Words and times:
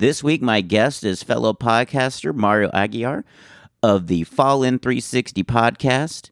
This 0.00 0.24
week, 0.24 0.40
my 0.40 0.62
guest 0.62 1.04
is 1.04 1.22
fellow 1.22 1.52
podcaster 1.52 2.34
Mario 2.34 2.70
Aguiar 2.70 3.22
of 3.82 4.06
the 4.06 4.24
Fall 4.24 4.62
In 4.62 4.78
360 4.78 5.44
podcast. 5.44 6.30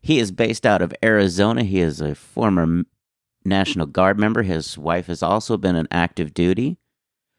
He 0.00 0.18
is 0.18 0.32
based 0.32 0.64
out 0.64 0.80
of 0.80 0.94
Arizona. 1.04 1.64
He 1.64 1.80
is 1.80 2.00
a 2.00 2.14
former 2.14 2.84
National 3.44 3.84
Guard 3.84 4.18
member. 4.18 4.42
His 4.42 4.78
wife 4.78 5.08
has 5.08 5.22
also 5.22 5.58
been 5.58 5.76
an 5.76 5.86
active 5.90 6.32
duty. 6.32 6.78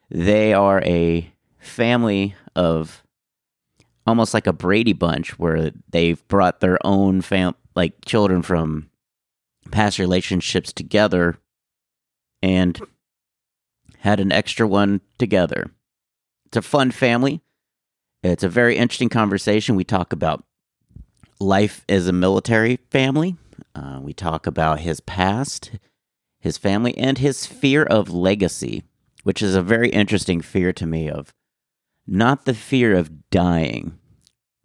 They 0.07 0.53
are 0.53 0.83
a 0.83 1.33
family 1.57 2.35
of 2.55 3.03
almost 4.05 4.35
like 4.35 4.45
a 4.45 4.53
Brady 4.53 4.93
Bunch, 4.93 5.39
where 5.39 5.71
they've 5.89 6.27
brought 6.27 6.59
their 6.59 6.77
own 6.85 7.21
fam 7.21 7.55
like 7.75 8.05
children 8.05 8.43
from 8.43 8.91
past 9.71 9.97
relationships 9.97 10.71
together 10.71 11.39
and 12.43 12.79
had 14.05 14.19
an 14.19 14.31
extra 14.31 14.67
one 14.67 15.01
together. 15.17 15.71
It's 16.45 16.57
a 16.57 16.61
fun 16.61 16.91
family. 16.91 17.41
It's 18.23 18.43
a 18.43 18.49
very 18.49 18.77
interesting 18.77 19.09
conversation. 19.09 19.75
We 19.75 19.83
talk 19.83 20.13
about 20.13 20.45
life 21.39 21.83
as 21.89 22.07
a 22.07 22.13
military 22.13 22.77
family. 22.89 23.35
Uh, 23.75 23.99
we 24.01 24.13
talk 24.13 24.47
about 24.47 24.79
his 24.79 25.01
past, 25.01 25.71
his 26.39 26.57
family, 26.57 26.97
and 26.97 27.17
his 27.17 27.45
fear 27.45 27.83
of 27.83 28.09
legacy, 28.09 28.83
which 29.23 29.41
is 29.41 29.55
a 29.55 29.61
very 29.61 29.89
interesting 29.89 30.41
fear 30.41 30.71
to 30.71 30.85
me 30.85 31.09
of 31.09 31.33
not 32.07 32.45
the 32.45 32.53
fear 32.53 32.95
of 32.95 33.29
dying, 33.29 33.99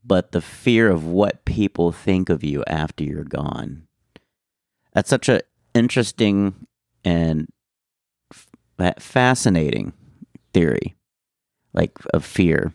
but 0.04 0.30
the 0.30 0.40
fear 0.40 0.88
of 0.88 1.04
what 1.04 1.44
people 1.44 1.90
think 1.90 2.28
of 2.28 2.44
you 2.44 2.62
after 2.68 3.02
you're 3.02 3.24
gone 3.24 3.88
that's 4.92 5.10
such 5.10 5.28
an 5.28 5.40
interesting 5.74 6.66
and 7.04 7.48
f- 8.80 9.02
fascinating 9.02 9.92
theory, 10.52 10.96
like 11.72 11.92
of 12.12 12.24
fear, 12.24 12.72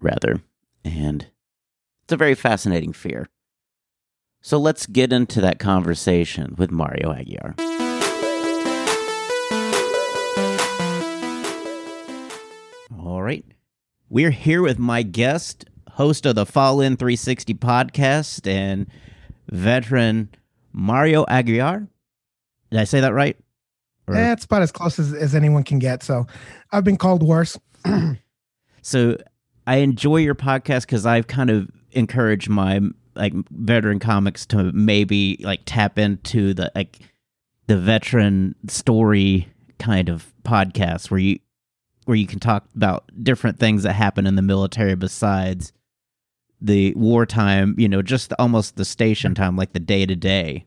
rather, 0.00 0.40
and 0.84 1.26
it's 2.04 2.12
a 2.12 2.16
very 2.16 2.34
fascinating 2.34 2.92
fear. 2.92 3.28
So 4.42 4.58
let's 4.58 4.86
get 4.86 5.12
into 5.12 5.40
that 5.40 5.58
conversation 5.58 6.54
with 6.58 6.70
Mario 6.70 7.12
Aguiar. 7.12 7.58
All 12.98 13.22
right. 13.22 13.44
We're 14.10 14.30
here 14.30 14.60
with 14.60 14.78
my 14.78 15.02
guest, 15.02 15.64
host 15.92 16.26
of 16.26 16.34
the 16.34 16.44
Fall 16.44 16.80
In 16.80 16.96
360 16.96 17.54
podcast 17.54 18.46
and 18.46 18.86
veteran 19.48 20.28
Mario 20.72 21.24
Aguiar. 21.24 21.88
Did 22.70 22.80
I 22.80 22.84
say 22.84 23.00
that 23.00 23.14
right? 23.14 23.36
Or... 24.06 24.14
Eh, 24.14 24.32
it's 24.32 24.44
about 24.44 24.62
as 24.62 24.72
close 24.72 24.98
as, 24.98 25.12
as 25.12 25.34
anyone 25.34 25.64
can 25.64 25.78
get. 25.78 26.02
So 26.02 26.26
I've 26.72 26.84
been 26.84 26.96
called 26.96 27.22
worse. 27.22 27.58
so 28.82 29.16
I 29.66 29.76
enjoy 29.76 30.18
your 30.18 30.34
podcast 30.34 30.82
because 30.82 31.06
I've 31.06 31.26
kind 31.26 31.50
of 31.50 31.70
encouraged 31.92 32.48
my 32.48 32.80
like 33.14 33.32
veteran 33.50 34.00
comics 34.00 34.44
to 34.46 34.72
maybe 34.72 35.38
like 35.40 35.60
tap 35.66 35.98
into 35.98 36.52
the 36.52 36.70
like 36.74 36.98
the 37.66 37.78
veteran 37.78 38.54
story 38.68 39.48
kind 39.78 40.08
of 40.08 40.32
podcast 40.42 41.10
where 41.10 41.20
you 41.20 41.38
where 42.04 42.16
you 42.16 42.26
can 42.26 42.40
talk 42.40 42.66
about 42.74 43.10
different 43.22 43.58
things 43.58 43.84
that 43.84 43.94
happen 43.94 44.26
in 44.26 44.34
the 44.34 44.42
military 44.42 44.94
besides 44.94 45.72
the 46.60 46.94
wartime, 46.94 47.74
you 47.78 47.88
know, 47.88 48.02
just 48.02 48.32
almost 48.38 48.76
the 48.76 48.84
station 48.84 49.34
time, 49.34 49.56
like 49.56 49.72
the 49.72 49.80
day 49.80 50.06
to 50.06 50.16
day. 50.16 50.64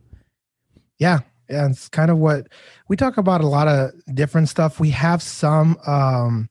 Yeah. 1.00 1.20
Yeah. 1.50 1.68
It's 1.70 1.90
kind 1.90 2.12
of 2.12 2.18
what 2.18 2.48
we 2.88 2.96
talk 2.96 3.18
about 3.18 3.42
a 3.42 3.48
lot 3.48 3.68
of 3.68 3.92
different 4.14 4.50
stuff. 4.50 4.80
We 4.80 4.90
have 4.92 5.22
some, 5.22 5.78
um, 5.86 6.50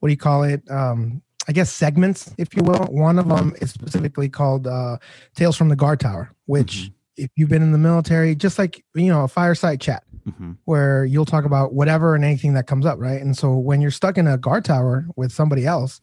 what 0.00 0.08
do 0.08 0.12
you 0.12 0.18
call 0.18 0.42
it? 0.42 0.68
Um, 0.70 1.22
I 1.48 1.52
guess 1.52 1.72
segments, 1.72 2.32
if 2.36 2.54
you 2.54 2.62
will. 2.62 2.84
One 2.86 3.18
of 3.18 3.28
them 3.28 3.54
is 3.60 3.70
specifically 3.70 4.28
called 4.28 4.66
uh, 4.66 4.98
Tales 5.34 5.56
from 5.56 5.70
the 5.70 5.76
Guard 5.76 5.98
Tower, 5.98 6.30
which, 6.44 6.76
mm-hmm. 6.76 7.24
if 7.24 7.30
you've 7.36 7.48
been 7.48 7.62
in 7.62 7.72
the 7.72 7.78
military, 7.78 8.34
just 8.34 8.58
like, 8.58 8.84
you 8.94 9.06
know, 9.06 9.24
a 9.24 9.28
fireside 9.28 9.80
chat 9.80 10.04
mm-hmm. 10.28 10.52
where 10.66 11.06
you'll 11.06 11.24
talk 11.24 11.46
about 11.46 11.72
whatever 11.72 12.14
and 12.14 12.22
anything 12.22 12.52
that 12.54 12.66
comes 12.66 12.84
up, 12.84 12.98
right? 12.98 13.20
And 13.20 13.36
so 13.36 13.54
when 13.54 13.80
you're 13.80 13.90
stuck 13.90 14.18
in 14.18 14.26
a 14.26 14.36
guard 14.36 14.66
tower 14.66 15.06
with 15.16 15.32
somebody 15.32 15.66
else 15.66 16.02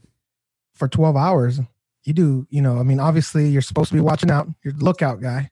for 0.73 0.87
12 0.87 1.15
hours, 1.15 1.59
you 2.03 2.13
do, 2.13 2.47
you 2.49 2.61
know, 2.61 2.79
I 2.79 2.83
mean, 2.83 2.99
obviously 2.99 3.47
you're 3.47 3.61
supposed 3.61 3.89
to 3.89 3.95
be 3.95 4.01
watching 4.01 4.31
out, 4.31 4.47
you're 4.63 4.73
the 4.73 4.83
lookout 4.83 5.21
guy, 5.21 5.49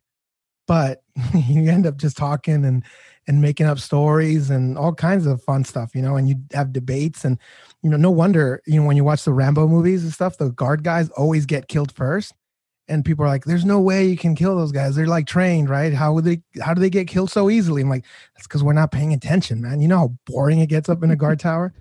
but 0.67 1.03
you 1.33 1.69
end 1.69 1.85
up 1.85 1.97
just 1.97 2.17
talking 2.17 2.65
and 2.65 2.83
and 3.25 3.41
making 3.41 3.65
up 3.65 3.79
stories 3.79 4.49
and 4.49 4.77
all 4.77 4.93
kinds 4.93 5.25
of 5.25 5.41
fun 5.41 5.63
stuff, 5.63 5.95
you 5.95 6.01
know, 6.01 6.17
and 6.17 6.27
you 6.27 6.35
have 6.51 6.73
debates 6.73 7.23
and 7.23 7.39
you 7.81 7.89
know, 7.89 7.97
no 7.97 8.11
wonder, 8.11 8.61
you 8.65 8.79
know, 8.79 8.85
when 8.85 8.97
you 8.97 9.03
watch 9.03 9.23
the 9.23 9.33
Rambo 9.33 9.67
movies 9.67 10.03
and 10.03 10.11
stuff, 10.11 10.37
the 10.37 10.49
guard 10.49 10.83
guys 10.83 11.09
always 11.11 11.45
get 11.45 11.67
killed 11.67 11.91
first. 11.91 12.33
And 12.89 13.05
people 13.05 13.23
are 13.23 13.29
like, 13.29 13.45
there's 13.45 13.63
no 13.63 13.79
way 13.79 14.05
you 14.05 14.17
can 14.17 14.35
kill 14.35 14.57
those 14.57 14.73
guys. 14.73 14.95
They're 14.95 15.07
like 15.07 15.25
trained, 15.25 15.69
right? 15.69 15.93
How 15.93 16.11
would 16.13 16.25
they 16.25 16.41
how 16.61 16.73
do 16.73 16.81
they 16.81 16.89
get 16.89 17.07
killed 17.07 17.31
so 17.31 17.49
easily? 17.49 17.81
I'm 17.81 17.89
like, 17.89 18.05
that's 18.35 18.45
because 18.45 18.61
we're 18.61 18.73
not 18.73 18.91
paying 18.91 19.13
attention, 19.13 19.61
man. 19.61 19.79
You 19.79 19.87
know 19.87 19.97
how 19.99 20.13
boring 20.25 20.59
it 20.59 20.67
gets 20.67 20.89
up 20.89 21.01
in 21.01 21.11
a 21.11 21.15
guard 21.15 21.39
tower. 21.39 21.73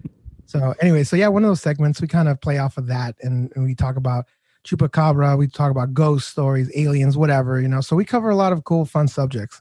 So 0.46 0.74
anyway, 0.80 1.02
so 1.02 1.16
yeah, 1.16 1.28
one 1.28 1.44
of 1.44 1.50
those 1.50 1.62
segments 1.62 2.00
we 2.00 2.06
kind 2.06 2.28
of 2.28 2.40
play 2.40 2.58
off 2.58 2.76
of 2.76 2.86
that 2.86 3.16
and, 3.20 3.50
and 3.56 3.64
we 3.64 3.74
talk 3.74 3.96
about 3.96 4.26
chupacabra. 4.64 5.36
We 5.36 5.48
talk 5.48 5.70
about 5.70 5.94
ghost 5.94 6.28
stories, 6.28 6.70
aliens, 6.74 7.16
whatever, 7.16 7.60
you 7.60 7.68
know. 7.68 7.80
So 7.80 7.96
we 7.96 8.04
cover 8.04 8.30
a 8.30 8.36
lot 8.36 8.52
of 8.52 8.64
cool, 8.64 8.84
fun 8.84 9.08
subjects. 9.08 9.60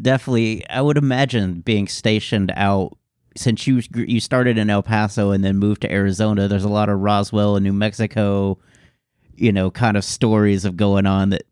Definitely, 0.00 0.68
I 0.68 0.80
would 0.80 0.96
imagine 0.96 1.60
being 1.60 1.88
stationed 1.88 2.52
out 2.56 2.96
since 3.36 3.66
you 3.66 3.82
you 3.94 4.20
started 4.20 4.58
in 4.58 4.70
El 4.70 4.82
Paso 4.82 5.30
and 5.30 5.44
then 5.44 5.56
moved 5.56 5.82
to 5.82 5.92
Arizona. 5.92 6.48
There's 6.48 6.64
a 6.64 6.68
lot 6.68 6.88
of 6.88 7.00
Roswell 7.00 7.56
and 7.56 7.64
New 7.64 7.72
Mexico, 7.72 8.58
you 9.34 9.52
know, 9.52 9.70
kind 9.70 9.96
of 9.96 10.04
stories 10.04 10.64
of 10.64 10.76
going 10.76 11.06
on 11.06 11.30
that 11.30 11.42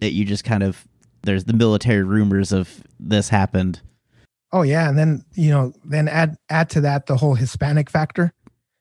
that 0.00 0.12
you 0.12 0.24
just 0.24 0.44
kind 0.44 0.62
of 0.62 0.86
there's 1.22 1.44
the 1.44 1.52
military 1.52 2.02
rumors 2.02 2.52
of 2.52 2.82
this 2.98 3.28
happened. 3.28 3.80
Oh 4.52 4.62
yeah, 4.62 4.88
and 4.88 4.98
then 4.98 5.24
you 5.34 5.50
know, 5.50 5.72
then 5.84 6.08
add 6.08 6.36
add 6.48 6.70
to 6.70 6.80
that 6.80 7.06
the 7.06 7.16
whole 7.16 7.34
Hispanic 7.34 7.90
factor 7.90 8.32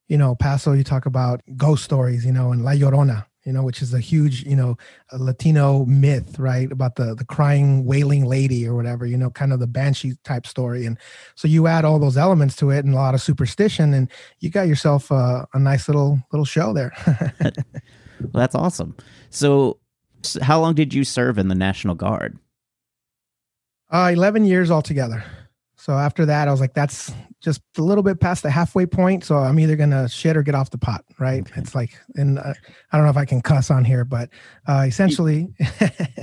you 0.10 0.18
know, 0.18 0.36
Paso, 0.36 0.74
you 0.74 0.84
talk 0.84 1.06
about 1.06 1.42
ghost 1.56 1.84
stories, 1.84 2.26
you 2.26 2.34
know, 2.34 2.52
and 2.52 2.66
La 2.66 2.72
Llorona, 2.72 3.26
you 3.46 3.54
know, 3.54 3.64
which 3.64 3.82
is 3.82 3.94
a 3.94 4.00
huge, 4.00 4.44
you 4.44 4.56
know, 4.56 4.76
Latino 5.14 5.86
myth, 5.86 6.40
right? 6.40 6.70
About 6.72 6.96
the 6.96 7.14
the 7.14 7.24
crying, 7.24 7.86
wailing 7.86 8.26
lady 8.26 8.68
or 8.68 8.76
whatever, 8.76 9.06
you 9.06 9.16
know, 9.16 9.30
kind 9.30 9.54
of 9.54 9.60
the 9.60 9.68
banshee 9.68 10.16
type 10.24 10.48
story. 10.48 10.86
And 10.86 10.98
so 11.36 11.48
you 11.48 11.68
add 11.68 11.86
all 11.86 12.00
those 12.00 12.18
elements 12.18 12.56
to 12.58 12.72
it 12.72 12.84
and 12.84 12.94
a 12.94 12.98
lot 12.98 13.14
of 13.14 13.22
superstition, 13.22 13.94
and 13.94 14.12
you 14.40 14.50
got 14.50 14.68
yourself 14.68 15.12
a, 15.12 15.48
a 15.54 15.60
nice 15.60 15.88
little 15.88 16.20
little 16.32 16.46
show 16.46 16.74
there. 16.74 16.92
well, 17.40 17.54
that's 18.34 18.56
awesome. 18.56 18.98
So, 19.30 19.78
how 20.42 20.60
long 20.60 20.74
did 20.74 20.94
you 20.94 21.04
serve 21.04 21.38
in 21.38 21.50
the 21.50 21.56
National 21.56 21.94
Guard? 21.94 22.40
Uh, 23.92 24.10
eleven 24.12 24.44
years 24.44 24.72
altogether. 24.72 25.24
So 25.76 25.94
after 25.94 26.26
that, 26.26 26.50
I 26.50 26.52
was 26.52 26.60
like, 26.60 26.74
that's 26.74 27.14
just 27.42 27.62
a 27.78 27.82
little 27.82 28.04
bit 28.04 28.20
past 28.20 28.44
the 28.44 28.52
halfway 28.52 28.86
point. 28.86 29.24
So 29.24 29.38
I'm 29.38 29.60
either 29.60 29.76
gonna 29.76 30.10
shit 30.10 30.36
or 30.36 30.44
get 30.44 30.56
off 30.56 30.70
the 30.70 30.78
pot, 30.78 31.06
right? 31.20 31.42
Okay. 31.42 31.62
It's 31.62 31.74
like, 31.74 31.92
and 32.16 32.40
uh, 32.40 32.54
I 32.92 32.98
don't 32.98 33.06
know 33.06 33.12
if 33.12 33.18
I 33.18 33.26
can 33.26 33.42
cuss 33.42 33.72
on 33.72 33.86
here, 33.86 34.04
but 34.04 34.30
uh, 34.68 34.86
essentially, 34.88 35.48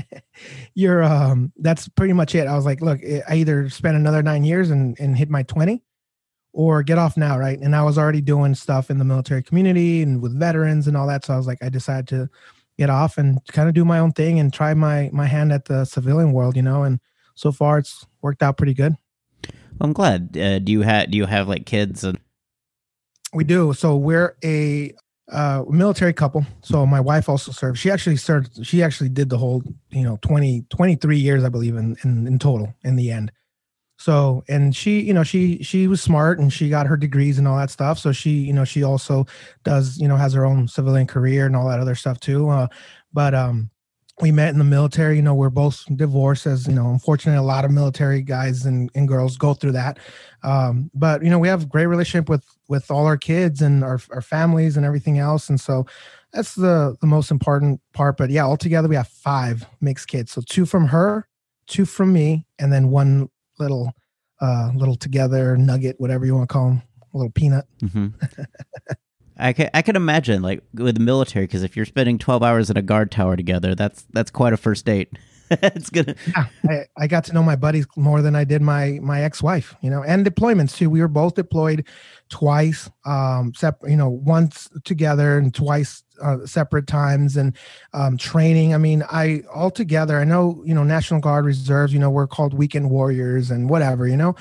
you're 0.74 1.02
um, 1.02 1.52
that's 1.56 1.88
pretty 1.88 2.12
much 2.12 2.34
it. 2.34 2.46
I 2.46 2.54
was 2.54 2.66
like, 2.66 2.80
look, 2.80 3.00
I 3.28 3.36
either 3.36 3.70
spend 3.70 3.96
another 3.96 4.22
nine 4.22 4.44
years 4.44 4.70
and 4.70 4.98
and 5.00 5.16
hit 5.16 5.30
my 5.30 5.42
twenty, 5.42 5.82
or 6.52 6.82
get 6.82 6.98
off 6.98 7.16
now, 7.16 7.38
right? 7.38 7.58
And 7.58 7.76
I 7.76 7.82
was 7.82 7.98
already 7.98 8.20
doing 8.20 8.54
stuff 8.54 8.90
in 8.90 8.98
the 8.98 9.04
military 9.04 9.42
community 9.42 10.02
and 10.02 10.22
with 10.22 10.38
veterans 10.38 10.86
and 10.86 10.96
all 10.96 11.06
that. 11.06 11.24
So 11.24 11.34
I 11.34 11.36
was 11.36 11.46
like, 11.46 11.62
I 11.62 11.68
decided 11.68 12.08
to 12.08 12.28
get 12.78 12.90
off 12.90 13.18
and 13.18 13.40
kind 13.52 13.68
of 13.68 13.74
do 13.74 13.84
my 13.84 13.98
own 13.98 14.12
thing 14.12 14.38
and 14.38 14.52
try 14.52 14.74
my 14.74 15.10
my 15.12 15.26
hand 15.26 15.52
at 15.52 15.66
the 15.66 15.84
civilian 15.84 16.32
world, 16.32 16.56
you 16.56 16.62
know. 16.62 16.82
And 16.82 17.00
so 17.34 17.52
far, 17.52 17.78
it's 17.78 18.06
worked 18.22 18.42
out 18.42 18.56
pretty 18.56 18.74
good. 18.74 18.96
I'm 19.80 19.92
glad. 19.92 20.36
Uh, 20.36 20.58
do 20.58 20.72
you 20.72 20.82
have 20.82 21.10
do 21.10 21.18
you 21.18 21.26
have 21.26 21.48
like 21.48 21.66
kids? 21.66 22.04
And- 22.04 22.18
we 23.32 23.44
do. 23.44 23.72
So 23.72 23.96
we're 23.96 24.36
a 24.44 24.94
uh, 25.30 25.64
military 25.68 26.12
couple. 26.12 26.46
So 26.62 26.86
my 26.86 27.00
wife 27.00 27.28
also 27.28 27.52
served. 27.52 27.78
She 27.78 27.90
actually 27.90 28.16
served. 28.16 28.64
She 28.64 28.82
actually 28.82 29.08
did 29.08 29.28
the 29.28 29.38
whole, 29.38 29.62
you 29.90 30.02
know, 30.02 30.18
20, 30.22 30.66
23 30.70 31.18
years, 31.18 31.44
I 31.44 31.48
believe, 31.48 31.76
in, 31.76 31.96
in, 32.04 32.26
in 32.26 32.38
total 32.38 32.72
in 32.84 32.96
the 32.96 33.10
end. 33.10 33.32
So, 33.98 34.44
and 34.48 34.76
she, 34.76 35.00
you 35.00 35.14
know, 35.14 35.22
she 35.22 35.62
she 35.62 35.88
was 35.88 36.02
smart 36.02 36.38
and 36.38 36.52
she 36.52 36.68
got 36.68 36.86
her 36.86 36.98
degrees 36.98 37.38
and 37.38 37.48
all 37.48 37.56
that 37.56 37.70
stuff. 37.70 37.98
So 37.98 38.12
she, 38.12 38.30
you 38.30 38.52
know, 38.52 38.64
she 38.64 38.82
also 38.82 39.26
does, 39.64 39.98
you 39.98 40.06
know, 40.06 40.16
has 40.16 40.34
her 40.34 40.44
own 40.44 40.68
civilian 40.68 41.06
career 41.06 41.46
and 41.46 41.56
all 41.56 41.66
that 41.68 41.80
other 41.80 41.94
stuff 41.94 42.20
too. 42.20 42.48
Uh, 42.50 42.68
but 43.14 43.34
um, 43.34 43.70
we 44.20 44.32
met 44.32 44.50
in 44.50 44.58
the 44.58 44.64
military. 44.64 45.16
You 45.16 45.22
know, 45.22 45.34
we're 45.34 45.50
both 45.50 45.84
divorced, 45.94 46.46
as 46.46 46.66
you 46.66 46.74
know. 46.74 46.90
Unfortunately, 46.90 47.38
a 47.38 47.42
lot 47.42 47.64
of 47.64 47.70
military 47.70 48.22
guys 48.22 48.64
and, 48.64 48.90
and 48.94 49.06
girls 49.06 49.36
go 49.36 49.52
through 49.54 49.72
that. 49.72 49.98
Um, 50.42 50.90
but 50.94 51.22
you 51.22 51.30
know, 51.30 51.38
we 51.38 51.48
have 51.48 51.64
a 51.64 51.66
great 51.66 51.86
relationship 51.86 52.28
with 52.28 52.44
with 52.68 52.90
all 52.90 53.06
our 53.06 53.18
kids 53.18 53.60
and 53.60 53.84
our 53.84 54.00
our 54.10 54.22
families 54.22 54.76
and 54.76 54.86
everything 54.86 55.18
else. 55.18 55.48
And 55.48 55.60
so 55.60 55.86
that's 56.32 56.54
the 56.54 56.96
the 57.00 57.06
most 57.06 57.30
important 57.30 57.80
part. 57.92 58.16
But 58.16 58.30
yeah, 58.30 58.44
altogether 58.44 58.88
we 58.88 58.96
have 58.96 59.08
five 59.08 59.66
mixed 59.80 60.08
kids. 60.08 60.32
So 60.32 60.42
two 60.44 60.64
from 60.64 60.86
her, 60.88 61.28
two 61.66 61.84
from 61.84 62.12
me, 62.12 62.46
and 62.58 62.72
then 62.72 62.90
one 62.90 63.28
little 63.58 63.92
uh 64.40 64.70
little 64.74 64.96
together 64.96 65.56
nugget, 65.56 65.96
whatever 65.98 66.24
you 66.24 66.34
want 66.34 66.48
to 66.48 66.52
call 66.52 66.68
them, 66.68 66.82
a 67.12 67.16
little 67.18 67.32
peanut. 67.32 67.66
Mm-hmm. 67.82 68.08
I 69.38 69.52
can 69.52 69.70
I 69.74 69.82
can 69.82 69.96
imagine 69.96 70.42
like 70.42 70.62
with 70.74 70.96
the 70.96 71.04
military 71.04 71.44
because 71.44 71.62
if 71.62 71.76
you're 71.76 71.86
spending 71.86 72.18
twelve 72.18 72.42
hours 72.42 72.70
in 72.70 72.76
a 72.76 72.82
guard 72.82 73.10
tower 73.10 73.36
together, 73.36 73.74
that's 73.74 74.06
that's 74.12 74.30
quite 74.30 74.52
a 74.52 74.56
first 74.56 74.84
date. 74.84 75.12
it's 75.50 75.90
gonna. 75.90 76.14
Yeah, 76.26 76.46
I, 76.68 77.04
I 77.04 77.06
got 77.06 77.24
to 77.24 77.32
know 77.32 77.42
my 77.42 77.56
buddies 77.56 77.86
more 77.96 78.22
than 78.22 78.34
I 78.34 78.44
did 78.44 78.62
my 78.62 78.98
my 79.02 79.22
ex 79.22 79.42
wife. 79.42 79.74
You 79.80 79.90
know, 79.90 80.02
and 80.02 80.26
deployments 80.26 80.76
too. 80.76 80.90
We 80.90 81.00
were 81.00 81.08
both 81.08 81.34
deployed 81.34 81.86
twice, 82.30 82.90
um, 83.04 83.52
separate. 83.54 83.90
You 83.90 83.96
know, 83.96 84.08
once 84.08 84.68
together 84.84 85.38
and 85.38 85.54
twice 85.54 86.02
uh, 86.22 86.44
separate 86.46 86.86
times 86.86 87.36
and 87.36 87.56
um, 87.92 88.16
training. 88.16 88.74
I 88.74 88.78
mean, 88.78 89.02
I 89.10 89.42
altogether, 89.54 90.18
I 90.18 90.24
know, 90.24 90.62
you 90.64 90.74
know, 90.74 90.84
National 90.84 91.20
Guard 91.20 91.44
reserves, 91.44 91.92
you 91.92 91.98
know, 91.98 92.10
we're 92.10 92.26
called 92.26 92.54
weekend 92.54 92.90
warriors 92.90 93.50
and 93.50 93.68
whatever, 93.68 94.06
you 94.06 94.16
know, 94.16 94.34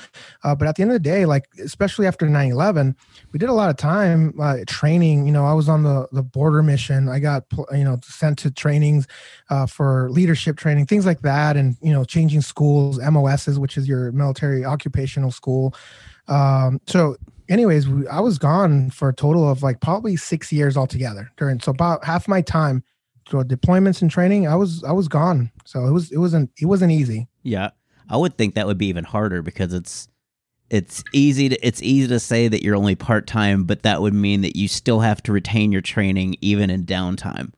uh, 0.44 0.54
but 0.54 0.68
at 0.68 0.76
the 0.76 0.82
end 0.82 0.90
of 0.90 0.94
the 0.94 1.00
day, 1.00 1.26
like, 1.26 1.48
especially 1.62 2.06
after 2.06 2.28
9 2.28 2.50
11, 2.50 2.96
we 3.32 3.38
did 3.38 3.48
a 3.48 3.52
lot 3.52 3.70
of 3.70 3.76
time 3.76 4.34
uh, 4.40 4.58
training. 4.66 5.26
You 5.26 5.32
know, 5.32 5.46
I 5.46 5.52
was 5.52 5.68
on 5.68 5.82
the, 5.82 6.08
the 6.12 6.22
border 6.22 6.62
mission. 6.62 7.08
I 7.08 7.18
got, 7.18 7.44
you 7.72 7.84
know, 7.84 7.98
sent 8.02 8.38
to 8.40 8.50
trainings 8.50 9.06
uh, 9.50 9.66
for 9.66 10.10
leadership 10.10 10.56
training, 10.56 10.86
things 10.86 11.06
like 11.06 11.20
that. 11.22 11.56
And, 11.56 11.76
you 11.80 11.92
know, 11.92 12.04
changing 12.04 12.42
schools, 12.42 12.98
MOSs, 12.98 13.58
which 13.58 13.76
is 13.76 13.88
your 13.88 14.12
military 14.12 14.64
occupational 14.64 15.30
school. 15.30 15.74
Um, 16.28 16.80
so 16.86 17.16
anyways, 17.48 17.88
we, 17.88 18.06
I 18.08 18.20
was 18.20 18.38
gone 18.38 18.90
for 18.90 19.08
a 19.08 19.14
total 19.14 19.48
of 19.48 19.62
like 19.62 19.80
probably 19.80 20.16
six 20.16 20.52
years 20.52 20.76
altogether 20.76 21.30
during. 21.36 21.60
So 21.60 21.70
about 21.70 22.04
half 22.04 22.28
my 22.28 22.40
time 22.40 22.82
for 23.28 23.44
deployments 23.44 24.02
and 24.02 24.10
training, 24.10 24.46
I 24.46 24.56
was 24.56 24.84
I 24.84 24.92
was 24.92 25.08
gone. 25.08 25.50
So 25.64 25.86
it 25.86 25.92
was 25.92 26.10
it 26.10 26.18
wasn't 26.18 26.50
it 26.60 26.66
wasn't 26.66 26.92
easy. 26.92 27.28
Yeah, 27.42 27.70
I 28.08 28.16
would 28.16 28.36
think 28.36 28.54
that 28.54 28.66
would 28.66 28.78
be 28.78 28.86
even 28.86 29.04
harder 29.04 29.42
because 29.42 29.72
it's 29.72 30.08
it's 30.70 31.04
easy 31.12 31.48
to 31.48 31.66
it's 31.66 31.82
easy 31.82 32.08
to 32.08 32.20
say 32.20 32.48
that 32.48 32.62
you're 32.62 32.76
only 32.76 32.94
part 32.94 33.26
time, 33.26 33.64
but 33.64 33.82
that 33.82 34.00
would 34.02 34.14
mean 34.14 34.42
that 34.42 34.56
you 34.56 34.68
still 34.68 35.00
have 35.00 35.22
to 35.24 35.32
retain 35.32 35.72
your 35.72 35.82
training 35.82 36.36
even 36.40 36.70
in 36.70 36.84
downtime. 36.84 37.52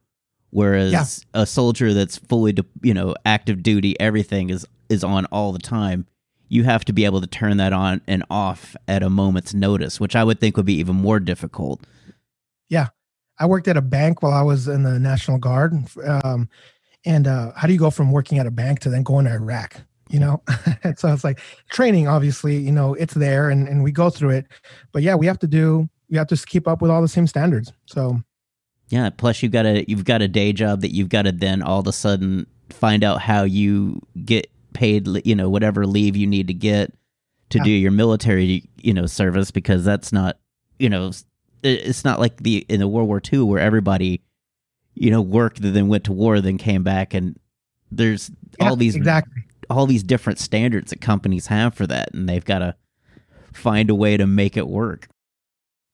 Whereas 0.50 0.92
yeah. 0.92 1.42
a 1.42 1.46
soldier 1.46 1.92
that's 1.92 2.16
fully, 2.16 2.56
you 2.82 2.94
know, 2.94 3.14
active 3.26 3.62
duty, 3.62 3.98
everything 4.00 4.50
is 4.50 4.66
is 4.88 5.04
on 5.04 5.26
all 5.26 5.52
the 5.52 5.58
time 5.58 6.06
you 6.48 6.64
have 6.64 6.84
to 6.86 6.92
be 6.92 7.04
able 7.04 7.20
to 7.20 7.26
turn 7.26 7.56
that 7.58 7.72
on 7.72 8.00
and 8.06 8.24
off 8.30 8.74
at 8.86 9.02
a 9.02 9.10
moment's 9.10 9.54
notice, 9.54 10.00
which 10.00 10.16
I 10.16 10.24
would 10.24 10.40
think 10.40 10.56
would 10.56 10.66
be 10.66 10.78
even 10.78 10.96
more 10.96 11.20
difficult. 11.20 11.80
Yeah. 12.68 12.88
I 13.38 13.46
worked 13.46 13.68
at 13.68 13.76
a 13.76 13.82
bank 13.82 14.22
while 14.22 14.32
I 14.32 14.42
was 14.42 14.66
in 14.66 14.82
the 14.82 14.98
National 14.98 15.38
Guard. 15.38 15.74
Um, 16.04 16.48
and 17.04 17.26
uh, 17.26 17.52
how 17.54 17.66
do 17.66 17.72
you 17.72 17.78
go 17.78 17.90
from 17.90 18.10
working 18.10 18.38
at 18.38 18.46
a 18.46 18.50
bank 18.50 18.80
to 18.80 18.90
then 18.90 19.02
going 19.02 19.26
to 19.26 19.32
Iraq? 19.32 19.82
You 20.10 20.20
know, 20.20 20.42
and 20.82 20.98
so 20.98 21.12
it's 21.12 21.22
like 21.22 21.40
training, 21.70 22.08
obviously, 22.08 22.56
you 22.56 22.72
know, 22.72 22.94
it's 22.94 23.14
there 23.14 23.50
and, 23.50 23.68
and 23.68 23.84
we 23.84 23.92
go 23.92 24.10
through 24.10 24.30
it. 24.30 24.46
But 24.92 25.02
yeah, 25.02 25.14
we 25.14 25.26
have 25.26 25.38
to 25.40 25.46
do, 25.46 25.88
we 26.10 26.16
have 26.16 26.26
to 26.28 26.36
keep 26.36 26.66
up 26.66 26.80
with 26.80 26.90
all 26.90 27.02
the 27.02 27.08
same 27.08 27.26
standards. 27.26 27.72
So, 27.86 28.20
yeah. 28.88 29.10
Plus, 29.10 29.42
you've 29.42 29.52
got 29.52 29.66
a 29.66 29.84
you've 29.86 30.06
got 30.06 30.22
a 30.22 30.28
day 30.28 30.54
job 30.54 30.80
that 30.80 30.94
you've 30.94 31.10
got 31.10 31.22
to 31.22 31.32
then 31.32 31.62
all 31.62 31.80
of 31.80 31.86
a 31.86 31.92
sudden 31.92 32.46
find 32.70 33.04
out 33.04 33.20
how 33.20 33.42
you 33.42 34.00
get 34.24 34.50
paid, 34.72 35.08
you 35.24 35.34
know, 35.34 35.48
whatever 35.48 35.86
leave 35.86 36.16
you 36.16 36.26
need 36.26 36.48
to 36.48 36.54
get 36.54 36.92
to 37.50 37.58
yeah. 37.58 37.64
do 37.64 37.70
your 37.70 37.90
military, 37.90 38.68
you 38.76 38.92
know, 38.92 39.06
service 39.06 39.50
because 39.50 39.84
that's 39.84 40.12
not, 40.12 40.38
you 40.78 40.88
know, 40.88 41.10
it's 41.62 42.04
not 42.04 42.20
like 42.20 42.36
the 42.42 42.64
in 42.68 42.80
the 42.80 42.88
World 42.88 43.08
War 43.08 43.20
II 43.32 43.40
where 43.40 43.60
everybody, 43.60 44.22
you 44.94 45.10
know, 45.10 45.20
worked 45.20 45.60
and 45.60 45.74
then 45.74 45.88
went 45.88 46.04
to 46.04 46.12
war, 46.12 46.40
then 46.40 46.58
came 46.58 46.82
back, 46.82 47.14
and 47.14 47.38
there's 47.90 48.30
yeah, 48.60 48.68
all 48.68 48.76
these 48.76 48.94
exactly 48.94 49.44
all 49.70 49.86
these 49.86 50.02
different 50.02 50.38
standards 50.38 50.90
that 50.90 51.00
companies 51.00 51.46
have 51.48 51.74
for 51.74 51.86
that, 51.86 52.12
and 52.14 52.28
they've 52.28 52.44
got 52.44 52.60
to 52.60 52.74
find 53.52 53.90
a 53.90 53.94
way 53.94 54.16
to 54.16 54.26
make 54.26 54.56
it 54.56 54.68
work. 54.68 55.08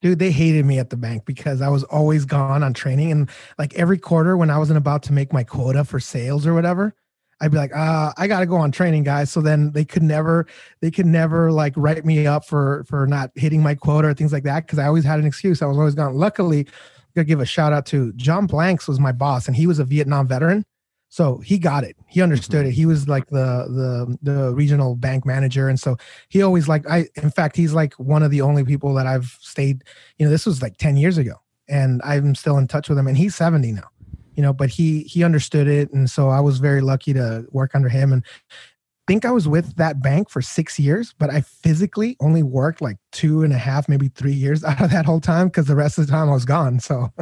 Dude, 0.03 0.19
they 0.19 0.31
hated 0.31 0.67
me 0.67 0.79
at 0.79 0.91
the 0.91 0.97
bank 0.97 1.25
because 1.25 1.63
I 1.63 1.69
was 1.69 1.83
always 1.85 2.25
gone 2.25 2.63
on 2.63 2.75
training, 2.75 3.11
and 3.11 3.31
like 3.59 3.75
every 3.75 3.99
quarter 3.99 4.37
when 4.37 4.51
I 4.51 4.59
wasn't 4.59 4.77
about 4.77 5.03
to 5.05 5.13
make 5.13 5.33
my 5.33 5.45
quota 5.45 5.85
for 5.85 5.99
sales 5.99 6.47
or 6.47 6.53
whatever, 6.53 6.95
I'd 7.41 7.51
be 7.51 7.57
like, 7.57 7.75
uh, 7.75 8.13
I 8.17 8.27
gotta 8.27 8.47
go 8.47 8.57
on 8.57 8.73
training, 8.73 9.05
guys. 9.05 9.31
So 9.31 9.41
then 9.41 9.73
they 9.73 9.85
could 9.85 10.03
never, 10.03 10.47
they 10.81 10.91
could 10.91 11.07
never 11.07 11.51
like 11.51 11.75
write 11.77 12.05
me 12.05 12.27
up 12.27 12.45
for 12.47 12.85
for 12.89 13.07
not 13.07 13.31
hitting 13.35 13.63
my 13.63 13.75
quota 13.75 14.09
or 14.09 14.15
things 14.15 14.33
like 14.33 14.45
that 14.45 14.67
because 14.67 14.79
I 14.79 14.87
always 14.87 15.05
had 15.05 15.19
an 15.19 15.27
excuse. 15.27 15.63
I 15.63 15.67
was 15.67 15.79
always 15.79 15.95
gone. 15.95 16.15
Luckily, 16.15 16.61
I 16.61 16.71
gotta 17.17 17.25
give 17.25 17.41
a 17.41 17.47
shout 17.47 17.73
out 17.73 17.87
to 17.87 18.13
John 18.15 18.47
Blanks 18.47 18.89
was 18.89 19.01
my 19.01 19.13
boss, 19.13 19.47
and 19.47 19.57
he 19.57 19.67
was 19.67 19.79
a 19.79 19.85
Vietnam 19.85 20.27
veteran, 20.29 20.65
so 21.09 21.39
he 21.39 21.59
got 21.59 21.85
it. 21.85 21.97
He 22.09 22.23
understood 22.23 22.63
mm-hmm. 22.63 22.71
it. 22.71 22.75
He 22.75 22.87
was 22.87 23.09
like 23.09 23.29
the 23.29 24.19
the 24.23 24.33
the 24.33 24.55
regional 24.55 24.97
bank 24.97 25.27
manager, 25.27 25.69
and 25.69 25.79
so 25.79 25.97
he 26.29 26.43
always 26.43 26.69
like 26.69 26.89
I. 26.89 27.07
In 27.17 27.31
fact, 27.31 27.57
he's 27.57 27.73
like 27.73 27.95
one 27.95 28.23
of 28.23 28.31
the 28.31 28.41
only 28.41 28.65
people 28.65 28.95
that 28.95 29.07
I've 29.07 29.37
stayed. 29.41 29.85
You 30.19 30.27
know, 30.27 30.31
this 30.31 30.47
was 30.47 30.63
like 30.63 30.77
ten 30.77 30.97
years 30.97 31.19
ago, 31.19 31.35
and 31.69 32.01
I'm 32.05 32.35
still 32.35 32.59
in 32.59 32.69
touch 32.69 32.89
with 32.89 32.99
him, 32.99 33.07
and 33.07 33.17
he's 33.17 33.35
seventy 33.35 33.73
now 33.73 33.91
you 34.35 34.43
know, 34.43 34.53
but 34.53 34.71
he 34.71 35.03
he 35.03 35.25
understood 35.25 35.69
it, 35.69 35.93
and 35.93 36.11
so 36.11 36.29
I 36.29 36.41
was 36.41 36.59
very 36.59 36.81
lucky 36.81 37.13
to 37.13 37.47
work 37.51 37.75
under 37.75 37.89
him. 37.89 38.13
And 38.13 38.25
I 38.51 39.13
think 39.13 39.25
I 39.25 39.31
was 39.31 39.47
with 39.47 39.77
that 39.77 40.03
bank 40.03 40.31
for 40.31 40.43
six 40.43 40.79
years, 40.79 41.15
but 41.19 41.31
I 41.31 41.41
physically 41.43 42.17
only 42.21 42.43
worked 42.43 42.81
like 42.81 42.97
two 43.13 43.43
and 43.43 43.53
a 43.53 43.59
half, 43.59 43.89
maybe 43.89 44.09
three 44.09 44.33
years 44.33 44.65
out 44.65 44.81
of 44.81 44.91
that 44.91 45.07
whole 45.07 45.21
time 45.21 45.49
because 45.49 45.67
the 45.67 45.77
rest 45.77 45.99
of 45.99 46.07
the 46.07 46.13
time 46.13 46.29
I 46.29 46.33
was 46.33 46.45
gone. 46.45 46.81
So. 46.81 47.13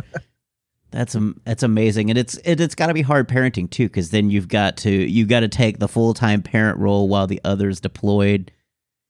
That's 0.92 1.14
um, 1.14 1.40
that's 1.44 1.62
amazing, 1.62 2.10
and 2.10 2.18
it's 2.18 2.36
it, 2.44 2.60
it's 2.60 2.74
got 2.74 2.88
to 2.88 2.94
be 2.94 3.00
hard 3.00 3.26
parenting 3.26 3.70
too, 3.70 3.88
because 3.88 4.10
then 4.10 4.28
you've 4.28 4.48
got 4.48 4.76
to 4.78 4.90
you've 4.90 5.28
got 5.28 5.40
to 5.40 5.48
take 5.48 5.78
the 5.78 5.88
full 5.88 6.12
time 6.12 6.42
parent 6.42 6.78
role 6.78 7.08
while 7.08 7.26
the 7.26 7.40
other's 7.44 7.81
deployed. 7.81 8.52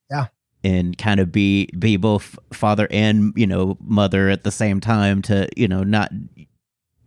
Yeah, 0.09 0.27
and 0.63 0.97
kind 0.97 1.19
of 1.19 1.31
be 1.31 1.67
be 1.77 1.97
both 1.97 2.39
father 2.53 2.87
and 2.89 3.33
you 3.35 3.45
know 3.45 3.77
mother 3.81 4.29
at 4.29 4.45
the 4.45 4.51
same 4.51 4.79
time 4.79 5.21
to 5.23 5.49
you 5.57 5.67
know 5.67 5.83
not 5.83 6.09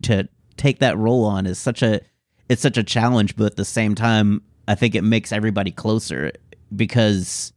to 0.03 0.29
take 0.57 0.79
that 0.79 0.97
role 0.97 1.25
on 1.25 1.45
is 1.45 1.59
such 1.59 1.81
a 1.81 2.01
it's 2.49 2.61
such 2.61 2.77
a 2.77 2.83
challenge, 2.83 3.35
but 3.35 3.45
at 3.45 3.55
the 3.55 3.65
same 3.65 3.95
time, 3.95 4.41
I 4.67 4.75
think 4.75 4.95
it 4.95 5.03
makes 5.03 5.31
everybody 5.31 5.71
closer 5.71 6.31
because 6.75 7.53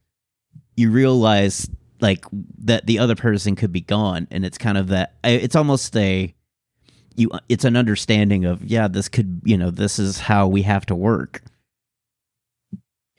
you 0.76 0.90
realize 0.90 1.68
like 2.00 2.24
that 2.58 2.86
the 2.86 2.98
other 2.98 3.14
person 3.14 3.56
could 3.56 3.72
be 3.72 3.80
gone, 3.80 4.26
and 4.30 4.44
it's 4.44 4.58
kind 4.58 4.78
of 4.78 4.88
that. 4.88 5.14
It's 5.24 5.56
almost 5.56 5.96
a 5.96 6.34
you. 7.16 7.30
It's 7.48 7.64
an 7.64 7.76
understanding 7.76 8.44
of 8.44 8.64
yeah, 8.64 8.88
this 8.88 9.08
could 9.08 9.42
you 9.44 9.56
know 9.56 9.70
this 9.70 9.98
is 9.98 10.18
how 10.18 10.46
we 10.48 10.62
have 10.62 10.86
to 10.86 10.94
work. 10.94 11.42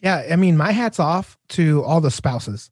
Yeah, 0.01 0.27
I 0.31 0.35
mean, 0.35 0.57
my 0.57 0.71
hat's 0.71 0.99
off 0.99 1.37
to 1.49 1.83
all 1.83 2.01
the 2.01 2.11
spouses. 2.11 2.71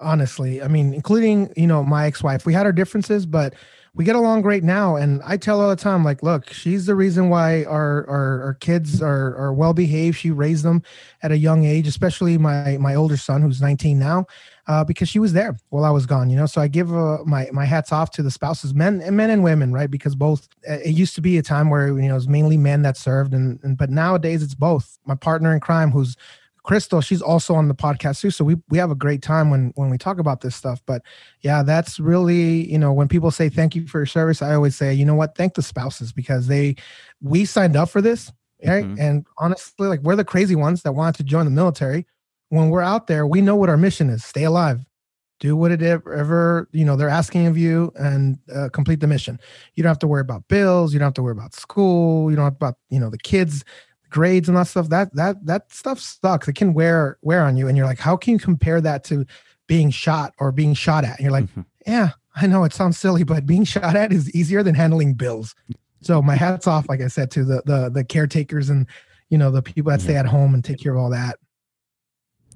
Honestly, 0.00 0.60
I 0.62 0.68
mean, 0.68 0.92
including 0.92 1.52
you 1.56 1.66
know 1.66 1.82
my 1.82 2.06
ex-wife. 2.06 2.44
We 2.44 2.52
had 2.52 2.66
our 2.66 2.72
differences, 2.72 3.24
but 3.24 3.54
we 3.96 4.04
get 4.04 4.14
along 4.14 4.42
great 4.42 4.62
now. 4.62 4.96
And 4.96 5.22
i 5.24 5.36
tell 5.36 5.60
all 5.60 5.70
the 5.70 5.76
time 5.76 6.04
like 6.04 6.22
look 6.22 6.52
she's 6.52 6.86
the 6.86 6.94
reason 6.94 7.28
why 7.28 7.64
our 7.64 8.06
our, 8.08 8.42
our 8.42 8.54
kids 8.54 9.02
are 9.02 9.36
are 9.36 9.52
well 9.52 9.72
behaved 9.72 10.18
she 10.18 10.30
raised 10.30 10.64
them 10.64 10.82
at 11.22 11.32
a 11.32 11.38
young 11.38 11.64
age 11.64 11.86
especially 11.88 12.38
my 12.38 12.76
my 12.78 12.94
older 12.94 13.16
son 13.16 13.42
who's 13.42 13.60
19 13.60 13.98
now 13.98 14.26
uh, 14.68 14.82
because 14.84 15.08
she 15.08 15.18
was 15.18 15.32
there 15.32 15.56
while 15.70 15.84
i 15.84 15.90
was 15.90 16.06
gone 16.06 16.28
you 16.30 16.36
know? 16.36 16.46
So 16.46 16.60
i 16.60 16.68
give 16.68 16.94
uh, 16.94 17.18
my 17.24 17.48
my 17.52 17.64
hats 17.64 17.92
off 17.92 18.10
to 18.12 18.22
the 18.22 18.30
spouses 18.30 18.74
men 18.74 19.00
and 19.00 19.16
men 19.16 19.30
and 19.30 19.42
women 19.42 19.72
right? 19.72 19.90
Because 19.90 20.14
both 20.14 20.48
it 20.62 20.94
used 20.94 21.14
to 21.16 21.20
be 21.20 21.38
a 21.38 21.42
time 21.42 21.70
where 21.70 21.88
you 21.88 22.08
know 22.08 22.12
it 22.12 22.14
was 22.14 22.28
mainly 22.28 22.56
men 22.56 22.82
that 22.82 22.96
served 22.96 23.34
and, 23.34 23.60
and 23.62 23.76
but 23.76 23.90
nowadays 23.90 24.42
it's 24.42 24.54
both. 24.54 24.98
My 25.04 25.14
partner 25.14 25.52
in 25.52 25.60
crime 25.60 25.90
who's 25.90 26.16
Crystal, 26.66 27.00
she's 27.00 27.22
also 27.22 27.54
on 27.54 27.68
the 27.68 27.74
podcast 27.74 28.20
too. 28.20 28.30
So 28.30 28.44
we 28.44 28.56
we 28.68 28.76
have 28.76 28.90
a 28.90 28.96
great 28.96 29.22
time 29.22 29.50
when 29.50 29.72
when 29.76 29.88
we 29.88 29.98
talk 29.98 30.18
about 30.18 30.40
this 30.40 30.56
stuff. 30.56 30.82
But 30.84 31.00
yeah, 31.40 31.62
that's 31.62 32.00
really, 32.00 32.70
you 32.70 32.76
know, 32.76 32.92
when 32.92 33.06
people 33.06 33.30
say 33.30 33.48
thank 33.48 33.76
you 33.76 33.86
for 33.86 34.00
your 34.00 34.06
service, 34.06 34.42
I 34.42 34.54
always 34.54 34.74
say, 34.74 34.92
you 34.92 35.04
know 35.04 35.14
what, 35.14 35.36
thank 35.36 35.54
the 35.54 35.62
spouses 35.62 36.12
because 36.12 36.48
they 36.48 36.74
we 37.22 37.44
signed 37.44 37.76
up 37.76 37.88
for 37.88 38.02
this. 38.02 38.32
Right. 38.66 38.84
Mm-hmm. 38.84 39.00
And 39.00 39.26
honestly, 39.38 39.86
like 39.86 40.00
we're 40.00 40.16
the 40.16 40.24
crazy 40.24 40.56
ones 40.56 40.82
that 40.82 40.92
wanted 40.92 41.16
to 41.18 41.22
join 41.22 41.44
the 41.44 41.52
military. 41.52 42.04
When 42.48 42.70
we're 42.70 42.82
out 42.82 43.06
there, 43.06 43.26
we 43.26 43.40
know 43.42 43.54
what 43.54 43.68
our 43.68 43.76
mission 43.76 44.10
is. 44.10 44.24
Stay 44.24 44.44
alive. 44.44 44.84
Do 45.38 45.54
what 45.54 45.70
it 45.70 45.82
ever, 45.82 46.68
you 46.72 46.84
know, 46.84 46.96
they're 46.96 47.10
asking 47.10 47.46
of 47.46 47.58
you 47.58 47.92
and 47.96 48.38
uh, 48.52 48.70
complete 48.72 49.00
the 49.00 49.06
mission. 49.06 49.38
You 49.74 49.82
don't 49.82 49.90
have 49.90 49.98
to 49.98 50.06
worry 50.06 50.22
about 50.22 50.48
bills. 50.48 50.94
You 50.94 50.98
don't 50.98 51.06
have 51.06 51.14
to 51.14 51.22
worry 51.22 51.32
about 51.32 51.54
school. 51.54 52.30
You 52.30 52.36
don't 52.36 52.46
have 52.46 52.54
about, 52.54 52.76
you 52.88 52.98
know, 52.98 53.10
the 53.10 53.18
kids 53.18 53.62
grades 54.16 54.48
and 54.48 54.56
that 54.56 54.66
stuff 54.66 54.88
that 54.88 55.14
that 55.14 55.36
that 55.44 55.62
stuff 55.72 55.98
sucks 56.00 56.48
it 56.48 56.54
can 56.54 56.72
wear 56.74 57.18
wear 57.22 57.44
on 57.44 57.56
you 57.58 57.68
and 57.68 57.76
you're 57.76 57.86
like 57.92 57.98
how 58.08 58.16
can 58.16 58.32
you 58.34 58.38
compare 58.50 58.80
that 58.80 59.04
to 59.04 59.24
being 59.66 59.90
shot 59.90 60.32
or 60.38 60.50
being 60.50 60.74
shot 60.74 61.04
at 61.04 61.16
and 61.18 61.24
you're 61.24 61.32
like 61.40 61.46
Mhm. 61.54 61.64
yeah 61.86 62.10
i 62.34 62.46
know 62.46 62.64
it 62.64 62.72
sounds 62.72 62.98
silly 62.98 63.24
but 63.24 63.44
being 63.46 63.64
shot 63.64 63.94
at 63.94 64.12
is 64.12 64.30
easier 64.34 64.62
than 64.62 64.74
handling 64.74 65.14
bills 65.14 65.54
so 66.00 66.22
my 66.22 66.34
hats 66.44 66.66
off 66.66 66.88
like 66.88 67.00
i 67.02 67.08
said 67.08 67.30
to 67.32 67.44
the 67.44 67.62
the, 67.66 67.90
the 67.92 68.04
caretakers 68.04 68.70
and 68.70 68.86
you 69.28 69.36
know 69.38 69.50
the 69.50 69.62
people 69.62 69.90
that 69.90 70.00
stay 70.00 70.16
at 70.16 70.26
home 70.26 70.54
and 70.54 70.64
take 70.64 70.78
care 70.82 70.92
of 70.94 70.98
all 71.02 71.10
that 71.10 71.36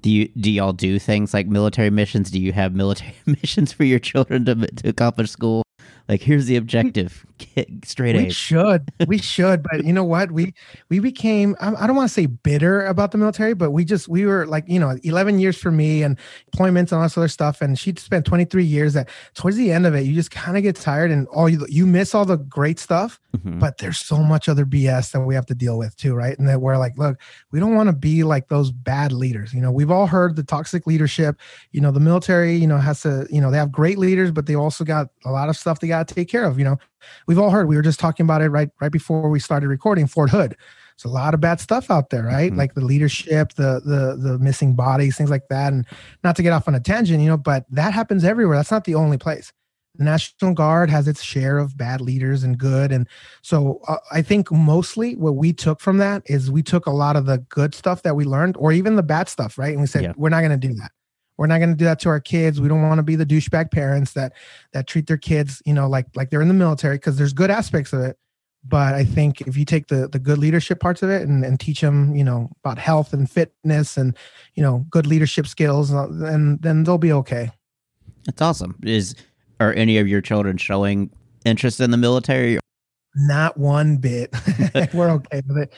Do 0.01 0.09
you 0.09 0.29
do 0.29 0.49
y'all 0.49 0.73
do 0.73 0.97
things 0.99 1.33
like 1.33 1.47
military 1.47 1.91
missions? 1.91 2.31
Do 2.31 2.39
you 2.39 2.53
have 2.53 2.73
military 2.73 3.13
missions 3.25 3.71
for 3.71 3.83
your 3.83 3.99
children 3.99 4.45
to 4.45 4.55
to 4.55 4.89
accomplish 4.89 5.29
school? 5.29 5.61
Like 6.09 6.21
here's 6.23 6.47
the 6.47 6.55
objective: 6.57 7.25
get 7.55 7.67
straight 7.85 8.15
we 8.15 8.29
should. 8.29 8.91
We 9.07 9.17
should 9.33 9.63
but 9.63 9.83
you 9.85 9.93
know 9.93 10.03
what? 10.03 10.31
We 10.31 10.53
we 10.89 10.99
became 10.99 11.55
i 11.61 11.87
don't 11.87 11.95
want 11.95 12.07
to 12.09 12.13
say 12.13 12.25
bitter 12.25 12.85
about 12.85 13.11
the 13.11 13.17
military 13.17 13.53
but 13.53 13.71
we 13.71 13.83
just 13.85 14.07
we 14.07 14.25
were 14.25 14.45
like 14.45 14.63
you 14.67 14.79
know 14.79 14.95
11 15.03 15.39
years 15.39 15.57
for 15.57 15.71
me 15.71 16.03
and 16.03 16.17
deployments 16.53 16.91
and 16.91 16.93
all 16.93 17.03
this 17.03 17.17
other 17.17 17.27
stuff 17.27 17.61
and 17.61 17.77
she 17.77 17.93
spent 17.97 18.25
23 18.25 18.63
years 18.63 18.93
that 18.93 19.09
towards 19.33 19.57
the 19.57 19.71
end 19.71 19.85
of 19.85 19.95
it 19.95 20.01
you 20.05 20.13
just 20.13 20.31
kind 20.31 20.57
of 20.57 20.63
get 20.63 20.75
tired 20.75 21.11
and 21.11 21.27
all 21.27 21.49
you 21.49 21.65
you 21.69 21.85
miss 21.85 22.13
all 22.15 22.25
the 22.25 22.37
great 22.37 22.79
stuff 22.79 23.19
Mhm. 23.37 23.59
but 23.59 23.77
there's 23.77 23.97
so 23.97 24.17
much 24.17 24.49
other 24.49 24.65
bs 24.65 25.11
that 25.13 25.21
we 25.21 25.35
have 25.35 25.45
to 25.45 25.55
deal 25.55 25.77
with 25.77 25.95
too 25.95 26.13
right? 26.13 26.37
And 26.37 26.49
that 26.49 26.59
we're 26.61 26.77
like 26.77 26.97
look 26.97 27.17
we 27.51 27.59
don't 27.61 27.73
want 27.75 27.87
to 27.87 27.95
be 27.95 28.23
like 28.23 28.49
those 28.49 28.71
bad 28.71 29.13
leaders. 29.13 29.53
You 29.53 29.61
know 29.61 29.71
we've 29.71 29.89
all 29.89 30.05
heard 30.05 30.35
the 30.35 30.43
toxic 30.43 30.85
leadership. 30.85 31.37
You 31.71 31.79
know 31.79 31.91
the 31.91 32.01
military 32.01 32.55
you 32.55 32.67
know 32.67 32.77
has 32.77 33.01
to 33.03 33.25
you 33.31 33.39
know 33.39 33.49
they 33.49 33.57
have 33.57 33.71
great 33.71 33.97
leaders 33.97 34.31
but 34.31 34.47
they 34.47 34.55
also 34.55 34.83
got 34.83 35.07
a 35.23 35.31
lot 35.31 35.47
of 35.47 35.55
stuff 35.55 35.79
they 35.79 35.87
got 35.87 36.09
to 36.09 36.13
take 36.13 36.27
care 36.27 36.43
of 36.43 36.59
you 36.59 36.65
know 36.65 36.77
we've 37.27 37.39
all 37.39 37.49
heard 37.49 37.67
we 37.67 37.75
were 37.75 37.81
just 37.81 37.99
talking 37.99 38.23
about 38.25 38.41
it 38.41 38.49
right 38.49 38.69
right 38.79 38.91
before 38.91 39.29
we 39.29 39.39
started 39.39 39.67
recording 39.67 40.07
fort 40.07 40.29
hood. 40.29 40.55
It's 40.95 41.03
a 41.05 41.09
lot 41.09 41.33
of 41.33 41.39
bad 41.41 41.59
stuff 41.59 41.89
out 41.89 42.09
there 42.11 42.23
right? 42.23 42.51
Mhm. 42.51 42.57
like 42.57 42.73
the 42.75 42.81
leadership 42.85 43.53
the 43.55 43.81
the 43.83 44.15
the 44.21 44.37
missing 44.39 44.75
bodies 44.75 45.17
things 45.17 45.29
like 45.31 45.47
that. 45.49 45.73
And 45.73 45.85
not 46.23 46.35
to 46.35 46.43
get 46.43 46.53
off 46.53 46.67
on 46.67 46.75
a 46.75 46.79
tangent 46.79 47.21
you 47.21 47.27
know 47.29 47.37
but 47.37 47.65
that 47.71 47.93
happens 47.93 48.23
everywhere. 48.23 48.57
That's 48.57 48.71
not 48.71 48.83
the 48.83 48.95
only 48.95 49.17
place. 49.17 49.51
The 49.97 50.05
national 50.05 50.53
guard 50.53 50.89
has 50.89 51.07
its 51.07 51.21
share 51.21 51.57
of 51.57 51.75
bad 51.77 51.99
leaders 51.99 52.43
and 52.43 52.57
good. 52.57 52.91
And 52.93 53.07
so 53.41 53.81
uh, 53.87 53.97
i 54.11 54.21
think 54.21 54.51
mostly 54.51 55.15
what 55.15 55.35
we 55.35 55.51
took 55.53 55.81
from 55.81 55.97
that 55.97 56.21
is 56.27 56.49
we 56.51 56.63
took 56.63 56.85
a 56.85 56.91
lot 56.91 57.15
of 57.15 57.25
the 57.25 57.39
good 57.49 57.73
stuff 57.75 58.03
that 58.03 58.15
we 58.15 58.23
learned 58.23 58.55
or 58.57 58.71
even 58.71 58.95
the 58.95 59.03
bad 59.03 59.27
stuff 59.27 59.57
right? 59.57 59.71
And 59.71 59.81
we 59.81 59.87
said 59.87 60.03
Yeah. 60.03 60.13
we're 60.15 60.29
not 60.29 60.41
going 60.41 60.57
to 60.59 60.67
do 60.67 60.73
that 60.75 60.91
we're 61.41 61.47
not 61.47 61.57
going 61.57 61.71
to 61.71 61.75
do 61.75 61.85
that 61.85 61.99
to 61.99 62.09
our 62.09 62.19
kids. 62.19 62.61
We 62.61 62.67
don't 62.67 62.83
want 62.83 62.99
to 62.99 63.03
be 63.03 63.15
the 63.15 63.25
douchebag 63.25 63.71
parents 63.71 64.13
that 64.13 64.33
that 64.73 64.85
treat 64.85 65.07
their 65.07 65.17
kids 65.17 65.59
you 65.65 65.73
know 65.73 65.89
like 65.89 66.05
like 66.15 66.29
they're 66.29 66.43
in 66.43 66.47
the 66.47 66.53
military 66.53 66.97
because 66.97 67.17
there's 67.17 67.33
good 67.33 67.49
aspects 67.49 67.93
of 67.93 68.01
it. 68.01 68.19
But 68.63 68.93
i 68.93 69.03
think 69.03 69.41
if 69.41 69.57
you 69.57 69.65
take 69.65 69.87
the 69.87 70.07
the 70.07 70.19
good 70.19 70.37
leadership 70.37 70.79
parts 70.79 71.01
of 71.01 71.09
it 71.09 71.27
and, 71.27 71.43
and 71.43 71.59
teach 71.59 71.81
them 71.81 72.15
you 72.15 72.23
know 72.23 72.51
about 72.63 72.77
health 72.77 73.11
and 73.11 73.27
fitness 73.27 73.97
and 73.97 74.15
you 74.53 74.61
know 74.61 74.85
good 74.91 75.07
leadership 75.07 75.47
skills 75.47 75.91
uh, 75.91 76.05
then 76.11 76.59
then 76.61 76.83
they'll 76.83 76.99
be 76.99 77.11
okay. 77.11 77.49
That's 78.25 78.39
awesome. 78.39 78.77
Is 78.83 79.15
are 79.59 79.73
any 79.73 79.97
of 79.97 80.07
your 80.07 80.21
children 80.21 80.57
showing 80.57 81.09
interest 81.43 81.79
in 81.79 81.89
the 81.89 81.97
military? 81.97 82.59
not 83.13 83.57
one 83.57 83.97
bit. 83.97 84.33
We're 84.93 85.09
okay 85.09 85.41
with 85.47 85.57
it. 85.57 85.73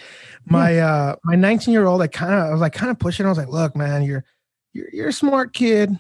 My 0.46 0.78
uh 0.80 1.16
my 1.24 1.36
19 1.36 1.72
year 1.72 1.86
old 1.86 2.02
i 2.02 2.08
kind 2.08 2.34
of 2.34 2.40
i 2.48 2.52
was 2.52 2.60
like 2.60 2.74
kind 2.74 2.92
of 2.92 3.00
pushing. 3.00 3.26
I 3.26 3.30
was 3.30 3.38
like 3.38 3.48
look 3.48 3.78
man 3.78 4.04
you're 4.04 4.26
you're, 4.74 4.90
you're 4.92 5.08
a 5.10 5.14
smart 5.14 5.54
kid 5.54 5.98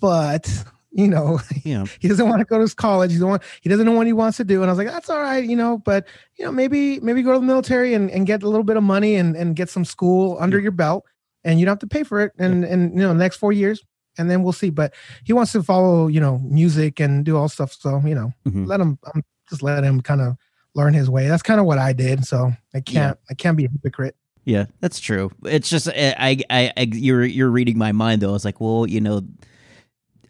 but 0.00 0.64
you 0.92 1.08
know 1.08 1.40
Yeah. 1.64 1.84
he 2.00 2.08
doesn't 2.08 2.28
want 2.28 2.40
to 2.40 2.44
go 2.44 2.64
to 2.64 2.74
college. 2.74 3.12
He, 3.12 3.18
don't 3.18 3.30
want, 3.30 3.42
he 3.60 3.68
doesn't 3.68 3.84
know 3.86 3.92
what 3.92 4.06
he 4.06 4.12
wants 4.12 4.36
to 4.38 4.44
do. 4.44 4.62
And 4.62 4.70
i 4.70 4.72
was 4.72 4.78
like 4.78 4.88
that's 4.88 5.10
all 5.10 5.20
right 5.20 5.44
you 5.44 5.56
know 5.56 5.78
but 5.78 6.06
you 6.38 6.44
know 6.44 6.52
maybe 6.52 7.00
maybe 7.00 7.22
go 7.22 7.32
to 7.32 7.38
the 7.38 7.44
military 7.46 7.94
and, 7.94 8.10
and 8.10 8.26
get 8.26 8.42
a 8.42 8.48
little 8.48 8.64
bit 8.64 8.76
of 8.76 8.82
money 8.82 9.14
and, 9.16 9.36
and 9.36 9.56
get 9.56 9.68
some 9.70 9.84
school 9.84 10.36
under 10.40 10.58
Yeah. 10.58 10.64
your 10.64 10.72
belt 10.72 11.04
and 11.44 11.58
you 11.60 11.66
don't 11.66 11.72
have 11.72 11.78
to 11.80 11.86
pay 11.86 12.02
for 12.02 12.20
it 12.20 12.32
and 12.38 12.64
and 12.64 12.92
you 12.94 13.00
know 13.00 13.12
next 13.12 13.36
four 13.36 13.52
years 13.52 13.82
and 14.18 14.30
then 14.30 14.42
we'll 14.42 14.52
see. 14.54 14.70
But 14.70 14.94
he 15.24 15.32
wants 15.34 15.52
to 15.52 15.62
follow 15.62 16.08
you 16.08 16.20
know 16.20 16.38
music 16.38 17.00
and 17.00 17.24
do 17.24 17.36
all 17.36 17.48
stuff 17.48 17.72
so 17.72 18.00
you 18.04 18.14
know 18.14 18.32
Mhm. 18.46 18.66
let 18.66 18.80
him 18.80 18.98
um, 19.14 19.22
just 19.48 19.62
let 19.62 19.84
him 19.84 20.00
kind 20.00 20.20
of 20.20 20.36
learn 20.74 20.92
his 20.94 21.08
way. 21.08 21.28
That's 21.28 21.42
kind 21.42 21.58
of 21.60 21.66
what 21.66 21.78
i 21.78 21.92
did 21.92 22.24
so 22.26 22.52
i 22.74 22.80
can't 22.80 23.18
i 23.30 23.34
can't 23.34 23.56
be 23.56 23.64
a 23.64 23.68
hypocrite 23.70 24.14
Yeah, 24.46 24.66
that's 24.80 25.00
true. 25.00 25.30
It's 25.44 25.68
just 25.68 25.88
I, 25.88 26.14
I, 26.18 26.38
I, 26.48 26.72
I 26.76 26.82
you're 26.92 27.24
you're 27.24 27.50
reading 27.50 27.76
my 27.76 27.92
mind 27.92 28.22
though. 28.22 28.30
I 28.30 28.32
was 28.32 28.44
like, 28.44 28.60
well, 28.60 28.86
you 28.86 29.00
know, 29.00 29.22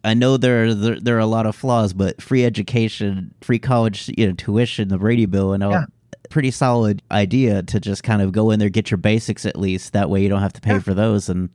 I 0.03 0.13
know 0.13 0.35
there 0.37 0.65
are 0.65 0.73
there, 0.73 0.99
there 0.99 1.15
are 1.15 1.19
a 1.19 1.25
lot 1.25 1.45
of 1.45 1.55
flaws, 1.55 1.93
but 1.93 2.21
free 2.21 2.43
education, 2.43 3.33
free 3.41 3.59
college, 3.59 4.09
you 4.17 4.27
know, 4.27 4.33
tuition, 4.33 4.89
the 4.89 4.97
Brady 4.97 5.25
bill, 5.27 5.53
and 5.53 5.63
all. 5.63 5.71
Yeah. 5.71 5.85
Pretty 6.29 6.51
solid 6.51 7.01
idea 7.09 7.63
to 7.63 7.79
just 7.79 8.03
kind 8.03 8.21
of 8.21 8.33
go 8.33 8.51
in 8.51 8.59
there, 8.59 8.67
get 8.67 8.91
your 8.91 8.97
basics 8.97 9.45
at 9.45 9.57
least. 9.57 9.93
That 9.93 10.09
way, 10.09 10.21
you 10.21 10.27
don't 10.27 10.41
have 10.41 10.51
to 10.53 10.61
pay 10.61 10.73
Yeah. 10.73 10.79
for 10.79 10.93
those. 10.93 11.29
And 11.29 11.49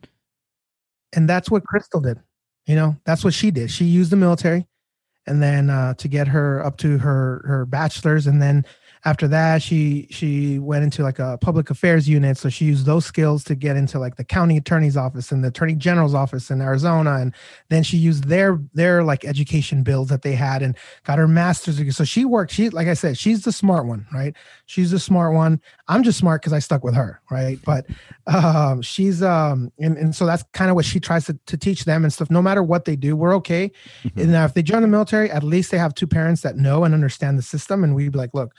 and 1.12 1.28
that's 1.28 1.50
what 1.50 1.64
crystal 1.64 2.00
did 2.00 2.19
you 2.66 2.75
know 2.76 2.97
that's 3.04 3.23
what 3.25 3.35
she 3.35 3.50
did 3.50 3.71
she 3.71 3.85
used 3.85 4.11
the 4.12 4.16
military 4.16 4.66
and 5.26 5.42
then 5.42 5.69
uh, 5.69 5.92
to 5.95 6.07
get 6.09 6.28
her 6.28 6.64
up 6.64 6.76
to 6.78 6.97
her 6.99 7.42
her 7.45 7.66
bachelor's 7.66 8.26
and 8.26 8.40
then 8.40 8.64
after 9.05 9.27
that 9.27 9.63
she 9.63 10.07
she 10.11 10.61
went 10.61 10.85
into 10.85 11.03
like 11.03 11.19
a 11.19 11.37
public 11.41 11.71
affairs 11.71 12.09
unit. 12.09 12.39
So 12.39 12.49
she 12.49 12.65
used 12.65 12.87
those 12.87 13.05
skills 13.05 13.43
to 13.45 13.57
get 13.57 13.77
into 13.77 13.99
like 13.99 14.15
the 14.15 14.25
county 14.25 14.57
attorney's 14.57 14.97
office 14.97 15.33
and 15.33 15.43
the 15.43 15.49
attorney 15.49 15.75
general's 15.75 16.15
office 16.15 16.51
in 16.51 16.61
arizona. 16.61 17.15
And 17.17 17.35
then 17.69 17.83
she 17.83 17.97
used 17.97 18.25
their 18.25 18.61
their 18.75 19.03
like 19.03 19.25
education 19.25 19.83
bills 19.83 20.09
that 20.09 20.23
they 20.23 20.35
had 20.35 20.63
and 20.63 20.77
got 21.03 21.19
her 21.19 21.27
master's 21.27 21.79
degree. 21.79 21.91
So 21.91 22.05
she 22.05 22.25
worked 22.25 22.53
she 22.53 22.71
like 22.71 22.87
i 22.87 22.95
said 22.95 23.19
she's 23.19 23.43
the 23.43 23.53
smart 23.53 23.87
one 23.87 24.07
right? 24.13 24.35
She's 24.67 24.93
the 24.93 25.01
smart 25.01 25.35
one. 25.35 25.61
I'm 25.89 26.05
just 26.05 26.19
smart 26.19 26.43
because 26.43 26.53
i 26.53 26.61
stuck 26.61 26.85
with 26.85 26.95
her 26.95 27.21
right? 27.31 27.59
But 27.65 27.87
um 28.27 28.83
she's 28.83 29.21
um 29.21 29.73
and, 29.81 29.97
and 29.97 30.15
so 30.15 30.27
that's 30.27 30.45
kind 30.53 30.71
of 30.71 30.77
what 30.77 30.85
she 30.85 31.01
tries 31.01 31.27
to, 31.27 31.37
to 31.47 31.57
teach 31.57 31.87
them 31.87 32.05
and 32.05 32.13
stuff. 32.13 32.31
No 32.31 32.41
matter 32.41 32.63
what 32.63 32.85
they 32.85 32.95
do 32.95 33.17
we're 33.17 33.35
okay. 33.37 33.73
And 34.17 34.31
now 34.31 34.45
if 34.45 34.55
they 34.55 34.63
join 34.63 34.83
the 34.83 34.89
military 34.89 35.29
at 35.29 35.43
least 35.43 35.73
they 35.73 35.79
have 35.79 35.93
two 35.95 36.07
parents 36.07 36.43
that 36.43 36.57
know 36.57 36.85
and 36.85 36.95
understand 36.95 37.37
the 37.37 37.43
system. 37.43 37.83
And 37.83 37.97
we'd 37.97 38.13
be 38.13 38.19
like 38.19 38.33
look 38.33 38.55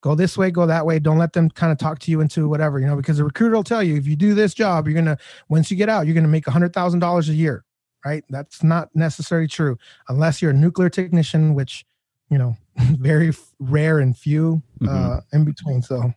go 0.00 0.14
this 0.14 0.38
way 0.38 0.50
go 0.50 0.66
that 0.66 0.86
way 0.86 0.98
don't 0.98 1.18
let 1.18 1.32
them 1.32 1.50
kind 1.50 1.72
of 1.72 1.78
talk 1.78 1.98
to 1.98 2.10
you 2.10 2.20
into 2.20 2.48
whatever 2.48 2.78
you 2.78 2.86
know 2.86 2.96
because 2.96 3.18
the 3.18 3.24
recruiter 3.24 3.56
will 3.56 3.64
tell 3.64 3.82
you 3.82 3.96
if 3.96 4.06
you 4.06 4.16
do 4.16 4.34
this 4.34 4.54
job 4.54 4.86
you're 4.86 4.94
gonna 4.94 5.18
once 5.48 5.70
you 5.70 5.76
get 5.76 5.88
out 5.88 6.06
you're 6.06 6.14
gonna 6.14 6.28
make 6.28 6.46
a 6.46 6.50
hundred 6.50 6.72
thousand 6.72 7.00
dollars 7.00 7.28
a 7.28 7.34
year 7.34 7.64
right 8.04 8.24
that's 8.30 8.62
not 8.62 8.88
necessarily 8.94 9.48
true 9.48 9.76
unless 10.08 10.40
you're 10.40 10.52
a 10.52 10.54
nuclear 10.54 10.88
technician 10.88 11.54
which 11.54 11.84
you 12.30 12.38
know 12.38 12.56
very 12.76 13.32
rare 13.58 13.98
and 13.98 14.16
few 14.16 14.62
uh 14.88 15.20
in 15.32 15.44
between 15.44 15.82
so 15.82 16.12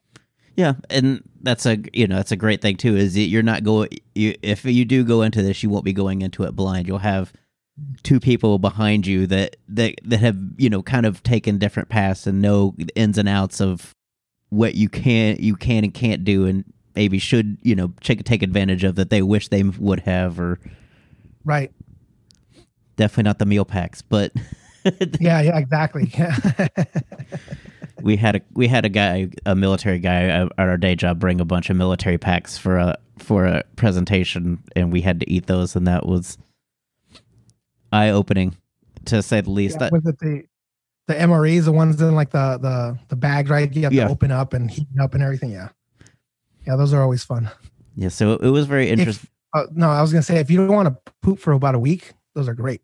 Yeah, 0.56 0.74
and 0.90 1.24
that's 1.42 1.66
a 1.66 1.78
you 1.94 2.08
know 2.08 2.18
that's 2.18 2.32
a 2.32 2.36
great 2.36 2.62
thing 2.62 2.76
too. 2.78 2.96
Is 2.96 3.14
that 3.14 3.22
you're 3.22 3.44
not 3.44 3.64
going 3.64 3.90
you, 4.16 4.36
if 4.42 4.66
you 4.66 4.86
do 4.86 5.04
go 5.04 5.22
into 5.22 5.42
this, 5.42 5.64
you 5.64 5.70
won't 5.70 5.86
be 5.86 5.94
going 5.94 6.22
into 6.22 6.44
it 6.44 6.56
blind. 6.56 6.88
You'll 6.88 7.00
have 7.00 7.32
two 8.04 8.20
people 8.20 8.60
behind 8.60 9.08
you 9.08 9.28
that 9.28 9.56
that 9.70 9.96
that 10.04 10.20
have 10.20 10.38
you 10.58 10.70
know 10.70 10.82
kind 10.82 11.06
of 11.06 11.24
taken 11.24 11.58
different 11.58 11.90
paths 11.90 12.28
and 12.28 12.42
know 12.42 12.74
the 12.78 12.96
ins 12.96 13.18
and 13.18 13.30
outs 13.30 13.62
of 13.62 13.94
what 14.50 14.76
you 14.76 14.90
can 14.90 15.38
you 15.40 15.56
can 15.56 15.84
and 15.84 15.94
can't 15.94 16.24
do, 16.24 16.46
and 16.46 16.66
maybe 16.96 17.18
should 17.20 17.58
you 17.62 17.76
know 17.76 17.94
take 18.02 18.24
take 18.24 18.44
advantage 18.44 18.84
of 18.84 18.96
that 18.96 19.10
they 19.10 19.22
wish 19.22 19.48
they 19.48 19.64
would 19.64 20.02
have, 20.02 20.40
or 20.40 20.60
right 21.46 21.72
definitely 22.98 23.24
not 23.24 23.40
the 23.40 23.46
meal 23.46 23.66
packs, 23.66 24.02
but. 24.02 24.32
yeah 25.20 25.40
yeah 25.42 25.60
exactly 25.60 26.12
we 28.02 28.16
had 28.16 28.38
a 28.38 28.42
we 28.54 28.68
had 28.68 28.84
a 28.84 28.90
guy 28.90 29.30
a 29.46 29.56
military 29.56 30.00
guy 30.00 30.24
at 30.24 30.52
our 30.58 30.76
day 30.76 30.96
job 30.96 31.20
bring 31.20 31.40
a 31.40 31.46
bunch 31.46 31.70
of 31.70 31.76
military 31.76 32.18
packs 32.18 32.58
for 32.58 32.80
a 32.80 32.98
for 33.20 33.46
a 33.46 33.64
presentation 33.76 34.58
and 34.76 34.92
we 34.92 35.02
had 35.02 35.20
to 35.20 35.30
eat 35.30 35.46
those 35.46 35.76
and 35.76 35.86
that 35.86 36.08
was 36.08 36.40
eye 37.92 38.10
opening 38.10 38.56
to 39.06 39.22
say 39.22 39.42
the 39.42 39.50
least 39.52 39.76
Yeah, 39.76 39.90
That- 39.90 39.92
was 39.94 40.06
it 40.06 40.20
the 40.20 40.44
the 41.08 41.16
MREs, 41.16 41.66
the 41.66 41.72
ones 41.72 42.00
in 42.02 42.16
like 42.16 42.30
the 42.32 42.58
the 42.62 42.98
the 43.10 43.16
bag, 43.16 43.50
right? 43.50 43.74
You 43.76 43.84
have 43.84 43.94
Yeah. 43.94 44.06
to 44.06 44.12
open 44.12 44.32
up 44.32 44.54
and 44.54 44.70
heat 44.72 44.88
up 45.00 45.14
and 45.14 45.24
everything. 45.24 45.52
Yeah, 45.52 45.70
yeah, 46.66 46.76
those 46.76 46.94
are 46.94 47.02
always 47.02 47.24
fun. 47.24 47.50
yeah 47.96 48.08
so 48.10 48.34
it 48.36 48.50
was 48.50 48.66
very 48.68 48.90
interesting 48.90 49.30
Uh, 49.54 49.66
no, 49.74 49.90
I 49.90 50.02
was 50.02 50.12
gonna 50.14 50.24
say 50.24 50.38
if 50.40 50.50
you 50.50 50.58
don't 50.66 50.74
want 50.74 50.88
to 50.88 51.12
poop 51.22 51.38
for 51.40 51.52
about 51.52 51.76
a 51.76 51.80
week, 51.80 52.14
those 52.36 52.48
are 52.48 52.54
great. 52.54 52.82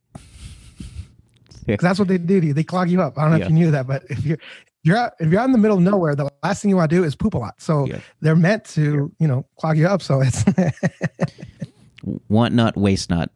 Yeah. 1.65 1.77
'Cause 1.77 1.83
that's 1.83 1.99
what 1.99 2.07
they 2.09 2.17
do 2.17 2.41
to 2.41 2.47
you. 2.47 2.53
They 2.53 2.63
clog 2.63 2.89
you 2.89 3.01
up. 3.01 3.17
I 3.17 3.21
don't 3.21 3.31
know 3.31 3.37
Yeah. 3.37 3.43
if 3.45 3.49
you 3.51 3.55
knew 3.55 3.71
that, 3.71 3.87
but 3.87 4.03
if 4.09 4.25
you're 4.25 4.37
you're 4.83 4.97
out, 4.97 5.13
if 5.19 5.29
you're 5.31 5.39
out 5.41 5.45
in 5.45 5.51
the 5.51 5.57
middle 5.57 5.77
of 5.77 5.83
nowhere, 5.83 6.15
the 6.15 6.29
last 6.43 6.61
thing 6.61 6.69
you 6.69 6.75
want 6.77 6.89
to 6.89 6.95
do 6.95 7.03
is 7.03 7.13
poop 7.15 7.33
a 7.33 7.37
lot. 7.37 7.55
So 7.61 7.87
Yeah. 7.87 7.99
they're 8.21 8.35
meant 8.37 8.63
to, 8.75 9.11
you 9.19 9.27
know, 9.27 9.45
clog 9.59 9.77
you 9.77 9.85
up. 9.87 10.01
So 10.01 10.21
it's 10.21 10.43
want 12.29 12.53
not 12.53 12.77
waste 12.77 13.09
not 13.09 13.29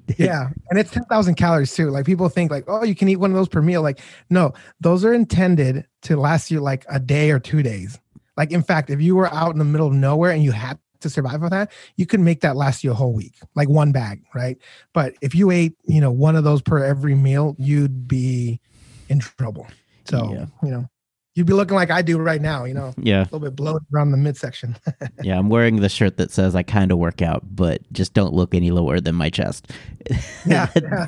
yeah, 0.18 0.48
and 0.70 0.78
it's 0.78 0.90
ten 0.90 1.04
thousand 1.04 1.34
calories 1.36 1.74
too. 1.74 1.90
Like 1.90 2.06
people 2.06 2.28
think 2.28 2.50
like, 2.50 2.64
oh, 2.68 2.84
you 2.84 2.94
can 2.94 3.08
eat 3.08 3.16
one 3.16 3.30
of 3.30 3.36
those 3.36 3.48
per 3.48 3.62
meal. 3.62 3.82
Like, 3.82 4.00
no, 4.30 4.52
those 4.80 5.04
are 5.04 5.12
intended 5.12 5.86
to 6.02 6.16
last 6.16 6.50
you 6.50 6.60
like 6.60 6.84
a 6.88 6.98
day 7.00 7.30
or 7.30 7.38
two 7.38 7.62
days. 7.62 7.98
Like, 8.36 8.50
in 8.50 8.62
fact, 8.62 8.90
if 8.90 9.00
you 9.00 9.14
were 9.14 9.32
out 9.32 9.52
in 9.52 9.58
the 9.58 9.64
middle 9.64 9.86
of 9.86 9.92
nowhere 9.92 10.30
and 10.30 10.42
you 10.42 10.52
had 10.52 10.78
to 11.00 11.10
survive 11.10 11.42
on 11.42 11.50
that, 11.50 11.70
you 11.96 12.06
could 12.06 12.20
make 12.20 12.40
that 12.40 12.56
last 12.56 12.82
you 12.82 12.90
a 12.90 12.94
whole 12.94 13.12
week, 13.12 13.34
like 13.54 13.68
one 13.68 13.92
bag, 13.92 14.22
right? 14.34 14.56
But 14.94 15.14
if 15.20 15.34
you 15.34 15.50
ate, 15.50 15.74
you 15.84 16.00
know, 16.00 16.10
one 16.10 16.36
of 16.36 16.44
those 16.44 16.62
per 16.62 16.82
every 16.82 17.14
meal, 17.14 17.54
you'd 17.58 18.08
be 18.08 18.60
in 19.08 19.18
trouble. 19.18 19.66
So, 20.04 20.32
Yeah. 20.32 20.46
you 20.62 20.70
know, 20.70 20.88
you'd 21.34 21.46
be 21.46 21.52
looking 21.54 21.74
like 21.76 21.90
I 21.90 22.02
do 22.02 22.18
right 22.18 22.40
now. 22.40 22.64
You 22.64 22.74
know, 22.74 22.94
Yeah. 22.98 23.22
a 23.22 23.24
little 23.24 23.40
bit 23.40 23.56
bloated 23.56 23.86
around 23.94 24.10
the 24.10 24.16
midsection. 24.18 24.76
Yeah. 25.22 25.38
I'm 25.38 25.48
wearing 25.48 25.76
the 25.76 25.88
shirt 25.88 26.16
that 26.16 26.30
says 26.30 26.54
I 26.56 26.62
kind 26.62 26.90
of 26.90 26.98
work 26.98 27.22
out, 27.22 27.42
but 27.54 27.80
just 27.92 28.12
don't 28.14 28.32
look 28.34 28.54
any 28.54 28.70
lower 28.70 29.00
than 29.00 29.14
my 29.14 29.30
chest. 29.30 29.70
yeah, 30.46 30.68
yeah. 30.76 31.06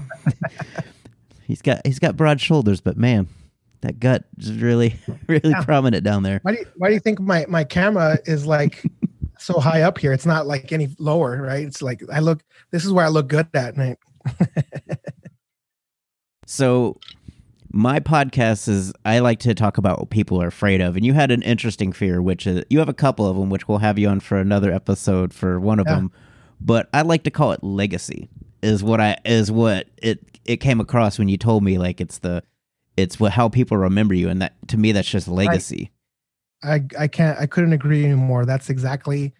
he's 1.47 1.61
got 1.62 1.81
he's 1.87 1.99
got 1.99 2.16
broad 2.16 2.40
shoulders, 2.40 2.81
but 2.81 2.97
man, 2.97 3.26
that 3.81 3.99
gut 4.00 4.25
is 4.38 4.52
really 4.52 4.95
really 5.26 5.50
Yeah. 5.50 5.62
prominent 5.64 6.04
down 6.04 6.23
there. 6.23 6.38
Why 6.43 6.52
do 6.52 6.59
you, 6.61 6.66
why 6.76 6.88
do 6.88 6.95
you 6.95 7.00
think 7.00 7.19
my 7.21 7.45
my 7.49 7.64
camera 7.64 8.19
is 8.25 8.47
like 8.47 8.83
so 9.38 9.59
high 9.59 9.83
up 9.83 9.99
here? 9.99 10.12
It's 10.12 10.26
not 10.26 10.47
like 10.47 10.73
any 10.73 10.88
lower, 10.99 11.43
right? 11.43 11.66
It's 11.66 11.83
like 11.83 12.02
I 12.12 12.21
look. 12.21 12.43
This 12.71 12.85
is 12.85 12.93
where 12.93 13.04
I 13.04 13.09
look 13.09 13.28
good 13.28 13.49
at 13.54 13.76
night. 13.76 13.99
So 16.47 16.99
my 17.75 17.99
podcast 17.99 18.69
is 18.69 18.93
I 19.04 19.19
like 19.19 19.40
to 19.40 19.52
talk 19.54 19.78
about 19.78 19.99
what 19.99 20.11
people 20.11 20.40
are 20.40 20.47
afraid 20.47 20.81
of, 20.81 20.97
and 20.97 21.04
you 21.04 21.12
had 21.12 21.33
an 21.33 21.43
interesting 21.43 21.93
fear, 21.93 22.23
which 22.23 22.47
is 22.47 22.64
you 22.71 22.78
have 22.78 22.88
a 22.88 22.95
couple 22.95 23.26
of 23.26 23.37
them, 23.37 23.50
which 23.50 23.66
we'll 23.66 23.78
have 23.78 23.99
you 23.99 24.09
on 24.09 24.21
for 24.21 24.38
another 24.38 24.73
episode 24.73 25.35
for 25.35 25.59
one 25.59 25.81
of 25.81 25.87
Yeah. 25.88 25.97
them. 25.97 26.12
But 26.61 26.88
I 26.95 27.02
like 27.02 27.25
to 27.25 27.31
call 27.33 27.50
it 27.52 27.62
legacy. 27.64 28.28
Is 28.62 28.83
what 28.85 29.00
I 29.00 29.19
is 29.25 29.50
what 29.50 29.88
it 30.00 30.21
it 30.45 30.59
came 30.59 30.81
across 30.81 31.19
when 31.19 31.28
you 31.28 31.37
told 31.37 31.64
me 31.64 31.76
like 31.76 32.00
it's 32.00 32.19
the 32.19 32.43
it's 32.97 33.19
what 33.19 33.33
how 33.33 33.49
people 33.49 33.76
remember 33.76 34.14
you, 34.14 34.28
and 34.28 34.40
that 34.40 34.54
to 34.69 34.76
me 34.78 34.93
that's 34.93 35.09
just 35.11 35.26
legacy. 35.26 35.90
I 36.62 36.85
I 36.99 37.09
can't. 37.09 37.38
I 37.40 37.47
couldn't 37.47 37.73
agree 37.73 38.04
anymore. 38.04 38.47
That's 38.47 38.71
exactly. 38.71 39.35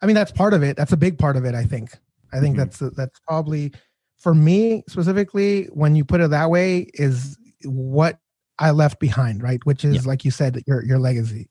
I 0.00 0.06
mean, 0.06 0.14
that's 0.14 0.30
part 0.32 0.54
of 0.54 0.62
it. 0.62 0.76
That's 0.76 0.92
a 0.92 0.96
big 0.96 1.18
part 1.18 1.36
of 1.36 1.44
it. 1.44 1.54
I 1.56 1.64
think. 1.64 1.90
I 2.32 2.38
think 2.38 2.54
Mhm. 2.54 2.58
that's 2.58 2.78
that's 2.96 3.18
probably 3.26 3.72
for 4.16 4.32
me 4.32 4.84
specifically 4.88 5.64
when 5.72 5.96
you 5.96 6.04
put 6.04 6.20
it 6.20 6.30
that 6.30 6.50
way 6.50 6.86
is 6.94 7.36
what 7.64 8.18
I 8.58 8.72
left 8.72 9.00
behind, 9.00 9.42
right? 9.42 9.64
Which 9.64 9.84
is 9.84 10.04
Yeah. 10.04 10.08
like 10.10 10.24
you 10.24 10.30
said, 10.30 10.62
your 10.66 10.84
your 10.84 10.98
legacy. 10.98 11.48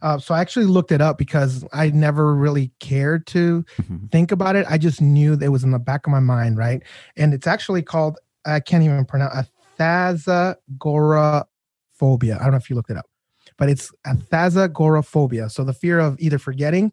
Uh, 0.00 0.18
so 0.18 0.32
I 0.34 0.40
actually 0.40 0.66
looked 0.66 0.92
it 0.92 1.00
up 1.00 1.18
because 1.18 1.64
I 1.72 1.90
never 1.90 2.34
really 2.34 2.70
cared 2.78 3.26
to 3.28 3.64
Mhm. 3.78 4.10
think 4.12 4.30
about 4.30 4.54
it. 4.54 4.64
I 4.68 4.78
just 4.78 5.00
knew 5.00 5.34
that 5.36 5.44
it 5.44 5.48
was 5.48 5.64
in 5.64 5.72
the 5.72 5.78
back 5.80 6.06
of 6.06 6.12
my 6.12 6.20
mind, 6.20 6.56
right? 6.56 6.82
And 7.16 7.34
it's 7.34 7.46
actually 7.46 7.82
called 7.82 8.18
I 8.46 8.60
can't 8.60 8.82
even 8.84 9.04
pronounce 9.04 9.48
athazagoraphobia. 9.78 12.36
I 12.40 12.42
don't 12.42 12.50
know 12.52 12.56
if 12.56 12.70
you 12.70 12.76
looked 12.76 12.90
it 12.90 12.96
up, 12.96 13.06
but 13.56 13.68
it's 13.68 13.92
athazagoraphobia. 14.06 15.50
So 15.50 15.64
the 15.64 15.74
fear 15.74 15.98
of 15.98 16.16
either 16.18 16.38
forgetting 16.38 16.92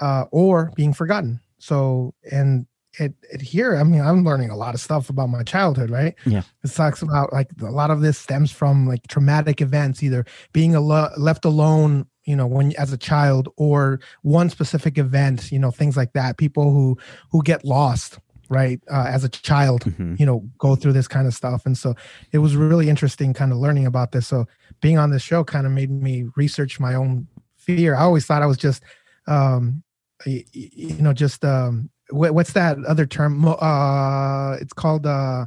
uh, 0.00 0.24
or 0.30 0.72
being 0.74 0.92
forgotten. 0.92 1.40
So 1.58 2.14
and 2.30 2.66
it, 2.98 3.14
it 3.30 3.40
here, 3.42 3.76
I 3.76 3.82
mean, 3.84 4.00
I'm 4.00 4.24
learning 4.24 4.50
a 4.50 4.56
lot 4.56 4.74
of 4.74 4.80
stuff 4.80 5.10
about 5.10 5.28
my 5.28 5.42
childhood, 5.42 5.90
right? 5.90 6.14
Yeah. 6.24 6.42
It 6.64 6.68
talks 6.72 7.02
about 7.02 7.32
like 7.32 7.48
a 7.60 7.66
lot 7.70 7.90
of 7.90 8.00
this 8.00 8.18
stems 8.18 8.50
from 8.50 8.86
like 8.86 9.06
traumatic 9.08 9.60
events, 9.60 10.02
either 10.02 10.24
being 10.52 10.74
alo- 10.74 11.10
left 11.18 11.44
alone, 11.44 12.06
you 12.24 12.34
know, 12.36 12.46
when 12.46 12.74
as 12.76 12.92
a 12.92 12.96
child, 12.96 13.48
or 13.56 14.00
one 14.22 14.50
specific 14.50 14.98
event, 14.98 15.52
you 15.52 15.58
know, 15.58 15.70
things 15.70 15.96
like 15.96 16.12
that. 16.14 16.38
People 16.38 16.72
who 16.72 16.96
who 17.30 17.42
get 17.42 17.64
lost, 17.64 18.18
right, 18.48 18.80
uh, 18.90 19.06
as 19.08 19.24
a 19.24 19.28
child, 19.28 19.84
Mhm. 19.84 20.18
you 20.18 20.26
know, 20.26 20.40
go 20.58 20.74
through 20.76 20.92
this 20.94 21.08
kind 21.08 21.26
of 21.26 21.34
stuff, 21.34 21.66
and 21.66 21.76
so 21.78 21.94
it 22.32 22.38
was 22.38 22.56
really 22.56 22.88
interesting, 22.88 23.32
kind 23.34 23.52
of 23.52 23.58
learning 23.58 23.86
about 23.86 24.12
this. 24.12 24.26
So 24.26 24.46
being 24.80 24.98
on 24.98 25.10
this 25.10 25.22
show 25.22 25.44
kind 25.44 25.66
of 25.66 25.72
made 25.72 25.90
me 25.90 26.24
research 26.36 26.80
my 26.80 26.94
own 26.94 27.26
fear. 27.56 27.94
I 27.94 28.02
always 28.02 28.24
thought 28.26 28.42
I 28.42 28.46
was 28.46 28.56
just, 28.58 28.82
um, 29.26 29.82
y- 30.26 30.44
y- 30.54 30.70
you 30.74 31.02
know, 31.02 31.12
just 31.12 31.44
um, 31.44 31.90
what, 32.10 32.34
what's 32.34 32.52
that 32.52 32.78
other 32.86 33.06
term? 33.06 33.44
Uh, 33.46 34.52
it's 34.60 34.72
called 34.72 35.06
uh, 35.06 35.46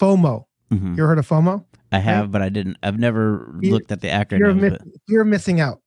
FOMO. 0.00 0.44
Mhm. 0.72 0.96
You 0.96 1.02
ever 1.02 1.08
heard 1.08 1.18
of 1.18 1.28
FOMO? 1.28 1.64
I 1.92 1.98
have, 1.98 2.30
but 2.30 2.40
I 2.42 2.48
didn't. 2.48 2.76
I've 2.82 2.98
never 2.98 3.56
Fear- 3.60 3.72
looked 3.72 3.90
at 3.92 4.00
the 4.00 4.08
acronym. 4.08 4.60
miss, 4.60 4.78
fear 5.08 5.22
of 5.22 5.26
missing 5.26 5.60
out. 5.60 5.80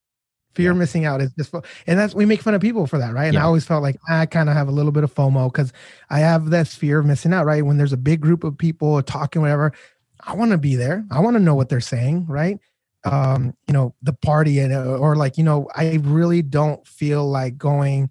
Fear 0.55 0.71
of 0.71 0.75
Yeah. 0.75 0.79
missing 0.79 1.05
out 1.05 1.21
is 1.21 1.31
just, 1.33 1.53
and 1.87 1.97
that's 1.97 2.13
we 2.13 2.25
make 2.25 2.41
fun 2.41 2.53
of 2.53 2.61
people 2.61 2.85
for 2.85 2.99
that, 2.99 3.13
right? 3.13 3.25
And 3.27 3.37
I 3.37 3.41
always 3.41 3.65
felt 3.65 3.81
like 3.81 3.95
I 4.09 4.25
kind 4.25 4.49
of 4.49 4.55
have 4.55 4.67
a 4.67 4.71
little 4.71 4.91
bit 4.91 5.03
of 5.03 5.13
FOMO 5.15 5.51
because 5.51 5.71
I 6.09 6.19
have 6.19 6.49
this 6.49 6.75
fear 6.75 6.99
of 6.99 7.05
missing 7.05 7.33
out, 7.33 7.45
right? 7.45 7.65
When 7.65 7.77
there's 7.77 7.93
a 7.93 7.97
big 7.97 8.19
group 8.21 8.43
of 8.43 8.57
people 8.57 9.01
talking, 9.01 9.41
whatever, 9.41 9.71
I 10.19 10.35
want 10.35 10.51
to 10.51 10.57
be 10.57 10.75
there. 10.75 11.05
I 11.09 11.21
want 11.21 11.35
to 11.37 11.39
know 11.41 11.55
what 11.55 11.69
they're 11.69 11.79
saying, 11.81 12.25
right? 12.27 12.59
Um, 13.05 13.53
you 13.67 13.73
know, 13.73 13.95
the 14.03 14.13
party 14.13 14.59
and 14.59 14.73
uh, 14.73 14.97
or 14.97 15.15
like, 15.15 15.37
you 15.37 15.43
know, 15.43 15.67
I 15.75 15.99
really 16.03 16.41
don't 16.41 16.85
feel 16.87 17.25
like 17.27 17.57
going 17.57 18.09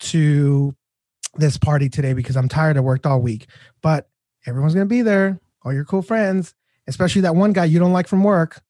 to 0.00 0.74
this 1.34 1.56
party 1.56 1.88
today 1.88 2.12
because 2.12 2.36
I'm 2.36 2.48
tired. 2.48 2.76
I 2.76 2.80
worked 2.80 3.06
all 3.06 3.20
week, 3.20 3.46
but 3.82 4.08
everyone's 4.46 4.74
gonna 4.74 4.86
be 4.86 5.02
there. 5.02 5.40
All 5.62 5.72
your 5.72 5.84
cool 5.84 6.02
friends, 6.02 6.54
especially 6.86 7.22
that 7.22 7.36
one 7.36 7.52
guy 7.52 7.66
you 7.66 7.78
don't 7.78 7.92
like 7.92 8.08
from 8.08 8.24
work. 8.24 8.62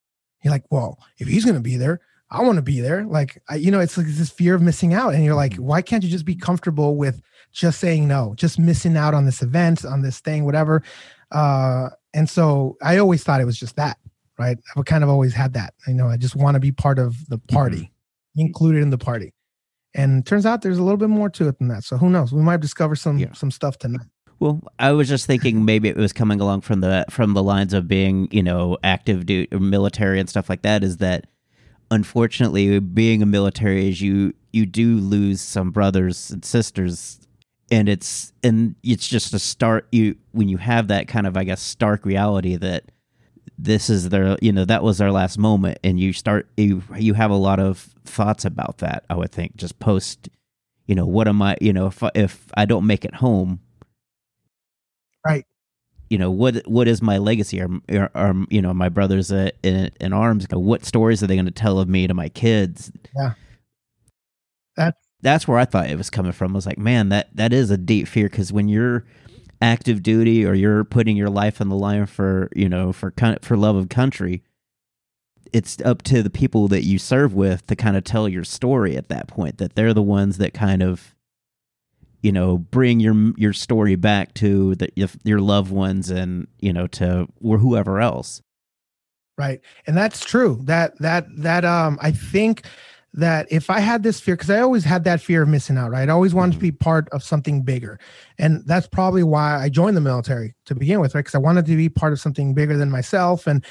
You're 0.42 0.52
like, 0.52 0.64
well, 0.70 0.98
if 1.18 1.28
he's 1.28 1.44
gonna 1.44 1.60
be 1.60 1.76
there, 1.76 2.00
I 2.30 2.42
want 2.42 2.56
to 2.56 2.62
be 2.62 2.80
there. 2.80 3.04
Like, 3.04 3.42
I, 3.48 3.56
you 3.56 3.70
know, 3.70 3.80
it's 3.80 3.96
like 3.96 4.06
this 4.06 4.30
fear 4.30 4.54
of 4.54 4.62
missing 4.62 4.94
out, 4.94 5.14
and 5.14 5.24
you're 5.24 5.34
like, 5.34 5.56
why 5.56 5.82
can't 5.82 6.04
you 6.04 6.10
just 6.10 6.24
be 6.24 6.36
comfortable 6.36 6.96
with 6.96 7.20
just 7.52 7.80
saying 7.80 8.06
no, 8.06 8.34
just 8.36 8.58
missing 8.58 8.96
out 8.96 9.14
on 9.14 9.26
this 9.26 9.42
event, 9.42 9.84
on 9.84 10.02
this 10.02 10.20
thing, 10.20 10.44
whatever. 10.44 10.82
Uh, 11.32 11.88
and 12.14 12.30
so 12.30 12.76
I 12.82 12.98
always 12.98 13.24
thought 13.24 13.40
it 13.40 13.46
was 13.46 13.58
just 13.58 13.76
that, 13.76 13.98
right? 14.38 14.56
I've 14.76 14.84
kind 14.84 15.02
of 15.02 15.10
always 15.10 15.34
had 15.34 15.54
that. 15.54 15.74
You 15.88 15.94
know 15.94 16.08
I 16.08 16.16
just 16.16 16.36
want 16.36 16.54
to 16.54 16.60
be 16.60 16.72
part 16.72 16.98
of 16.98 17.28
the 17.28 17.38
party, 17.38 17.90
included 18.36 18.82
in 18.82 18.90
the 18.90 18.98
party. 18.98 19.32
And 19.94 20.24
turns 20.24 20.46
out 20.46 20.62
there's 20.62 20.78
a 20.78 20.82
little 20.82 20.96
bit 20.98 21.08
more 21.08 21.28
to 21.30 21.48
it 21.48 21.58
than 21.58 21.68
that. 21.68 21.84
So 21.84 21.96
who 21.96 22.10
knows? 22.10 22.32
We 22.32 22.42
might 22.42 22.60
discover 22.60 22.94
some 22.96 23.18
Yeah. 23.18 23.32
some 23.32 23.50
stuff 23.50 23.78
tonight. 23.78 24.06
Well, 24.38 24.60
I 24.78 24.92
was 24.92 25.08
just 25.08 25.26
thinking 25.26 25.64
maybe 25.64 25.88
it 25.88 25.96
was 25.96 26.12
coming 26.12 26.40
along 26.40 26.62
from 26.62 26.80
the 26.80 27.04
from 27.10 27.34
the 27.34 27.42
lines 27.42 27.74
of 27.74 27.86
being, 27.88 28.28
you 28.30 28.42
know, 28.42 28.78
active 28.82 29.26
duty 29.26 29.54
military 29.58 30.18
and 30.20 30.28
stuff 30.28 30.48
like 30.48 30.62
that. 30.62 30.82
Is 30.82 30.98
that 30.98 31.26
unfortunately 31.90 32.78
being 32.78 33.22
a 33.22 33.26
military 33.26 33.88
is 33.88 34.00
you 34.00 34.32
you 34.52 34.66
do 34.66 34.96
lose 34.96 35.40
some 35.40 35.70
brothers 35.70 36.30
and 36.30 36.44
sisters, 36.44 37.20
and 37.70 37.88
it's 37.88 38.32
and 38.42 38.74
it's 38.82 39.06
just 39.08 39.34
a 39.34 39.38
start 39.38 39.86
you 39.92 40.16
when 40.32 40.48
you 40.48 40.56
have 40.56 40.88
that 40.88 41.08
kind 41.08 41.26
of 41.26 41.36
I 41.36 41.44
guess 41.44 41.60
stark 41.60 42.04
reality 42.06 42.56
that 42.56 42.84
this 43.62 43.90
is 43.90 44.08
their 44.08 44.36
you 44.40 44.52
know 44.52 44.64
that 44.64 44.82
was 44.82 44.98
their 44.98 45.12
last 45.12 45.38
moment, 45.38 45.78
and 45.84 45.98
you 46.00 46.12
start 46.12 46.48
you 46.56 46.82
you 46.96 47.14
have 47.14 47.30
a 47.30 47.36
lot 47.36 47.58
of 47.60 47.78
thoughts 48.04 48.44
about 48.44 48.78
that. 48.78 49.04
I 49.10 49.14
would 49.16 49.30
think 49.32 49.56
just 49.56 49.78
post, 49.78 50.28
you 50.86 50.94
know, 50.94 51.06
what 51.06 51.28
am 51.28 51.42
I 51.42 51.56
you 51.60 51.72
know 51.72 51.86
if 51.86 52.02
I- 52.02 52.10
if 52.14 52.46
I 52.54 52.64
don't 52.64 52.86
make 52.86 53.04
it 53.04 53.16
home 53.16 53.60
Right. 55.26 55.44
you 56.08 56.16
know 56.16 56.30
what 56.30 56.66
what 56.66 56.88
is 56.88 57.02
my 57.02 57.18
legacy 57.18 57.60
are, 57.60 57.68
are, 57.90 58.10
are 58.14 58.34
you 58.48 58.62
know 58.62 58.72
my 58.72 58.88
brothers 58.88 59.30
uh, 59.30 59.50
in, 59.62 59.90
in 60.00 60.12
arms 60.14 60.46
what 60.50 60.84
stories 60.86 61.22
are 61.22 61.26
they 61.26 61.36
going 61.36 61.44
to 61.44 61.50
tell 61.52 61.78
of 61.78 61.88
me 61.88 62.06
to 62.06 62.14
my 62.14 62.28
kids 62.30 62.90
Yeah. 63.14 63.34
That's- 64.76 65.04
that's 65.22 65.46
where 65.46 65.58
i 65.58 65.66
thought 65.66 65.90
it 65.90 65.98
was 65.98 66.08
coming 66.08 66.32
from 66.32 66.52
I 66.52 66.54
was 66.54 66.64
like 66.64 66.78
man 66.78 67.10
that 67.10 67.28
that 67.36 67.52
is 67.52 67.70
a 67.70 67.76
deep 67.76 68.08
fear 68.08 68.30
because 68.30 68.50
when 68.50 68.68
you're 68.70 69.04
active 69.60 70.02
duty 70.02 70.44
or 70.44 70.54
you're 70.54 70.84
putting 70.84 71.16
your 71.16 71.28
life 71.28 71.60
on 71.60 71.68
the 71.68 71.76
line 71.76 72.06
for 72.06 72.48
you 72.54 72.68
know 72.68 72.92
for 72.92 73.12
for 73.42 73.56
love 73.56 73.76
of 73.76 73.88
country 73.88 74.42
it's 75.52 75.78
up 75.84 76.02
to 76.02 76.22
the 76.22 76.30
people 76.30 76.68
that 76.68 76.84
you 76.84 76.98
serve 76.98 77.34
with 77.34 77.66
to 77.66 77.76
kind 77.76 77.96
of 77.96 78.04
tell 78.04 78.28
your 78.28 78.44
story 78.44 78.96
at 78.96 79.08
that 79.08 79.28
point 79.28 79.58
that 79.58 79.74
they're 79.74 79.94
the 79.94 80.02
ones 80.02 80.38
that 80.38 80.54
kind 80.54 80.82
of 80.82 81.14
you 82.22 82.32
know 82.32 82.58
bring 82.58 83.00
your 83.00 83.32
your 83.36 83.52
story 83.52 83.96
back 83.96 84.34
to 84.34 84.74
the, 84.76 84.88
your 85.24 85.40
loved 85.40 85.70
ones 85.70 86.10
and 86.10 86.46
you 86.58 86.72
know 86.72 86.86
to 86.86 87.26
or 87.42 87.58
whoever 87.58 88.00
else. 88.00 88.42
Right. 89.38 89.60
And 89.86 89.96
that's 89.96 90.24
true. 90.24 90.60
That 90.64 90.98
that 90.98 91.24
that 91.38 91.64
um 91.64 91.98
i 92.02 92.10
think 92.10 92.64
that 93.12 93.46
if 93.50 93.70
i 93.70 93.80
had 93.80 94.02
this 94.02 94.20
fear 94.20 94.36
because 94.36 94.50
i 94.50 94.60
always 94.60 94.84
had 94.84 95.04
that 95.04 95.20
fear 95.20 95.42
of 95.42 95.48
missing 95.48 95.76
out 95.76 95.90
right? 95.90 96.08
I 96.08 96.12
always 96.12 96.34
wanted 96.34 96.52
to 96.52 96.58
mm-hmm. 96.58 96.66
be 96.66 96.72
part 96.72 97.08
of 97.10 97.22
something 97.22 97.62
bigger. 97.62 97.98
And 98.38 98.64
that's 98.66 98.86
probably 98.86 99.22
why 99.22 99.60
i 99.60 99.68
joined 99.68 99.96
the 99.96 100.00
military 100.00 100.54
to 100.66 100.74
begin 100.74 101.00
with 101.00 101.14
right? 101.14 101.20
Because 101.20 101.34
i 101.34 101.38
wanted 101.38 101.66
to 101.66 101.76
be 101.76 101.88
part 101.88 102.12
of 102.12 102.20
something 102.20 102.54
bigger 102.54 102.76
than 102.76 102.90
myself 102.90 103.46
and 103.46 103.64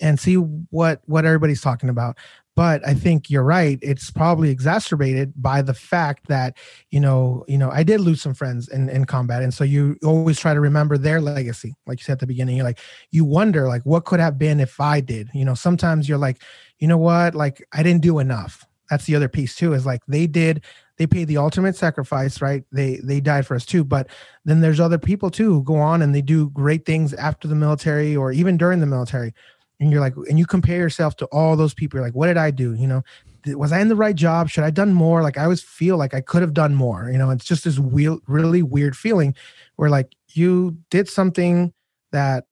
and 0.00 0.20
see 0.20 0.34
what 0.34 1.00
what 1.06 1.24
everybody's 1.24 1.60
talking 1.60 1.88
about. 1.88 2.16
But 2.54 2.86
i 2.88 2.94
think 2.94 3.28
you're 3.28 3.42
right. 3.42 3.78
It's 3.82 4.10
probably 4.10 4.50
exacerbated 4.50 5.34
by 5.36 5.60
the 5.60 5.74
fact 5.74 6.28
that 6.28 6.56
you 6.90 7.00
know 7.00 7.44
you 7.48 7.58
know 7.58 7.70
i 7.70 7.82
did 7.82 8.00
lose 8.00 8.22
some 8.22 8.32
friends 8.32 8.68
in 8.68 8.88
in 8.88 9.04
combat. 9.04 9.42
And 9.42 9.52
so 9.52 9.62
you 9.62 9.98
always 10.04 10.40
try 10.40 10.54
to 10.54 10.60
remember 10.60 10.96
their 10.96 11.20
legacy 11.20 11.74
like 11.86 12.00
you 12.00 12.04
said 12.04 12.12
at 12.12 12.20
the 12.20 12.26
beginning 12.26 12.56
you're 12.56 12.64
like 12.64 12.80
you 13.10 13.26
wonder 13.26 13.68
like 13.68 13.82
what 13.82 14.06
could 14.06 14.20
have 14.20 14.38
been 14.38 14.58
if 14.58 14.80
i 14.80 15.00
did? 15.00 15.28
You 15.34 15.44
know 15.44 15.54
sometimes 15.54 16.08
you're 16.08 16.16
like 16.16 16.40
you 16.78 16.88
know 16.88 16.98
what? 16.98 17.34
Like 17.34 17.62
i 17.74 17.82
didn't 17.82 18.02
do 18.02 18.18
enough 18.20 18.65
that's 18.90 19.04
the 19.06 19.16
other 19.16 19.28
piece 19.28 19.54
too 19.54 19.72
is 19.72 19.86
like 19.86 20.00
they 20.06 20.26
did 20.26 20.62
they 20.98 21.06
paid 21.06 21.28
the 21.28 21.36
ultimate 21.36 21.76
sacrifice 21.76 22.40
right? 22.40 22.64
They 22.72 23.00
they 23.02 23.20
died 23.20 23.46
for 23.46 23.54
us 23.54 23.66
too 23.66 23.84
but 23.84 24.08
then 24.44 24.60
there's 24.60 24.80
other 24.80 24.98
people 24.98 25.30
too 25.30 25.52
who 25.52 25.62
go 25.62 25.76
on 25.76 26.02
and 26.02 26.14
they 26.14 26.22
do 26.22 26.50
great 26.50 26.84
things 26.84 27.12
after 27.14 27.48
the 27.48 27.54
military 27.54 28.16
or 28.16 28.32
even 28.32 28.56
during 28.56 28.80
the 28.80 28.86
military. 28.86 29.34
And 29.78 29.90
you're 29.90 30.00
like 30.00 30.14
and 30.28 30.38
you 30.38 30.46
compare 30.46 30.78
yourself 30.78 31.16
to 31.16 31.26
all 31.26 31.56
those 31.56 31.74
people 31.74 31.98
you're 31.98 32.06
like 32.06 32.14
what 32.14 32.26
did 32.26 32.36
i 32.36 32.50
do? 32.50 32.74
You 32.74 32.86
know 32.86 33.02
was 33.48 33.72
i 33.72 33.80
in 33.80 33.88
the 33.88 33.96
right 33.96 34.16
job? 34.16 34.48
Should 34.48 34.64
i 34.64 34.70
done 34.70 34.92
more? 34.92 35.22
Like 35.22 35.38
i 35.38 35.44
always 35.44 35.62
feel 35.62 35.96
like 35.96 36.14
i 36.14 36.20
could 36.20 36.42
have 36.42 36.54
done 36.54 36.74
more 36.74 37.10
you 37.10 37.18
know? 37.18 37.30
It's 37.30 37.44
just 37.44 37.64
this 37.64 37.78
weird, 37.78 38.18
really 38.26 38.62
weird 38.62 38.96
feeling 38.96 39.34
where 39.76 39.90
like 39.90 40.14
you 40.30 40.76
did 40.90 41.08
something 41.08 41.72
that 42.12 42.44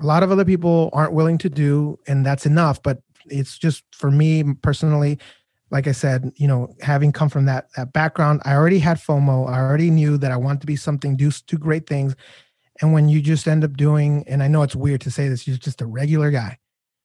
a 0.00 0.06
lot 0.06 0.22
of 0.22 0.30
other 0.30 0.44
people 0.44 0.90
aren't 0.92 1.12
willing 1.12 1.38
to 1.38 1.48
do 1.48 1.98
and 2.06 2.26
that's 2.26 2.46
enough 2.46 2.82
but 2.82 3.00
it's 3.26 3.58
just 3.58 3.84
for 3.92 4.10
me 4.10 4.42
personally 4.62 5.18
like 5.72 5.88
I 5.88 5.92
said, 5.92 6.30
you 6.36 6.46
know, 6.46 6.74
having 6.82 7.10
come 7.12 7.30
from 7.30 7.46
that 7.46 7.68
that 7.76 7.92
background, 7.92 8.42
I 8.44 8.54
already 8.54 8.78
had 8.78 8.98
FOMO. 8.98 9.48
I 9.48 9.58
already 9.58 9.90
knew 9.90 10.18
that 10.18 10.30
I 10.30 10.36
wanted 10.36 10.60
to 10.60 10.66
be 10.66 10.76
something, 10.76 11.16
do 11.16 11.30
do 11.46 11.56
great 11.56 11.86
things. 11.88 12.14
And 12.80 12.92
when 12.92 13.08
you 13.08 13.20
just 13.20 13.48
end 13.48 13.64
up 13.64 13.76
doing, 13.76 14.24
and 14.28 14.42
I 14.42 14.48
know 14.48 14.62
it's 14.62 14.76
weird 14.76 15.00
to 15.02 15.10
say 15.10 15.28
this, 15.28 15.46
you're 15.48 15.56
just 15.56 15.80
a 15.80 15.86
regular 15.86 16.30
guy, 16.30 16.58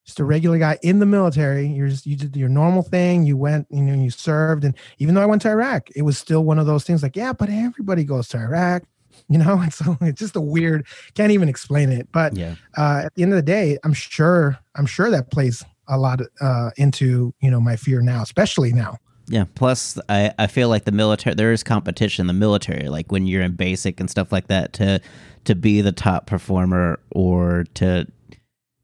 just 0.06 0.20
a 0.20 0.24
regular 0.26 0.58
guy 0.58 0.78
in 0.82 1.00
the 1.00 1.06
military. 1.06 1.68
You're 1.68 1.88
just 1.88 2.06
you 2.06 2.18
did 2.18 2.36
your 2.36 2.50
normal 2.50 2.84
thing. 2.84 3.24
You 3.24 3.38
went, 3.38 3.68
you 3.70 3.82
know, 3.82 3.94
you 4.04 4.10
served, 4.10 4.66
and 4.66 4.76
even 5.00 5.16
though 5.16 5.22
I 5.22 5.26
went 5.28 5.42
to 5.44 5.50
Iraq, 5.50 5.90
it 5.96 6.02
was 6.02 6.18
still 6.18 6.44
one 6.44 6.60
of 6.60 6.66
those 6.66 6.84
things. 6.84 7.02
Like, 7.02 7.16
yeah, 7.16 7.32
but 7.34 7.50
everybody 7.50 8.04
goes 8.04 8.28
to 8.30 8.38
Iraq, 8.38 8.84
you 9.30 9.38
know. 9.38 9.60
And 9.62 9.74
so 9.74 9.98
it's 10.02 10.20
just 10.20 10.36
a 10.36 10.42
weird. 10.42 10.86
Can't 11.14 11.32
even 11.32 11.48
explain 11.48 11.90
it. 11.90 12.10
But 12.12 12.36
Yeah. 12.36 12.56
uh, 12.78 13.04
at 13.06 13.16
the 13.16 13.24
end 13.24 13.32
of 13.32 13.38
the 13.38 13.44
day, 13.44 13.78
I'm 13.86 13.94
sure 13.94 14.60
I'm 14.76 14.88
sure 14.88 15.10
that 15.10 15.32
plays 15.32 15.64
a 15.88 15.98
lot 15.98 16.22
uh, 16.42 16.72
into 16.78 17.34
you 17.42 17.52
know 17.52 17.62
my 17.62 17.76
fear 17.76 18.02
now, 18.02 18.22
especially 18.22 18.74
now. 18.74 18.98
Yeah. 19.30 19.44
Plus, 19.56 20.00
I, 20.08 20.32
I 20.40 20.48
feel 20.48 20.70
like 20.70 20.86
the 20.86 20.92
military 20.92 21.36
there 21.36 21.52
is 21.52 21.62
competition 21.64 22.24
in 22.24 22.28
the 22.28 22.34
military, 22.34 22.88
like 22.88 23.12
when 23.12 23.28
you're 23.28 23.42
in 23.42 23.56
basic 23.56 24.00
and 24.00 24.10
stuff 24.10 24.32
like 24.32 24.48
that, 24.48 24.74
to 24.74 25.02
to 25.44 25.56
be 25.56 25.82
the 25.82 25.92
top 25.92 26.28
performer 26.28 27.00
or 27.12 27.66
to 27.76 28.08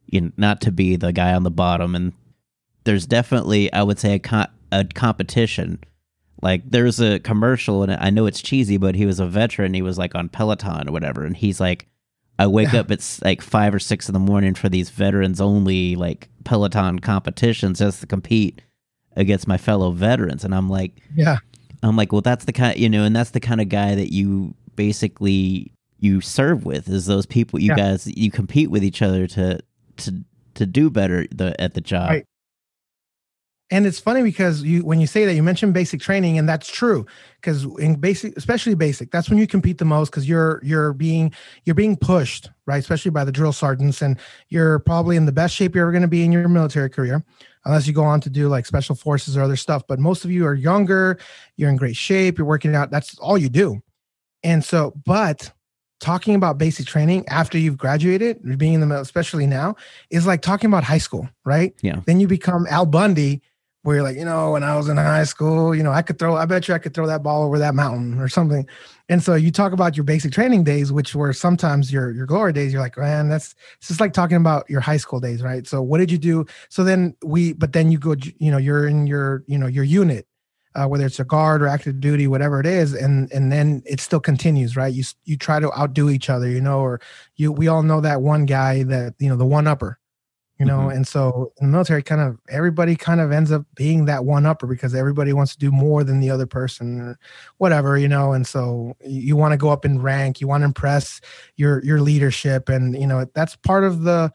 you 0.07 0.21
know, 0.21 0.31
not 0.37 0.61
to 0.61 0.71
be 0.71 0.95
the 0.95 1.11
guy 1.13 1.33
on 1.33 1.43
the 1.43 1.51
bottom. 1.51 1.95
And 1.95 2.13
there's 2.83 3.07
definitely, 3.07 3.71
I 3.73 3.83
would 3.83 3.99
say, 3.99 4.15
a 4.15 4.19
co- 4.19 4.45
a 4.71 4.85
competition. 4.85 5.79
Like 6.41 6.61
there's 6.69 6.99
a 6.99 7.19
commercial, 7.19 7.83
and 7.83 7.93
I 7.93 8.09
know 8.09 8.25
it's 8.25 8.41
cheesy, 8.41 8.77
but 8.77 8.95
he 8.95 9.05
was 9.05 9.19
a 9.19 9.25
veteran. 9.25 9.73
He 9.73 9.81
was 9.81 9.97
like 9.97 10.13
on 10.13 10.29
Peloton 10.29 10.89
or 10.89 10.91
whatever, 10.91 11.23
and 11.23 11.37
he's 11.37 11.59
like, 11.59 11.87
I 12.39 12.47
wake 12.47 12.73
up 12.73 12.89
at 12.91 13.19
like 13.23 13.41
five 13.41 13.73
or 13.75 13.79
six 13.79 14.09
in 14.09 14.13
the 14.13 14.19
morning 14.19 14.53
for 14.55 14.67
these 14.69 14.89
veterans 14.89 15.39
only 15.39 15.95
like 15.95 16.29
Peloton 16.43 16.99
competitions 16.99 17.79
just 17.79 18.01
to 18.01 18.07
compete 18.07 18.61
against 19.15 19.47
my 19.47 19.57
fellow 19.57 19.91
veterans 19.91 20.43
and 20.43 20.55
i'm 20.55 20.67
like 20.67 20.91
Yeah, 21.15 21.37
i'm 21.83 21.95
like 21.95 22.11
well 22.11 22.21
that's 22.21 22.45
the 22.45 22.51
kind 22.51 22.79
you 22.79 22.89
know 22.89 23.03
and 23.03 23.15
that's 23.15 23.29
the 23.29 23.39
kind 23.39 23.61
of 23.61 23.69
guy 23.69 23.93
that 23.93 24.11
you 24.11 24.55
basically 24.75 25.71
you 25.99 26.19
serve 26.19 26.65
with 26.65 26.89
is 26.89 27.05
those 27.05 27.25
people 27.27 27.59
you 27.61 27.69
Yeah. 27.69 27.75
guys 27.75 28.07
you 28.07 28.31
compete 28.31 28.71
with 28.71 28.83
each 28.83 29.01
other 29.03 29.27
to 29.27 29.59
to 29.97 30.23
to 30.55 30.65
do 30.65 30.89
better 30.89 31.27
the 31.31 31.59
at 31.61 31.75
the 31.75 31.81
job 31.81 32.09
Right. 32.09 32.25
And 33.71 33.85
it's 33.85 33.99
funny 33.99 34.21
because 34.21 34.61
you 34.61 34.85
when 34.85 34.99
you 34.99 35.07
say 35.07 35.25
that 35.25 35.33
you 35.33 35.43
mentioned 35.43 35.73
basic 35.73 36.01
training 36.01 36.37
and 36.37 36.47
that's 36.47 36.69
true 36.69 37.05
because 37.35 37.65
in 37.79 37.95
basic 37.95 38.35
especially 38.37 38.75
basic 38.75 39.11
that's 39.11 39.29
when 39.29 39.39
you 39.39 39.47
compete 39.47 39.77
the 39.77 39.85
most 39.85 40.09
because 40.09 40.27
you're 40.27 40.61
you're 40.63 40.93
being 40.93 41.33
you're 41.65 41.75
being 41.75 41.95
pushed 41.95 42.49
right? 42.65 42.77
Especially 42.77 43.11
by 43.11 43.25
the 43.25 43.31
drill 43.31 43.51
sergeants 43.51 44.01
and 44.01 44.17
you're 44.49 44.79
probably 44.79 45.17
in 45.17 45.25
the 45.25 45.31
best 45.31 45.55
shape 45.55 45.75
you're 45.75 45.83
ever 45.83 45.91
going 45.91 46.01
to 46.01 46.07
be 46.07 46.23
in 46.23 46.31
your 46.31 46.47
military 46.47 46.89
career 46.89 47.23
unless 47.65 47.87
you 47.87 47.93
go 47.93 48.03
on 48.03 48.21
to 48.21 48.29
do 48.29 48.47
like 48.47 48.65
special 48.65 48.95
forces 48.95 49.35
or 49.35 49.41
other 49.41 49.55
stuff 49.55 49.83
but 49.87 49.99
most 49.99 50.23
of 50.25 50.31
you 50.31 50.45
are 50.45 50.53
younger 50.53 51.17
you're 51.57 51.69
in 51.69 51.75
great 51.75 51.95
shape 51.95 52.37
you're 52.37 52.47
working 52.47 52.75
out 52.75 52.91
that's 52.91 53.17
all 53.19 53.37
you 53.37 53.49
do. 53.49 53.81
And 54.43 54.63
so 54.63 54.93
but 55.05 55.51
talking 55.99 56.35
about 56.35 56.57
basic 56.57 56.85
training 56.85 57.25
after 57.29 57.57
you've 57.57 57.77
graduated 57.77 58.57
being 58.57 58.73
in 58.73 58.81
the 58.81 58.85
mil- 58.85 58.99
especially 58.99 59.47
now 59.47 59.73
is 60.09 60.27
like 60.27 60.41
talking 60.41 60.69
about 60.69 60.83
high 60.83 60.97
school 60.97 61.27
right? 61.45 61.73
Yeah. 61.81 62.01
then 62.05 62.19
you 62.19 62.27
become 62.27 62.67
al 62.67 62.85
bundy 62.85 63.41
where 63.83 63.97
you're 63.97 64.03
like, 64.03 64.15
you 64.15 64.23
know, 64.25 64.51
when 64.51 64.63
I 64.63 64.77
was 64.77 64.87
in 64.87 64.95
high 64.95 65.25
school, 65.25 65.75
you 65.75 65.83
know, 65.83 65.91
I 65.91 66.01
could 66.01 66.17
throw, 66.17 66.37
I 66.37 66.45
bet 66.45 66.67
you 66.67 66.73
I 66.73 66.79
could 66.79 66.93
throw 66.93 67.05
that 67.07 67.21
ball 67.21 67.43
over 67.43 67.59
that 67.59 67.75
mountain 67.75 68.17
or 68.17 68.29
something. 68.29 68.65
And 69.09 69.21
so 69.21 69.35
you 69.35 69.51
talk 69.51 69.73
about 69.73 69.97
your 69.97 70.05
basic 70.05 70.31
training 70.31 70.63
days, 70.63 70.91
which 70.91 71.13
were 71.13 71.33
sometimes 71.33 71.91
your 71.91 72.11
your 72.11 72.25
glory 72.25 72.53
days. 72.53 72.71
You're 72.71 72.81
like, 72.81 72.97
man, 72.97 73.27
that's 73.27 73.55
it's 73.77 73.89
just 73.89 73.99
like 73.99 74.13
talking 74.13 74.37
about 74.37 74.69
your 74.69 74.79
high 74.79 74.97
school 74.97 75.19
days, 75.19 75.43
right? 75.43 75.67
So 75.67 75.81
what 75.81 75.97
did 75.97 76.09
you 76.09 76.17
do? 76.17 76.45
So 76.69 76.85
then 76.85 77.13
we, 77.23 77.51
but 77.51 77.73
then 77.73 77.91
you 77.91 77.99
go, 77.99 78.15
you 78.39 78.49
know, 78.49 78.57
you're 78.57 78.87
in 78.87 79.05
your, 79.05 79.43
you 79.47 79.57
know, 79.57 79.67
your 79.67 79.83
unit, 79.83 80.25
uh, 80.75 80.87
whether 80.87 81.05
it's 81.05 81.19
a 81.19 81.25
guard 81.25 81.61
or 81.61 81.67
active 81.67 81.99
duty, 81.99 82.25
whatever 82.25 82.61
it 82.61 82.65
is, 82.65 82.93
and 82.93 83.29
and 83.33 83.51
then 83.51 83.83
it 83.85 83.99
still 83.99 84.21
continues, 84.21 84.77
right? 84.77 84.93
You 84.93 85.03
you 85.25 85.35
try 85.35 85.59
to 85.59 85.77
outdo 85.77 86.09
each 86.09 86.29
other, 86.29 86.49
you 86.49 86.61
know, 86.61 86.79
or 86.79 87.01
you 87.35 87.51
we 87.51 87.67
all 87.67 87.83
know 87.83 87.99
that 87.99 88.21
one 88.21 88.45
guy 88.45 88.83
that 88.83 89.15
you 89.19 89.27
know 89.27 89.35
the 89.35 89.45
one 89.45 89.67
upper 89.67 89.99
you 90.59 90.65
know 90.65 90.81
Mhm. 90.87 90.95
and 90.95 91.07
so 91.07 91.51
in 91.59 91.67
the 91.67 91.71
military 91.71 92.03
kind 92.03 92.21
of 92.21 92.37
everybody 92.49 92.95
kind 92.95 93.19
of 93.19 93.31
ends 93.31 93.51
up 93.51 93.65
being 93.75 94.05
that 94.05 94.23
one 94.25 94.45
upper 94.45 94.67
because 94.67 94.93
everybody 94.93 95.33
wants 95.33 95.53
to 95.53 95.59
do 95.59 95.71
more 95.71 96.03
than 96.03 96.19
the 96.19 96.29
other 96.29 96.45
person 96.45 97.01
or 97.01 97.17
whatever 97.57 97.97
you 97.97 98.07
know 98.07 98.33
and 98.33 98.45
so 98.45 98.95
you, 99.03 99.21
you 99.21 99.35
want 99.35 99.51
to 99.51 99.57
go 99.57 99.69
up 99.69 99.83
in 99.85 100.01
rank 100.01 100.39
you 100.39 100.47
want 100.47 100.61
to 100.61 100.65
impress 100.65 101.19
your 101.55 101.83
your 101.83 101.99
leadership 102.01 102.69
and 102.69 102.95
you 102.95 103.07
know 103.07 103.25
that's 103.33 103.55
part 103.57 103.83
of 103.83 104.03
the 104.03 104.31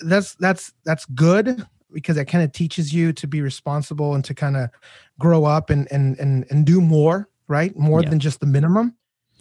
that's 0.00 0.34
that's 0.36 0.72
that's 0.84 1.04
good 1.06 1.64
because 1.92 2.16
it 2.16 2.24
kind 2.24 2.42
of 2.42 2.50
teaches 2.50 2.92
you 2.92 3.12
to 3.12 3.26
be 3.28 3.40
responsible 3.40 4.14
and 4.14 4.24
to 4.24 4.34
kind 4.34 4.56
of 4.56 4.68
grow 5.20 5.44
up 5.44 5.70
and 5.70 5.86
and 5.92 6.18
and 6.18 6.44
and 6.50 6.66
do 6.66 6.80
more 6.80 7.28
right 7.46 7.76
more 7.78 8.02
Yeah. 8.02 8.10
than 8.10 8.18
just 8.18 8.40
the 8.40 8.46
minimum 8.46 8.96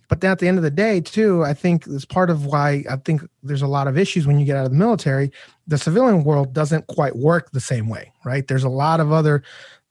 but 0.10 0.22
then 0.22 0.32
at 0.32 0.40
the 0.40 0.48
end 0.48 0.58
of 0.58 0.64
the 0.64 0.72
day 0.72 1.00
too 1.02 1.44
i 1.44 1.54
think 1.54 1.86
it's 1.88 2.06
part 2.06 2.30
of 2.30 2.46
why 2.46 2.84
i 2.90 2.96
think 2.98 3.22
there's 3.44 3.62
a 3.62 3.68
lot 3.68 3.88
of 3.88 3.98
issues 3.98 4.26
when 4.26 4.40
you 4.40 4.46
get 4.46 4.58
out 4.58 4.66
of 4.66 4.72
the 4.72 4.78
military. 4.78 5.32
The 5.68 5.78
civilian 5.78 6.24
world 6.24 6.54
doesn't 6.54 6.88
quite 6.88 7.16
work 7.16 7.52
the 7.52 7.60
same 7.60 7.88
way 7.88 8.14
right? 8.26 8.48
There's 8.48 8.64
a 8.64 8.70
lot 8.70 9.00
of 9.00 9.12
other 9.12 9.44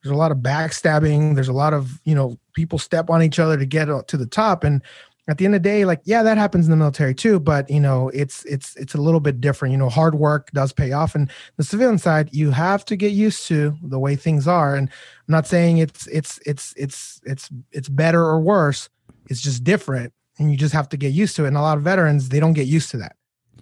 there's 0.02 0.12
a 0.12 0.18
lot 0.18 0.32
of 0.32 0.38
backstabbing. 0.38 1.34
There's 1.34 1.48
a 1.48 1.52
lot 1.52 1.74
of 1.74 2.00
you 2.04 2.14
know 2.14 2.38
people 2.54 2.78
step 2.78 3.10
on 3.10 3.22
each 3.22 3.38
other 3.38 3.56
to 3.56 3.66
get 3.66 3.86
to 4.08 4.16
the 4.16 4.26
top. 4.26 4.64
And 4.64 4.82
at 5.28 5.38
the 5.38 5.44
end 5.44 5.54
of 5.54 5.62
the 5.62 5.68
day 5.68 5.84
like 5.84 6.00
yeah 6.04 6.24
that 6.24 6.36
happens 6.36 6.66
in 6.66 6.70
the 6.72 6.76
military 6.76 7.14
too. 7.14 7.38
But 7.38 7.70
you 7.70 7.80
know 7.80 8.08
it's 8.08 8.44
it's 8.44 8.74
it's 8.76 8.94
a 8.94 9.00
little 9.00 9.20
bit 9.20 9.40
different. 9.40 9.72
You 9.72 9.78
know 9.78 9.88
hard 9.88 10.14
work 10.16 10.50
does 10.52 10.72
pay 10.72 10.92
off. 10.92 11.14
And 11.14 11.30
the 11.56 11.64
civilian 11.64 11.98
side 11.98 12.30
you 12.32 12.50
have 12.50 12.84
to 12.86 12.96
get 12.96 13.12
used 13.12 13.46
to 13.46 13.76
the 13.82 13.98
way 13.98 14.16
things 14.16 14.48
are. 14.48 14.74
And 14.74 14.88
i'm 14.88 15.32
not 15.32 15.46
saying 15.46 15.78
it's 15.78 16.06
it's 16.08 16.40
it's 16.44 16.74
it's 16.76 17.20
it's 17.24 17.48
it's 17.70 17.88
better 17.88 18.24
or 18.24 18.40
worse 18.40 18.88
it's 19.32 19.40
just 19.40 19.64
different 19.64 20.12
and 20.38 20.50
you 20.52 20.56
just 20.56 20.72
have 20.74 20.88
to 20.90 20.96
get 20.96 21.12
used 21.12 21.34
to 21.36 21.44
it 21.44 21.48
and 21.48 21.56
a 21.56 21.60
lot 21.60 21.76
of 21.76 21.82
veterans 21.82 22.28
they 22.28 22.38
don't 22.40 22.52
get 22.52 22.66
used 22.68 22.90
to 22.92 22.96
that 22.98 23.16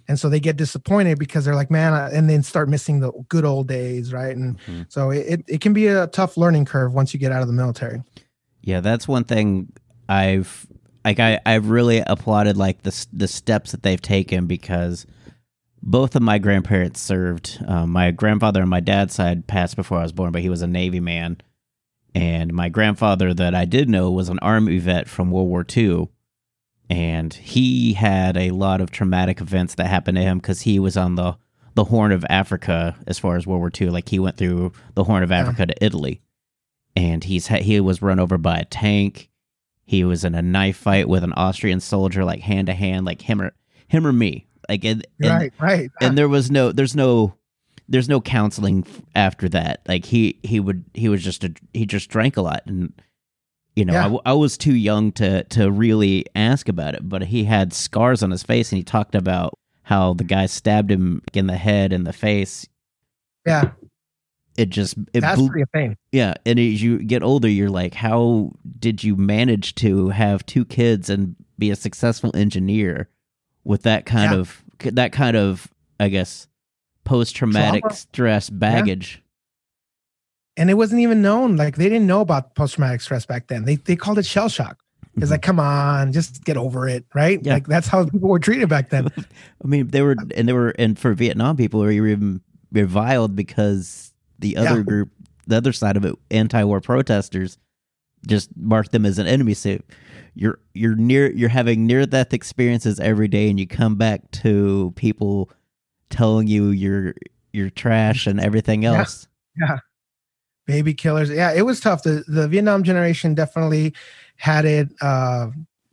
and 0.07 0.19
so 0.19 0.29
they 0.29 0.39
get 0.39 0.57
disappointed 0.57 1.17
because 1.17 1.43
they're 1.45 1.55
like 1.55 1.71
man 1.71 1.93
and 2.13 2.29
then 2.29 2.43
start 2.43 2.69
missing 2.69 2.99
the 2.99 3.11
good 3.29 3.45
old 3.45 3.67
days 3.67 4.13
right 4.13 4.35
and 4.35 4.59
Mhm. 4.67 4.85
so 4.89 5.09
it, 5.09 5.25
it, 5.27 5.43
it 5.47 5.61
can 5.61 5.73
be 5.73 5.87
a 5.87 6.05
tough 6.07 6.37
learning 6.37 6.65
curve 6.65 6.93
once 6.93 7.13
you 7.13 7.19
get 7.19 7.31
out 7.31 7.41
of 7.41 7.47
the 7.47 7.53
military 7.53 8.03
Yeah, 8.61 8.81
that's 8.81 9.07
one 9.07 9.23
thing 9.23 9.71
I've 10.07 10.67
like 11.03 11.19
I 11.19 11.39
I've 11.45 11.69
really 11.69 12.03
applauded 12.05 12.57
like 12.57 12.83
the 12.83 12.93
the 13.11 13.27
steps 13.27 13.71
that 13.71 13.81
they've 13.83 14.01
taken 14.01 14.45
because 14.45 15.05
both 15.83 16.15
of 16.15 16.21
my 16.21 16.37
grandparents 16.37 17.01
served. 17.01 17.57
Um, 17.67 17.89
my 17.89 18.11
grandfather 18.11 18.61
on 18.61 18.69
my 18.69 18.81
dad's 18.81 19.15
side 19.15 19.47
passed 19.47 19.75
before 19.75 19.97
I 19.97 20.03
was 20.03 20.11
born, 20.11 20.31
but 20.31 20.41
he 20.43 20.49
was 20.49 20.61
a 20.61 20.67
Navy 20.67 20.99
man, 20.99 21.37
and 22.13 22.53
my 22.53 22.69
grandfather 22.69 23.33
that 23.33 23.55
I 23.55 23.65
did 23.65 23.89
know 23.89 24.11
was 24.11 24.29
an 24.29 24.39
Army 24.39 24.77
vet 24.79 25.07
from 25.07 25.31
World 25.31 25.47
War 25.47 25.65
II, 25.75 26.09
and 26.89 27.33
he 27.33 27.93
had 27.93 28.35
a 28.37 28.51
lot 28.51 28.81
of 28.81 28.91
traumatic 28.91 29.39
events 29.41 29.75
that 29.75 29.87
happened 29.87 30.17
to 30.17 30.21
him 30.23 30.39
because 30.39 30.61
he 30.61 30.79
was 30.79 30.97
on 30.97 31.15
the 31.15 31.37
the 31.73 31.85
Horn 31.85 32.11
of 32.11 32.25
Africa 32.29 32.97
as 33.07 33.17
far 33.17 33.37
as 33.37 33.47
World 33.47 33.61
War 33.61 33.71
II. 33.79 33.89
Like 33.89 34.09
he 34.09 34.19
went 34.19 34.35
through 34.37 34.73
the 34.93 35.05
Horn 35.05 35.23
of 35.23 35.29
Yeah. 35.29 35.39
Africa 35.39 35.67
to 35.67 35.83
Italy, 35.85 36.21
and 36.95 37.23
he's 37.23 37.47
he 37.47 37.79
was 37.79 38.01
run 38.01 38.19
over 38.19 38.37
by 38.37 38.57
a 38.59 38.65
tank. 38.65 39.29
He 39.85 40.03
was 40.03 40.23
in 40.23 40.35
a 40.35 40.41
knife 40.41 40.77
fight 40.77 41.07
with 41.09 41.23
an 41.23 41.33
Austrian 41.33 41.79
soldier, 41.79 42.23
like 42.25 42.41
hand 42.41 42.67
to 42.67 42.73
hand, 42.73 43.05
like 43.05 43.21
him 43.21 43.41
or 43.41 43.53
him 43.87 44.05
or 44.05 44.13
me. 44.13 44.47
Like 44.69 44.83
and, 44.85 45.05
and, 45.21 45.29
right 45.29 45.53
right 45.59 45.89
and 45.99 46.11
uh 46.11 46.15
there 46.15 46.29
was 46.29 46.49
no 46.51 46.71
there's 46.71 46.95
no 46.95 47.33
there's 47.91 48.09
no 48.09 48.21
counseling 48.21 48.83
f- 48.87 49.01
after 49.15 49.47
that. 49.49 49.81
Like 49.87 50.05
he 50.05 50.39
he 50.43 50.59
would 50.59 50.83
he 50.93 51.09
was 51.09 51.23
just 51.23 51.43
a 51.43 51.53
he 51.73 51.85
just 51.85 52.09
drank 52.09 52.37
a 52.37 52.41
lot 52.41 52.63
and 52.65 52.93
you 53.75 53.85
know 53.85 53.93
I 53.93 53.97
Yeah. 53.97 54.03
w 54.03 54.21
I 54.25 54.31
I, 54.31 54.33
was 54.33 54.57
too 54.57 54.75
young 54.75 55.11
to 55.13 55.43
to 55.43 55.71
really 55.71 56.25
ask 56.35 56.67
about 56.69 56.95
it, 56.95 57.07
but 57.07 57.23
he 57.23 57.43
had 57.43 57.73
scars 57.73 58.23
on 58.23 58.31
his 58.31 58.43
face 58.43 58.71
and 58.71 58.77
he 58.77 58.83
talked 58.83 59.15
about 59.15 59.57
how 59.83 60.13
the 60.13 60.23
guy 60.23 60.45
stabbed 60.45 60.91
him 60.91 61.21
in 61.33 61.47
the 61.47 61.57
head 61.57 61.91
and 61.93 62.05
the 62.07 62.13
face. 62.13 62.67
yeah 63.45 63.71
It 64.57 64.69
just 64.69 64.95
it 65.13 65.21
that's 65.21 65.39
blew, 65.39 65.49
pretty 65.49 65.95
yeah, 66.11 66.33
and 66.45 66.59
as 66.59 66.81
you 66.83 66.99
get 66.99 67.23
older, 67.23 67.47
you're 67.47 67.69
like, 67.69 67.93
how 67.93 68.51
did 68.79 69.03
you 69.03 69.15
manage 69.15 69.75
to 69.75 70.09
have 70.09 70.45
two 70.45 70.65
kids 70.65 71.09
and 71.09 71.35
be 71.57 71.71
a 71.71 71.75
successful 71.75 72.31
engineer 72.35 73.07
with 73.63 73.83
that 73.83 74.05
kind 74.05 74.31
Yeah. 74.31 74.39
of 74.39 74.63
that 74.93 75.11
kind 75.13 75.37
of, 75.37 75.67
I 75.99 76.09
guess, 76.09 76.47
post 77.03 77.35
traumatic 77.35 77.83
stress 77.91 78.49
baggage? 78.49 79.21
and 80.57 80.69
it 80.69 80.73
wasn't 80.73 80.99
even 80.99 81.21
known 81.21 81.55
like 81.55 81.77
they 81.77 81.87
didn't 81.87 82.05
know 82.07 82.19
about 82.21 82.55
post-traumatic 82.55 82.99
stress 83.01 83.25
back 83.25 83.47
then 83.47 83.63
they, 83.63 83.75
they 83.75 83.95
called 83.95 84.19
it 84.19 84.25
shell 84.25 84.49
shock 84.49 84.77
it's 85.15 85.31
like 85.31 85.41
come 85.41 85.59
on 85.61 86.11
just 86.11 86.43
get 86.43 86.57
over 86.57 86.87
it 86.89 87.05
right 87.15 87.39
Mm-hmm. 87.39 87.47
Yeah. 87.47 87.53
like 87.53 87.67
that's 87.67 87.87
how 87.87 88.03
people 88.05 88.27
were 88.29 88.37
treated 88.39 88.67
back 88.69 88.89
then 88.89 89.07
I 89.63 89.67
mean, 89.67 89.87
they 89.87 90.01
were, 90.01 90.15
and 90.35 90.47
they 90.49 90.53
were, 90.53 90.69
and 90.77 90.97
for 90.99 91.13
Vietnam 91.13 91.55
people, 91.55 91.79
were 91.79 91.91
even 91.91 92.41
reviled 92.71 93.35
because 93.35 94.13
the 94.39 94.57
other 94.57 94.77
Yeah. 94.77 94.83
group, 94.83 95.09
the 95.47 95.57
other 95.57 95.71
side 95.73 95.95
of 95.97 96.03
it, 96.05 96.15
anti-war 96.31 96.81
protesters, 96.81 97.57
just 98.27 98.49
marked 98.57 98.91
them 98.91 99.05
as 99.05 99.19
an 99.19 99.27
enemy. 99.27 99.53
So 99.53 99.79
you're 100.33 100.59
you're 100.73 100.95
near, 100.95 101.31
you're 101.31 101.49
having 101.49 101.85
near-death 101.85 102.33
experiences 102.33 102.99
every 102.99 103.27
day, 103.27 103.49
and 103.49 103.59
you 103.59 103.67
come 103.67 103.95
back 103.95 104.31
to 104.31 104.91
people 104.95 105.49
telling 106.11 106.47
you 106.47 106.69
you're 106.69 107.15
you're 107.53 107.69
trash 107.69 108.27
and 108.27 108.39
everything 108.39 108.85
else. 108.85 109.27
Yeah. 109.59 109.71
else. 109.71 109.81
baby 110.65 110.93
killers. 110.93 111.29
Yeah, 111.29 111.51
it 111.53 111.63
was 111.63 111.79
tough. 111.79 112.03
The 112.03 112.23
the 112.27 112.47
Vietnam 112.47 112.83
generation 112.83 113.33
definitely 113.33 113.93
had 114.37 114.65
it 114.65 114.89
uh 115.01 115.47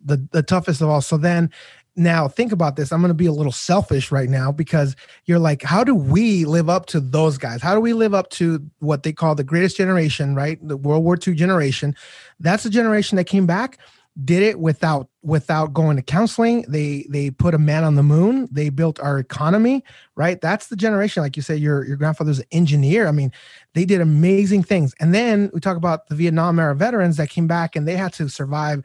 the 0.05 0.27
the 0.33 0.43
toughest 0.43 0.81
of 0.81 0.89
all. 0.89 1.01
So 1.01 1.17
then 1.17 1.51
now 1.99 2.29
think 2.29 2.53
about 2.53 2.77
this. 2.77 2.93
I'm 2.93 3.01
going 3.01 3.09
to 3.09 3.15
be 3.15 3.27
a 3.27 3.33
little 3.33 3.53
selfish 3.53 4.13
right 4.13 4.29
now 4.29 4.53
because 4.53 4.95
you're 5.25 5.41
like, 5.41 5.63
how 5.63 5.83
do 5.83 5.95
we 5.95 6.45
live 6.45 6.69
up 6.71 6.87
to 6.87 7.01
those 7.01 7.37
guys? 7.37 7.61
How 7.61 7.75
do 7.75 7.81
we 7.81 7.93
live 7.93 8.15
up 8.15 8.31
to 8.31 8.65
what 8.79 9.03
they 9.03 9.13
call 9.13 9.35
the 9.35 9.43
greatest 9.43 9.77
generation, 9.77 10.35
right? 10.35 10.59
The 10.67 10.77
World 10.77 11.03
War 11.03 11.19
II 11.27 11.35
generation. 11.35 11.97
That's 12.39 12.65
a 12.65 12.71
generation 12.71 13.17
that 13.17 13.25
came 13.25 13.47
back 13.47 13.79
did 14.25 14.43
it 14.43 14.59
without 14.59 15.09
without 15.23 15.73
going 15.73 15.97
to 15.97 16.03
counseling. 16.03 16.65
They 16.69 17.07
they 17.09 17.31
put 17.31 17.55
a 17.55 17.59
man 17.59 17.85
on 17.85 17.95
the 17.95 18.03
moon. 18.03 18.49
They 18.51 18.69
built 18.71 18.99
our 19.01 19.19
economy 19.19 19.85
right? 20.19 20.41
That's 20.41 20.67
the 20.67 20.77
generation 20.77 21.23
like 21.23 21.37
you 21.37 21.43
say 21.43 21.57
your 21.57 21.85
your 21.87 21.97
grandfather's 21.97 22.41
an 22.41 22.47
engineer. 22.51 23.07
I 23.07 23.13
mean 23.13 23.33
they 23.75 23.85
did 23.85 24.01
amazing 24.01 24.65
things. 24.65 24.95
And 25.01 25.15
then 25.15 25.51
we 25.55 25.61
talk 25.61 25.77
about 25.77 26.09
the 26.09 26.17
vietnam 26.17 26.59
era 26.59 26.75
veterans 26.75 27.17
that 27.17 27.31
came 27.31 27.47
back 27.47 27.77
and 27.77 27.87
they 27.87 27.97
had 27.97 28.13
to 28.15 28.29
survive 28.29 28.83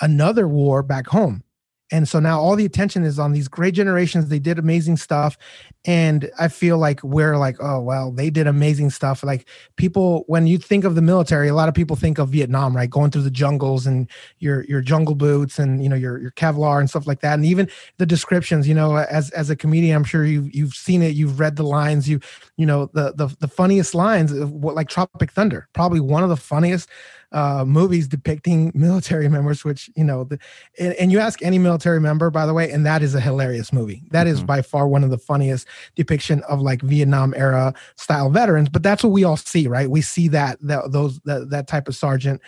another 0.00 0.48
war 0.48 0.82
back 0.82 1.06
home 1.06 1.44
and 1.92 2.08
so 2.08 2.18
now 2.18 2.40
all 2.40 2.56
the 2.56 2.64
attention 2.64 3.04
is 3.04 3.18
on 3.18 3.32
these 3.32 3.48
great 3.48 3.74
generations. 3.74 4.28
They 4.28 4.38
did 4.38 4.58
amazing 4.58 4.96
stuff. 4.96 5.36
And 5.84 6.30
i 6.38 6.46
feel 6.46 6.78
like 6.78 7.02
we're 7.02 7.36
like 7.36 7.56
oh 7.60 7.80
well 7.80 8.12
they 8.12 8.30
did 8.30 8.46
amazing 8.46 8.90
stuff. 8.90 9.22
Like 9.22 9.46
people 9.76 10.24
when 10.26 10.46
you 10.46 10.56
think 10.56 10.84
of 10.84 10.94
the 10.94 11.02
military 11.02 11.48
a 11.48 11.54
lot 11.54 11.68
of 11.68 11.74
people 11.74 11.96
think 11.96 12.18
of 12.18 12.30
vietnam 12.30 12.74
right? 12.74 12.88
Going 12.88 13.10
through 13.10 13.22
the 13.22 13.30
jungles 13.30 13.86
and 13.86 14.08
your 14.38 14.64
your 14.64 14.80
jungle 14.80 15.14
boots 15.14 15.58
and 15.58 15.82
you 15.82 15.88
know 15.88 15.96
your 15.96 16.18
your 16.18 16.30
kevlar 16.32 16.80
and 16.80 16.88
stuff 16.88 17.06
like 17.06 17.20
that. 17.20 17.34
And 17.34 17.44
even 17.44 17.68
the 17.98 18.06
descriptions 18.06 18.66
you 18.66 18.74
know 18.74 18.96
as 18.96 19.30
as 19.30 19.50
a 19.50 19.56
comedian 19.56 19.94
i'm 19.94 20.04
sure 20.04 20.24
you 20.24 20.48
you've 20.52 20.74
seen 20.74 21.02
it. 21.02 21.14
You've 21.14 21.38
read 21.38 21.56
the 21.56 21.62
lines. 21.62 22.08
You 22.08 22.20
you 22.56 22.64
know 22.64 22.86
the 22.94 23.12
the, 23.14 23.34
the 23.40 23.48
funniest 23.48 23.94
lines 23.94 24.32
of 24.32 24.50
what 24.50 24.74
like 24.74 24.88
tropic 24.88 25.30
thunder 25.30 25.68
probably 25.74 26.00
one 26.00 26.22
of 26.22 26.30
the 26.30 26.36
funniest 26.36 26.88
uh, 27.32 27.64
movies 27.66 28.06
depicting 28.06 28.70
military 28.74 29.28
members, 29.28 29.64
which 29.64 29.90
you 29.96 30.04
know, 30.04 30.24
the, 30.24 30.38
and, 30.78 30.92
and, 30.94 31.12
you 31.12 31.18
ask 31.18 31.42
any 31.42 31.58
military 31.58 32.00
member, 32.00 32.30
by 32.30 32.46
the 32.46 32.54
way, 32.54 32.70
and 32.70 32.84
that 32.86 33.02
is 33.02 33.14
a 33.14 33.20
hilarious 33.20 33.72
movie. 33.72 34.02
That 34.10 34.26
mm-hmm. 34.26 34.34
is 34.34 34.44
by 34.44 34.62
far 34.62 34.86
one 34.86 35.02
of 35.02 35.10
the 35.10 35.18
funniest 35.18 35.66
depiction 35.96 36.42
of 36.48 36.60
like 36.60 36.82
Vietnam 36.82 37.34
era 37.36 37.74
style 37.96 38.30
veterans. 38.30 38.68
But 38.68 38.82
that's 38.82 39.02
what 39.02 39.10
we 39.10 39.24
all 39.24 39.36
see, 39.36 39.66
right? 39.66 39.90
We 39.90 40.02
see 40.02 40.28
that 40.28 40.58
that 40.62 40.92
those 40.92 41.20
that, 41.20 41.50
that 41.50 41.66
type 41.66 41.88
of 41.88 41.96
sergeant. 41.96 42.40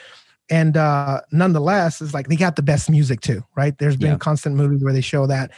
And 0.51 0.77
uh, 0.77 1.23
nonetheless, 1.33 2.03
it's 2.03 2.13
like 2.13 2.29
they 2.29 2.37
got 2.37 2.57
the 2.57 2.63
best 2.63 2.91
music 2.91 3.23
too, 3.23 3.43
right? 3.57 3.77
There's 3.79 3.97
been 3.97 4.13
yeah. 4.13 4.19
constant 4.19 4.57
movies 4.57 4.85
where 4.85 4.93
they 4.93 5.01
show 5.01 5.27
that, 5.27 5.51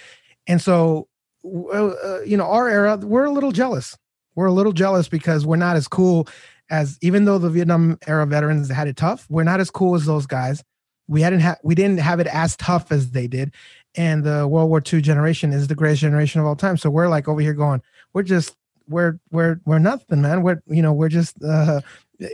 and 0.47 0.62
so 0.62 1.09
uh, 1.45 2.23
you 2.25 2.37
know, 2.37 2.47
our 2.47 2.69
era, 2.69 2.97
we're 2.97 3.25
a 3.25 3.31
little 3.31 3.53
jealous. 3.53 3.97
We're 4.35 4.47
a 4.47 4.53
little 4.53 4.73
jealous 4.73 5.09
because 5.09 5.47
we're 5.47 5.57
not 5.57 5.77
as 5.77 5.89
cool 5.89 6.29
as 6.71 6.99
even 7.01 7.25
though 7.25 7.39
the 7.39 7.51
Vietnam 7.51 7.99
era 8.07 8.27
veterans 8.27 8.69
had 8.69 8.89
it 8.89 8.97
tough, 8.97 9.27
we're 9.29 9.45
not 9.45 9.61
as 9.61 9.71
cool 9.71 9.95
as 9.95 10.05
those 10.05 10.27
guys. 10.27 10.63
We 11.09 11.23
hadn't 11.23 11.41
had 11.41 11.59
we 11.63 11.75
didn't 11.75 11.99
have 11.99 12.21
it 12.21 12.27
as 12.27 12.57
tough 12.57 12.91
as 12.91 13.11
they 13.11 13.27
did. 13.27 13.53
And 13.97 14.25
the 14.25 14.47
World 14.47 14.69
War 14.69 14.83
II 14.93 15.01
generation 15.01 15.53
is 15.53 15.69
the 15.69 15.75
greatest 15.75 16.03
generation 16.03 16.41
of 16.41 16.47
all 16.47 16.57
time. 16.57 16.77
So 16.77 16.91
we're 16.91 17.09
like 17.09 17.29
over 17.29 17.41
here 17.41 17.55
going, 17.55 17.83
we're 18.13 18.25
just 18.25 18.57
we're 18.89 19.19
we're 19.31 19.61
we're 19.65 19.79
nothing, 19.79 20.21
man. 20.23 20.43
We're 20.43 20.63
you 20.67 20.83
know, 20.83 20.93
we're 20.93 21.09
just 21.09 21.43
uh 21.43 21.81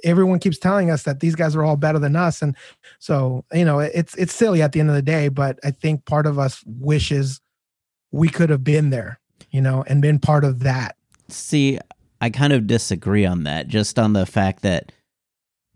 everyone 0.05 0.39
keeps 0.39 0.59
telling 0.59 0.91
us 0.91 1.03
that 1.05 1.21
these 1.21 1.35
guys 1.35 1.57
are 1.57 1.65
all 1.65 1.77
better 1.77 1.99
than 1.99 2.17
us. 2.17 2.43
And 2.43 2.57
so, 2.99 3.45
you 3.53 3.65
know, 3.65 3.79
it's 3.81 4.15
it's 4.17 4.35
silly 4.35 4.63
at 4.63 4.73
the 4.73 4.81
end 4.81 4.91
of 4.91 4.97
the 4.97 5.03
day, 5.03 5.29
but 5.29 5.59
I 5.65 5.71
think 5.71 6.05
part 6.05 6.27
of 6.27 6.39
us 6.39 6.63
wishes 6.67 7.41
we 8.11 8.29
could 8.29 8.51
have 8.51 8.65
been 8.65 8.91
there, 8.91 9.19
you 9.51 9.61
know, 9.61 9.85
and 9.87 10.03
been 10.03 10.19
part 10.19 10.45
of 10.45 10.61
that. 10.61 10.97
See, 11.29 11.79
I 12.23 12.31
kind 12.31 12.53
of 12.53 12.69
disagree 12.69 13.27
on 13.27 13.43
that, 13.43 13.67
just 13.67 13.99
on 13.99 14.13
the 14.13 14.25
fact 14.25 14.63
that 14.63 14.93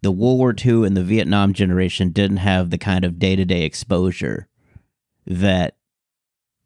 the 0.02 0.12
World 0.12 0.38
War 0.38 0.54
II 0.64 0.86
and 0.86 0.96
the 0.96 1.02
Vietnam 1.02 1.52
generation 1.52 2.10
didn't 2.10 2.36
have 2.36 2.70
the 2.70 2.78
kind 2.78 3.04
of 3.04 3.18
day 3.18 3.34
to 3.34 3.44
day 3.44 3.62
exposure 3.62 4.46
that 5.26 5.76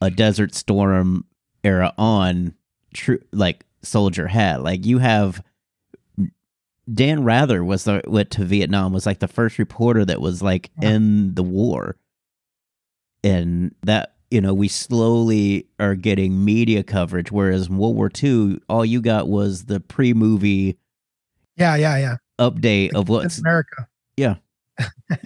a 0.03 0.11
Desert 0.11 0.55
Storm 0.55 1.25
era 1.65 1.95
on 1.97 2.55
true 2.93 3.21
like 3.33 3.65
soldier 3.83 4.27
had. 4.27 4.59
Like 4.59 4.85
you 4.85 4.99
have 4.99 5.43
Dan 6.93 7.25
Rather 7.25 7.65
was 7.65 7.85
the 7.85 8.03
went 8.07 8.31
to 8.33 8.45
Vietnam 8.45 8.93
was 8.93 9.07
like 9.07 9.21
the 9.21 9.29
first 9.29 9.59
reporter 9.59 10.05
that 10.05 10.21
was 10.21 10.43
like 10.43 10.71
in 10.83 11.35
the 11.35 11.43
war. 11.43 11.97
And 13.25 13.75
that 13.83 14.15
you 14.31 14.41
know, 14.41 14.55
we 14.55 14.69
slowly 14.69 15.67
are 15.79 15.95
getting 15.95 16.45
media 16.45 16.83
coverage. 16.83 17.33
Whereas 17.33 17.69
World 17.69 17.97
War 17.97 18.11
II, 18.23 18.61
all 18.69 18.85
you 18.85 19.01
got 19.01 19.29
was 19.29 19.65
the 19.65 19.81
pre 19.81 20.15
movie. 20.15 20.79
Yeah, 21.57 21.75
yeah, 21.77 21.97
yeah. 21.99 22.17
Update 22.39 22.95
of 22.95 23.09
what's 23.09 23.39
America. 23.39 23.89
Yeah, 24.17 24.37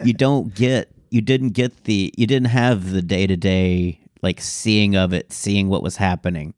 you 0.02 0.12
don't 0.14 0.54
get. 0.54 0.90
You 1.10 1.20
didn't 1.20 1.50
get 1.50 1.84
the. 1.84 2.12
You 2.16 2.26
didn't 2.26 2.48
have 2.48 2.90
the 2.90 3.02
day 3.02 3.26
to 3.26 3.36
day 3.36 4.00
like 4.22 4.40
seeing 4.40 4.96
of 4.96 5.12
it, 5.12 5.32
seeing 5.32 5.68
what 5.68 5.82
was 5.82 5.96
happening. 5.96 6.54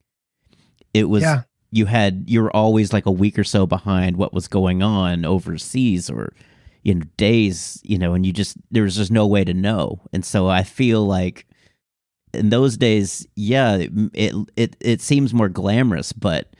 It 0.94 1.04
was. 1.04 1.22
Yeah. 1.22 1.42
You 1.72 1.86
had. 1.86 2.24
You 2.26 2.42
were 2.42 2.56
always 2.56 2.92
like 2.92 3.06
a 3.06 3.12
week 3.12 3.38
or 3.38 3.44
so 3.44 3.66
behind 3.66 4.16
what 4.16 4.32
was 4.32 4.46
going 4.46 4.82
on 4.82 5.24
overseas, 5.24 6.08
or 6.08 6.32
you 6.84 6.94
know 6.94 7.04
days. 7.16 7.82
You 7.84 7.98
know, 7.98 8.14
and 8.14 8.24
you 8.24 8.32
just 8.32 8.56
there 8.70 8.84
was 8.84 8.96
just 8.96 9.10
no 9.10 9.26
way 9.26 9.44
to 9.44 9.52
know. 9.52 10.00
And 10.12 10.24
so 10.24 10.48
I 10.48 10.62
feel 10.62 11.04
like 11.04 11.45
in 12.36 12.50
those 12.50 12.76
days, 12.76 13.26
yeah, 13.34 13.76
it 13.76 14.34
it 14.56 14.76
it 14.80 15.00
seems 15.00 15.34
more 15.34 15.48
glamorous, 15.48 16.12
but 16.12 16.54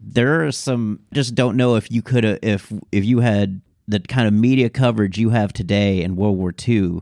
there 0.00 0.44
are 0.44 0.52
some 0.52 1.00
just 1.12 1.34
don't 1.34 1.56
know 1.56 1.76
if 1.76 1.90
you 1.90 2.02
could 2.02 2.24
if 2.42 2.72
if 2.92 3.04
you 3.04 3.20
had 3.20 3.60
the 3.86 4.00
kind 4.00 4.26
of 4.26 4.32
media 4.34 4.68
coverage 4.68 5.18
you 5.18 5.30
have 5.30 5.52
today 5.52 6.02
in 6.02 6.16
World 6.16 6.36
War 6.36 6.54
II 6.66 7.00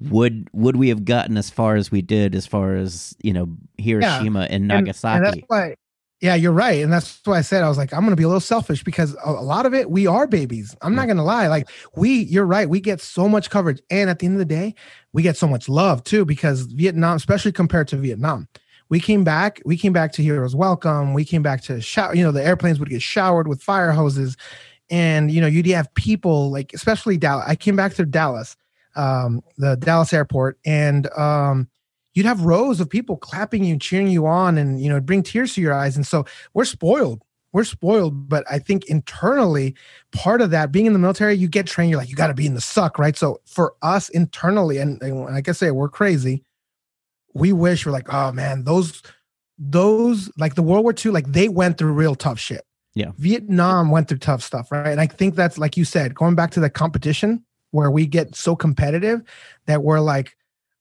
would 0.00 0.48
would 0.52 0.76
we 0.76 0.88
have 0.88 1.04
gotten 1.04 1.36
as 1.36 1.48
far 1.48 1.76
as 1.76 1.90
we 1.90 2.02
did 2.02 2.34
as 2.34 2.46
far 2.46 2.74
as 2.76 3.14
you 3.22 3.32
know 3.32 3.48
Hiroshima 3.78 4.40
yeah. 4.40 4.46
and 4.50 4.68
Nagasaki 4.68 5.16
and, 5.16 5.26
and 5.26 5.34
that's 5.34 5.48
why 5.48 5.76
yeah, 6.20 6.34
you're 6.34 6.52
right. 6.52 6.82
And 6.82 6.92
that's 6.92 7.20
why 7.24 7.38
I 7.38 7.42
said 7.42 7.62
I 7.62 7.68
was 7.68 7.76
like, 7.76 7.92
I'm 7.92 8.04
gonna 8.04 8.16
be 8.16 8.22
a 8.22 8.28
little 8.28 8.40
selfish 8.40 8.82
because 8.82 9.14
a, 9.24 9.30
a 9.30 9.42
lot 9.42 9.66
of 9.66 9.74
it, 9.74 9.90
we 9.90 10.06
are 10.06 10.26
babies. 10.26 10.74
I'm 10.80 10.94
not 10.94 11.08
gonna 11.08 11.24
lie. 11.24 11.46
Like, 11.48 11.68
we, 11.94 12.20
you're 12.24 12.46
right, 12.46 12.68
we 12.68 12.80
get 12.80 13.00
so 13.00 13.28
much 13.28 13.50
coverage. 13.50 13.80
And 13.90 14.08
at 14.08 14.18
the 14.18 14.26
end 14.26 14.36
of 14.36 14.38
the 14.38 14.44
day, 14.44 14.74
we 15.12 15.22
get 15.22 15.36
so 15.36 15.46
much 15.46 15.68
love 15.68 16.02
too, 16.04 16.24
because 16.24 16.62
Vietnam, 16.62 17.16
especially 17.16 17.52
compared 17.52 17.88
to 17.88 17.96
Vietnam. 17.96 18.48
We 18.88 19.00
came 19.00 19.24
back, 19.24 19.60
we 19.64 19.76
came 19.76 19.92
back 19.92 20.12
to 20.12 20.22
Heroes 20.22 20.54
Welcome. 20.54 21.12
We 21.12 21.24
came 21.24 21.42
back 21.42 21.60
to 21.62 21.80
shower, 21.80 22.14
you 22.14 22.22
know, 22.22 22.32
the 22.32 22.44
airplanes 22.44 22.78
would 22.78 22.88
get 22.88 23.02
showered 23.02 23.48
with 23.48 23.62
fire 23.62 23.90
hoses. 23.92 24.36
And 24.88 25.30
you 25.30 25.40
know, 25.40 25.48
you'd 25.48 25.66
have 25.66 25.92
people 25.94 26.50
like, 26.50 26.72
especially 26.72 27.18
Dallas. 27.18 27.44
I 27.46 27.56
came 27.56 27.74
back 27.76 27.94
to 27.94 28.06
Dallas, 28.06 28.56
um, 28.94 29.42
the 29.58 29.76
Dallas 29.76 30.12
airport, 30.12 30.58
and 30.64 31.08
um, 31.18 31.68
you'd 32.16 32.26
have 32.26 32.40
rows 32.40 32.80
of 32.80 32.88
people 32.88 33.16
clapping 33.18 33.62
you 33.62 33.72
and 33.72 33.80
cheering 33.80 34.08
you 34.08 34.26
on 34.26 34.58
and 34.58 34.80
you 34.80 34.88
know 34.88 35.00
bring 35.00 35.22
tears 35.22 35.54
to 35.54 35.60
your 35.60 35.74
eyes. 35.74 35.94
And 35.94 36.06
so 36.06 36.24
we're 36.54 36.64
spoiled. 36.64 37.22
We're 37.52 37.64
spoiled. 37.64 38.28
But 38.28 38.44
i 38.50 38.58
think 38.58 38.86
internally 38.86 39.76
part 40.12 40.40
of 40.40 40.50
that 40.50 40.72
being 40.72 40.86
in 40.86 40.94
the 40.94 40.98
military 40.98 41.34
you 41.34 41.46
get 41.46 41.66
trained. 41.66 41.90
You're 41.90 42.00
like 42.00 42.08
you 42.08 42.16
got 42.16 42.28
to 42.28 42.34
be 42.34 42.46
in 42.46 42.54
the 42.54 42.60
suck 42.60 42.98
right? 42.98 43.16
So 43.16 43.40
for 43.44 43.74
us 43.82 44.08
internally 44.08 44.78
and, 44.78 45.00
and 45.02 45.20
like 45.26 45.48
i 45.48 45.52
say 45.52 45.70
we're 45.70 45.88
crazy 45.88 46.42
we 47.34 47.52
wish 47.52 47.84
we're 47.84 47.92
like 47.92 48.12
oh 48.12 48.32
man 48.32 48.64
those 48.64 49.02
those 49.58 50.30
like 50.38 50.54
the 50.54 50.62
world 50.62 50.84
war 50.84 50.94
ii 51.04 51.12
like 51.12 51.30
they 51.30 51.48
went 51.48 51.78
through 51.78 51.92
real 51.92 52.14
tough 52.14 52.40
shit. 52.40 52.64
Yeah. 52.94 53.12
Vietnam 53.18 53.90
went 53.90 54.08
through 54.08 54.18
tough 54.18 54.42
stuff 54.42 54.72
right? 54.72 54.88
And 54.88 55.00
i 55.02 55.06
think 55.06 55.34
that's 55.34 55.58
like 55.58 55.76
you 55.76 55.84
said 55.84 56.14
going 56.14 56.34
back 56.34 56.50
to 56.52 56.60
the 56.60 56.70
competition 56.70 57.44
where 57.72 57.90
we 57.90 58.06
get 58.06 58.34
so 58.34 58.56
competitive 58.56 59.22
that 59.66 59.82
we're 59.82 60.00
like 60.00 60.34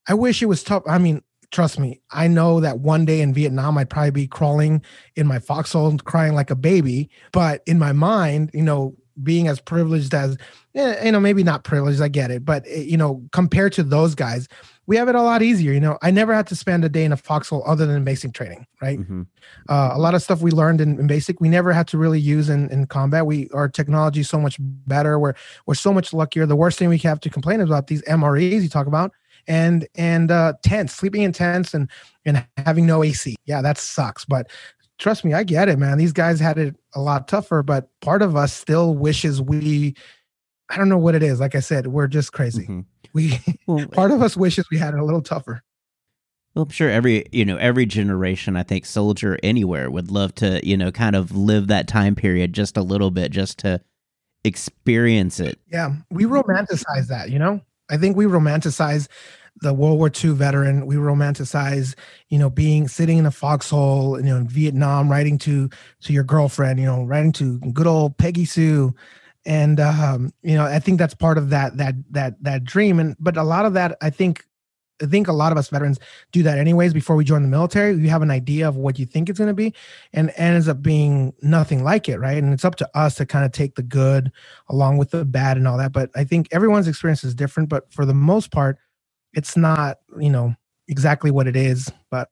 I 0.08 0.14
wish 0.14 0.42
it 0.42 0.48
was 0.48 0.64
tough. 0.64 0.84
I 0.88 0.98
mean, 0.98 1.22
trust 1.52 1.80
me, 1.80 2.02
I 2.12 2.28
know 2.28 2.60
that 2.60 2.80
one 2.80 3.06
day 3.06 3.22
in 3.22 3.34
Vietnam, 3.34 3.78
I'd 3.78 3.90
probably 3.90 4.12
be 4.12 4.28
crawling 4.28 4.82
in 5.16 5.28
my 5.28 5.40
foxhole 5.40 5.98
crying 6.00 6.34
like 6.34 6.52
a 6.52 6.56
baby. 6.56 7.10
But 7.32 7.62
in 7.66 7.80
my 7.80 7.92
mind, 7.92 8.52
you 8.54 8.64
know, 8.64 8.96
being 9.24 9.48
as 9.48 9.60
privileged 9.62 10.14
as, 10.14 10.38
you 10.74 11.12
know, 11.12 11.20
maybe 11.20 11.44
not 11.44 11.64
privileged, 11.64 12.02
I 12.02 12.10
get 12.10 12.32
it. 12.32 12.44
But, 12.44 12.66
eh, 12.68 12.82
you 12.82 12.98
know, 12.98 13.24
compared 13.32 13.74
to 13.74 13.84
those 13.84 14.14
guys, 14.14 14.48
we 14.88 14.98
have 14.98 15.08
it 15.08 15.16
a 15.16 15.22
lot 15.22 15.42
easier. 15.42 15.72
You 15.72 15.80
know, 15.80 15.98
I 16.02 16.12
never 16.12 16.34
had 16.34 16.48
to 16.48 16.56
spend 16.56 16.86
a 16.86 16.90
day 16.90 17.06
in 17.06 17.12
a 17.12 17.18
foxhole 17.18 17.64
other 17.66 17.86
than 17.86 18.04
basic 18.04 18.34
training, 18.34 18.68
right? 18.82 19.00
Mm-hmm. 19.00 19.24
Uh, 19.68 19.92
a 19.94 19.98
lot 19.98 20.14
of 20.14 20.22
stuff 20.22 20.42
we 20.42 20.52
learned 20.52 20.82
in, 20.82 21.00
in, 21.00 21.08
basic, 21.08 21.42
we 21.42 21.50
never 21.50 21.72
had 21.74 21.88
to 21.88 21.98
really 21.98 22.20
use 22.20 22.50
in, 22.50 22.70
in 22.70 22.86
combat. 22.86 23.26
We 23.26 23.50
our 23.54 23.68
technology 23.68 24.20
is 24.20 24.30
so 24.30 24.40
much 24.40 24.58
better. 24.60 25.18
We're 25.18 25.34
we're 25.66 25.76
so 25.76 25.92
much 25.92 26.14
luckier. 26.14 26.46
The 26.46 26.56
worst 26.56 26.78
thing 26.78 26.90
we 26.90 27.00
have 27.00 27.20
to 27.22 27.30
complain 27.30 27.62
about 27.62 27.88
these 27.88 28.04
MREs 28.04 28.62
you 28.62 28.70
talk 28.70 28.88
about 28.88 29.12
and 29.48 29.88
and 29.96 30.32
uh 30.32 30.54
tents 30.64 30.94
sleeping 30.94 31.22
in 31.22 31.32
tents 31.32 31.74
and 31.74 31.90
and 32.26 32.46
having 32.58 32.86
no 32.86 33.04
ac 33.04 33.36
yeah 33.46 33.62
that 33.62 33.78
sucks 33.78 34.26
but 34.26 34.50
trust 34.98 35.24
me 35.26 35.34
i 35.34 35.44
get 35.44 35.70
it 35.70 35.78
man 35.78 35.98
these 35.98 36.14
guys 36.14 36.40
had 36.40 36.58
it 36.58 36.76
a 36.96 37.02
lot 37.02 37.28
tougher 37.28 37.62
but 37.64 37.90
part 38.02 38.22
of 38.22 38.36
us 38.36 38.54
still 38.54 38.96
wishes 38.96 39.42
we 39.42 39.96
i 40.70 40.78
don't 40.78 40.90
know 40.90 40.98
what 40.98 41.16
it 41.16 41.24
is 41.24 41.40
like 41.40 41.56
i 41.56 41.60
said 41.60 41.88
we're 41.88 42.08
just 42.08 42.34
crazy 42.34 42.64
mm-hmm. 42.64 42.82
we 43.14 43.40
well, 43.68 43.86
part 43.92 44.12
of 44.12 44.22
us 44.22 44.36
wishes 44.38 44.66
we 44.72 44.78
had 44.78 44.94
it 44.94 45.00
a 45.00 45.06
little 45.06 45.22
tougher 45.22 45.62
Well, 46.56 46.64
I'm 46.64 46.70
sure 46.70 46.90
every 46.90 47.26
you 47.32 47.44
know 47.44 47.58
every 47.58 47.86
generation, 47.86 48.56
I 48.56 48.64
think 48.64 48.86
soldier 48.86 49.38
anywhere 49.44 49.92
would 49.92 50.10
love 50.10 50.34
to 50.36 50.66
you 50.66 50.78
know 50.78 50.92
kind 50.92 51.16
of 51.16 51.36
live 51.36 51.68
that 51.68 51.88
time 51.88 52.16
period 52.16 52.54
just 52.54 52.78
a 52.78 52.82
little 52.82 53.12
bit, 53.12 53.32
just 53.32 53.60
to 53.60 53.82
experience 54.46 55.40
it. 55.40 55.60
Yeah, 55.68 55.96
we 56.10 56.24
romanticize 56.24 57.08
that. 57.08 57.30
You 57.30 57.40
know, 57.40 57.62
I 57.90 57.98
think 57.98 58.16
we 58.18 58.26
romanticize 58.26 59.08
the 59.62 59.74
World 59.74 59.98
War 59.98 60.12
II 60.24 60.32
veteran. 60.32 60.86
We 60.86 60.96
romanticize, 60.96 61.96
you 62.30 62.38
know, 62.38 62.50
being 62.50 62.88
sitting 62.88 63.18
in 63.18 63.26
a 63.26 63.32
foxhole, 63.32 64.20
you 64.20 64.26
know, 64.26 64.38
in 64.38 64.48
Vietnam, 64.48 65.10
writing 65.10 65.38
to 65.40 65.70
to 66.02 66.14
your 66.14 66.24
girlfriend, 66.24 66.80
you 66.80 66.86
know, 66.86 67.04
writing 67.04 67.32
to 67.34 67.60
good 67.60 67.88
old 67.88 68.18
Peggy 68.18 68.46
Sue, 68.46 68.94
and 69.46 69.80
um, 69.80 70.34
you 70.42 70.56
know, 70.56 70.66
I 70.66 70.80
think 70.80 71.00
that's 71.00 71.14
part 71.14 71.38
of 71.38 71.50
that 71.52 71.78
that 71.78 71.96
that 72.12 72.44
that 72.44 72.64
dream. 72.64 73.00
And 73.00 73.16
but 73.20 73.38
a 73.38 73.44
lot 73.44 73.66
of 73.66 73.74
that, 73.74 73.98
I 74.02 74.10
think. 74.10 74.46
I 75.02 75.08
think 75.08 75.28
a 75.28 75.34
lot 75.34 75.52
of 75.52 75.58
us 75.58 75.70
veterans 75.70 76.00
do 76.32 76.44
that 76.44 76.58
anyways 76.58 76.94
before 76.94 77.16
we 77.16 77.26
join 77.26 77.42
the 77.42 77.48
military. 77.48 77.96
You 77.96 78.10
have 78.10 78.22
an 78.22 78.32
idea 78.32 78.68
of 78.68 78.78
what 78.78 78.98
you 78.98 79.06
think 79.06 79.30
it's 79.30 79.40
going 79.40 79.50
to 79.50 79.54
be 79.54 79.74
and 80.14 80.32
ends 80.38 80.68
up 80.68 80.82
being 80.82 81.34
nothing 81.42 81.84
like 81.84 82.08
it, 82.08 82.18
right? 82.20 82.42
And 82.42 82.54
it's 82.54 82.66
up 82.66 82.76
to 82.76 82.90
us 82.98 83.16
to 83.16 83.26
kind 83.26 83.46
of 83.46 83.52
take 83.52 83.76
the 83.76 83.84
good 83.84 84.32
along 84.70 84.98
with 84.98 85.12
the 85.12 85.26
bad 85.26 85.58
and 85.58 85.68
all 85.68 85.78
that. 85.78 85.92
But 85.92 86.12
I 86.16 86.24
think 86.24 86.48
everyone's 86.52 86.88
experience 86.88 87.24
is 87.24 87.36
different. 87.36 87.68
But 87.70 87.92
for 87.92 88.06
the 88.06 88.14
most 88.14 88.52
part, 88.52 88.78
it's 89.36 89.56
not 89.56 89.98
you 90.20 90.30
know 90.30 90.56
exactly 90.88 91.30
what 91.30 91.48
it 91.48 91.56
is 91.56 91.92
but 92.10 92.30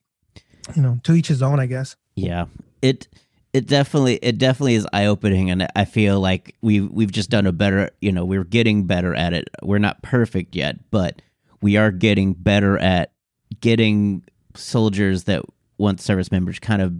you 0.75 0.81
know 0.81 0.97
to 1.03 1.13
each 1.13 1.27
his 1.27 1.41
own 1.41 1.59
i 1.59 1.65
guess 1.65 1.95
yeah 2.15 2.45
it 2.81 3.07
it 3.51 3.67
definitely 3.67 4.15
it 4.15 4.37
definitely 4.37 4.75
is 4.75 4.87
eye 4.93 5.05
opening 5.05 5.51
and 5.51 5.67
i 5.75 5.85
feel 5.85 6.19
like 6.19 6.55
we 6.61 6.79
we've, 6.79 6.91
we've 6.91 7.11
just 7.11 7.29
done 7.29 7.45
a 7.45 7.51
better 7.51 7.91
you 8.01 8.11
know 8.11 8.25
we're 8.25 8.43
getting 8.43 8.85
better 8.85 9.13
at 9.13 9.33
it 9.33 9.49
we're 9.61 9.77
not 9.77 10.01
perfect 10.01 10.55
yet 10.55 10.77
but 10.89 11.21
we 11.63 11.77
are 11.77 11.91
getting 11.91 12.33
better 12.33 12.77
at 12.77 13.11
getting 13.59 14.23
soldiers 14.55 15.23
that 15.23 15.43
once 15.77 16.03
service 16.03 16.31
members 16.31 16.59
kind 16.59 16.81
of 16.81 16.93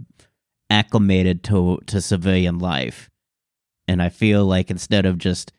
acclimated 0.70 1.44
to 1.44 1.78
to 1.86 2.00
civilian 2.00 2.58
life 2.58 3.10
and 3.86 4.02
i 4.02 4.08
feel 4.08 4.44
like 4.44 4.70
instead 4.70 5.06
of 5.06 5.18
just 5.18 5.52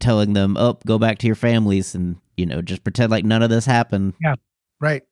telling 0.00 0.32
them 0.32 0.56
oh 0.58 0.78
go 0.86 0.98
back 0.98 1.18
to 1.18 1.26
your 1.26 1.36
families 1.36 1.94
and 1.94 2.16
you 2.38 2.46
know, 2.46 2.62
just 2.62 2.84
pretend 2.84 3.10
like 3.10 3.24
none 3.24 3.42
of 3.42 3.50
this 3.50 3.66
happened. 3.66 4.14
Yeah. 4.22 4.36
Right. 4.80 5.02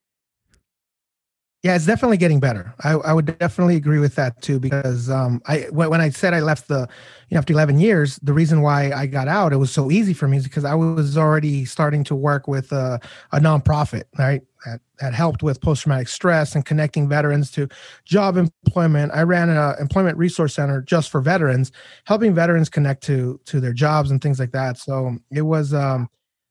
Yeah, 1.63 1.75
it's 1.75 1.87
definitely 1.87 2.19
getting 2.19 2.39
better. 2.39 2.75
I, 2.85 2.93
I 2.93 3.13
would 3.13 3.39
definitely 3.39 3.75
agree 3.77 3.99
with 3.99 4.15
that 4.15 4.41
too, 4.41 4.61
because 4.61 5.11
um, 5.11 5.43
I 5.47 5.67
when 5.73 6.01
I 6.01 6.11
said 6.11 6.33
I 6.33 6.41
left 6.41 6.69
the, 6.69 6.89
you 7.29 7.35
know, 7.35 7.39
after 7.39 7.53
11 7.53 7.81
years, 7.81 8.21
the 8.23 8.33
reason 8.33 8.63
why 8.63 8.93
I 8.93 9.07
got 9.07 9.27
out, 9.27 9.53
it 9.53 9.57
was 9.57 9.73
so 9.73 9.91
easy 9.91 10.15
for 10.15 10.29
me 10.29 10.37
is 10.37 10.45
because 10.45 10.65
I 10.65 10.75
was 10.75 11.19
already 11.19 11.65
starting 11.65 12.05
to 12.05 12.15
work 12.15 12.47
with 12.47 12.71
a, 12.71 13.01
a 13.33 13.41
nonprofit, 13.41 14.05
right? 14.17 14.43
That, 14.65 14.81
that 15.01 15.15
helped 15.15 15.43
with 15.43 15.61
post 15.61 15.83
traumatic 15.83 16.09
stress 16.09 16.55
and 16.55 16.65
connecting 16.65 17.09
veterans 17.09 17.51
to 17.53 17.69
job 18.05 18.37
employment. 18.37 19.13
I 19.15 19.23
ran 19.23 19.49
an 19.49 19.75
employment 19.81 20.19
resource 20.19 20.55
center 20.55 20.83
just 20.83 21.11
for 21.11 21.21
veterans, 21.21 21.73
helping 22.05 22.35
veterans 22.35 22.69
connect 22.69 23.03
to 23.05 23.41
to 23.47 23.61
their 23.61 23.73
jobs 23.73 24.11
and 24.11 24.21
things 24.23 24.39
like 24.39 24.53
that. 24.53 24.79
So 24.79 25.17
it 25.33 25.43
was 25.43 25.75
um, 25.75 26.09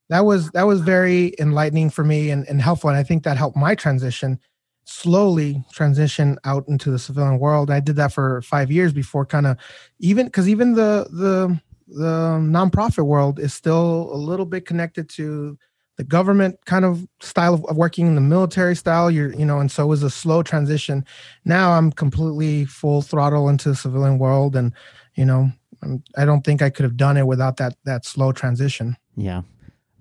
that 0.09 0.25
was 0.25 0.49
that 0.51 0.63
was 0.63 0.81
very 0.81 1.33
enlightening 1.39 1.89
for 1.89 2.03
me 2.03 2.29
and, 2.31 2.45
and 2.47 2.61
helpful 2.61 2.89
and 2.89 2.97
i 2.99 3.03
think 3.03 3.23
that 3.23 3.37
helped 3.37 3.57
my 3.57 3.73
transition 3.75 4.39
slowly 4.85 5.63
transition 5.73 6.37
out 6.45 6.63
into 6.67 6.91
the 6.91 6.99
civilian 6.99 7.39
world. 7.39 7.71
I 7.71 7.79
did 7.79 7.95
that 7.97 8.13
for 8.13 8.41
five 8.43 8.71
years 8.71 8.93
before 8.93 9.25
kind 9.25 9.47
of 9.47 9.57
even 9.99 10.27
because 10.27 10.47
even 10.47 10.73
the 10.73 11.07
the 11.11 11.59
the 11.87 12.39
nonprofit 12.39 13.05
world 13.05 13.39
is 13.39 13.53
still 13.53 14.09
a 14.11 14.17
little 14.17 14.45
bit 14.45 14.65
connected 14.65 15.09
to 15.09 15.57
the 15.97 16.03
government 16.03 16.57
kind 16.65 16.83
of 16.83 17.07
style 17.21 17.53
of, 17.53 17.77
working 17.77 18.07
in 18.07 18.15
the 18.15 18.21
military 18.21 18.75
style 18.75 19.09
you're 19.09 19.33
you 19.33 19.45
know 19.45 19.59
and 19.59 19.71
so 19.71 19.83
it 19.83 19.87
was 19.87 20.03
a 20.03 20.09
slow 20.09 20.43
transition. 20.43 21.03
Now 21.45 21.71
i'm 21.71 21.91
completely 21.91 22.65
full 22.65 23.01
throttle 23.01 23.49
into 23.49 23.69
the 23.69 23.75
civilian 23.75 24.19
world 24.19 24.55
and 24.55 24.71
you 25.15 25.25
know 25.25 25.51
I'm, 25.81 26.03
i 26.17 26.25
don't 26.25 26.41
think 26.41 26.61
i 26.61 26.69
could 26.69 26.83
have 26.83 26.97
done 26.97 27.17
it 27.17 27.27
without 27.27 27.57
that 27.57 27.75
that 27.85 28.05
slow 28.05 28.31
transition. 28.31 28.97
Yeah. 29.15 29.41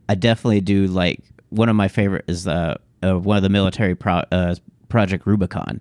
I 0.08 0.14
definitely 0.14 0.60
do 0.60 0.86
like 0.88 1.20
one 1.48 1.70
of 1.70 1.76
my 1.76 1.88
favorite 1.88 2.24
is 2.28 2.46
uh, 2.46 2.76
uh 3.02 3.18
one 3.18 3.38
of 3.38 3.42
the 3.42 3.48
military 3.48 3.94
pro, 3.94 4.22
uh, 4.30 4.54
project 4.94 5.26
Rubicon. 5.26 5.80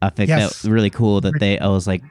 I 0.00 0.08
think 0.08 0.30
yes. 0.30 0.40
that's 0.40 0.64
really 0.64 0.88
cool 0.88 1.20
that 1.20 1.38
they. 1.38 1.58
I 1.58 1.68
was 1.68 1.86
like, 1.86 2.02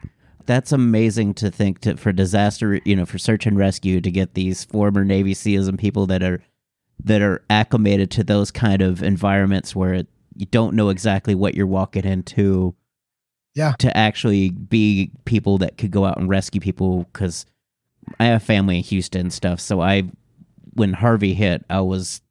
that's 0.45 0.71
amazing 0.71 1.33
to 1.35 1.49
think 1.49 1.79
to 1.79 1.97
for 1.97 2.11
disaster, 2.11 2.79
you 2.85 2.95
know, 2.95 3.07
for 3.07 3.17
search 3.17 3.47
and 3.47 3.57
rescue 3.57 3.99
to 4.01 4.11
get 4.11 4.35
these 4.35 4.63
former 4.63 5.03
Navy 5.03 5.33
SEALs 5.33 5.67
and 5.67 5.79
people 5.79 6.05
that 6.05 6.21
are 6.21 6.39
that 7.03 7.23
are 7.23 7.43
acclimated 7.49 8.11
to 8.11 8.23
those 8.23 8.51
kind 8.51 8.83
of 8.83 9.01
environments 9.01 9.75
where 9.75 9.95
it, 9.95 10.07
you 10.35 10.45
don't 10.45 10.75
know 10.75 10.89
exactly 10.89 11.33
what 11.33 11.55
you're 11.55 11.65
walking 11.65 12.05
into. 12.05 12.75
Yeah. 13.55 13.73
To 13.79 13.97
actually 13.97 14.51
be 14.51 15.09
people 15.25 15.57
that 15.57 15.79
could 15.79 15.89
go 15.89 16.05
out 16.05 16.17
and 16.17 16.29
rescue 16.29 16.61
people 16.61 17.07
because 17.11 17.47
I 18.19 18.25
have 18.25 18.43
family 18.43 18.77
in 18.77 18.83
Houston 18.83 19.21
and 19.21 19.33
stuff, 19.33 19.59
so 19.59 19.81
I 19.81 20.03
when 20.73 20.93
Harvey 20.93 21.33
hit, 21.33 21.65
I 21.67 21.81
was 21.81 22.21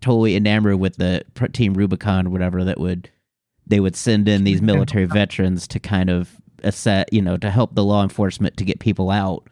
totally 0.00 0.36
enamored 0.36 0.78
with 0.78 0.96
the 0.98 1.24
Team 1.52 1.74
Rubicon, 1.74 2.30
whatever 2.30 2.62
that 2.62 2.78
would 2.78 3.10
they 3.70 3.80
would 3.80 3.96
send 3.96 4.28
in 4.28 4.44
these 4.44 4.60
military 4.60 5.06
veterans 5.06 5.66
to 5.68 5.78
kind 5.78 6.10
of 6.10 6.36
assess, 6.62 7.06
you 7.12 7.22
know, 7.22 7.36
to 7.36 7.50
help 7.50 7.74
the 7.74 7.84
law 7.84 8.02
enforcement 8.02 8.56
to 8.56 8.64
get 8.64 8.80
people 8.80 9.10
out. 9.10 9.48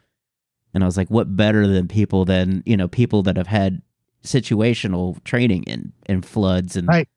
And 0.75 0.83
I 0.83 0.87
was 0.87 0.97
like, 0.97 1.09
what 1.09 1.37
better 1.37 1.67
than 1.67 1.89
people 1.89 2.25
than 2.25 2.63
you 2.67 2.77
know 2.77 2.89
people 2.89 3.23
that 3.23 3.37
have 3.37 3.47
had 3.47 3.81
situational 4.23 5.23
training 5.25 5.63
in 5.65 5.93
in 6.07 6.23
floods 6.23 6.77
and 6.77 6.87
right. 6.89 7.09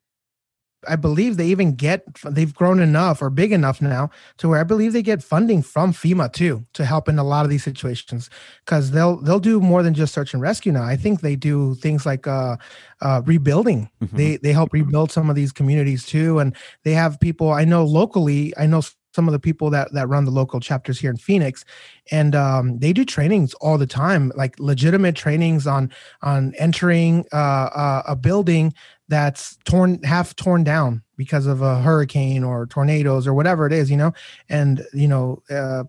I 0.88 0.96
believe 0.96 1.38
they 1.38 1.48
even 1.48 1.76
get 1.76 2.04
they've 2.24 2.54
grown 2.54 2.80
enough 2.80 3.22
or 3.22 3.30
big 3.30 3.52
enough 3.52 3.82
now 3.82 4.10
to 4.38 4.50
where 4.50 4.60
I 4.60 4.64
believe 4.64 4.94
they 4.94 5.02
get 5.02 5.24
funding 5.24 5.62
from 5.62 5.94
FEMA 5.94 6.32
too 6.32 6.66
to 6.74 6.86
help 6.86 7.08
in 7.08 7.20
a 7.20 7.24
lot 7.24 7.46
of 7.46 7.52
these 7.52 7.64
situations 7.64 8.30
because 8.66 8.92
they'll 8.92 9.18
they'll 9.18 9.40
do 9.40 9.60
more 9.60 9.84
than 9.84 9.94
just 9.94 10.14
search 10.14 10.34
and 10.34 10.42
rescue 10.42 10.72
now. 10.72 10.84
I 10.84 10.96
think 10.96 11.22
they 11.22 11.36
do 11.36 11.76
things 11.76 12.06
like 12.06 12.28
uh, 12.28 12.58
uh, 13.02 13.22
rebuilding. 13.26 13.90
Mm-hmm. 14.02 14.18
They 14.18 14.38
they 14.38 14.54
help 14.54 14.74
rebuild 14.74 15.12
some 15.12 15.30
of 15.30 15.36
these 15.36 15.52
communities 15.52 16.06
too, 16.06 16.40
and 16.40 16.56
they 16.84 16.94
have 16.94 17.20
people 17.20 17.52
I 17.52 17.66
know 17.66 17.84
locally. 17.86 18.54
I 18.58 18.66
know 18.66 18.82
some 19.14 19.28
of 19.28 19.32
the 19.32 19.40
people 19.40 19.70
that 19.70 19.92
that 19.94 20.08
run 20.08 20.26
the 20.26 20.32
local 20.32 20.60
chapters 20.60 21.00
here 21.00 21.12
in 21.12 21.18
Phoenix, 21.18 21.66
and 22.12 22.36
um, 22.36 22.80
they 22.80 22.94
do 22.94 23.06
trainings 23.06 23.54
all 23.56 23.78
the 23.78 23.88
time, 23.88 24.32
like 24.36 24.60
legitimate 24.60 25.16
trainings 25.16 25.68
on 25.68 25.92
on 26.22 26.54
entering 26.58 27.26
uh, 27.34 27.70
uh, 27.76 28.04
a 28.08 28.16
building 28.16 28.74
that's 29.12 29.58
torn 29.66 30.02
half 30.04 30.34
torn 30.38 30.64
down 30.64 31.04
because 31.18 31.46
of 31.46 31.62
a 31.62 31.82
hurricane 31.82 32.46
or 32.46 32.66
tornadoes 32.66 33.28
or 33.28 33.34
whatever 33.34 33.68
it 33.68 33.74
is, 33.74 33.92
you 33.92 33.98
know, 33.98 34.14
and 34.48 34.86
you 34.94 35.06
know, 35.06 35.44
uh, 35.52 35.84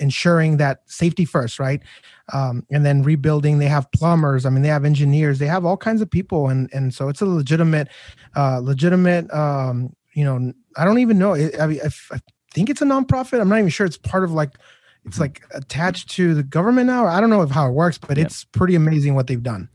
ensuring 0.00 0.56
that 0.56 0.82
safety 0.86 1.24
first, 1.24 1.60
right? 1.60 1.80
Um, 2.32 2.66
and 2.68 2.84
then 2.84 3.04
rebuilding. 3.04 3.60
They 3.60 3.68
have 3.68 3.90
plumbers. 3.92 4.44
I 4.44 4.50
mean, 4.50 4.62
they 4.62 4.68
have 4.68 4.84
engineers. 4.84 5.38
They 5.38 5.46
have 5.46 5.64
all 5.64 5.76
kinds 5.76 6.02
of 6.02 6.10
people, 6.10 6.48
and 6.48 6.68
and 6.74 6.92
so 6.92 7.08
it's 7.08 7.20
a 7.20 7.26
legitimate, 7.26 7.86
uh, 8.34 8.58
legitimate. 8.58 9.32
Um, 9.32 9.94
you 10.12 10.24
know, 10.24 10.52
I 10.76 10.84
don't 10.84 10.98
even 10.98 11.20
know. 11.20 11.36
I 11.36 11.66
mean, 11.68 11.80
I 11.80 12.18
think 12.52 12.70
it's 12.70 12.82
a 12.82 12.86
nonprofit. 12.86 13.40
I'm 13.40 13.48
not 13.48 13.60
even 13.60 13.70
sure 13.70 13.86
it's 13.86 13.98
part 13.98 14.24
of 14.24 14.32
like 14.32 14.58
it's 15.04 15.20
like 15.20 15.42
attached 15.54 16.10
to 16.16 16.34
the 16.34 16.42
government 16.42 16.88
now. 16.88 17.06
I 17.06 17.20
don't 17.20 17.30
know 17.30 17.46
how 17.46 17.68
it 17.68 17.72
works, 17.72 17.98
but 17.98 18.16
yep. 18.16 18.26
it's 18.26 18.42
pretty 18.42 18.74
amazing 18.74 19.14
what 19.14 19.28
they've 19.28 19.42
done. 19.42 19.68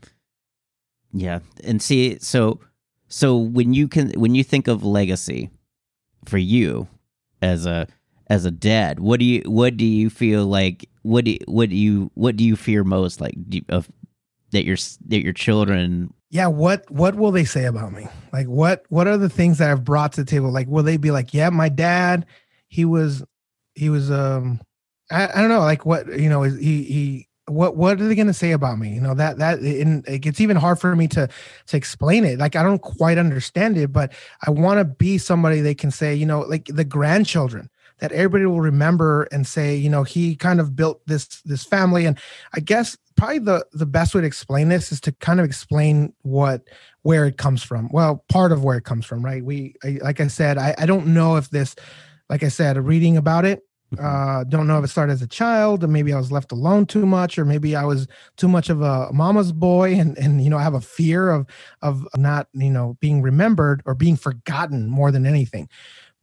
Yeah, 1.12 1.40
and 1.64 1.80
see, 1.80 2.18
so 2.20 2.60
so 3.08 3.36
when 3.36 3.72
you 3.72 3.88
can 3.88 4.10
when 4.12 4.34
you 4.34 4.44
think 4.44 4.68
of 4.68 4.84
legacy 4.84 5.50
for 6.24 6.38
you 6.38 6.88
as 7.40 7.66
a 7.66 7.86
as 8.28 8.44
a 8.44 8.50
dad, 8.50 9.00
what 9.00 9.20
do 9.20 9.24
you 9.24 9.42
what 9.46 9.76
do 9.76 9.84
you 9.84 10.10
feel 10.10 10.46
like? 10.46 10.88
What 11.02 11.24
do 11.24 11.32
you, 11.32 11.38
what 11.46 11.70
do 11.70 11.76
you 11.76 12.10
what 12.14 12.36
do 12.36 12.44
you 12.44 12.56
fear 12.56 12.84
most? 12.84 13.20
Like 13.20 13.34
you, 13.48 13.62
of 13.68 13.88
that 14.52 14.64
your 14.64 14.76
that 15.06 15.22
your 15.22 15.32
children 15.32 16.12
yeah 16.30 16.46
what 16.46 16.88
what 16.90 17.14
will 17.14 17.30
they 17.30 17.44
say 17.44 17.64
about 17.64 17.92
me 17.92 18.06
like 18.32 18.46
what 18.46 18.84
what 18.88 19.06
are 19.06 19.18
the 19.18 19.28
things 19.28 19.58
that 19.58 19.70
i've 19.70 19.84
brought 19.84 20.12
to 20.12 20.24
the 20.24 20.30
table 20.30 20.50
like 20.50 20.66
will 20.68 20.82
they 20.82 20.96
be 20.96 21.10
like 21.10 21.34
yeah 21.34 21.50
my 21.50 21.68
dad 21.68 22.26
he 22.68 22.84
was 22.84 23.22
he 23.74 23.90
was 23.90 24.10
um 24.10 24.60
i, 25.10 25.28
I 25.28 25.40
don't 25.40 25.48
know 25.48 25.60
like 25.60 25.86
what 25.86 26.06
you 26.18 26.28
know 26.28 26.42
he 26.42 26.82
he 26.84 27.27
what 27.48 27.76
what 27.76 28.00
are 28.00 28.08
they 28.08 28.14
going 28.14 28.26
to 28.26 28.32
say 28.32 28.52
about 28.52 28.78
me? 28.78 28.90
You 28.90 29.00
know 29.00 29.14
that 29.14 29.38
that 29.38 29.60
and 29.60 30.06
it 30.08 30.20
gets 30.20 30.40
even 30.40 30.56
hard 30.56 30.78
for 30.78 30.94
me 30.94 31.08
to 31.08 31.28
to 31.66 31.76
explain 31.76 32.24
it. 32.24 32.38
Like 32.38 32.56
i 32.56 32.62
don't 32.62 32.82
quite 32.82 33.18
understand 33.18 33.76
it 33.76 33.92
but 33.92 34.12
i 34.46 34.50
want 34.50 34.78
to 34.78 34.84
be 34.84 35.18
somebody 35.18 35.60
they 35.60 35.74
can 35.74 35.90
say 35.90 36.14
you 36.14 36.26
know 36.26 36.40
like 36.40 36.66
the 36.66 36.84
grandchildren 36.84 37.70
that 37.98 38.12
everybody 38.12 38.46
will 38.46 38.60
remember 38.60 39.24
and 39.32 39.46
say 39.46 39.74
you 39.74 39.90
know 39.90 40.02
he 40.02 40.36
kind 40.36 40.60
of 40.60 40.76
built 40.76 41.00
this 41.06 41.40
this 41.42 41.64
family. 41.64 42.06
And 42.06 42.18
i 42.54 42.60
guess 42.60 42.96
probably 43.16 43.40
the 43.40 43.66
the 43.72 43.86
best 43.86 44.14
way 44.14 44.20
to 44.20 44.26
explain 44.26 44.68
this 44.68 44.92
is 44.92 45.00
to 45.02 45.12
kind 45.12 45.40
of 45.40 45.46
explain 45.46 46.12
what 46.22 46.62
where 47.02 47.26
it 47.26 47.38
comes 47.38 47.62
from. 47.62 47.88
Well 47.92 48.24
part 48.28 48.52
of 48.52 48.64
where 48.64 48.76
it 48.76 48.84
comes 48.84 49.06
from 49.06 49.24
right? 49.24 49.44
We 49.44 49.74
I, 49.84 49.98
like 50.02 50.20
i 50.20 50.26
said 50.26 50.58
I, 50.58 50.74
I 50.78 50.86
don't 50.86 51.08
know 51.08 51.36
if 51.36 51.50
this 51.50 51.74
like 52.28 52.42
i 52.42 52.48
said 52.48 52.76
reading 52.76 53.16
about 53.16 53.44
it. 53.44 53.67
Uh, 53.98 54.44
don't 54.44 54.66
know 54.66 54.78
if 54.78 54.84
it 54.84 54.88
started 54.88 55.12
as 55.12 55.22
a 55.22 55.26
child, 55.26 55.82
or 55.82 55.88
maybe 55.88 56.12
I 56.12 56.18
was 56.18 56.30
left 56.30 56.52
alone 56.52 56.84
too 56.84 57.06
much, 57.06 57.38
or 57.38 57.44
maybe 57.46 57.74
I 57.74 57.84
was 57.84 58.06
too 58.36 58.48
much 58.48 58.68
of 58.68 58.82
a 58.82 59.10
mama's 59.12 59.50
boy, 59.50 59.94
and 59.94 60.16
and 60.18 60.44
you 60.44 60.50
know 60.50 60.58
I 60.58 60.62
have 60.62 60.74
a 60.74 60.80
fear 60.80 61.30
of 61.30 61.46
of 61.80 62.06
not 62.16 62.48
you 62.52 62.70
know 62.70 62.98
being 63.00 63.22
remembered 63.22 63.82
or 63.86 63.94
being 63.94 64.16
forgotten 64.16 64.88
more 64.90 65.10
than 65.10 65.24
anything. 65.24 65.68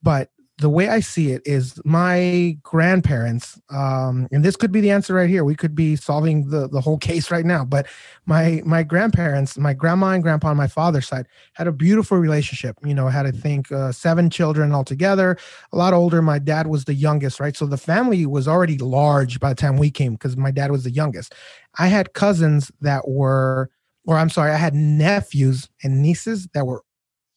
But 0.04 0.30
the 0.58 0.70
way 0.70 0.88
I 0.88 1.02
see 1.02 1.32
it 1.32 1.42
is 1.46 1.82
my 1.84 2.58
grandparents, 2.64 3.60
um, 3.70 4.28
and 4.32 4.44
this 4.44 4.56
could 4.56 4.72
be 4.72 4.80
the 4.80 4.92
answer 4.92 5.14
right 5.14 5.30
here. 5.30 5.44
We 5.44 5.56
could 5.56 5.76
be 5.76 5.98
solving 5.98 6.50
the 6.50 6.70
the 6.70 6.80
whole 6.80 6.98
case 6.98 7.30
right 7.30 7.46
now. 7.46 7.66
But 7.66 7.88
my 8.26 8.62
my 8.66 8.84
grandparents, 8.84 9.58
my 9.58 9.74
grandma 9.74 10.12
and 10.12 10.24
grandpa 10.24 10.50
on 10.50 10.58
my 10.58 10.68
father's 10.68 11.08
side, 11.08 11.28
had 11.54 11.68
a 11.68 11.74
beautiful 11.74 12.18
relationship. 12.18 12.78
You 12.86 12.94
know, 12.94 13.08
had 13.10 13.26
I 13.26 13.32
think 13.32 13.70
uh, 13.72 13.92
seven 13.92 14.30
children 14.30 14.72
altogether 14.72 15.38
a 15.74 15.78
lot 15.78 15.94
older. 15.94 16.22
My 16.22 16.40
dad 16.40 16.68
was 16.68 16.86
the 16.86 16.94
youngest, 16.94 17.40
right? 17.40 17.56
So 17.56 17.66
the 17.66 17.78
family 17.78 18.26
was 18.26 18.48
already 18.48 18.78
large 18.78 19.40
by 19.40 19.50
the 19.50 19.56
time 19.56 19.78
we 19.78 19.92
came 19.92 20.14
because 20.14 20.38
my 20.38 20.52
dad 20.52 20.72
was 20.72 20.84
the 20.84 20.92
youngest. 20.92 21.34
I 21.78 21.88
had 21.88 22.14
cousins 22.14 22.72
that 22.82 23.08
were, 23.10 23.70
or 24.06 24.18
I'm 24.18 24.30
sorry, 24.30 24.52
I 24.52 24.58
had 24.58 24.74
nephews 24.74 25.68
and 25.84 26.02
nieces 26.02 26.48
that 26.54 26.66
were 26.66 26.84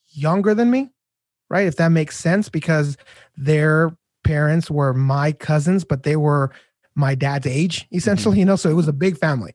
younger 0.08 0.54
than 0.54 0.70
me, 0.70 0.90
right? 1.48 1.66
If 1.66 1.76
that 1.76 1.88
makes 1.88 2.18
sense, 2.18 2.48
because 2.48 2.96
their 3.36 3.96
parents 4.24 4.70
were 4.70 4.92
my 4.92 5.32
cousins, 5.32 5.84
but 5.84 6.02
they 6.02 6.16
were 6.16 6.50
my 6.94 7.14
dad's 7.14 7.46
age, 7.46 7.84
mm-hmm. 7.84 7.96
essentially, 7.96 8.38
you 8.38 8.44
know, 8.44 8.56
so 8.56 8.70
it 8.70 8.74
was 8.74 8.88
a 8.88 8.92
big 8.92 9.18
family. 9.18 9.54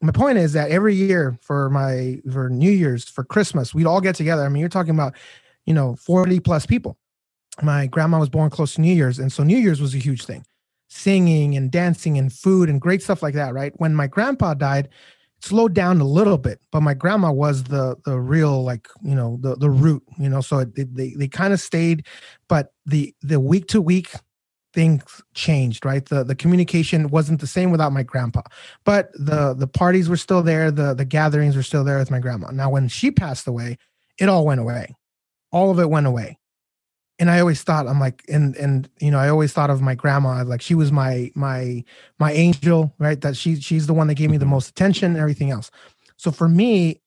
My 0.00 0.12
point 0.12 0.38
is 0.38 0.52
that 0.52 0.70
every 0.70 0.94
year 0.94 1.36
for 1.42 1.68
my 1.70 2.20
for 2.32 2.48
New 2.48 2.70
Year's, 2.70 3.08
for 3.08 3.24
Christmas, 3.24 3.74
we'd 3.74 3.86
all 3.86 4.00
get 4.00 4.14
together. 4.14 4.44
I 4.44 4.48
mean, 4.48 4.60
you're 4.60 4.68
talking 4.68 4.94
about, 4.94 5.14
you 5.66 5.74
know, 5.74 5.96
40 5.96 6.38
plus 6.40 6.66
people 6.66 6.96
my 7.62 7.86
grandma 7.86 8.18
was 8.18 8.28
born 8.28 8.50
close 8.50 8.74
to 8.74 8.80
New 8.80 8.92
Year's, 8.92 9.18
and 9.18 9.32
so 9.32 9.42
New 9.42 9.56
Year's 9.56 9.80
was 9.80 9.94
a 9.94 9.98
huge 9.98 10.24
thing, 10.24 10.44
singing 10.88 11.56
and 11.56 11.70
dancing 11.70 12.18
and 12.18 12.32
food 12.32 12.68
and 12.68 12.80
great 12.80 13.02
stuff 13.02 13.22
like 13.22 13.34
that. 13.34 13.54
Right 13.54 13.72
when 13.76 13.94
my 13.94 14.06
grandpa 14.06 14.54
died, 14.54 14.88
slowed 15.40 15.74
down 15.74 16.00
a 16.00 16.04
little 16.04 16.38
bit, 16.38 16.60
but 16.72 16.80
my 16.80 16.94
grandma 16.94 17.30
was 17.32 17.64
the 17.64 17.96
the 18.04 18.18
real 18.18 18.62
like 18.62 18.88
you 19.02 19.14
know 19.14 19.38
the 19.40 19.56
the 19.56 19.70
root, 19.70 20.02
you 20.18 20.28
know. 20.28 20.40
So 20.40 20.58
it, 20.58 20.94
they 20.94 21.14
they 21.16 21.28
kind 21.28 21.52
of 21.52 21.60
stayed, 21.60 22.06
but 22.48 22.72
the 22.86 23.14
the 23.22 23.40
week 23.40 23.68
to 23.68 23.80
week 23.80 24.10
things 24.74 25.22
changed 25.34 25.84
right? 25.84 26.04
The 26.04 26.24
the 26.24 26.34
communication 26.34 27.08
wasn't 27.08 27.40
the 27.40 27.46
same 27.46 27.70
without 27.70 27.92
my 27.92 28.02
grandpa 28.02 28.42
but 28.84 29.10
the 29.14 29.54
the 29.54 29.66
parties 29.66 30.08
were 30.10 30.16
still 30.16 30.42
there 30.42 30.70
the 30.70 30.92
the 30.94 31.06
gatherings 31.06 31.56
were 31.56 31.62
still 31.62 31.84
there 31.84 31.98
with 31.98 32.10
my 32.10 32.18
grandma. 32.20 32.50
Now 32.50 32.68
when 32.70 32.86
she 32.88 33.10
passed 33.10 33.46
away 33.46 33.78
it 34.18 34.28
all 34.28 34.44
went 34.44 34.60
away. 34.60 34.94
All 35.50 35.70
of 35.70 35.78
it 35.78 35.88
went 35.88 36.06
away 36.06 36.38
and 37.18 37.30
I 37.30 37.40
always 37.40 37.62
thought 37.62 37.86
I'm 37.86 38.00
like 38.00 38.24
and 38.28 38.56
and 38.56 38.88
you 39.00 39.10
know 39.10 39.18
I 39.18 39.28
always 39.28 39.52
thought 39.52 39.70
of 39.70 39.80
my 39.80 39.94
grandma 39.94 40.42
like 40.44 40.62
she 40.62 40.74
was 40.74 40.92
my 40.92 41.30
my 41.34 41.84
my 42.18 42.32
angel 42.32 42.94
right? 42.98 43.20
That 43.20 43.36
she 43.36 43.60
she's 43.60 43.86
the 43.86 43.94
one 43.94 44.06
that 44.06 44.14
gave 44.14 44.30
me 44.30 44.36
the 44.36 44.44
mm-hmm. 44.44 44.54
most 44.54 44.70
attention 44.70 45.12
and 45.12 45.16
everything 45.16 45.50
else. 45.50 45.70
So 46.16 46.30
for 46.30 46.48
me 46.48 47.00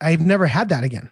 I've 0.00 0.20
never 0.20 0.46
had 0.46 0.68
that 0.70 0.84
again 0.84 1.10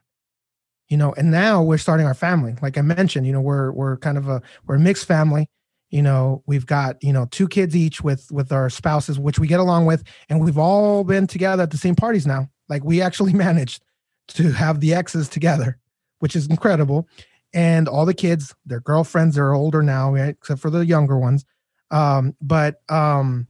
you 0.89 0.97
know 0.97 1.13
and 1.17 1.31
now 1.31 1.63
we're 1.63 1.79
starting 1.79 2.07
our 2.07 2.15
family. 2.15 2.57
Like 2.61 2.77
I 2.79 2.83
mentioned 2.83 3.27
you 3.27 3.33
know 3.33 3.41
we're 3.41 3.71
we're 3.73 3.97
kind 3.99 4.19
of 4.19 4.29
a 4.29 4.43
we're 4.67 4.77
a 4.77 4.81
mixed 4.81 5.07
family. 5.07 5.49
You 5.91 6.03
know 6.03 6.43
we've 6.47 6.67
got 6.67 7.03
you 7.03 7.13
know 7.13 7.27
two 7.31 7.49
kids 7.49 7.77
each 7.77 8.03
with 8.03 8.31
with 8.33 8.53
our 8.53 8.69
spouses 8.69 9.19
which 9.19 9.39
we 9.39 9.47
get 9.47 9.61
along 9.61 9.87
with 9.87 10.03
and 10.29 10.41
we've 10.41 10.59
all 10.59 11.05
been 11.05 11.27
together 11.27 11.63
at 11.63 11.71
the 11.71 11.79
same 11.79 11.95
parties 11.95 12.27
now. 12.27 12.49
Like 12.69 12.85
we 12.85 13.01
actually 13.01 13.33
managed 13.47 13.83
to 14.29 14.51
have 14.53 14.81
the 14.81 14.93
exes 14.93 15.29
together 15.29 15.79
which 16.21 16.35
is 16.35 16.49
incredible 16.49 17.07
and 17.55 17.89
all 17.89 18.05
the 18.07 18.15
kids 18.15 18.55
their 18.67 18.81
girlfriends 18.81 19.39
are 19.39 19.55
older 19.55 19.83
now 19.83 20.13
right 20.13 20.31
except 20.31 20.61
for 20.61 20.71
the 20.71 20.85
younger 20.87 21.19
ones. 21.19 21.45
Um 21.91 22.35
but 22.41 22.81
um 22.89 23.47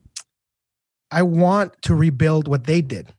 i 1.10 1.22
want 1.22 1.80
to 1.82 1.94
rebuild 1.94 2.48
what 2.48 2.64
they 2.64 2.80
did. 2.82 3.12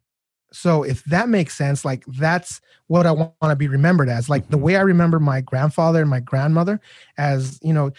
So 0.51 0.83
if 0.83 1.03
that 1.05 1.29
makes 1.29 1.55
sense 1.57 1.85
like 1.85 2.03
that's 2.05 2.59
what 2.87 3.05
i 3.05 3.11
want 3.11 3.33
to 3.43 3.55
be 3.55 3.67
remembered 3.67 4.09
as 4.09 4.29
like 4.29 4.49
the 4.49 4.57
way 4.57 4.75
i 4.77 4.81
remember 4.81 5.19
my 5.19 5.41
grandfather 5.41 6.01
and 6.01 6.09
my 6.09 6.19
grandmother 6.21 6.79
as 7.19 7.59
you 7.61 7.71
know 7.71 7.91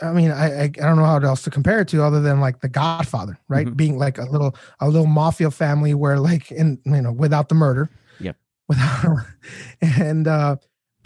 i 0.00 0.10
mean 0.12 0.30
i 0.30 0.46
i, 0.46 0.62
I 0.62 0.68
don't 0.68 0.96
know 0.96 1.04
how 1.04 1.18
else 1.18 1.42
to 1.42 1.50
compare 1.50 1.80
it 1.80 1.88
to 1.88 2.02
other 2.02 2.20
than 2.22 2.40
like 2.40 2.60
the 2.60 2.68
godfather 2.68 3.38
right? 3.48 3.66
Mhm. 3.66 3.76
being 3.76 3.98
like 3.98 4.16
a 4.16 4.24
little 4.24 4.56
a 4.80 4.88
little 4.88 5.06
mafia 5.06 5.50
family 5.50 5.92
where 5.92 6.18
like 6.18 6.50
in 6.50 6.80
you 6.86 7.02
know 7.02 7.12
without 7.12 7.50
the 7.50 7.54
murder. 7.54 7.90
Yep. 8.20 8.36
without 8.68 9.18
and 9.82 10.26
uh 10.26 10.56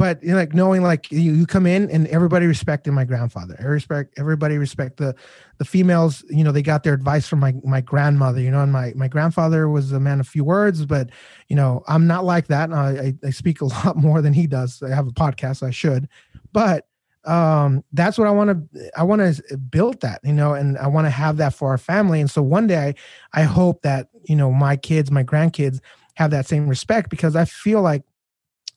but 0.02 0.18
like 0.24 0.52
knowing 0.52 0.82
like 0.82 1.12
you, 1.12 1.32
you 1.32 1.46
come 1.46 1.64
in 1.64 1.88
and 1.88 2.08
everybody 2.08 2.44
respected 2.44 2.90
my 2.90 3.04
grandfather. 3.04 3.54
I 3.60 3.66
respect 3.66 4.18
everybody 4.18 4.58
respect 4.58 4.96
the 4.96 5.14
the 5.58 5.64
females 5.64 6.24
you 6.28 6.42
know 6.42 6.50
they 6.50 6.60
got 6.60 6.82
their 6.82 6.92
advice 6.92 7.28
from 7.28 7.38
my 7.38 7.54
my 7.62 7.80
grandmother 7.80 8.40
you 8.40 8.50
know 8.50 8.62
and 8.62 8.72
my 8.72 8.92
my 8.96 9.06
grandfather 9.06 9.68
was 9.68 9.92
a 9.92 10.00
man 10.00 10.18
of 10.18 10.26
few 10.26 10.42
words 10.42 10.86
but 10.86 11.10
you 11.46 11.54
know 11.54 11.84
i'm 11.86 12.08
not 12.08 12.24
like 12.24 12.48
that 12.48 12.72
i 12.72 13.14
i, 13.22 13.26
I 13.28 13.30
speak 13.30 13.60
a 13.60 13.64
lot 13.86 13.96
more 13.96 14.20
than 14.20 14.32
he 14.32 14.48
does. 14.48 14.82
I 14.82 14.88
have 14.88 15.06
a 15.06 15.12
podcast 15.12 15.58
so 15.58 15.68
i 15.68 15.70
should. 15.70 16.08
But 16.52 16.88
um 17.24 17.84
that's 17.92 18.18
what 18.18 18.26
i 18.26 18.32
want 18.32 18.50
to 18.50 18.90
i 18.96 19.04
want 19.04 19.20
to 19.20 19.56
build 19.56 20.00
that 20.00 20.18
you 20.24 20.32
know 20.32 20.54
and 20.54 20.76
i 20.78 20.88
want 20.88 21.06
to 21.06 21.10
have 21.10 21.36
that 21.36 21.54
for 21.54 21.68
our 21.70 21.78
family. 21.78 22.20
And 22.20 22.28
so 22.28 22.42
one 22.42 22.66
day 22.66 22.96
i 23.34 23.42
hope 23.44 23.82
that 23.82 24.08
you 24.24 24.34
know 24.34 24.50
my 24.50 24.76
kids 24.76 25.12
my 25.12 25.22
grandkids 25.22 25.78
have 26.14 26.32
that 26.32 26.48
same 26.48 26.66
respect 26.66 27.08
because 27.08 27.36
i 27.36 27.44
feel 27.44 27.82
like 27.82 28.02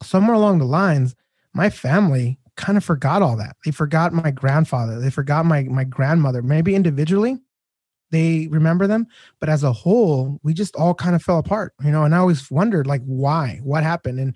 somewhere 0.02 0.36
along 0.36 0.60
the 0.60 0.66
lines 0.66 1.16
my 1.54 1.70
family 1.70 2.38
kind 2.56 2.78
of 2.78 2.84
forgot 2.84 3.22
all 3.22 3.38
that. 3.38 3.56
They 3.66 3.72
forgot 3.72 4.14
my 4.14 4.32
grandfather 4.32 5.00
they 5.00 5.10
forgot 5.10 5.46
my 5.46 5.64
my 5.64 5.84
grandmother 5.84 6.42
maybe 6.42 6.76
individually 6.76 7.38
they 8.12 8.48
remember 8.52 8.88
them 8.88 9.08
but 9.40 9.50
as 9.50 9.64
a 9.64 9.74
whole 9.74 10.40
we 10.44 10.54
just 10.54 10.76
all 10.76 10.94
kind 10.94 11.16
of 11.16 11.24
fell 11.24 11.40
apart 11.40 11.74
you 11.84 11.90
know 11.92 12.04
and 12.04 12.14
i 12.14 12.20
always 12.20 12.50
wondered 12.52 12.88
like 12.88 13.02
why? 13.06 13.60
What 13.64 13.84
happened? 13.84 14.20
And 14.20 14.36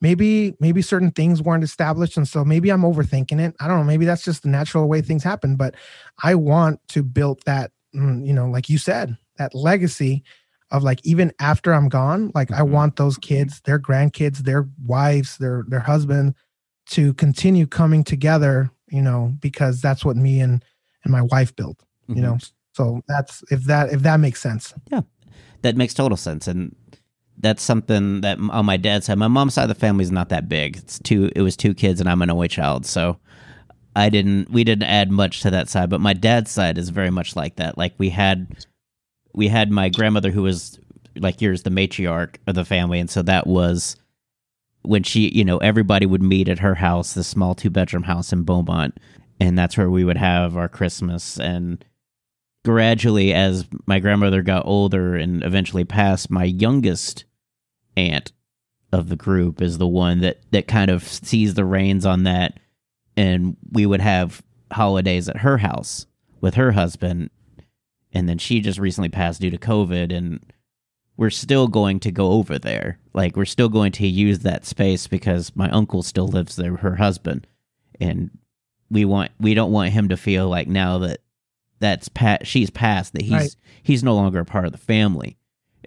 maybe 0.00 0.54
maybe 0.60 0.82
certain 0.82 1.10
things 1.10 1.40
weren't 1.40 1.64
established 1.64 2.16
and 2.16 2.28
so 2.28 2.44
maybe 2.44 2.70
i'm 2.70 2.82
overthinking 2.82 3.40
it. 3.40 3.54
I 3.60 3.66
don't 3.66 3.78
know 3.78 3.84
maybe 3.84 4.04
that's 4.04 4.24
just 4.24 4.42
the 4.42 4.48
natural 4.48 4.88
way 4.88 5.00
things 5.00 5.24
happen 5.24 5.56
but 5.56 5.74
i 6.22 6.34
want 6.34 6.80
to 6.88 7.02
build 7.02 7.42
that 7.46 7.70
mm, 7.94 8.24
you 8.26 8.34
know 8.34 8.46
like 8.46 8.68
you 8.68 8.78
said 8.78 9.16
that 9.38 9.54
legacy 9.54 10.22
of 10.76 10.82
like 10.84 11.00
even 11.04 11.32
after 11.40 11.72
i'm 11.72 11.88
gone 11.88 12.30
like 12.34 12.50
i 12.52 12.60
Mhm. 12.60 12.68
want 12.70 12.96
those 12.96 13.16
kids 13.18 13.60
their 13.64 13.78
grandkids 13.78 14.38
their 14.38 14.68
wives 14.84 15.38
their 15.38 15.64
their 15.68 15.80
husband 15.80 16.34
to 16.90 17.12
continue 17.14 17.66
coming 17.66 18.04
together 18.04 18.70
you 18.88 19.02
know 19.02 19.32
because 19.40 19.80
that's 19.80 20.04
what 20.04 20.16
me 20.16 20.40
and 20.40 20.64
and 21.04 21.12
my 21.12 21.22
wife 21.22 21.54
built 21.56 21.78
you 22.08 22.22
know? 22.22 22.38
So 22.74 23.02
that's 23.08 23.42
if 23.50 23.64
that 23.64 23.92
if 23.92 24.02
that 24.02 24.20
makes 24.20 24.40
sense. 24.40 24.72
Yeah. 24.92 25.00
that 25.62 25.76
makes 25.76 25.92
total 25.94 26.16
sense 26.16 26.46
and 26.46 26.74
that's 27.38 27.62
something 27.62 28.20
that 28.20 28.38
on 28.38 28.64
my 28.64 28.76
dad's 28.76 29.06
side 29.06 29.18
my 29.18 29.26
mom's 29.28 29.54
side 29.54 29.64
of 29.64 29.68
the 29.68 29.74
family 29.74 30.02
is 30.04 30.12
not 30.12 30.28
that 30.28 30.48
big. 30.48 30.76
It's 30.76 30.98
two 31.00 31.30
it 31.34 31.42
was 31.42 31.56
two 31.56 31.74
kids 31.74 32.00
and 32.00 32.08
i'm 32.08 32.22
an 32.22 32.30
only 32.30 32.48
child 32.48 32.86
so 32.86 33.18
i 33.96 34.08
didn't 34.08 34.50
we 34.50 34.62
didn't 34.62 34.84
add 34.88 35.10
much 35.10 35.40
to 35.40 35.50
that 35.50 35.68
side 35.68 35.90
but 35.90 36.00
my 36.00 36.12
dad's 36.12 36.50
side 36.50 36.78
is 36.78 36.90
very 36.90 37.10
much 37.10 37.34
like 37.34 37.56
that. 37.56 37.76
Like 37.76 37.94
we 37.98 38.10
had 38.10 38.64
we 39.36 39.46
had 39.46 39.70
my 39.70 39.88
grandmother 39.88 40.32
who 40.32 40.42
was 40.42 40.80
like 41.16 41.40
yours 41.40 41.62
the 41.62 41.70
matriarch 41.70 42.36
of 42.48 42.56
the 42.56 42.64
family 42.64 42.98
and 42.98 43.08
so 43.08 43.22
that 43.22 43.46
was 43.46 43.96
when 44.82 45.04
she 45.04 45.28
you 45.28 45.44
know 45.44 45.58
everybody 45.58 46.06
would 46.06 46.22
meet 46.22 46.48
at 46.48 46.58
her 46.58 46.74
house 46.74 47.14
the 47.14 47.22
small 47.22 47.54
two 47.54 47.70
bedroom 47.70 48.02
house 48.02 48.32
in 48.32 48.42
beaumont 48.42 48.98
and 49.38 49.58
that's 49.58 49.76
where 49.76 49.90
we 49.90 50.04
would 50.04 50.16
have 50.16 50.56
our 50.56 50.68
christmas. 50.68 51.38
And 51.38 51.84
gradually 52.64 53.32
as 53.32 53.66
my 53.86 54.00
grandmother 54.00 54.42
got 54.42 54.66
older 54.66 55.14
and 55.14 55.42
eventually 55.44 55.84
passed 55.84 56.30
my 56.30 56.44
youngest 56.44 57.24
aunt 57.96 58.32
of 58.92 59.08
the 59.08 59.16
group 59.16 59.60
is 59.60 59.78
the 59.78 59.86
one 59.86 60.20
that 60.20 60.40
that 60.52 60.68
kind 60.68 60.90
of 60.90 61.02
sees 61.04 61.54
the 61.54 61.64
reins 61.64 62.06
on 62.06 62.24
that 62.24 62.58
and 63.16 63.56
we 63.70 63.86
would 63.86 64.00
have 64.00 64.42
holidays 64.72 65.28
at 65.28 65.38
her 65.38 65.58
house 65.58 66.06
with 66.40 66.54
her 66.54 66.72
husband 66.72 67.30
and 68.16 68.28
then 68.28 68.38
she 68.38 68.60
just 68.60 68.78
recently 68.78 69.08
passed 69.10 69.40
due 69.40 69.50
to 69.50 69.58
covid 69.58 70.16
and 70.16 70.40
we're 71.16 71.30
still 71.30 71.66
going 71.66 71.98
to 72.00 72.12
go 72.12 72.32
over 72.32 72.58
there. 72.58 72.98
Like 73.14 73.36
we're 73.36 73.46
still 73.46 73.70
going 73.70 73.92
to 73.92 74.06
use 74.06 74.40
that 74.40 74.66
space 74.66 75.06
because 75.06 75.50
my 75.56 75.70
uncle 75.70 76.02
still 76.02 76.28
lives 76.28 76.56
there 76.56 76.76
her 76.76 76.96
husband 76.96 77.46
and 77.98 78.30
we 78.90 79.04
want 79.06 79.30
we 79.40 79.54
don't 79.54 79.72
want 79.72 79.92
him 79.92 80.10
to 80.10 80.16
feel 80.16 80.48
like 80.48 80.68
now 80.68 80.98
that 80.98 81.20
that's 81.80 82.08
pat 82.10 82.46
she's 82.46 82.68
passed 82.70 83.14
that 83.14 83.22
he's 83.22 83.32
Right. 83.32 83.56
he's 83.82 84.04
no 84.04 84.14
longer 84.14 84.40
a 84.40 84.44
part 84.44 84.66
of 84.66 84.72
the 84.72 84.78
family. 84.78 85.38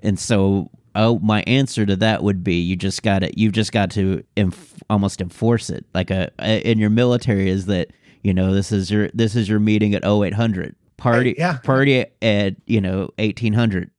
And 0.01 0.17
so 0.19 0.71
oh 0.95 1.19
my 1.19 1.41
answer 1.43 1.85
to 1.85 1.95
that 1.97 2.23
would 2.23 2.43
be 2.43 2.55
you 2.55 2.75
just 2.75 3.03
got 3.03 3.19
to 3.19 3.39
you've 3.39 3.53
just 3.53 3.71
got 3.71 3.91
to 3.91 4.23
enf- 4.35 4.81
almost 4.89 5.21
enforce 5.21 5.69
it. 5.69 5.85
Like 5.93 6.09
a, 6.09 6.31
a 6.39 6.59
in 6.69 6.79
your 6.79 6.89
military 6.89 7.49
is 7.49 7.67
that 7.67 7.89
you 8.23 8.33
know 8.33 8.51
this 8.53 8.71
is 8.71 8.89
your 8.89 9.09
this 9.13 9.35
is 9.35 9.47
your 9.47 9.59
meeting 9.59 9.93
at 9.93 10.03
0800 10.03 10.75
party 10.99 11.35
yeah. 11.37 11.57
party 11.57 12.05
at 12.21 12.55
you 12.65 12.81
know 12.81 13.09
1800 13.17 13.91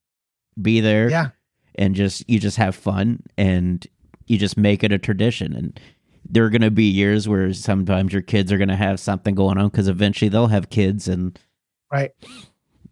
be 0.60 0.80
there 0.80 1.10
yeah. 1.10 1.28
and 1.76 1.94
just 1.94 2.28
you 2.28 2.38
just 2.38 2.56
have 2.56 2.74
fun 2.74 3.22
and 3.36 3.86
you 4.30 4.38
just 4.38 4.56
make 4.56 4.84
it 4.84 4.92
a 4.92 4.98
tradition. 4.98 5.52
And 5.52 5.80
there 6.24 6.44
are 6.44 6.50
going 6.50 6.62
to 6.62 6.70
be 6.70 6.84
years 6.84 7.28
where 7.28 7.52
sometimes 7.52 8.12
your 8.12 8.22
kids 8.22 8.52
are 8.52 8.58
going 8.58 8.68
to 8.68 8.76
have 8.76 9.00
something 9.00 9.34
going 9.34 9.58
on 9.58 9.68
because 9.68 9.88
eventually 9.88 10.28
they'll 10.28 10.46
have 10.46 10.70
kids 10.70 11.08
and 11.08 11.36
right. 11.92 12.12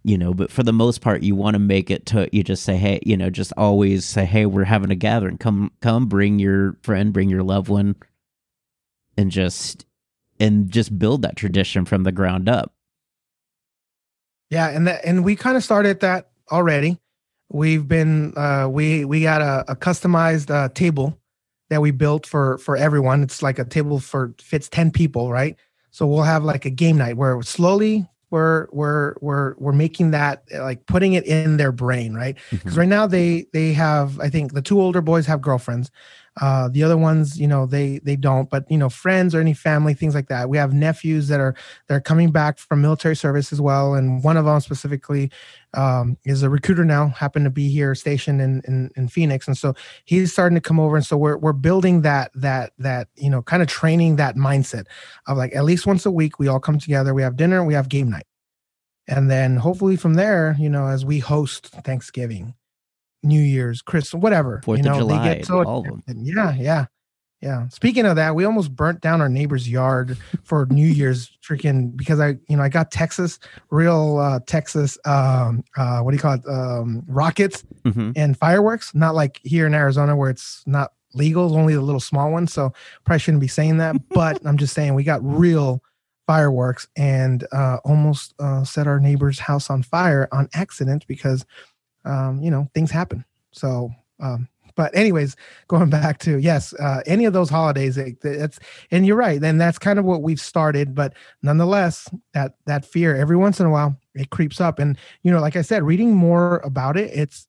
you 0.03 0.19
know 0.19 0.35
but 0.35 0.51
for 0.51 0.65
the 0.65 0.73
most 0.73 1.01
part 1.01 1.23
you 1.23 1.37
want 1.37 1.55
to 1.55 1.61
make 1.61 1.91
it 1.91 2.07
to 2.07 2.29
you 2.33 2.43
just 2.43 2.65
say 2.65 2.77
hey 2.77 2.99
you 3.07 3.17
know 3.17 3.31
just 3.31 3.53
always 3.57 4.05
say 4.05 4.25
hey 4.25 4.47
we're 4.47 4.65
having 4.65 4.91
a 4.91 4.97
gathering. 4.97 5.39
Come 5.39 5.71
come 5.81 6.07
bring 6.07 6.41
your 6.41 6.77
friend 6.83 7.13
bring 7.13 7.31
your 7.31 7.45
loved 7.45 7.69
one 7.69 7.95
and 9.17 9.31
just 9.31 9.87
and 10.41 10.71
just 10.73 10.99
build 10.99 11.23
that 11.23 11.37
tradition 11.37 11.85
from 11.85 12.03
the 12.03 12.13
ground 12.13 12.49
up 12.49 12.73
yeah 14.51 14.69
and 14.69 14.87
that 14.87 15.05
and 15.05 15.25
we 15.25 15.37
kind 15.37 15.57
of 15.57 15.65
started 15.65 16.01
that 16.01 16.31
already 16.51 16.99
we've 17.51 17.89
been 17.89 18.33
uh 18.37 18.69
we 18.71 19.05
we 19.05 19.23
got 19.23 19.41
a, 19.41 19.65
a 19.73 19.77
customized 19.77 20.51
uh 20.51 20.69
table 20.71 21.19
that 21.71 21.83
we 21.83 21.91
built 21.91 22.27
for 22.27 22.59
for 22.59 22.77
everyone. 22.77 23.23
It's 23.23 23.43
like 23.43 23.59
a 23.59 23.65
table 23.65 24.01
for 24.01 24.35
fits 24.41 24.69
10 24.69 24.91
people, 24.91 25.31
right? 25.31 25.57
So 25.91 26.07
we'll 26.07 26.23
have 26.23 26.45
like 26.45 26.65
a 26.65 26.71
game 26.71 26.99
night 26.99 27.17
where 27.17 27.41
slowly 27.43 28.07
we're 28.31 28.69
we're 28.73 29.15
we're 29.21 29.55
we're 29.57 29.73
making 29.73 30.11
that 30.11 30.45
like 30.53 30.85
putting 30.87 31.15
it 31.15 31.25
in 31.25 31.57
their 31.57 31.73
brain, 31.73 32.15
right? 32.15 32.37
Because 32.51 32.73
mm-hmm. 32.73 32.81
right 32.81 32.89
now 32.89 33.07
they 33.07 33.47
they 33.53 33.73
have 33.73 34.21
I 34.21 34.29
think 34.29 34.53
the 34.53 34.63
two 34.63 34.81
older 34.81 35.01
boys 35.01 35.27
have 35.27 35.41
girlfriends. 35.41 35.91
Uh, 36.41 36.69
the 36.69 36.83
other 36.83 36.97
ones, 36.97 37.39
you 37.39 37.49
know, 37.49 37.67
they 37.67 37.99
they 38.01 38.17
don't. 38.17 38.49
But 38.49 38.71
you 38.71 38.79
know, 38.79 38.89
friends 38.89 39.35
or 39.35 39.41
any 39.41 39.55
family, 39.55 39.95
things 39.95 40.15
like 40.15 40.29
that. 40.29 40.49
We 40.49 40.57
have 40.57 40.73
nephews 40.73 41.29
that 41.29 41.41
are 41.41 41.55
they're 41.89 42.01
coming 42.01 42.31
back 42.31 42.59
from 42.59 42.81
military 42.81 43.17
service 43.17 43.53
as 43.53 43.61
well, 43.61 43.95
and 43.95 44.23
one 44.23 44.37
of 44.37 44.45
them 44.45 44.61
specifically 44.61 45.31
um, 45.75 46.17
is 46.25 46.43
a 46.43 46.51
recruiter 46.51 46.85
now. 46.85 47.09
Happened 47.09 47.45
to 47.47 47.51
be 47.51 47.69
here 47.69 47.95
stationed 47.95 48.41
in, 48.41 48.63
in 48.69 48.91
in 48.97 49.09
Phoenix, 49.09 49.49
and 49.49 49.59
so 49.59 49.75
he's 50.05 50.33
starting 50.33 50.55
to 50.55 50.61
come 50.61 50.79
over. 50.79 50.97
And 50.97 51.05
so 51.05 51.17
we're 51.17 51.37
we're 51.37 51.53
building 51.53 52.03
that 52.03 52.31
that 52.35 52.73
that 52.79 53.09
you 53.17 53.31
know 53.31 53.43
kind 53.43 53.63
of 53.63 53.69
training 53.69 54.17
that 54.17 54.37
mindset 54.37 54.87
of 55.27 55.37
like 55.37 55.55
at 55.57 55.65
least 55.65 55.87
once 55.87 56.07
a 56.07 56.11
week 56.11 56.39
we 56.39 56.47
all 56.47 56.61
come 56.61 56.79
together. 56.79 57.15
We 57.15 57.23
have 57.23 57.37
dinner, 57.37 57.65
we 57.65 57.75
have 57.75 57.89
game 57.89 58.11
night, 58.11 58.27
and 59.09 59.29
then 59.31 59.57
hopefully 59.57 59.97
from 59.97 60.15
there, 60.15 60.55
you 60.59 60.69
know, 60.69 60.87
as 60.87 61.05
we 61.05 61.19
host 61.19 61.69
Thanksgiving 61.85 62.55
New 63.23 63.41
Year's, 63.41 63.83
Christmas, 63.83 64.21
whatever. 64.21 64.61
Fourth 64.65 64.79
you 64.79 64.85
know, 64.85 64.93
of 64.93 64.99
July, 64.99 65.29
they 65.29 65.35
get 65.37 65.47
so 65.47 65.65
all 65.65 65.81
of 65.81 65.87
them. 65.87 66.03
Yeah, 66.23 66.55
yeah, 66.55 66.87
yeah. 67.41 67.69
Speaking 67.69 68.07
of 68.07 68.17
that, 68.17 68.35
we 68.35 68.45
almost 68.45 68.75
burnt 68.75 69.01
down 69.01 69.21
our 69.21 69.29
neighbor's 69.29 69.69
yard 69.69 70.17
for 70.45 70.67
New 70.67 70.87
Year's 70.87 71.37
freaking 71.43 71.97
because 71.97 72.21
I, 72.21 72.37
you 72.49 72.57
know, 72.57 72.63
I 72.63 72.69
got 72.69 72.91
Texas, 72.91 73.39
real 73.71 74.19
uh, 74.19 74.41
Texas, 74.47 74.99
um, 75.05 75.65
uh, 75.77 76.01
what 76.01 76.13
do 76.13 76.17
you 76.17 76.21
call 76.21 76.35
it, 76.35 76.47
um, 76.49 77.05
rockets 77.07 77.65
mm-hmm. 77.85 78.13
and 78.17 78.37
fireworks. 78.37 78.95
Not 78.95 79.15
like 79.15 79.41
here 79.43 79.67
in 79.67 79.75
Arizona 79.75 80.17
where 80.17 80.31
it's 80.31 80.63
not 80.67 80.93
legal, 81.15 81.57
only 81.57 81.75
the 81.75 81.81
little 81.81 82.01
small 82.01 82.31
ones. 82.31 82.53
So 82.53 82.73
probably 83.05 83.21
shouldn't 83.21 83.41
be 83.41 83.49
saying 83.49 83.79
that, 83.79 83.97
but 84.11 84.45
I'm 84.45 84.57
just 84.57 84.75
saying 84.75 84.95
we 84.95 85.05
got 85.05 85.21
real 85.23 85.83
fireworks 86.27 86.87
and 86.95 87.47
uh, 87.53 87.79
almost 87.85 88.35
uh, 88.39 88.63
set 88.63 88.87
our 88.87 89.01
neighbor's 89.01 89.39
house 89.39 89.71
on 89.71 89.83
fire 89.83 90.29
on 90.31 90.47
accident 90.53 91.07
because 91.09 91.47
um, 92.09 92.43
you 92.43 92.51
know, 92.51 92.69
things 92.75 92.91
happen. 92.91 93.25
So, 93.53 93.91
um, 94.21 94.49
but 94.75 94.95
anyways, 94.97 95.37
going 95.67 95.91
back 96.01 96.19
to 96.21 96.39
yes, 96.39 96.73
uh, 96.75 97.03
any 97.07 97.27
of 97.27 97.33
those 97.33 97.51
holidays, 97.51 97.99
it, 97.99 98.17
it's 98.23 98.59
and 98.91 99.07
you're 99.07 99.17
right. 99.17 99.41
Then 99.41 99.59
that's 99.59 99.79
kind 99.79 99.99
of 99.99 100.05
what 100.05 100.23
we've 100.23 100.41
started. 100.41 100.95
But 100.95 101.15
nonetheless, 101.43 102.09
that 102.33 102.55
that 102.67 102.85
fear 102.85 103.15
every 103.15 103.37
once 103.37 103.61
in 103.61 103.67
a 103.67 103.71
while 103.71 103.97
it 104.15 104.31
creeps 104.31 104.61
up, 104.61 104.79
and 104.79 104.97
you 105.23 105.31
know, 105.31 105.41
like 105.41 105.57
I 105.57 105.63
said, 105.63 105.83
reading 105.83 106.15
more 106.15 106.59
about 106.59 106.97
it, 106.97 107.11
it's 107.13 107.47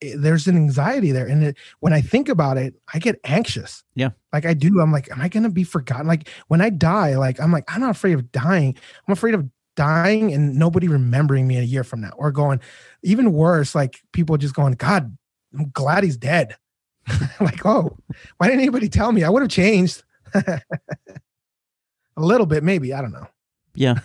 it, 0.00 0.22
there's 0.22 0.46
an 0.46 0.56
anxiety 0.56 1.12
there, 1.12 1.26
and 1.26 1.42
it, 1.42 1.56
when 1.80 1.92
I 1.92 2.00
think 2.00 2.28
about 2.28 2.56
it, 2.56 2.74
I 2.94 2.98
get 2.98 3.20
anxious. 3.24 3.82
Yeah, 3.94 4.10
like 4.32 4.46
I 4.46 4.54
do. 4.54 4.80
I'm 4.80 4.92
like, 4.92 5.10
am 5.10 5.20
I 5.20 5.28
gonna 5.28 5.50
be 5.50 5.64
forgotten? 5.64 6.06
Like 6.06 6.28
when 6.46 6.60
I 6.60 6.70
die, 6.70 7.16
like 7.16 7.40
I'm 7.40 7.52
like, 7.52 7.64
I'm 7.68 7.80
not 7.80 7.90
afraid 7.90 8.14
of 8.14 8.30
dying. 8.32 8.76
I'm 9.06 9.12
afraid 9.12 9.34
of 9.34 9.48
dying 9.78 10.32
and 10.34 10.56
nobody 10.56 10.88
remembering 10.88 11.46
me 11.46 11.56
a 11.56 11.62
year 11.62 11.84
from 11.84 12.00
now 12.00 12.10
or 12.16 12.32
going 12.32 12.58
even 13.04 13.32
worse 13.32 13.76
like 13.76 14.02
people 14.12 14.36
just 14.36 14.52
going 14.52 14.72
god 14.72 15.16
i'm 15.56 15.70
glad 15.70 16.02
he's 16.02 16.16
dead. 16.16 16.56
Like 17.40 17.64
oh 17.64 17.96
why 18.38 18.48
didn't 18.48 18.60
anybody 18.60 18.88
tell 18.88 19.12
me? 19.12 19.22
I 19.22 19.30
would 19.30 19.42
have 19.42 19.50
changed. 19.50 20.02
A 20.34 20.60
little 22.16 22.44
bit 22.44 22.64
maybe 22.64 22.92
i 22.92 23.00
don't 23.00 23.12
know. 23.12 23.28
Yeah. 23.74 24.00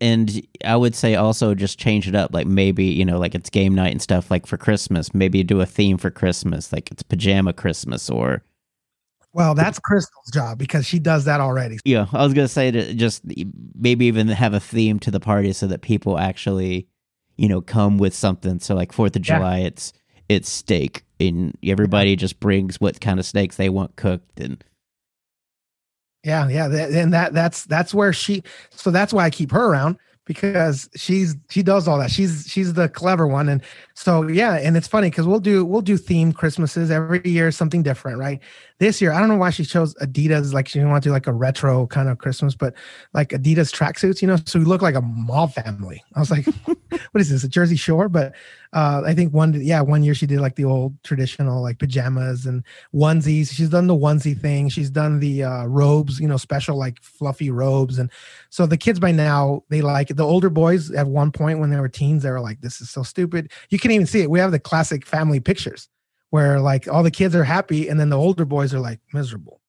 And 0.00 0.44
i 0.64 0.74
would 0.74 0.96
say 0.96 1.14
also 1.14 1.54
just 1.54 1.78
change 1.78 2.08
it 2.08 2.16
up 2.16 2.34
like 2.34 2.48
maybe 2.48 2.84
you 2.86 3.04
know 3.04 3.20
like 3.20 3.36
it's 3.36 3.50
game 3.50 3.76
night 3.76 3.92
and 3.92 4.02
stuff 4.02 4.32
like 4.32 4.46
for 4.46 4.56
christmas 4.56 5.14
maybe 5.14 5.44
do 5.44 5.60
a 5.60 5.66
theme 5.66 5.96
for 5.96 6.10
christmas 6.10 6.72
like 6.72 6.90
it's 6.90 7.04
pajama 7.04 7.52
christmas 7.52 8.10
or 8.10 8.42
well, 9.32 9.54
that's 9.54 9.78
Crystal's 9.78 10.30
job 10.32 10.58
because 10.58 10.86
she 10.86 10.98
does 10.98 11.24
that 11.24 11.40
already. 11.40 11.78
Yeah, 11.84 12.06
I 12.12 12.24
was 12.24 12.34
gonna 12.34 12.48
say 12.48 12.70
to 12.70 12.94
just 12.94 13.22
maybe 13.74 14.06
even 14.06 14.28
have 14.28 14.54
a 14.54 14.60
theme 14.60 14.98
to 15.00 15.10
the 15.10 15.20
party 15.20 15.52
so 15.52 15.66
that 15.68 15.82
people 15.82 16.18
actually, 16.18 16.86
you 17.36 17.48
know, 17.48 17.60
come 17.60 17.98
with 17.98 18.14
something. 18.14 18.60
So 18.60 18.74
like 18.74 18.92
Fourth 18.92 19.16
of 19.16 19.22
July, 19.22 19.60
yeah. 19.60 19.66
it's 19.66 19.92
it's 20.28 20.48
steak, 20.50 21.04
and 21.18 21.56
everybody 21.62 22.16
just 22.16 22.40
brings 22.40 22.80
what 22.80 23.00
kind 23.00 23.18
of 23.18 23.24
steaks 23.24 23.56
they 23.56 23.68
want 23.68 23.96
cooked, 23.96 24.38
and 24.38 24.62
yeah, 26.24 26.48
yeah, 26.48 26.66
and 26.66 27.12
that 27.12 27.32
that's 27.32 27.64
that's 27.64 27.94
where 27.94 28.12
she. 28.12 28.42
So 28.70 28.90
that's 28.90 29.12
why 29.12 29.24
I 29.24 29.30
keep 29.30 29.50
her 29.50 29.64
around 29.64 29.96
because 30.24 30.88
she's 30.94 31.34
she 31.50 31.62
does 31.62 31.88
all 31.88 31.98
that. 31.98 32.10
She's 32.10 32.46
she's 32.48 32.74
the 32.74 32.88
clever 32.88 33.26
one, 33.26 33.48
and 33.48 33.62
so 33.94 34.28
yeah, 34.28 34.54
and 34.54 34.76
it's 34.76 34.86
funny 34.86 35.10
because 35.10 35.26
we'll 35.26 35.40
do 35.40 35.64
we'll 35.64 35.80
do 35.80 35.98
themed 35.98 36.34
Christmases 36.34 36.90
every 36.90 37.20
year, 37.24 37.50
something 37.50 37.82
different, 37.82 38.18
right? 38.18 38.40
This 38.82 39.00
year, 39.00 39.12
I 39.12 39.20
don't 39.20 39.28
know 39.28 39.36
why 39.36 39.50
she 39.50 39.64
chose 39.64 39.94
Adidas, 40.02 40.52
like 40.52 40.66
she 40.66 40.80
didn't 40.80 40.90
want 40.90 41.04
to 41.04 41.08
do 41.08 41.12
like 41.12 41.28
a 41.28 41.32
retro 41.32 41.86
kind 41.86 42.08
of 42.08 42.18
Christmas, 42.18 42.56
but 42.56 42.74
like 43.14 43.28
Adidas 43.28 43.72
tracksuits, 43.72 44.20
you 44.20 44.26
know. 44.26 44.36
So 44.44 44.58
we 44.58 44.64
look 44.64 44.82
like 44.82 44.96
a 44.96 45.00
mob 45.00 45.52
family. 45.52 46.02
I 46.16 46.18
was 46.18 46.32
like, 46.32 46.46
what 46.66 47.20
is 47.20 47.30
this, 47.30 47.44
a 47.44 47.48
Jersey 47.48 47.76
Shore? 47.76 48.08
But 48.08 48.32
uh, 48.72 49.02
I 49.06 49.14
think 49.14 49.32
one 49.32 49.54
yeah 49.54 49.82
one 49.82 50.02
year 50.02 50.14
she 50.14 50.26
did 50.26 50.40
like 50.40 50.56
the 50.56 50.64
old 50.64 51.00
traditional 51.04 51.62
like 51.62 51.78
pajamas 51.78 52.44
and 52.44 52.64
onesies. 52.92 53.52
She's 53.52 53.68
done 53.68 53.86
the 53.86 53.94
onesie 53.94 54.36
thing. 54.36 54.68
She's 54.68 54.90
done 54.90 55.20
the 55.20 55.44
uh, 55.44 55.66
robes, 55.66 56.18
you 56.18 56.26
know, 56.26 56.36
special 56.36 56.76
like 56.76 57.00
fluffy 57.00 57.50
robes, 57.52 58.00
and 58.00 58.10
so 58.50 58.66
the 58.66 58.76
kids 58.76 58.98
by 58.98 59.12
now 59.12 59.62
they 59.68 59.80
like 59.80 60.10
it. 60.10 60.16
The 60.16 60.26
older 60.26 60.50
boys 60.50 60.90
at 60.90 61.06
one 61.06 61.30
point 61.30 61.60
when 61.60 61.70
they 61.70 61.78
were 61.78 61.88
teens, 61.88 62.24
they 62.24 62.32
were 62.32 62.40
like, 62.40 62.62
"This 62.62 62.80
is 62.80 62.90
so 62.90 63.04
stupid." 63.04 63.52
You 63.70 63.78
can 63.78 63.92
even 63.92 64.08
see 64.08 64.22
it. 64.22 64.28
We 64.28 64.40
have 64.40 64.50
the 64.50 64.58
classic 64.58 65.06
family 65.06 65.38
pictures 65.38 65.88
where 66.32 66.60
like 66.60 66.88
all 66.88 67.02
the 67.02 67.10
kids 67.10 67.36
are 67.36 67.44
happy 67.44 67.88
and 67.88 68.00
then 68.00 68.08
the 68.08 68.18
older 68.18 68.44
boys 68.44 68.74
are 68.74 68.80
like 68.80 69.00
miserable. 69.12 69.60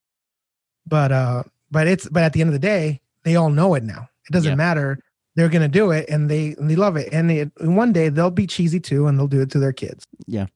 But 0.87 1.11
uh, 1.11 1.43
but 1.69 1.87
it's 1.87 2.09
but 2.09 2.23
at 2.23 2.33
the 2.33 2.41
end 2.41 2.49
of 2.49 2.53
the 2.53 2.59
day, 2.59 3.01
they 3.23 3.35
all 3.35 3.49
know 3.49 3.75
it 3.75 3.83
now. 3.83 4.09
It 4.27 4.33
doesn't 4.33 4.51
yeah. 4.51 4.55
matter 4.55 4.99
they're 5.35 5.49
going 5.49 5.61
to 5.61 5.67
do 5.67 5.91
it 5.91 6.07
and 6.09 6.29
they 6.29 6.55
and 6.57 6.69
they 6.69 6.75
love 6.75 6.95
it 6.95 7.11
and, 7.11 7.31
and 7.31 7.77
one 7.77 7.91
day 7.91 8.09
they'll 8.09 8.31
be 8.31 8.47
cheesy 8.47 8.79
too 8.79 9.07
and 9.07 9.17
they'll 9.17 9.27
do 9.27 9.41
it 9.41 9.49
to 9.51 9.59
their 9.59 9.73
kids 9.73 10.05
yeah 10.27 10.47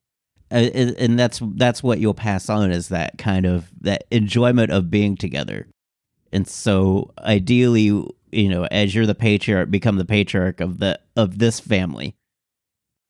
uh, 0.51 0.55
and 0.55 1.19
that's 1.19 1.41
that's 1.55 1.83
what 1.83 1.99
you'll 1.99 2.13
pass 2.13 2.49
on 2.49 2.71
is 2.71 2.89
that 2.89 3.17
kind 3.17 3.45
of 3.45 3.69
that 3.81 4.05
enjoyment 4.11 4.71
of 4.71 4.89
being 4.89 5.15
together 5.15 5.67
and 6.31 6.47
so 6.47 7.11
ideally 7.19 7.85
you 8.31 8.49
know 8.49 8.65
as 8.71 8.93
you're 8.93 9.05
the 9.05 9.15
patriarch 9.15 9.69
become 9.71 9.97
the 9.97 10.05
patriarch 10.05 10.61
of 10.61 10.79
the 10.79 10.99
of 11.15 11.39
this 11.39 11.59
family 11.59 12.15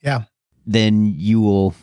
yeah 0.02 0.24
then 0.66 1.14
you 1.18 1.42
will 1.42 1.74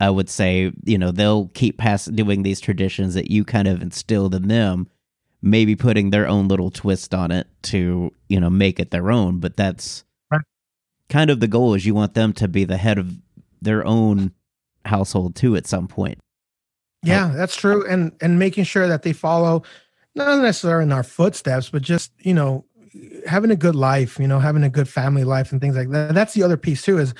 i 0.00 0.10
would 0.10 0.28
say 0.28 0.72
you 0.84 0.98
know 0.98 1.10
they'll 1.10 1.48
keep 1.48 1.78
pass 1.78 2.06
doing 2.06 2.42
these 2.42 2.60
traditions 2.60 3.14
that 3.14 3.30
you 3.30 3.44
kind 3.44 3.68
of 3.68 3.82
instilled 3.82 4.34
in 4.34 4.48
them 4.48 4.88
maybe 5.44 5.76
putting 5.76 6.08
their 6.08 6.26
own 6.26 6.48
little 6.48 6.70
twist 6.70 7.14
on 7.14 7.30
it 7.30 7.46
to 7.60 8.10
you 8.28 8.40
know 8.40 8.50
make 8.50 8.80
it 8.80 8.90
their 8.90 9.12
own. 9.12 9.38
But 9.38 9.56
that's 9.56 10.02
right. 10.30 10.40
kind 11.10 11.30
of 11.30 11.38
the 11.38 11.46
goal 11.46 11.74
is 11.74 11.84
you 11.84 11.94
want 11.94 12.14
them 12.14 12.32
to 12.34 12.48
be 12.48 12.64
the 12.64 12.78
head 12.78 12.98
of 12.98 13.14
their 13.60 13.86
own 13.86 14.32
household 14.86 15.36
too 15.36 15.54
at 15.54 15.66
some 15.66 15.86
point. 15.86 16.18
Yeah 17.02 17.32
that's 17.36 17.54
true. 17.54 17.86
And 17.86 18.12
and 18.20 18.38
making 18.38 18.64
sure 18.64 18.88
that 18.88 19.02
they 19.02 19.12
follow 19.12 19.62
not 20.14 20.40
necessarily 20.40 20.84
in 20.84 20.92
our 20.92 21.02
footsteps 21.02 21.68
but 21.68 21.82
just 21.82 22.12
you 22.18 22.32
know 22.32 22.64
having 23.26 23.50
a 23.50 23.56
good 23.56 23.74
life 23.74 24.18
you 24.18 24.28
know 24.28 24.38
having 24.38 24.62
a 24.62 24.70
good 24.70 24.88
family 24.88 25.24
life 25.24 25.52
and 25.52 25.60
things 25.60 25.76
like 25.76 25.90
that. 25.90 26.14
That's 26.14 26.32
the 26.32 26.42
other 26.42 26.56
piece 26.56 26.82
too 26.82 26.98
is 26.98 27.12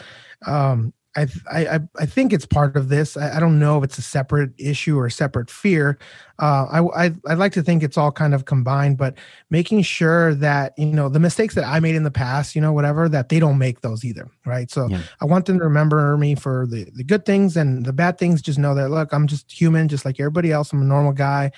um 0.46 0.94
I, 1.16 1.26
I 1.50 1.80
I 1.98 2.06
think 2.06 2.32
it's 2.32 2.46
part 2.46 2.76
of 2.76 2.88
this. 2.88 3.16
I, 3.16 3.36
I, 3.36 3.40
don't 3.40 3.58
know 3.58 3.78
if 3.78 3.84
it's 3.84 3.98
a 3.98 4.02
separate 4.02 4.50
issue 4.58 4.98
or 4.98 5.06
a 5.06 5.10
separate 5.10 5.50
fear. 5.50 5.98
Uh, 6.40 6.66
I, 6.72 7.06
I 7.06 7.08
would 7.24 7.38
like 7.38 7.52
to 7.52 7.62
think 7.62 7.82
it's 7.82 7.96
all 7.96 8.10
kind 8.10 8.34
of 8.34 8.46
combined, 8.46 8.98
but 8.98 9.14
making 9.50 9.82
sure 9.82 10.34
that 10.34 10.74
you 10.76 10.86
know 10.86 11.08
the 11.08 11.20
mistakes 11.20 11.54
that 11.54 11.64
I 11.64 11.78
made 11.78 11.94
in 11.94 12.02
the 12.02 12.10
past, 12.10 12.54
you 12.56 12.60
know, 12.60 12.72
whatever, 12.72 13.08
that 13.08 13.28
they 13.28 13.38
don't 13.38 13.58
make 13.58 13.80
those 13.82 14.04
either, 14.04 14.28
right? 14.44 14.70
So 14.70 14.88
yeah. 14.88 15.02
I 15.20 15.26
want 15.26 15.46
them 15.46 15.58
to 15.58 15.64
remember 15.64 16.16
me 16.16 16.34
for 16.34 16.66
the 16.68 16.84
the 16.94 17.04
good 17.04 17.24
things 17.24 17.56
and 17.56 17.86
the 17.86 17.92
bad 17.92 18.18
things. 18.18 18.42
Just 18.42 18.58
know 18.58 18.74
that 18.74 18.90
look, 18.90 19.12
I'm 19.12 19.26
just 19.26 19.50
human, 19.52 19.88
just 19.88 20.04
like 20.04 20.18
everybody 20.18 20.50
else. 20.50 20.72
I'm 20.72 20.82
a 20.82 20.84
normal 20.84 21.12
guy. 21.12 21.52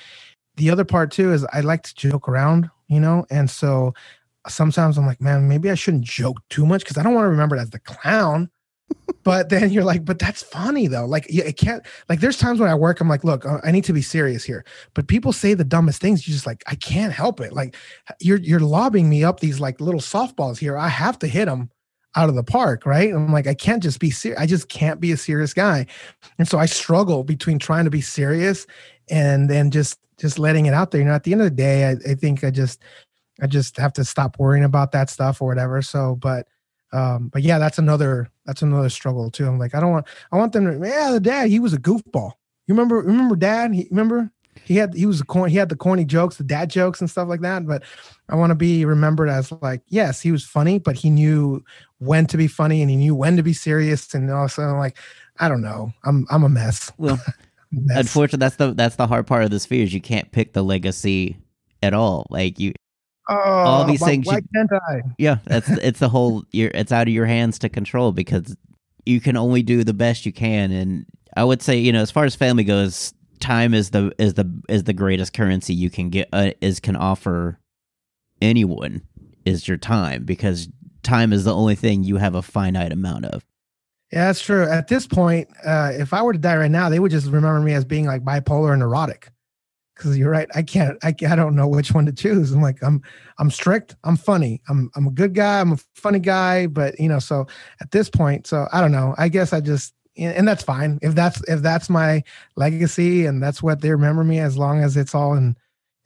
The 0.57 0.70
other 0.70 0.84
part 0.84 1.11
too 1.11 1.32
is 1.32 1.46
I 1.52 1.61
like 1.61 1.82
to 1.84 1.94
joke 1.94 2.28
around, 2.28 2.70
you 2.88 3.00
know, 3.00 3.24
and 3.30 3.48
so 3.50 3.94
sometimes 4.48 4.98
I'm 4.98 5.07
like, 5.07 5.20
man, 5.20 5.48
maybe 5.48 5.70
I 5.70 5.74
shouldn't 5.74 6.04
joke 6.04 6.40
too 6.50 6.66
much 6.66 6.82
because 6.82 6.98
I 6.98 7.02
don't 7.02 7.14
want 7.14 7.24
to 7.24 7.30
remember 7.30 7.57
it 7.57 7.61
as 7.61 7.70
the 7.70 7.78
clown 7.78 8.50
but 9.22 9.49
then 9.49 9.70
you're 9.70 9.84
like, 9.84 10.05
but 10.05 10.18
that's 10.18 10.43
funny 10.43 10.87
though. 10.87 11.05
Like, 11.05 11.26
it 11.28 11.57
can't. 11.57 11.84
Like, 12.09 12.20
there's 12.20 12.39
times 12.39 12.61
when 12.61 12.68
I 12.68 12.74
work, 12.74 13.01
I'm 13.01 13.09
like, 13.09 13.24
look, 13.24 13.45
uh, 13.45 13.59
I 13.64 13.72
need 13.72 13.84
to 13.84 13.93
be 13.93 14.03
serious 14.03 14.45
here. 14.45 14.64
But 14.95 15.09
people 15.09 15.32
say 15.32 15.55
the 15.55 15.64
dumbest 15.64 16.01
things. 16.01 16.26
You 16.26 16.34
just 16.34 16.47
like, 16.47 16.62
I 16.66 16.76
can't 16.76 17.12
help 17.12 17.41
it. 17.41 17.53
Like, 17.53 17.76
you're 18.20 18.39
you're 18.39 18.61
lobbing 18.61 19.09
me 19.09 19.24
up 19.24 19.41
these 19.41 19.61
like 19.61 19.80
little 19.80 20.01
softballs 20.01 20.59
here. 20.59 20.76
I 20.76 20.89
have 20.89 21.18
to 21.20 21.26
hit 21.26 21.47
them 21.47 21.70
out 22.14 22.28
of 22.28 22.34
the 22.34 22.45
park, 22.45 22.87
right? 22.87 23.12
I'm 23.12 23.32
like, 23.32 23.47
I 23.47 23.55
can't 23.55 23.82
just 23.82 24.01
be 24.01 24.11
serious. 24.11 24.41
I 24.41 24.47
just 24.47 24.68
can't 24.68 25.01
be 25.01 25.12
a 25.12 25.16
serious 25.16 25.53
guy. 25.53 25.87
And 26.39 26.49
so 26.49 26.59
I 26.59 26.66
struggle 26.66 27.24
between 27.24 27.59
trying 27.59 27.84
to 27.84 27.91
be 27.91 28.01
serious 28.01 28.66
and 29.11 29.51
then 29.51 29.70
just 29.70 29.99
just 30.18 30.39
letting 30.39 30.66
it 30.66 30.72
out 30.72 30.91
there. 30.91 31.01
You 31.01 31.07
know, 31.07 31.14
at 31.14 31.24
the 31.24 31.32
end 31.32 31.43
of 31.43 31.47
the 31.47 31.57
day, 31.57 31.89
I, 31.89 31.97
I 32.11 32.14
think 32.14 32.43
I 32.43 32.51
just 32.51 32.82
I 33.43 33.47
just 33.47 33.76
have 33.76 33.93
to 33.95 34.05
stop 34.05 34.39
worrying 34.39 34.64
about 34.64 34.93
that 34.93 35.11
stuff 35.11 35.43
or 35.43 35.49
whatever. 35.49 35.82
So, 35.82 36.16
but 36.16 36.49
um, 36.93 37.28
but 37.28 37.43
yeah, 37.43 37.59
that's 37.59 37.78
another 37.78 38.30
that's 38.47 38.62
another 38.62 38.88
struggle 38.88 39.30
too. 39.30 39.47
I'm 39.47 39.59
like, 39.59 39.74
I 39.74 39.80
don't 39.80 39.92
want 39.92 40.07
I 40.32 40.36
want 40.36 40.53
them 40.53 40.80
to 40.80 40.88
yeah, 40.88 41.11
the 41.12 41.20
dad, 41.20 41.49
he 41.49 41.59
was 41.59 41.72
a 41.72 41.78
goofball. 41.78 42.32
You 42.66 42.74
remember 42.74 42.97
remember 42.97 43.36
dad? 43.36 43.74
He 43.74 43.88
remember 43.90 44.30
he 44.64 44.76
had 44.76 44.94
he 44.94 45.07
was 45.07 45.20
a 45.20 45.24
corny 45.24 45.53
he 45.53 45.59
had 45.59 45.68
the 45.68 45.76
corny 45.76 46.05
jokes, 46.05 46.36
the 46.36 46.44
dad 46.44 46.70
jokes 46.70 47.01
and 47.01 47.11
stuff 47.11 47.28
like 47.28 47.40
that. 47.40 47.66
But 47.66 47.82
I 48.28 48.36
want 48.36 48.51
to 48.51 48.55
be 48.55 48.84
remembered 48.84 49.28
as 49.28 49.53
like, 49.62 49.82
yes, 49.88 50.20
he 50.20 50.32
was 50.32 50.44
funny, 50.44 50.78
but 50.78 50.97
he 50.97 51.11
knew 51.11 51.64
when 51.99 52.26
to 52.26 52.36
be 52.36 52.47
funny 52.47 52.82
and 52.82 52.90
he 52.90 52.97
knew 52.97 53.14
when 53.14 53.36
to 53.36 53.42
be 53.42 53.53
serious. 53.53 54.14
And 54.14 54.30
also 54.30 54.62
like, 54.76 54.97
I 55.38 55.49
don't 55.49 55.62
know. 55.62 55.92
I'm 56.05 56.26
I'm 56.30 56.44
a 56.44 56.49
mess. 56.49 56.92
Well 56.99 57.20
mess. 57.72 57.99
unfortunately 57.99 58.44
that's 58.44 58.57
the 58.57 58.74
that's 58.74 58.97
the 58.97 59.07
hard 59.07 59.26
part 59.26 59.44
of 59.44 59.51
this 59.51 59.66
fear 59.66 59.84
is 59.84 59.92
you 59.92 60.01
can't 60.01 60.30
pick 60.32 60.53
the 60.53 60.62
legacy 60.62 61.36
at 61.82 61.94
all. 61.94 62.26
Like 62.30 62.59
you 62.59 62.72
Oh, 63.28 63.34
all 63.34 63.84
these 63.84 64.04
things. 64.04 64.26
Why 64.26 64.36
you, 64.36 64.42
can't 64.54 64.72
I? 64.72 65.02
Yeah, 65.18 65.38
that's 65.44 65.68
it's 65.68 65.98
the 65.98 66.08
whole. 66.08 66.44
You're, 66.52 66.70
it's 66.74 66.92
out 66.92 67.08
of 67.08 67.14
your 67.14 67.26
hands 67.26 67.58
to 67.60 67.68
control 67.68 68.12
because 68.12 68.56
you 69.04 69.20
can 69.20 69.36
only 69.36 69.62
do 69.62 69.84
the 69.84 69.94
best 69.94 70.26
you 70.26 70.32
can. 70.32 70.70
And 70.70 71.06
I 71.36 71.44
would 71.44 71.62
say, 71.62 71.76
you 71.76 71.92
know, 71.92 72.02
as 72.02 72.10
far 72.10 72.24
as 72.24 72.36
family 72.36 72.64
goes, 72.64 73.14
time 73.40 73.74
is 73.74 73.90
the 73.90 74.12
is 74.18 74.34
the 74.34 74.62
is 74.68 74.84
the 74.84 74.92
greatest 74.92 75.32
currency 75.32 75.74
you 75.74 75.90
can 75.90 76.10
get 76.10 76.28
uh, 76.32 76.52
is 76.60 76.78
can 76.80 76.96
offer 76.96 77.58
anyone 78.40 79.02
is 79.44 79.66
your 79.66 79.76
time 79.76 80.24
because 80.24 80.68
time 81.02 81.32
is 81.32 81.44
the 81.44 81.54
only 81.54 81.74
thing 81.74 82.04
you 82.04 82.16
have 82.16 82.34
a 82.34 82.42
finite 82.42 82.92
amount 82.92 83.24
of. 83.24 83.44
Yeah, 84.12 84.26
that's 84.26 84.40
true. 84.40 84.68
At 84.68 84.86
this 84.86 85.06
point, 85.06 85.48
uh, 85.64 85.90
if 85.94 86.12
I 86.12 86.22
were 86.22 86.32
to 86.32 86.38
die 86.38 86.56
right 86.56 86.70
now, 86.70 86.88
they 86.88 87.00
would 87.00 87.10
just 87.10 87.26
remember 87.26 87.60
me 87.60 87.72
as 87.72 87.84
being 87.84 88.04
like 88.04 88.22
bipolar 88.22 88.70
and 88.70 88.80
neurotic 88.80 89.30
because 89.97 90.16
you're 90.18 90.30
right. 90.30 90.49
I 90.55 90.62
can't. 90.62 90.99
I, 91.03 91.14
I 91.28 91.36
don't 91.36 91.57
know 91.57 91.66
which 91.66 91.92
one 91.92 92.07
to 92.07 92.12
choose. 92.12 92.53
I'm 92.53 92.61
like 92.61 92.82
I'm 92.82 93.03
I'm 93.38 93.51
strict. 93.51 93.97
I'm 94.05 94.16
funny. 94.16 94.61
I'm 94.68 94.90
I'm 94.94 95.07
a 95.07 95.11
good 95.11 95.34
guy. 95.34 95.61
I'm 95.61 95.72
a 95.72 95.78
funny 95.94 96.18
guy. 96.18 96.66
But 96.66 96.99
you 97.01 97.09
know, 97.09 97.18
so 97.18 97.47
at 97.80 97.90
this 97.90 98.09
point, 98.09 98.47
so 98.47 98.68
I 98.72 98.80
don't 98.80 98.92
know. 98.92 99.14
I 99.18 99.28
guess 99.28 99.53
I 99.53 99.61
just 99.61 99.94
and 100.18 100.49
that's 100.49 100.62
fine 100.62 100.99
if 101.03 101.14
that's 101.14 101.42
if 101.49 101.61
that's 101.61 101.90
my 101.90 102.22
legacy 102.57 103.26
and 103.26 103.42
that's 103.42 103.62
what 103.62 103.80
they 103.80 103.90
remember 103.90 104.24
me 104.24 104.38
as 104.38 104.57
long 104.57 104.82
as 104.82 104.97
it's 104.97 105.14
all 105.14 105.34
in 105.34 105.57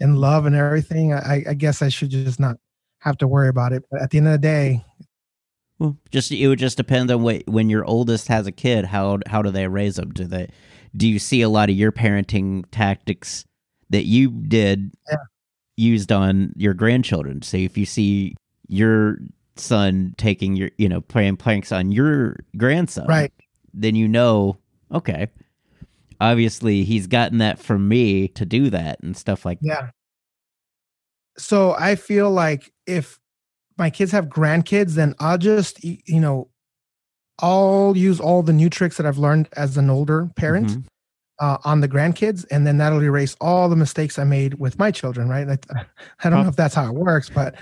in 0.00 0.16
love 0.16 0.46
and 0.46 0.56
everything. 0.56 1.12
I, 1.12 1.44
I 1.48 1.54
guess 1.54 1.82
I 1.82 1.88
should 1.88 2.10
just 2.10 2.40
not 2.40 2.56
have 3.00 3.18
to 3.18 3.28
worry 3.28 3.48
about 3.48 3.72
it. 3.72 3.84
But 3.90 4.02
at 4.02 4.10
the 4.10 4.18
end 4.18 4.28
of 4.28 4.32
the 4.32 4.38
day, 4.38 4.84
well, 5.78 5.96
just 6.10 6.30
it 6.30 6.46
would 6.48 6.58
just 6.58 6.76
depend 6.76 7.10
on 7.10 7.22
what 7.22 7.46
when 7.46 7.70
your 7.70 7.84
oldest 7.84 8.28
has 8.28 8.46
a 8.46 8.52
kid. 8.52 8.84
How 8.84 9.18
how 9.26 9.42
do 9.42 9.50
they 9.50 9.66
raise 9.66 9.96
them? 9.96 10.10
Do 10.12 10.24
they 10.24 10.48
do 10.96 11.08
you 11.08 11.18
see 11.18 11.42
a 11.42 11.48
lot 11.48 11.70
of 11.70 11.76
your 11.76 11.92
parenting 11.92 12.64
tactics? 12.70 13.44
That 13.90 14.06
you 14.06 14.30
did 14.30 14.92
yeah. 15.10 15.16
used 15.76 16.10
on 16.10 16.52
your 16.56 16.74
grandchildren. 16.74 17.42
So 17.42 17.56
if 17.56 17.76
you 17.76 17.84
see 17.84 18.36
your 18.68 19.18
son 19.56 20.14
taking 20.16 20.56
your, 20.56 20.70
you 20.78 20.88
know, 20.88 21.00
playing 21.00 21.36
planks 21.36 21.72
on 21.72 21.92
your 21.92 22.36
grandson, 22.56 23.06
right, 23.06 23.32
then 23.74 23.94
you 23.94 24.08
know, 24.08 24.56
okay, 24.92 25.28
obviously 26.20 26.84
he's 26.84 27.06
gotten 27.06 27.38
that 27.38 27.58
from 27.58 27.88
me 27.88 28.28
to 28.28 28.46
do 28.46 28.70
that 28.70 29.00
and 29.00 29.16
stuff 29.16 29.44
like 29.44 29.58
yeah. 29.60 29.82
That. 29.82 29.94
So 31.36 31.74
I 31.78 31.96
feel 31.96 32.30
like 32.30 32.72
if 32.86 33.18
my 33.76 33.90
kids 33.90 34.12
have 34.12 34.26
grandkids, 34.26 34.92
then 34.92 35.14
I'll 35.18 35.38
just, 35.38 35.82
you 35.82 36.20
know, 36.20 36.48
I'll 37.38 37.94
use 37.96 38.20
all 38.20 38.42
the 38.42 38.52
new 38.52 38.68
tricks 38.68 38.98
that 38.98 39.06
I've 39.06 39.16
learned 39.16 39.48
as 39.56 39.78
an 39.78 39.88
older 39.88 40.28
parent. 40.36 40.68
Mm-hmm 40.68 40.80
uh, 41.40 41.58
on 41.64 41.80
the 41.80 41.88
grandkids, 41.88 42.44
and 42.50 42.66
then 42.66 42.78
that'll 42.78 43.02
erase 43.02 43.36
all 43.40 43.68
the 43.68 43.76
mistakes 43.76 44.18
I 44.18 44.24
made 44.24 44.54
with 44.54 44.78
my 44.78 44.90
children. 44.90 45.28
Right? 45.28 45.48
I, 45.48 45.58
I 46.22 46.30
don't 46.30 46.42
know 46.42 46.48
if 46.48 46.56
that's 46.56 46.74
how 46.74 46.86
it 46.86 46.94
works, 46.94 47.30
but 47.30 47.56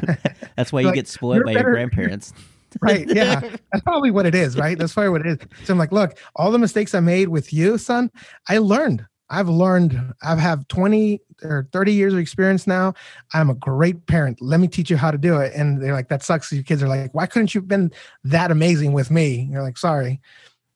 that's 0.56 0.72
why 0.72 0.80
you 0.80 0.86
like, 0.88 0.94
get 0.94 1.08
spoiled 1.08 1.44
by 1.44 1.54
better, 1.54 1.70
your 1.70 1.74
grandparents. 1.74 2.32
right? 2.80 3.06
Yeah, 3.08 3.40
that's 3.40 3.82
probably 3.84 4.10
what 4.10 4.26
it 4.26 4.34
is. 4.34 4.56
Right? 4.56 4.78
That's 4.78 4.92
probably 4.92 5.10
what 5.10 5.26
it 5.26 5.40
is. 5.40 5.48
So 5.64 5.72
I'm 5.72 5.78
like, 5.78 5.92
look, 5.92 6.18
all 6.36 6.50
the 6.50 6.58
mistakes 6.58 6.94
I 6.94 7.00
made 7.00 7.28
with 7.28 7.52
you, 7.52 7.78
son, 7.78 8.10
I 8.48 8.58
learned. 8.58 9.06
I've 9.30 9.48
learned. 9.48 9.98
I've 10.22 10.38
have 10.38 10.68
20 10.68 11.20
or 11.42 11.66
30 11.72 11.92
years 11.92 12.12
of 12.12 12.18
experience 12.18 12.66
now. 12.66 12.94
I'm 13.32 13.48
a 13.48 13.54
great 13.54 14.06
parent. 14.06 14.40
Let 14.40 14.60
me 14.60 14.68
teach 14.68 14.90
you 14.90 14.96
how 14.96 15.10
to 15.10 15.18
do 15.18 15.38
it. 15.38 15.52
And 15.54 15.82
they're 15.82 15.94
like, 15.94 16.08
that 16.08 16.22
sucks. 16.22 16.52
Your 16.52 16.62
kids 16.62 16.82
are 16.82 16.88
like, 16.88 17.14
why 17.14 17.26
couldn't 17.26 17.54
you 17.54 17.60
have 17.60 17.68
been 17.68 17.90
that 18.24 18.50
amazing 18.50 18.92
with 18.92 19.10
me? 19.10 19.48
You're 19.50 19.62
like, 19.62 19.78
sorry. 19.78 20.20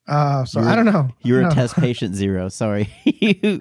Uh, 0.09 0.45
so 0.45 0.61
you're, 0.61 0.69
I 0.69 0.75
don't 0.75 0.87
know. 0.87 1.11
You're 1.23 1.47
a 1.47 1.51
test 1.51 1.75
patient 1.77 2.15
zero. 2.15 2.49
Sorry. 2.49 2.89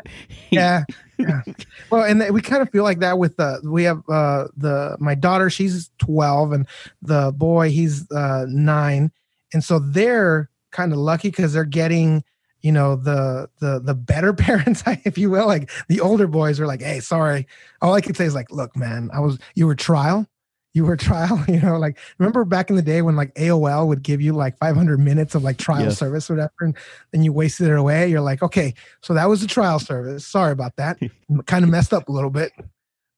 yeah, 0.50 0.84
yeah. 1.18 1.42
Well, 1.90 2.04
and 2.04 2.34
we 2.34 2.42
kind 2.42 2.62
of 2.62 2.70
feel 2.70 2.84
like 2.84 3.00
that 3.00 3.20
with 3.20 3.36
the 3.36 3.60
we 3.64 3.84
have 3.84 4.02
uh 4.10 4.48
the 4.56 4.96
my 5.00 5.14
daughter. 5.14 5.50
She's 5.50 5.92
twelve, 5.98 6.54
and 6.54 6.66
the 7.02 7.34
boy 7.36 7.70
he's 7.70 8.10
uh 8.12 8.46
nine, 8.48 9.12
and 9.54 9.64
so 9.64 9.80
they're 9.80 10.50
kind 10.72 10.94
of 10.94 11.00
lucky 11.00 11.30
because 11.30 11.52
they're 11.54 11.66
getting 11.66 12.24
you 12.62 12.72
know 12.72 12.96
the 12.96 13.50
the 13.60 13.80
the 13.80 13.94
better 13.94 14.34
parents 14.46 14.84
if 15.06 15.18
you 15.18 15.30
will 15.30 15.48
like 15.48 15.70
the 15.90 16.02
older 16.02 16.28
boys 16.28 16.60
are 16.60 16.68
like 16.68 16.82
hey 16.82 17.00
sorry 17.00 17.48
all 17.82 17.94
i 17.94 18.02
can 18.02 18.16
say 18.16 18.26
is 18.26 18.36
like 18.36 18.52
look 18.52 18.76
man 18.76 19.10
i 19.14 19.20
was 19.20 19.38
you 19.56 19.68
were 19.68 19.76
trial 19.76 20.28
you 20.78 20.86
were 20.86 20.96
trial 21.10 21.44
you 21.48 21.60
know 21.60 21.78
like 21.78 21.98
remember 22.20 22.46
back 22.46 22.70
in 22.70 22.78
the 22.78 22.82
day 22.82 23.02
when 23.02 23.18
like 23.18 23.34
aol 23.36 23.88
would 23.88 24.02
give 24.02 24.22
you 24.22 24.32
like 24.32 24.58
500 24.60 24.98
minutes 25.00 25.36
of 25.36 25.44
like 25.44 25.58
trial 25.58 25.86
yes. 25.86 25.98
service 25.98 26.30
whatever 26.30 26.54
and 26.62 26.78
then 27.12 27.24
you 27.24 27.34
wasted 27.34 27.68
it 27.68 27.78
away 27.78 28.08
you're 28.08 28.22
like 28.22 28.42
okay 28.42 28.74
so 29.02 29.14
that 29.14 29.28
was 29.28 29.44
a 29.44 29.48
trial 29.48 29.80
service 29.80 30.26
sorry 30.38 30.52
about 30.52 30.76
that. 30.76 31.00
Kind 31.46 31.64
of 31.66 31.72
messed 31.72 31.94
up 31.94 32.08
a 32.08 32.12
little 32.12 32.30
bit. 32.30 32.52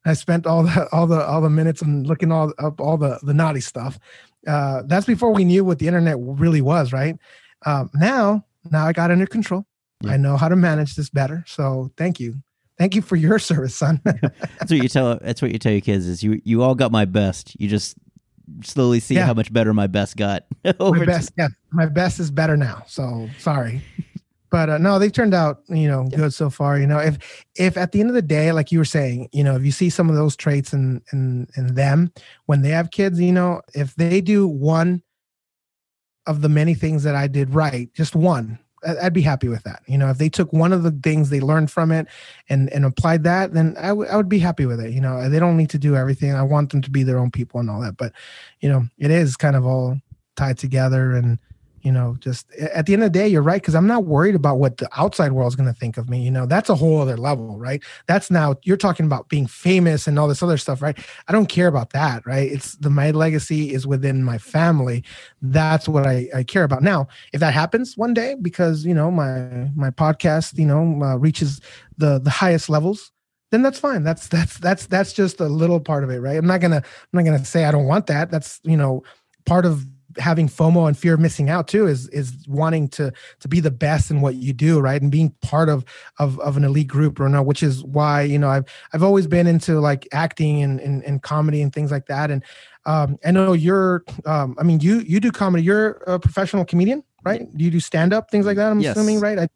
I 0.04 0.14
spent 0.14 0.46
all 0.46 0.62
the 0.62 0.88
all 0.92 1.06
the 1.06 1.24
all 1.24 1.40
the 1.40 1.50
minutes 1.50 1.82
and 1.82 2.06
looking 2.06 2.32
all 2.32 2.52
up 2.58 2.80
all 2.80 2.96
the 2.96 3.20
the 3.22 3.34
naughty 3.34 3.60
stuff. 3.60 3.98
Uh 4.46 4.82
that's 4.86 5.06
before 5.06 5.32
we 5.32 5.44
knew 5.44 5.64
what 5.64 5.78
the 5.78 5.86
internet 5.86 6.16
really 6.18 6.62
was 6.62 6.92
right? 6.92 7.16
Um 7.66 7.90
now 7.94 8.44
now 8.70 8.86
i 8.86 8.92
got 8.92 9.10
under 9.10 9.26
control. 9.26 9.64
Yeah. 10.02 10.12
i 10.12 10.16
know 10.16 10.38
how 10.38 10.48
to 10.48 10.56
manage 10.56 10.94
this 10.94 11.10
better 11.10 11.44
so 11.46 11.90
thank 11.98 12.18
you 12.20 12.42
Thank 12.80 12.94
you 12.94 13.02
for 13.02 13.14
your 13.14 13.38
service, 13.38 13.76
son. 13.76 14.00
that's 14.04 14.70
what 14.70 14.70
you 14.70 14.88
tell. 14.88 15.18
That's 15.20 15.42
what 15.42 15.52
you 15.52 15.58
tell 15.58 15.70
your 15.70 15.82
kids 15.82 16.06
is 16.06 16.22
you. 16.22 16.40
You 16.44 16.62
all 16.62 16.74
got 16.74 16.90
my 16.90 17.04
best. 17.04 17.54
You 17.60 17.68
just 17.68 17.94
slowly 18.64 19.00
see 19.00 19.16
yeah. 19.16 19.26
how 19.26 19.34
much 19.34 19.52
better 19.52 19.74
my 19.74 19.86
best 19.86 20.16
got. 20.16 20.46
my 20.80 21.04
best, 21.04 21.30
yeah, 21.36 21.48
my 21.72 21.84
best 21.84 22.18
is 22.20 22.30
better 22.30 22.56
now. 22.56 22.82
So 22.86 23.28
sorry, 23.38 23.82
but 24.48 24.70
uh, 24.70 24.78
no, 24.78 24.98
they've 24.98 25.12
turned 25.12 25.34
out 25.34 25.60
you 25.68 25.88
know 25.88 26.08
yeah. 26.10 26.16
good 26.16 26.32
so 26.32 26.48
far. 26.48 26.78
You 26.78 26.86
know, 26.86 26.98
if 26.98 27.18
if 27.54 27.76
at 27.76 27.92
the 27.92 28.00
end 28.00 28.08
of 28.08 28.14
the 28.14 28.22
day, 28.22 28.50
like 28.52 28.72
you 28.72 28.78
were 28.78 28.86
saying, 28.86 29.28
you 29.30 29.44
know, 29.44 29.56
if 29.56 29.62
you 29.62 29.72
see 29.72 29.90
some 29.90 30.08
of 30.08 30.14
those 30.16 30.34
traits 30.34 30.72
in 30.72 31.02
in 31.12 31.48
in 31.58 31.74
them 31.74 32.10
when 32.46 32.62
they 32.62 32.70
have 32.70 32.92
kids, 32.92 33.20
you 33.20 33.32
know, 33.32 33.60
if 33.74 33.94
they 33.96 34.22
do 34.22 34.48
one 34.48 35.02
of 36.26 36.40
the 36.40 36.48
many 36.48 36.72
things 36.72 37.02
that 37.02 37.14
I 37.14 37.26
did 37.26 37.54
right, 37.54 37.92
just 37.92 38.16
one, 38.16 38.58
I'd 38.82 39.12
be 39.12 39.22
happy 39.22 39.48
with 39.48 39.62
that. 39.64 39.82
You 39.86 39.98
know, 39.98 40.08
if 40.08 40.18
they 40.18 40.28
took 40.28 40.52
one 40.52 40.72
of 40.72 40.82
the 40.82 40.90
things 40.90 41.30
they 41.30 41.40
learned 41.40 41.70
from 41.70 41.92
it 41.92 42.06
and 42.48 42.72
and 42.72 42.84
applied 42.84 43.24
that, 43.24 43.52
then 43.52 43.76
I, 43.78 43.88
w- 43.88 44.08
I 44.08 44.16
would 44.16 44.28
be 44.28 44.38
happy 44.38 44.66
with 44.66 44.80
it. 44.80 44.92
You 44.92 45.00
know, 45.00 45.28
they 45.28 45.38
don't 45.38 45.56
need 45.56 45.70
to 45.70 45.78
do 45.78 45.96
everything. 45.96 46.34
I 46.34 46.42
want 46.42 46.70
them 46.70 46.82
to 46.82 46.90
be 46.90 47.02
their 47.02 47.18
own 47.18 47.30
people 47.30 47.60
and 47.60 47.70
all 47.70 47.80
that. 47.80 47.96
But, 47.96 48.12
you 48.60 48.68
know, 48.68 48.86
it 48.98 49.10
is 49.10 49.36
kind 49.36 49.56
of 49.56 49.66
all 49.66 50.00
tied 50.36 50.58
together 50.58 51.12
and 51.12 51.38
you 51.82 51.92
know 51.92 52.16
just 52.20 52.50
at 52.54 52.86
the 52.86 52.92
end 52.92 53.02
of 53.02 53.12
the 53.12 53.18
day 53.18 53.26
you're 53.26 53.42
right 53.42 53.60
because 53.60 53.74
i'm 53.74 53.86
not 53.86 54.04
worried 54.04 54.34
about 54.34 54.58
what 54.58 54.76
the 54.78 54.88
outside 54.98 55.32
world 55.32 55.50
is 55.50 55.56
going 55.56 55.72
to 55.72 55.78
think 55.78 55.96
of 55.96 56.08
me 56.08 56.20
you 56.20 56.30
know? 56.30 56.46
That's 56.46 56.68
a 56.68 56.74
whole 56.74 57.00
other 57.00 57.16
level 57.16 57.58
right? 57.58 57.82
That's 58.06 58.30
now 58.30 58.56
you're 58.62 58.76
talking 58.76 59.06
about 59.06 59.28
being 59.28 59.46
famous 59.46 60.06
and 60.06 60.18
all 60.18 60.28
this 60.28 60.42
other 60.42 60.58
stuff 60.58 60.82
right? 60.82 60.98
I 61.28 61.32
don't 61.32 61.48
care 61.48 61.66
about 61.66 61.90
that 61.90 62.24
right? 62.26 62.50
It's 62.50 62.74
the 62.76 62.90
my 62.90 63.10
legacy 63.10 63.72
is 63.72 63.86
within 63.86 64.22
my 64.22 64.38
family. 64.38 65.04
That's 65.42 65.88
what 65.88 66.06
i, 66.06 66.28
I 66.34 66.42
care 66.44 66.64
about. 66.64 66.82
Now 66.82 67.08
if 67.32 67.40
that 67.40 67.54
happens 67.54 67.96
one 67.96 68.14
day 68.14 68.36
because 68.40 68.84
you 68.84 68.94
know 68.94 69.10
my 69.10 69.68
my 69.74 69.90
podcast 69.90 70.58
you 70.58 70.66
know 70.66 71.02
uh, 71.02 71.16
reaches 71.16 71.60
the 71.96 72.18
the 72.18 72.30
highest 72.30 72.68
levels 72.68 73.12
then 73.50 73.62
that's 73.62 73.80
fine. 73.80 74.04
That's 74.04 74.28
that's 74.28 74.58
that's 74.58 74.86
that's 74.86 75.12
just 75.12 75.40
a 75.40 75.48
little 75.48 75.80
part 75.80 76.04
of 76.04 76.10
it 76.10 76.20
right? 76.20 76.36
I'm 76.36 76.46
not 76.46 76.60
gonna 76.60 76.76
i'm 76.76 77.12
not 77.12 77.24
gonna 77.24 77.44
say 77.44 77.64
i 77.64 77.72
don't 77.72 77.86
want 77.86 78.06
that. 78.06 78.30
That's 78.30 78.60
you 78.62 78.76
know 78.76 79.02
part 79.44 79.66
of 79.66 79.84
having 80.18 80.48
FOMO 80.48 80.86
and 80.88 80.96
fear 80.98 81.14
of 81.14 81.20
missing 81.20 81.50
out 81.50 81.68
too 81.68 81.86
is 81.86 82.08
is 82.08 82.32
wanting 82.48 82.88
to 82.88 83.12
to 83.40 83.48
be 83.48 83.60
the 83.60 83.70
best 83.70 84.10
in 84.10 84.20
what 84.20 84.34
you 84.34 84.52
do, 84.52 84.80
right? 84.80 85.00
And 85.00 85.10
being 85.10 85.30
part 85.42 85.68
of 85.68 85.84
of, 86.18 86.38
of 86.40 86.56
an 86.56 86.64
elite 86.64 86.88
group 86.88 87.20
or 87.20 87.28
no, 87.28 87.42
which 87.42 87.62
is 87.62 87.84
why, 87.84 88.22
you 88.22 88.38
know, 88.38 88.48
I've 88.48 88.64
I've 88.92 89.02
always 89.02 89.26
been 89.26 89.46
into 89.46 89.80
like 89.80 90.08
acting 90.12 90.62
and, 90.62 90.80
and, 90.80 91.04
and 91.04 91.22
comedy 91.22 91.62
and 91.62 91.72
things 91.72 91.90
like 91.90 92.06
that. 92.06 92.30
And 92.30 92.42
um, 92.86 93.18
I 93.24 93.30
know 93.30 93.52
you're. 93.52 94.04
Um, 94.24 94.56
I 94.58 94.62
mean, 94.62 94.80
you 94.80 95.00
you 95.00 95.20
do 95.20 95.30
comedy. 95.30 95.62
You're 95.62 96.02
a 96.06 96.18
professional 96.18 96.64
comedian, 96.64 97.04
right? 97.24 97.46
Do 97.56 97.64
you 97.64 97.70
do 97.70 97.80
stand 97.80 98.12
up 98.12 98.30
things 98.30 98.46
like 98.46 98.56
that? 98.56 98.70
I'm 98.70 98.80
Yes. 98.80 98.96
assuming, 98.96 99.20
right? 99.20 99.38
I 99.38 99.48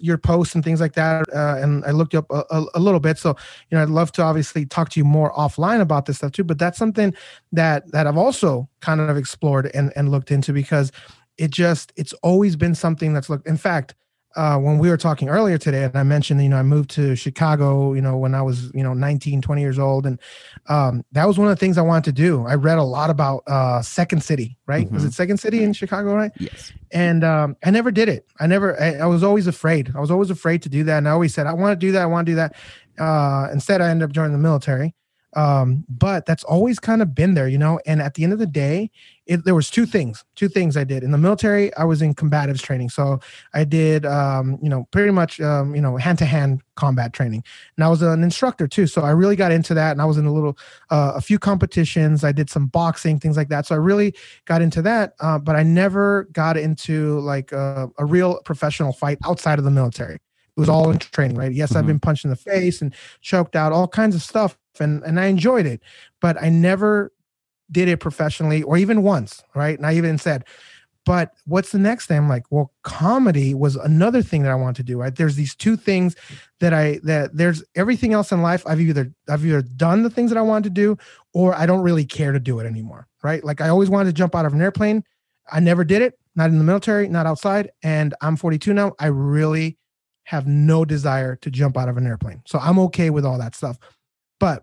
your 0.00 0.18
posts 0.18 0.54
and 0.54 0.64
things 0.64 0.80
like 0.80 0.94
that, 0.94 1.26
uh, 1.34 1.56
and 1.58 1.84
I 1.84 1.90
looked 1.90 2.14
up 2.14 2.26
a, 2.30 2.44
a, 2.50 2.64
a 2.74 2.80
little 2.80 3.00
bit. 3.00 3.18
So 3.18 3.36
you 3.70 3.76
know, 3.76 3.82
I'd 3.82 3.88
love 3.88 4.12
to 4.12 4.22
obviously 4.22 4.66
talk 4.66 4.88
to 4.90 5.00
you 5.00 5.04
more 5.04 5.32
offline 5.34 5.80
about 5.80 6.06
this 6.06 6.18
stuff 6.18 6.32
too. 6.32 6.44
But 6.44 6.58
that's 6.58 6.78
something 6.78 7.14
that 7.52 7.90
that 7.92 8.06
I've 8.06 8.16
also 8.16 8.68
kind 8.80 9.00
of 9.00 9.16
explored 9.16 9.70
and 9.74 9.92
and 9.96 10.10
looked 10.10 10.30
into 10.30 10.52
because 10.52 10.92
it 11.36 11.50
just 11.50 11.92
it's 11.96 12.12
always 12.22 12.56
been 12.56 12.74
something 12.74 13.12
that's 13.12 13.28
looked. 13.28 13.46
In 13.46 13.56
fact. 13.56 13.94
Uh, 14.36 14.58
when 14.58 14.78
we 14.78 14.88
were 14.90 14.96
talking 14.98 15.28
earlier 15.30 15.56
today 15.58 15.84
and 15.84 15.96
i 15.96 16.02
mentioned 16.02 16.40
you 16.42 16.50
know 16.50 16.58
i 16.58 16.62
moved 16.62 16.90
to 16.90 17.16
chicago 17.16 17.94
you 17.94 18.00
know 18.02 18.16
when 18.16 18.34
i 18.34 18.42
was 18.42 18.70
you 18.74 18.82
know 18.82 18.92
19 18.92 19.40
20 19.40 19.60
years 19.62 19.78
old 19.78 20.06
and 20.06 20.20
um, 20.66 21.02
that 21.12 21.26
was 21.26 21.38
one 21.38 21.48
of 21.48 21.50
the 21.56 21.58
things 21.58 21.78
I 21.78 21.82
wanted 21.82 22.04
to 22.04 22.12
do. 22.12 22.46
I 22.46 22.54
read 22.54 22.76
a 22.76 22.82
lot 22.82 23.08
about 23.08 23.42
uh, 23.46 23.80
Second 23.80 24.22
City, 24.22 24.58
right? 24.66 24.90
Was 24.92 25.02
Mhm. 25.02 25.06
it 25.08 25.12
Second 25.14 25.36
City 25.38 25.62
in 25.62 25.72
Chicago, 25.72 26.14
right? 26.14 26.30
Yes. 26.38 26.72
And 26.92 27.24
um, 27.24 27.56
I 27.64 27.70
never 27.70 27.90
did 27.90 28.10
it. 28.10 28.26
I 28.38 28.46
never. 28.46 28.78
I, 28.78 28.96
I 28.96 29.06
was 29.06 29.22
always 29.22 29.46
afraid. 29.46 29.92
I 29.96 30.00
was 30.00 30.10
always 30.10 30.28
afraid 30.28 30.60
to 30.64 30.68
do 30.68 30.84
that, 30.84 30.98
and 30.98 31.08
I 31.08 31.12
always 31.12 31.32
said, 31.32 31.46
"I 31.46 31.54
want 31.54 31.72
to 31.80 31.86
do 31.86 31.90
that. 31.92 32.02
I 32.02 32.06
want 32.06 32.26
to 32.26 32.32
do 32.32 32.36
that." 32.36 32.54
Uh, 32.98 33.48
instead, 33.50 33.80
I 33.80 33.88
ended 33.88 34.04
up 34.10 34.12
joining 34.12 34.32
the 34.32 34.38
military. 34.38 34.94
Um, 35.36 35.84
but 35.88 36.26
that's 36.26 36.44
always 36.44 36.78
kind 36.78 37.02
of 37.02 37.14
been 37.14 37.34
there, 37.34 37.48
you 37.48 37.58
know. 37.58 37.80
And 37.86 38.00
at 38.00 38.14
the 38.14 38.24
end 38.24 38.32
of 38.32 38.38
the 38.38 38.46
day, 38.46 38.90
it, 39.26 39.44
there 39.44 39.54
was 39.54 39.70
two 39.70 39.84
things. 39.84 40.24
Two 40.36 40.48
things 40.48 40.76
I 40.76 40.84
did 40.84 41.02
in 41.02 41.10
the 41.10 41.18
military. 41.18 41.74
I 41.74 41.84
was 41.84 42.00
in 42.00 42.14
combatives 42.14 42.62
training, 42.62 42.88
so 42.88 43.20
I 43.52 43.64
did, 43.64 44.06
um, 44.06 44.58
you 44.62 44.70
know, 44.70 44.88
pretty 44.90 45.10
much, 45.12 45.38
um, 45.40 45.74
you 45.74 45.82
know, 45.82 45.96
hand 45.98 46.18
to 46.18 46.24
hand 46.24 46.62
combat 46.76 47.12
training. 47.12 47.44
And 47.76 47.84
I 47.84 47.88
was 47.88 48.00
an 48.00 48.22
instructor 48.22 48.66
too, 48.66 48.86
so 48.86 49.02
I 49.02 49.10
really 49.10 49.36
got 49.36 49.52
into 49.52 49.74
that. 49.74 49.92
And 49.92 50.00
I 50.00 50.06
was 50.06 50.16
in 50.16 50.24
a 50.24 50.32
little, 50.32 50.56
uh, 50.90 51.12
a 51.14 51.20
few 51.20 51.38
competitions. 51.38 52.24
I 52.24 52.32
did 52.32 52.48
some 52.48 52.66
boxing, 52.66 53.20
things 53.20 53.36
like 53.36 53.48
that. 53.50 53.66
So 53.66 53.74
I 53.74 53.78
really 53.78 54.14
got 54.46 54.62
into 54.62 54.80
that. 54.82 55.12
Uh, 55.20 55.38
but 55.38 55.56
I 55.56 55.62
never 55.62 56.24
got 56.32 56.56
into 56.56 57.20
like 57.20 57.52
a, 57.52 57.90
a 57.98 58.04
real 58.04 58.40
professional 58.44 58.92
fight 58.92 59.18
outside 59.24 59.58
of 59.58 59.64
the 59.64 59.70
military. 59.70 60.18
It 60.58 60.60
was 60.60 60.68
all 60.68 60.90
in 60.90 60.98
training, 60.98 61.36
right? 61.36 61.52
Yes, 61.52 61.76
I've 61.76 61.84
Mhm. 61.84 61.88
been 61.88 62.00
punched 62.00 62.24
in 62.24 62.30
the 62.30 62.36
face 62.36 62.82
and 62.82 62.92
choked 63.20 63.54
out, 63.54 63.70
all 63.72 63.86
kinds 63.86 64.16
of 64.16 64.22
stuff, 64.22 64.58
and 64.80 65.04
and 65.04 65.20
I 65.20 65.26
enjoyed 65.26 65.66
it. 65.66 65.80
But 66.20 66.42
I 66.42 66.48
never 66.48 67.12
did 67.70 67.88
it 67.88 67.98
professionally 68.00 68.62
or 68.64 68.76
even 68.76 69.02
once, 69.02 69.42
right? 69.54 69.78
And 69.78 69.86
I 69.86 69.94
even 69.94 70.18
said, 70.18 70.44
but 71.06 71.32
what's 71.46 71.70
the 71.72 71.78
next 71.78 72.06
thing? 72.06 72.18
I'm 72.18 72.28
like, 72.28 72.44
well, 72.50 72.72
comedy 72.82 73.54
was 73.54 73.76
another 73.76 74.20
thing 74.22 74.42
that 74.42 74.50
I 74.52 74.56
want 74.56 74.76
to 74.78 74.82
do. 74.82 74.98
Right? 74.98 75.14
There's 75.14 75.36
these 75.36 75.54
two 75.54 75.76
things 75.76 76.16
that 76.60 76.74
I 76.74 77.00
that 77.04 77.36
there's 77.36 77.62
everything 77.76 78.12
else 78.12 78.32
in 78.32 78.42
life. 78.42 78.64
I've 78.66 78.80
either 78.80 79.12
I've 79.28 79.46
either 79.46 79.62
done 79.62 80.02
the 80.02 80.10
things 80.10 80.30
that 80.32 80.38
I 80.38 80.42
wanted 80.42 80.64
to 80.64 80.70
do, 80.70 80.98
or 81.32 81.54
I 81.54 81.66
don't 81.66 81.82
really 81.82 82.04
care 82.04 82.32
to 82.32 82.40
do 82.40 82.58
it 82.58 82.66
anymore. 82.66 83.06
Right? 83.22 83.44
Like 83.44 83.60
I 83.60 83.68
always 83.68 83.90
wanted 83.90 84.10
to 84.10 84.14
jump 84.14 84.34
out 84.34 84.44
of 84.44 84.54
an 84.54 84.60
airplane. 84.60 85.04
I 85.52 85.60
never 85.60 85.84
did 85.84 86.02
it. 86.02 86.18
Not 86.36 86.50
in 86.50 86.58
the 86.58 86.64
military, 86.64 87.08
not 87.08 87.26
outside. 87.26 87.70
And 87.82 88.14
I'm 88.20 88.36
42 88.36 88.74
now. 88.74 88.92
I 88.98 89.06
really 89.06 89.78
have 90.28 90.46
no 90.46 90.84
desire 90.84 91.36
to 91.36 91.50
jump 91.50 91.74
out 91.78 91.88
of 91.88 91.96
an 91.96 92.06
airplane. 92.06 92.42
So 92.46 92.58
I'm 92.58 92.78
okay 92.80 93.08
with 93.08 93.24
all 93.24 93.38
that 93.38 93.54
stuff. 93.54 93.78
But 94.38 94.62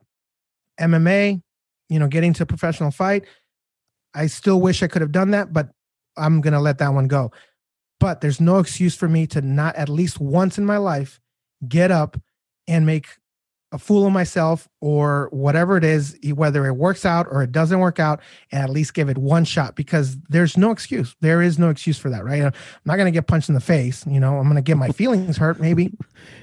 MMA, 0.79 1.41
you 1.89 1.97
know, 1.97 2.07
getting 2.07 2.33
to 2.33 2.45
professional 2.45 2.91
fight, 2.91 3.25
I 4.13 4.27
still 4.27 4.61
wish 4.61 4.83
I 4.83 4.87
could 4.87 5.01
have 5.01 5.11
done 5.11 5.31
that, 5.31 5.53
but 5.53 5.69
I'm 6.17 6.39
going 6.39 6.53
to 6.53 6.59
let 6.59 6.77
that 6.77 6.93
one 6.93 7.07
go. 7.07 7.31
But 7.99 8.21
there's 8.21 8.39
no 8.39 8.59
excuse 8.59 8.95
for 8.95 9.07
me 9.09 9.25
to 9.25 9.41
not 9.41 9.75
at 9.75 9.89
least 9.89 10.19
once 10.19 10.59
in 10.59 10.67
my 10.67 10.77
life 10.77 11.19
get 11.67 11.89
up 11.89 12.15
and 12.67 12.85
make 12.85 13.07
a 13.75 13.77
fool 13.77 14.07
of 14.07 14.13
myself 14.13 14.69
or 14.79 15.27
whatever 15.31 15.75
it 15.75 15.83
is, 15.83 16.17
whether 16.33 16.65
it 16.65 16.73
works 16.77 17.05
out 17.05 17.27
or 17.29 17.43
it 17.43 17.51
doesn't 17.51 17.79
work 17.79 17.99
out, 17.99 18.21
and 18.51 18.63
at 18.63 18.69
least 18.69 18.93
give 18.93 19.09
it 19.09 19.17
one 19.17 19.43
shot 19.43 19.75
because 19.75 20.17
there's 20.29 20.55
no 20.57 20.71
excuse. 20.71 21.15
There 21.19 21.41
is 21.41 21.59
no 21.59 21.69
excuse 21.69 21.99
for 21.99 22.09
that, 22.09 22.23
right? 22.23 22.41
I'm 22.41 22.53
not 22.85 22.95
going 22.95 23.05
to 23.05 23.11
get 23.11 23.27
punched 23.27 23.49
in 23.49 23.55
the 23.55 23.61
face. 23.61 24.05
You 24.07 24.19
know, 24.19 24.37
I'm 24.37 24.43
going 24.45 24.55
to 24.55 24.61
get 24.61 24.77
my 24.77 24.89
feelings 25.01 25.37
hurt 25.37 25.59
maybe 25.59 25.91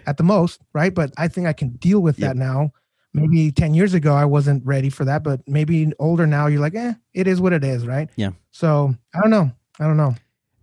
at 0.06 0.18
the 0.18 0.24
most, 0.24 0.60
right? 0.74 0.94
But 0.94 1.12
I 1.16 1.28
think 1.28 1.46
I 1.46 1.52
can 1.54 1.70
deal 1.70 2.00
with 2.00 2.18
Yep. 2.18 2.28
that 2.28 2.36
now. 2.36 2.72
Maybe 3.14 3.50
10 3.52 3.74
years 3.74 3.92
ago, 3.94 4.14
I 4.14 4.24
wasn't 4.24 4.64
ready 4.64 4.88
for 4.90 5.04
that, 5.04 5.22
but 5.22 5.40
maybe 5.46 5.92
older 5.98 6.26
now, 6.26 6.46
you're 6.46 6.60
like, 6.62 6.74
eh, 6.74 6.94
it 7.14 7.26
is 7.26 7.40
what 7.40 7.52
it 7.52 7.62
is, 7.64 7.86
right? 7.86 8.08
Yeah. 8.16 8.30
So 8.52 8.94
I 9.14 9.20
don't 9.20 9.30
know. 9.30 9.50
I 9.80 9.86
don't 9.86 9.96
know. 9.98 10.14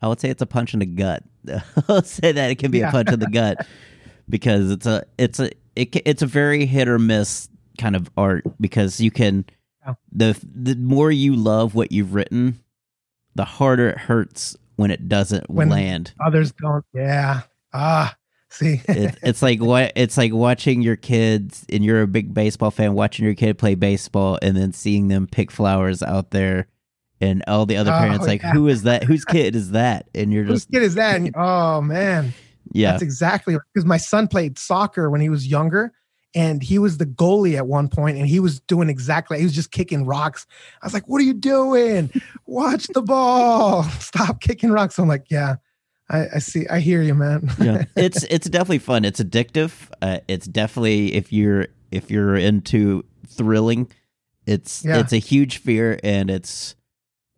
I 0.02 0.08
would 0.08 0.20
say 0.20 0.30
it's 0.30 0.42
a 0.42 0.46
punch 0.48 0.74
in 0.74 0.80
the 0.80 0.86
gut. 0.86 1.24
I'll 1.88 2.02
say 2.04 2.32
that 2.32 2.50
it 2.52 2.56
can 2.60 2.72
be 2.72 2.80
Yeah. 2.80 2.90
a 2.90 2.92
punch 2.92 3.10
in 3.12 3.20
the 3.20 3.28
gut 3.28 3.66
because 4.30 4.72
it's 4.72 4.86
a 4.86 5.04
it's 5.18 5.40
a 5.40 5.52
it, 5.76 5.96
it's 6.06 6.22
a 6.22 6.28
very 6.28 6.66
hit 6.66 6.88
or 6.88 7.00
miss 7.00 7.50
kind 7.78 7.96
of 7.96 8.10
art 8.18 8.44
because 8.60 9.00
you 9.00 9.12
can 9.12 9.46
Yeah. 9.86 9.94
the 10.12 10.40
the 10.54 10.76
more 10.76 11.12
you 11.12 11.36
love 11.36 11.76
what 11.76 11.92
you've 11.92 12.14
written, 12.14 12.60
the 13.36 13.46
harder 13.46 13.90
it 13.90 13.98
hurts 13.98 14.56
when 14.76 14.92
it 14.92 15.08
doesn't 15.10 15.50
When- 15.50 15.70
land. 15.70 16.14
Others 16.26 16.54
don't. 16.62 16.86
Yeah. 16.94 17.42
Ah, 17.74 18.16
see. 18.50 18.82
it, 18.88 19.18
it's 19.22 19.42
like 19.42 19.62
what 19.62 19.92
it's 19.96 20.18
like 20.18 20.34
watching 20.34 20.82
your 20.82 20.96
kids 20.96 21.66
and 21.70 21.84
you're 21.86 22.02
a 22.02 22.08
big 22.08 22.34
baseball 22.34 22.72
fan 22.72 22.94
watching 22.94 23.26
your 23.26 23.36
kid 23.36 23.58
play 23.58 23.76
baseball 23.76 24.40
and 24.42 24.58
then 24.58 24.74
seeing 24.74 25.08
them 25.08 25.28
pick 25.28 25.52
flowers 25.52 26.02
out 26.02 26.32
there 26.32 26.68
and 27.22 27.44
all 27.48 27.66
the 27.66 27.76
other 27.78 27.92
Oh, 27.92 28.00
parents 28.00 28.26
like 28.26 28.42
yeah. 28.42 28.52
who 28.54 28.68
is 28.70 28.84
that 28.84 29.04
whose 29.04 29.24
kid 29.26 29.56
is 29.56 29.72
that 29.72 30.10
and 30.16 30.32
you're 30.34 30.46
just, 30.46 30.68
Whose 30.70 30.80
kid 30.80 30.84
is 30.86 30.96
that? 30.96 31.16
And- 31.22 31.34
oh 31.36 31.82
man. 31.82 32.34
Yeah 32.74 32.92
That's 32.92 33.04
exactly 33.04 33.58
because 33.74 33.86
my 33.86 33.98
son 33.98 34.28
played 34.28 34.58
soccer 34.60 35.10
when 35.10 35.22
he 35.22 35.30
was 35.30 35.48
younger, 35.48 35.92
and 36.36 36.62
he 36.62 36.78
was 36.80 36.98
the 36.98 37.06
goalie 37.06 37.56
at 37.58 37.68
one 37.68 37.88
point, 37.88 38.18
and 38.18 38.28
he 38.28 38.40
was 38.40 38.60
doing 38.62 38.90
exactly. 38.90 39.38
He 39.40 39.44
was 39.44 39.56
just 39.56 39.72
kicking 39.72 40.06
rocks. 40.06 40.46
I 40.82 40.86
was 40.86 40.94
like, 40.94 41.08
"What 41.08 41.20
are 41.22 41.26
you 41.26 41.34
doing? 41.34 42.12
Watch 42.46 42.88
the 42.88 43.02
ball! 43.02 43.84
Stop 44.00 44.42
kicking 44.42 44.70
rocks!" 44.72 44.98
I'm 45.00 45.08
like, 45.08 45.26
"Yeah, 45.30 45.56
I, 46.10 46.28
I 46.36 46.40
see. 46.40 46.68
I 46.68 46.80
hear 46.80 47.02
you, 47.02 47.16
man." 47.16 47.50
yeah 47.60 47.86
it's 47.96 48.24
it's 48.24 48.48
definitely 48.50 48.80
fun 48.80 49.06
it's 49.06 49.20
addictive 49.22 49.72
uh, 50.02 50.20
it's 50.28 50.46
definitely 50.48 51.14
if 51.16 51.34
you're 51.34 51.68
if 51.92 52.12
you're 52.12 52.36
into 52.36 53.04
thrilling 53.28 53.90
it's 54.46 54.84
Yeah. 54.86 55.00
it's 55.00 55.14
a 55.14 55.18
huge 55.18 55.58
fear 55.58 56.00
and 56.04 56.30
it's 56.30 56.76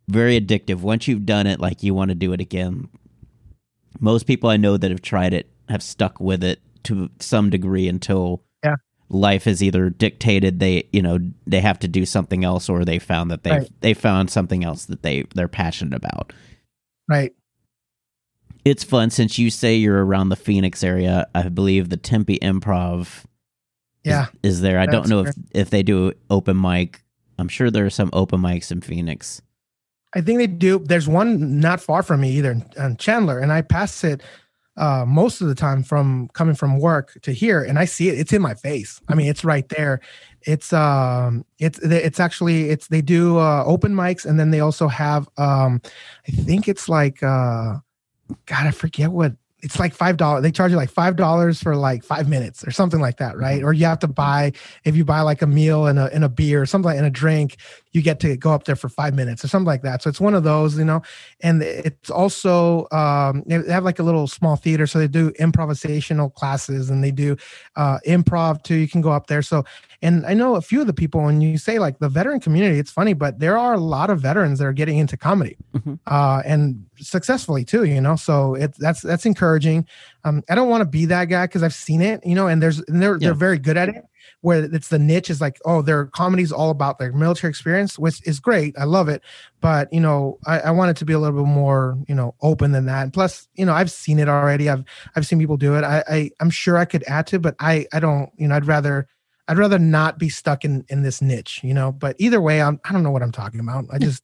very 0.10 0.40
addictive 0.40 0.82
once 0.82 1.08
you've 1.08 1.26
done 1.26 1.48
it 1.48 1.60
like 1.60 1.84
you 1.84 1.94
want 1.94 2.10
to 2.10 2.16
do 2.16 2.34
it 2.34 2.42
again 2.42 2.90
most 4.02 4.26
people 4.28 4.50
i 4.50 4.58
know 4.58 4.76
that 4.76 4.92
have 4.92 5.02
tried 5.02 5.34
it 5.34 5.50
have 5.70 5.82
stuck 5.82 6.20
with 6.20 6.44
it 6.44 6.60
to 6.84 7.10
some 7.20 7.50
degree 7.50 7.88
until 7.88 8.44
Yeah. 8.64 8.76
life 9.10 9.46
has 9.46 9.64
either 9.64 9.90
dictated 9.90 10.60
they 10.60 10.90
you 10.92 11.02
know 11.02 11.20
they 11.48 11.62
have 11.62 11.80
to 11.80 11.88
do 11.88 12.06
something 12.06 12.44
else 12.44 12.68
or 12.68 12.84
they 12.84 13.00
found 13.00 13.32
that 13.32 13.44
they 13.44 13.52
Right. 13.52 13.72
they 13.82 13.94
found 13.94 14.30
something 14.30 14.64
else 14.66 14.86
that 14.86 15.02
they 15.04 15.24
they're 15.36 15.48
passionate 15.48 15.94
about 15.96 16.34
right. 17.08 17.32
it's 18.66 18.84
fun 18.84 19.10
since 19.10 19.38
you 19.40 19.50
say 19.50 19.76
you're 19.76 20.06
around 20.06 20.30
the 20.30 20.36
Phoenix 20.36 20.84
area. 20.84 21.28
I 21.34 21.50
believe 21.50 21.90
the 21.90 21.98
Tempe 21.98 22.38
Improv 22.40 23.02
is- 23.02 23.26
Yeah. 24.04 24.28
is, 24.44 24.62
there. 24.62 24.80
I 24.80 24.86
don't 24.86 25.08
know 25.10 25.22
if 25.26 25.36
if 25.54 25.70
they 25.72 25.84
do 25.84 26.14
open 26.30 26.60
mic. 26.60 27.04
I'm 27.40 27.48
sure 27.48 27.70
there 27.72 27.86
are 27.86 27.90
some 27.90 28.10
open 28.14 28.40
mics 28.42 28.72
in 28.72 28.82
Phoenix. 28.82 29.42
I 30.14 30.22
think 30.22 30.40
they 30.40 30.48
do. 30.48 30.80
There's 30.80 31.08
one 31.08 31.60
not 31.60 31.82
far 31.82 32.04
from 32.04 32.22
me 32.22 32.32
either, 32.32 32.52
in, 32.52 32.66
in 32.78 32.98
Chandler, 32.98 33.40
and 33.40 33.52
I 33.52 33.62
pass 33.62 34.04
it 34.04 34.22
uh, 34.78 35.06
most 35.06 35.42
of 35.42 35.48
the 35.48 35.56
time 35.56 35.84
from 35.84 36.30
coming 36.30 36.56
from 36.56 36.80
work 36.80 37.18
to 37.22 37.32
here, 37.32 37.62
and 37.62 37.78
I 37.78 37.86
see 37.86 38.10
it. 38.10 38.18
It's 38.18 38.34
in 38.34 38.42
my 38.42 38.54
face. 38.54 39.02
I 39.10 39.16
mean, 39.16 39.28
it's 39.28 39.44
right 39.44 39.68
there. 39.70 40.00
It's 40.44 40.74
um, 40.74 41.46
it's 41.60 41.80
it's 41.80 42.20
actually 42.20 42.70
it's 42.70 42.88
they 42.88 43.02
do 43.02 43.38
uh, 43.38 43.64
open 43.66 43.94
mics, 43.94 44.26
and 44.26 44.40
then 44.40 44.52
they 44.52 44.60
also 44.60 44.88
have 44.88 45.28
um, 45.38 45.82
I 46.28 46.32
think 46.32 46.68
it's 46.68 46.90
like 46.90 47.22
uh, 47.22 47.76
God, 48.46 48.68
I 48.68 48.72
forget 48.72 49.12
what. 49.12 49.34
It's 49.64 49.78
like 49.78 49.94
five 49.94 50.18
dollars. 50.18 50.42
They 50.42 50.52
charge 50.52 50.72
you 50.72 50.78
like 50.78 50.90
five 50.90 51.16
dollars 51.16 51.62
for 51.62 51.76
like 51.76 52.04
five 52.04 52.28
minutes 52.28 52.66
or 52.66 52.72
something 52.72 53.00
like 53.00 53.18
that, 53.18 53.38
right? 53.38 53.62
Or 53.62 53.74
you 53.74 53.86
have 53.86 54.00
to 54.00 54.08
buy 54.08 54.54
if 54.86 54.96
you 54.96 55.06
buy 55.06 55.22
like 55.22 55.44
a 55.44 55.48
meal 55.48 55.86
and 55.86 56.00
a 56.00 56.12
and 56.12 56.24
a 56.24 56.30
beer 56.30 56.64
or 56.64 56.66
something 56.66 56.88
like, 56.88 56.98
and 56.98 57.06
a 57.06 57.12
drink, 57.12 57.58
you 57.94 58.02
get 58.02 58.20
to 58.22 58.38
go 58.38 58.52
up 58.54 58.64
there 58.64 58.76
for 58.76 58.90
five 58.90 59.14
minutes 59.14 59.44
or 59.44 59.48
something 59.48 59.68
like 59.68 59.82
that. 59.82 60.02
So 60.02 60.10
it's 60.10 60.22
one 60.22 60.34
of 60.34 60.44
those, 60.44 60.78
you 60.78 60.86
know. 60.86 61.02
And 61.42 61.62
it's 61.62 62.10
also 62.10 62.88
um, 62.92 63.44
they 63.46 63.62
have 63.72 63.84
like 63.84 64.00
a 64.00 64.04
little 64.04 64.28
small 64.28 64.56
theater, 64.56 64.88
so 64.88 64.98
they 65.00 65.08
do 65.08 65.32
improvisational 65.32 66.34
classes 66.34 66.90
and 66.90 67.04
they 67.04 67.12
do 67.12 67.36
uh, 67.76 68.00
improv 68.08 68.64
too. 68.64 68.76
You 68.76 68.88
can 68.88 69.02
go 69.02 69.12
up 69.12 69.28
there. 69.28 69.42
So, 69.42 69.66
and 70.02 70.26
I 70.26 70.34
know 70.34 70.56
a 70.56 70.62
few 70.62 70.82
of 70.82 70.88
the 70.88 70.94
people 70.94 71.22
when 71.22 71.42
you 71.42 71.58
say 71.58 71.80
like 71.80 72.00
the 72.00 72.10
veteran 72.10 72.40
community, 72.40 72.80
it's 72.80 72.92
funny, 72.92 73.14
but 73.14 73.40
there 73.40 73.58
are 73.58 73.74
a 73.74 73.80
lot 73.80 74.10
of 74.10 74.20
veterans 74.22 74.60
that 74.60 74.66
are 74.66 74.74
getting 74.74 74.98
into 74.98 75.18
comedy, 75.18 75.58
Mhm. 75.76 76.00
uh, 76.08 76.42
and 76.46 76.86
successfully 76.98 77.64
too. 77.66 77.84
You 77.84 78.02
know, 78.02 78.16
so 78.16 78.56
it's 78.56 78.78
that's 78.78 79.02
that's 79.02 79.26
encouraging. 79.26 79.86
Um, 80.24 80.44
I 80.50 80.56
don't 80.56 80.70
want 80.70 80.82
to 80.82 80.86
be 80.86 81.06
that 81.08 81.26
guy 81.26 81.46
because 81.46 81.64
I've 81.64 81.74
seen 81.74 82.02
it, 82.02 82.26
you 82.26 82.36
know, 82.36 82.48
and 82.48 82.62
there's 82.62 82.80
and 82.88 83.02
they're 83.02 83.14
Yeah. 83.20 83.28
they're 83.30 83.34
very 83.34 83.58
good 83.60 83.78
at 83.78 83.90
it 83.90 83.96
where 84.42 84.64
it's 84.64 84.88
the 84.90 84.98
niche 85.00 85.30
is 85.30 85.40
like, 85.42 85.60
oh, 85.66 85.82
their 85.82 86.06
comedy's 86.08 86.52
all 86.52 86.70
about 86.72 86.98
their 87.00 87.12
military 87.12 87.50
experience, 87.50 87.98
which 88.00 88.26
is 88.28 88.40
great. 88.40 88.76
I 88.78 88.86
love 88.86 89.08
it. 89.08 89.22
But, 89.62 89.92
you 89.94 90.00
know, 90.00 90.40
I, 90.48 90.60
I 90.62 90.72
want 90.72 90.90
it 90.92 90.98
to 90.98 91.06
be 91.06 91.14
a 91.14 91.20
little 91.20 91.44
bit 91.44 91.48
more, 91.48 91.98
you 92.08 92.16
know, 92.16 92.34
open 92.42 92.72
than 92.72 92.86
that. 92.86 93.04
And 93.04 93.14
plus, 93.14 93.48
you 93.56 93.66
know, 93.66 93.74
I've 93.74 93.92
seen 93.92 94.20
it 94.20 94.28
already. 94.30 94.70
I've 94.70 94.84
I've 95.16 95.28
seen 95.28 95.40
people 95.40 95.58
do 95.58 95.76
it. 95.76 95.84
I, 95.84 96.04
I 96.08 96.32
I'm 96.40 96.50
sure 96.50 96.78
I 96.78 96.86
could 96.86 97.04
add 97.08 97.28
to, 97.28 97.36
it, 97.38 97.42
but 97.42 97.56
I 97.60 97.86
I 97.94 98.00
don't, 98.00 98.30
you 98.38 98.48
know, 98.48 98.56
I'd 98.56 98.66
rather 98.66 99.08
I'd 99.48 99.58
rather 99.58 99.80
not 99.80 100.18
be 100.20 100.30
stuck 100.30 100.64
in 100.66 100.86
in 100.90 101.02
this 101.04 101.22
niche, 101.22 101.62
you 101.64 101.74
know. 101.74 101.92
But 101.92 102.16
either 102.20 102.42
way, 102.42 102.62
I'm 102.62 102.80
I 102.86 102.94
don't 102.94 103.04
know 103.04 103.12
what 103.12 103.24
I'm 103.24 103.32
talking 103.32 103.60
about. 103.60 103.86
I 103.92 103.98
just 103.98 104.24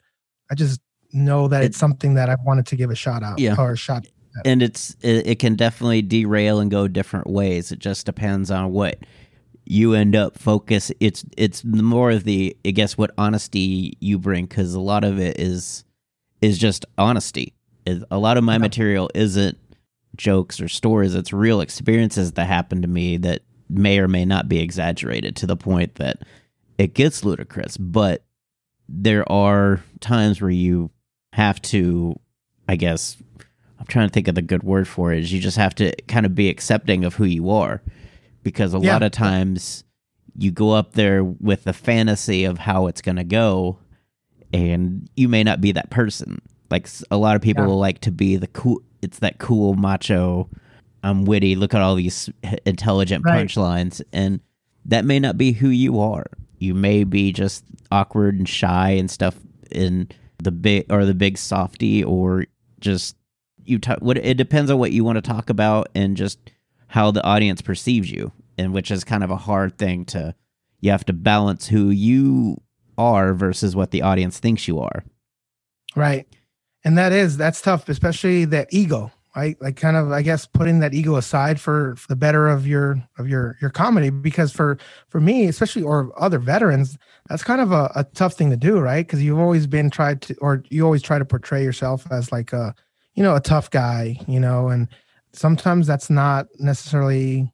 I 0.51 0.55
just 0.55 0.79
know 1.13 1.47
that 1.47 1.63
it's 1.63 1.77
something 1.77 2.15
that 2.15 2.29
I 2.29 2.37
wanted 2.43 2.65
to 2.67 2.75
give 2.75 2.91
a 2.91 2.95
shot 2.95 3.23
out 3.23 3.39
Yeah. 3.39 3.55
or 3.57 3.71
a 3.71 3.77
shot. 3.77 4.05
And 4.45 4.61
it's 4.61 4.95
it, 5.01 5.27
it 5.27 5.39
can 5.39 5.55
definitely 5.55 6.01
derail 6.01 6.59
and 6.59 6.69
go 6.71 6.87
different 6.87 7.27
ways. 7.27 7.71
It 7.71 7.79
just 7.79 8.05
depends 8.05 8.51
on 8.51 8.71
what 8.71 8.99
you 9.65 9.93
end 9.93 10.15
up 10.15 10.37
focus. 10.37 10.91
It's 10.99 11.25
it's 11.37 11.63
more 11.63 12.11
of 12.11 12.23
the 12.23 12.55
I 12.65 12.71
guess 12.71 12.97
what 12.97 13.11
honesty 13.17 13.97
you 13.99 14.17
bring 14.19 14.45
because 14.45 14.73
a 14.73 14.79
lot 14.79 15.03
of 15.03 15.19
it 15.19 15.39
is 15.39 15.83
is 16.41 16.57
just 16.57 16.85
honesty. 16.97 17.53
A 18.11 18.17
lot 18.17 18.37
of 18.37 18.43
my 18.43 18.53
Yeah. 18.53 18.59
material 18.59 19.09
isn't 19.15 19.57
jokes 20.15 20.59
or 20.59 20.67
stories. 20.67 21.15
It's 21.15 21.31
real 21.31 21.61
experiences 21.61 22.33
that 22.33 22.45
happen 22.45 22.81
to 22.81 22.87
me 22.87 23.17
that 23.17 23.43
may 23.69 23.99
or 23.99 24.07
may 24.07 24.25
not 24.25 24.47
be 24.49 24.59
exaggerated 24.59 25.35
to 25.37 25.47
the 25.47 25.55
point 25.57 25.95
that 25.95 26.19
it 26.77 26.93
gets 26.93 27.23
ludicrous. 27.23 27.77
But 27.77 28.23
there 28.89 29.29
are 29.31 29.81
times 29.99 30.41
where 30.41 30.49
you 30.51 30.89
have 31.33 31.61
to, 31.61 32.17
I 32.67 32.75
guess, 32.77 33.17
I'm 33.79 33.85
trying 33.87 34.07
to 34.09 34.13
think 34.13 34.27
of 34.27 34.35
the 34.35 34.41
good 34.41 34.63
word 34.63 34.87
for 34.87 35.13
it. 35.13 35.19
Is 35.19 35.31
you 35.31 35.39
just 35.39 35.57
have 35.57 35.75
to 35.75 35.93
kind 36.07 36.25
of 36.25 36.33
be 36.35 36.49
accepting 36.49 37.05
of 37.05 37.15
who 37.15 37.25
you 37.25 37.49
are, 37.49 37.81
because 38.43 38.73
a 38.73 38.79
Yeah. 38.79 38.93
lot 38.93 39.03
of 39.03 39.11
times 39.11 39.83
you 40.37 40.51
go 40.51 40.71
up 40.71 40.93
there 40.93 41.23
with 41.23 41.63
the 41.63 41.73
fantasy 41.73 42.43
of 42.43 42.59
how 42.59 42.87
it's 42.87 43.01
going 43.01 43.15
to 43.17 43.23
go, 43.23 43.77
and 44.53 45.09
you 45.15 45.27
may 45.27 45.43
not 45.43 45.61
be 45.61 45.71
that 45.73 45.89
person. 45.89 46.41
Like 46.69 46.87
a 47.11 47.17
lot 47.17 47.35
of 47.35 47.41
people 47.41 47.67
Yeah. 47.67 47.73
like 47.73 47.99
to 48.01 48.11
be 48.11 48.35
the 48.35 48.47
cool. 48.47 48.81
It's 49.01 49.19
that 49.19 49.37
cool 49.37 49.75
macho. 49.75 50.49
I'm 51.03 51.25
witty. 51.25 51.55
Look 51.55 51.73
at 51.73 51.81
all 51.81 51.95
these 51.95 52.29
intelligent 52.65 53.23
Right. 53.25 53.45
punchlines, 53.47 54.01
and 54.11 54.39
that 54.85 55.05
may 55.05 55.19
not 55.19 55.37
be 55.37 55.51
who 55.51 55.69
you 55.69 55.99
are. 55.99 56.25
You 56.59 56.73
may 56.73 57.03
be 57.03 57.31
just 57.31 57.63
awkward 57.91 58.35
and 58.37 58.49
shy 58.49 58.91
and 58.91 59.09
stuff 59.11 59.35
in 59.71 60.07
the 60.41 60.51
big 60.51 60.85
or 60.91 61.05
the 61.05 61.13
big 61.13 61.37
softy 61.37 62.03
or 62.03 62.45
just 62.79 63.15
you 63.67 63.79
talk 63.79 63.99
what 63.99 64.17
it 64.17 64.37
depends 64.37 64.71
on 64.71 64.77
what 64.77 64.91
you 64.91 65.03
want 65.03 65.17
to 65.17 65.21
talk 65.21 65.49
about 65.49 65.89
and 65.95 66.17
just 66.17 66.39
how 66.87 67.11
the 67.11 67.23
audience 67.23 67.61
perceives 67.61 68.09
you 68.09 68.31
and 68.57 68.73
which 68.73 68.91
is 68.91 69.03
kind 69.03 69.23
of 69.23 69.29
a 69.29 69.35
hard 69.35 69.77
thing 69.77 70.05
to 70.05 70.33
you 70.79 70.91
have 70.91 71.05
to 71.05 71.13
balance 71.13 71.67
who 71.67 71.89
you 71.89 72.61
are 72.97 73.33
versus 73.33 73.75
what 73.75 73.91
the 73.91 74.01
audience 74.01 74.39
thinks 74.39 74.67
you 74.67 74.79
are 74.79 75.03
Right. 75.97 76.27
And 76.85 76.97
that 76.97 77.11
is 77.11 77.37
that's 77.37 77.59
tough, 77.59 77.89
especially 77.89 78.45
that 78.45 78.67
ego, 78.71 79.11
right? 79.35 79.59
Like 79.59 79.77
kind 79.77 79.97
of 79.97 80.11
I 80.11 80.21
guess 80.21 80.45
putting 80.45 80.79
that 80.79 80.93
ego 80.93 81.15
aside 81.15 81.59
for, 81.59 81.95
for 81.95 82.07
the 82.07 82.15
better 82.15 82.47
of 82.47 82.67
your 82.67 83.03
of 83.17 83.27
your 83.27 83.57
your 83.59 83.71
comedy 83.71 84.11
because 84.11 84.51
for 84.51 84.77
for 85.09 85.19
me, 85.19 85.47
especially 85.47 85.81
or 85.81 86.13
other 86.21 86.37
veterans, 86.37 86.97
that's 87.27 87.43
kind 87.43 87.61
of 87.61 87.71
a, 87.71 87.91
a 87.95 88.03
tough 88.03 88.35
thing 88.35 88.51
to 88.51 88.57
do, 88.57 88.79
right? 88.79 89.05
Because 89.05 89.23
you've 89.23 89.39
always 89.39 89.65
been 89.65 89.89
tried 89.89 90.21
to 90.23 90.35
or 90.39 90.63
you 90.69 90.85
always 90.85 91.01
try 91.01 91.17
to 91.17 91.25
portray 91.25 91.63
yourself 91.63 92.05
as 92.11 92.31
like 92.31 92.53
a 92.53 92.75
you 93.17 93.23
know, 93.23 93.35
a 93.35 93.41
tough 93.41 93.69
guy, 93.71 94.15
you 94.27 94.39
know, 94.39 94.69
and 94.69 94.87
sometimes 95.33 95.87
that's 95.87 96.09
not 96.09 96.45
necessarily 96.59 97.51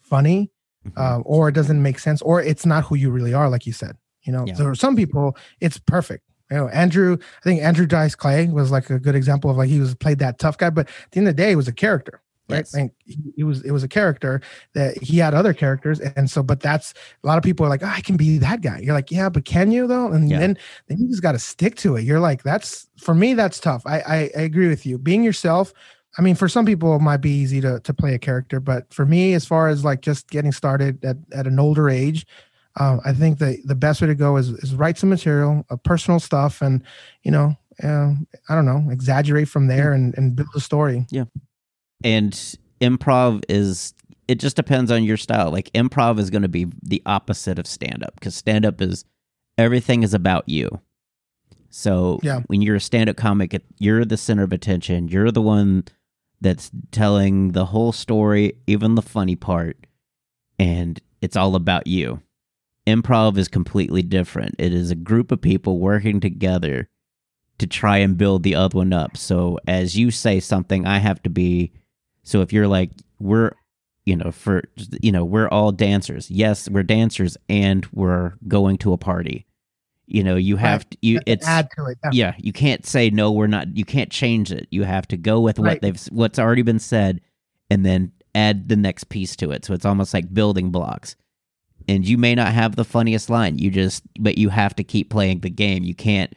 funny 0.00 0.50
uh, 0.96 1.18
or 1.24 1.48
it 1.48 1.52
doesn't 1.52 1.80
make 1.82 1.98
sense, 1.98 2.22
or 2.22 2.40
it's 2.42 2.64
not 2.66 2.84
who 2.84 2.96
you 2.96 3.10
really 3.10 3.34
are, 3.34 3.48
like 3.48 3.66
you 3.66 3.72
said. 3.72 3.96
You 4.22 4.32
know, 4.32 4.44
Yeah. 4.46 4.54
so 4.54 4.74
some 4.74 4.96
people, 4.96 5.36
it's 5.60 5.78
perfect. 5.78 6.24
You 6.50 6.56
know, 6.56 6.68
Andrew, 6.68 7.16
I 7.20 7.44
think 7.44 7.62
Andrew 7.62 7.86
Dice 7.86 8.14
Clay 8.14 8.46
was 8.46 8.70
like 8.70 8.90
a 8.90 8.98
good 8.98 9.14
example 9.14 9.50
of 9.50 9.56
like 9.56 9.68
he 9.68 9.80
was 9.80 9.94
played 9.94 10.18
that 10.20 10.38
tough 10.38 10.58
guy, 10.58 10.70
but 10.70 10.86
at 10.88 11.10
the 11.12 11.18
end 11.18 11.28
of 11.28 11.36
the 11.36 11.42
day, 11.42 11.50
he 11.50 11.56
was 11.56 11.68
a 11.68 11.72
character, 11.72 12.20
right? 12.48 12.58
Yes. 12.58 12.74
Like 12.74 12.92
he, 13.04 13.18
he 13.36 13.44
was, 13.44 13.62
it 13.62 13.70
was 13.70 13.82
a 13.82 13.88
character 13.88 14.40
that 14.74 15.02
he 15.02 15.18
had 15.18 15.34
other 15.34 15.52
characters, 15.54 16.00
and 16.00 16.30
so, 16.30 16.42
but 16.42 16.60
that's 16.60 16.94
a 17.22 17.26
lot 17.26 17.38
of 17.38 17.44
people 17.44 17.64
are 17.66 17.68
like, 17.68 17.82
oh, 17.82 17.92
I 17.94 18.00
can 18.00 18.16
be 18.16 18.38
that 18.38 18.60
guy. 18.60 18.80
You're 18.80 18.94
like, 18.94 19.10
yeah, 19.10 19.28
but 19.28 19.44
can 19.44 19.70
you 19.70 19.86
though? 19.86 20.12
And 20.12 20.28
Yeah. 20.28 20.38
then 20.40 20.58
then 20.88 20.98
you 20.98 21.08
just 21.08 21.22
got 21.22 21.32
to 21.32 21.38
stick 21.38 21.76
to 21.76 21.96
it. 21.96 22.02
You're 22.04 22.20
like, 22.20 22.42
that's 22.42 22.88
for 22.98 23.14
me, 23.14 23.34
that's 23.34 23.58
tough. 23.60 23.82
I, 23.86 24.00
I 24.00 24.16
I 24.36 24.40
agree 24.42 24.68
with 24.68 24.84
you. 24.86 24.98
Being 24.98 25.22
yourself. 25.22 25.72
I 26.18 26.22
mean, 26.22 26.34
for 26.34 26.46
some 26.46 26.66
people, 26.66 26.94
it 26.94 27.00
might 27.00 27.22
be 27.22 27.30
easy 27.30 27.60
to 27.62 27.80
to 27.80 27.94
play 27.94 28.12
a 28.14 28.18
character, 28.18 28.60
but 28.60 28.92
for 28.92 29.06
me, 29.06 29.32
as 29.32 29.46
far 29.46 29.68
as 29.68 29.82
like 29.82 30.02
just 30.02 30.28
getting 30.28 30.52
started 30.52 31.02
at, 31.04 31.16
at 31.32 31.46
an 31.46 31.58
older 31.58 31.88
age, 31.88 32.26
um, 32.78 33.00
I 33.04 33.14
think 33.14 33.38
the 33.38 33.56
the 33.64 33.74
best 33.74 34.02
way 34.02 34.08
to 34.08 34.14
go 34.14 34.36
is 34.36 34.50
is 34.50 34.74
write 34.74 34.98
some 34.98 35.08
material, 35.08 35.64
uh, 35.70 35.76
personal 35.76 36.20
stuff, 36.20 36.60
and 36.60 36.82
you 37.22 37.30
know, 37.30 37.56
uh, 37.82 38.12
I 38.48 38.54
don't 38.54 38.66
know, 38.66 38.88
exaggerate 38.90 39.48
from 39.48 39.68
there 39.68 39.92
and 39.94 40.14
and 40.18 40.36
build 40.36 40.48
a 40.54 40.60
story. 40.60 41.06
And 42.04 42.32
improv 42.80 43.42
is 43.48 43.94
it 44.28 44.36
just 44.36 44.56
depends 44.56 44.90
on 44.90 45.04
your 45.04 45.16
style. 45.16 45.50
Like 45.50 45.70
improv 45.72 46.18
is 46.18 46.30
going 46.30 46.42
to 46.42 46.48
be 46.48 46.66
the 46.82 47.02
opposite 47.06 47.58
of 47.58 47.66
stand 47.66 48.02
up 48.04 48.14
because 48.14 48.34
stand 48.34 48.64
up 48.64 48.80
is 48.80 49.04
everything 49.58 50.02
is 50.02 50.14
about 50.14 50.48
you. 50.48 50.80
So 51.70 52.20
Yeah. 52.22 52.40
when 52.46 52.62
you're 52.62 52.76
a 52.76 52.80
stand 52.80 53.08
up 53.10 53.16
comic 53.16 53.60
you're 53.78 54.04
the 54.04 54.16
center 54.16 54.42
of 54.42 54.52
attention. 54.52 55.08
You're 55.08 55.30
the 55.30 55.42
one 55.42 55.84
that's 56.40 56.70
telling 56.90 57.52
the 57.52 57.66
whole 57.66 57.92
story 57.92 58.54
even 58.66 58.94
the 58.94 59.02
funny 59.02 59.36
part 59.36 59.86
and 60.58 61.00
it's 61.20 61.36
all 61.36 61.54
about 61.54 61.86
you. 61.86 62.20
Improv 62.86 63.36
is 63.38 63.46
completely 63.48 64.02
different. 64.02 64.56
It 64.58 64.72
is 64.74 64.90
a 64.90 64.96
group 64.96 65.30
of 65.30 65.40
people 65.40 65.78
working 65.78 66.20
together 66.20 66.88
to 67.58 67.66
try 67.66 67.98
and 67.98 68.18
build 68.18 68.42
the 68.42 68.56
other 68.56 68.78
one 68.78 68.92
up. 68.92 69.16
So 69.16 69.58
as 69.68 69.96
you 69.96 70.10
say 70.10 70.40
something 70.40 70.86
i 70.86 70.98
have 70.98 71.22
to 71.22 71.30
be 71.30 71.72
so 72.24 72.40
if 72.40 72.52
you're 72.52 72.68
like, 72.68 72.90
we're, 73.18 73.52
you 74.04 74.16
know, 74.16 74.30
for, 74.32 74.64
you 75.00 75.12
know, 75.12 75.24
we're 75.24 75.48
all 75.48 75.72
dancers. 75.72 76.30
Yes, 76.30 76.68
we're 76.68 76.82
dancers 76.82 77.36
and 77.48 77.86
we're 77.92 78.34
going 78.48 78.78
to 78.78 78.92
a 78.92 78.98
party. 78.98 79.46
You 80.06 80.24
know, 80.24 80.36
you 80.36 80.56
have 80.56 80.88
to, 80.90 80.98
you, 81.00 81.20
it's, 81.26 81.46
add 81.46 81.68
to 81.76 81.86
it. 81.86 81.98
Yeah. 82.04 82.10
yeah, 82.12 82.34
you 82.38 82.52
can't 82.52 82.84
say, 82.84 83.10
no, 83.10 83.30
we're 83.30 83.46
not, 83.46 83.76
you 83.76 83.84
can't 83.84 84.10
change 84.10 84.50
it. 84.50 84.66
You 84.70 84.82
have 84.82 85.06
to 85.08 85.16
go 85.16 85.40
with 85.40 85.58
what 85.58 85.66
Right. 85.66 85.80
they've, 85.80 86.00
what's 86.10 86.38
already 86.38 86.62
been 86.62 86.80
said 86.80 87.20
and 87.70 87.86
then 87.86 88.12
add 88.34 88.68
the 88.68 88.76
next 88.76 89.04
piece 89.08 89.36
to 89.36 89.52
it. 89.52 89.64
So 89.64 89.72
it's 89.72 89.84
almost 89.84 90.12
like 90.12 90.34
building 90.34 90.70
blocks. 90.70 91.16
And 91.88 92.06
you 92.06 92.18
may 92.18 92.34
not 92.34 92.52
have 92.52 92.76
the 92.76 92.84
funniest 92.84 93.30
line. 93.30 93.58
You 93.58 93.70
just, 93.70 94.02
but 94.18 94.36
you 94.36 94.48
have 94.48 94.74
to 94.76 94.84
keep 94.84 95.10
playing 95.10 95.40
the 95.40 95.50
game. 95.50 95.84
You 95.84 95.94
can't, 95.94 96.32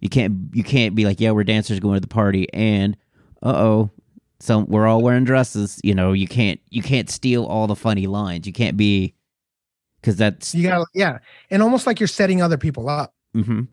you 0.00 0.08
can't, 0.08 0.34
you 0.52 0.62
can't 0.62 0.94
be 0.94 1.04
like, 1.04 1.20
yeah, 1.20 1.32
we're 1.32 1.44
dancers 1.44 1.80
going 1.80 1.94
to 1.96 2.00
the 2.00 2.06
party 2.06 2.46
and, 2.54 2.96
uh 3.42 3.54
oh, 3.56 3.90
so 4.40 4.60
we're 4.60 4.86
all 4.86 5.02
wearing 5.02 5.24
dresses. 5.24 5.80
You 5.82 5.94
know, 5.94 6.12
you 6.12 6.28
can't 6.28 6.60
you 6.70 6.82
can't 6.82 7.10
steal 7.10 7.44
all 7.44 7.66
the 7.66 7.76
funny 7.76 8.06
lines. 8.06 8.46
You 8.46 8.52
can't 8.52 8.76
be 8.76 9.14
because 10.00 10.16
that's 10.16 10.54
You 10.54 10.68
got 10.68 10.86
yeah, 10.94 11.18
and 11.50 11.62
almost 11.62 11.86
like 11.86 12.00
you're 12.00 12.06
setting 12.06 12.40
other 12.42 12.56
people 12.58 12.88
up. 12.88 13.14
mhm. 13.34 13.68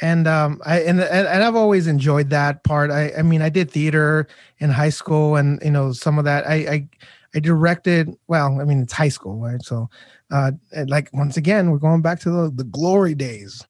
and 0.00 0.28
um 0.28 0.60
i 0.64 0.80
and, 0.80 1.00
and 1.00 1.26
and 1.26 1.42
i've 1.42 1.56
always 1.56 1.86
enjoyed 1.86 2.30
that 2.30 2.62
part 2.62 2.90
i 2.90 3.10
i 3.18 3.22
mean 3.22 3.42
i 3.42 3.48
did 3.48 3.70
theater 3.70 4.28
in 4.58 4.70
high 4.70 4.90
school 4.90 5.34
and 5.36 5.60
you 5.64 5.70
know 5.70 5.92
some 5.92 6.18
of 6.18 6.24
that 6.24 6.46
i 6.46 6.54
i 6.54 6.88
i 7.34 7.40
directed 7.40 8.14
well 8.28 8.60
i 8.60 8.64
mean 8.64 8.80
it's 8.82 8.92
high 8.92 9.08
school 9.08 9.40
right 9.40 9.62
so 9.62 9.88
uh 10.30 10.52
like 10.86 11.08
once 11.12 11.36
again 11.36 11.70
we're 11.70 11.78
going 11.78 12.02
back 12.02 12.20
to 12.20 12.30
the 12.30 12.50
the 12.54 12.64
glory 12.64 13.14
days 13.14 13.66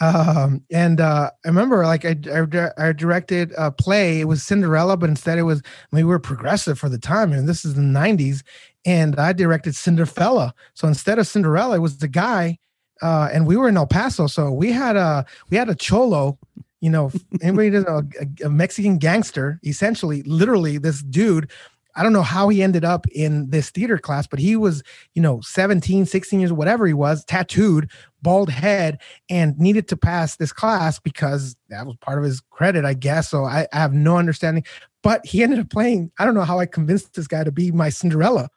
um 0.00 0.62
and 0.72 1.00
uh 1.00 1.30
i 1.44 1.48
remember 1.48 1.84
like 1.84 2.04
i 2.04 2.16
i, 2.32 2.88
I 2.88 2.92
directed 2.92 3.52
a 3.56 3.70
play 3.70 4.20
it 4.20 4.24
was 4.24 4.42
cinderella 4.42 4.96
but 4.96 5.08
instead 5.08 5.38
it 5.38 5.42
was 5.42 5.62
I 5.64 5.96
mean, 5.96 6.06
we 6.06 6.10
were 6.10 6.18
progressive 6.18 6.78
for 6.78 6.88
the 6.88 6.98
time 6.98 7.32
and 7.32 7.48
this 7.48 7.64
is 7.64 7.74
the 7.74 7.82
90s 7.82 8.42
and 8.84 9.18
i 9.18 9.32
directed 9.32 9.76
cinderella 9.76 10.54
so 10.74 10.88
instead 10.88 11.18
of 11.18 11.26
cinderella 11.26 11.76
it 11.76 11.80
was 11.80 11.98
the 11.98 12.08
guy 12.08 12.58
uh, 13.02 13.28
and 13.32 13.46
we 13.46 13.56
were 13.56 13.68
in 13.68 13.76
El 13.76 13.86
Paso, 13.86 14.26
so 14.26 14.50
we 14.50 14.72
had 14.72 14.96
a 14.96 15.26
we 15.50 15.56
had 15.56 15.68
a 15.68 15.74
cholo, 15.74 16.38
you 16.80 16.90
know, 16.90 17.10
anybody 17.42 17.70
doesn't 17.70 17.88
know 17.88 18.02
a, 18.20 18.46
a 18.46 18.50
Mexican 18.50 18.98
gangster, 18.98 19.60
essentially, 19.64 20.22
literally 20.22 20.78
this 20.78 21.02
dude. 21.02 21.50
I 21.96 22.02
don't 22.02 22.12
know 22.12 22.22
how 22.22 22.48
he 22.48 22.62
ended 22.62 22.84
up 22.84 23.06
in 23.08 23.50
this 23.50 23.70
theater 23.70 23.98
class, 23.98 24.26
but 24.26 24.38
he 24.38 24.56
was, 24.56 24.82
you 25.14 25.22
know, 25.22 25.40
17, 25.42 26.06
16 26.06 26.40
years, 26.40 26.52
whatever 26.52 26.86
he 26.86 26.92
was, 26.92 27.24
tattooed, 27.24 27.90
bald 28.22 28.50
head, 28.50 29.00
and 29.30 29.58
needed 29.58 29.88
to 29.88 29.96
pass 29.96 30.36
this 30.36 30.52
class 30.52 30.98
because 30.98 31.56
that 31.68 31.86
was 31.86 31.96
part 31.96 32.18
of 32.18 32.24
his 32.24 32.40
credit, 32.50 32.84
I 32.84 32.94
guess. 32.94 33.30
So 33.30 33.44
I, 33.44 33.66
I 33.72 33.78
have 33.78 33.92
no 33.92 34.16
understanding. 34.16 34.64
But 35.02 35.24
he 35.26 35.42
ended 35.42 35.58
up 35.58 35.70
playing. 35.70 36.10
I 36.18 36.24
don't 36.24 36.34
know 36.34 36.42
how 36.42 36.58
I 36.58 36.66
convinced 36.66 37.14
this 37.14 37.28
guy 37.28 37.44
to 37.44 37.52
be 37.52 37.70
my 37.70 37.90
Cinderella 37.90 38.48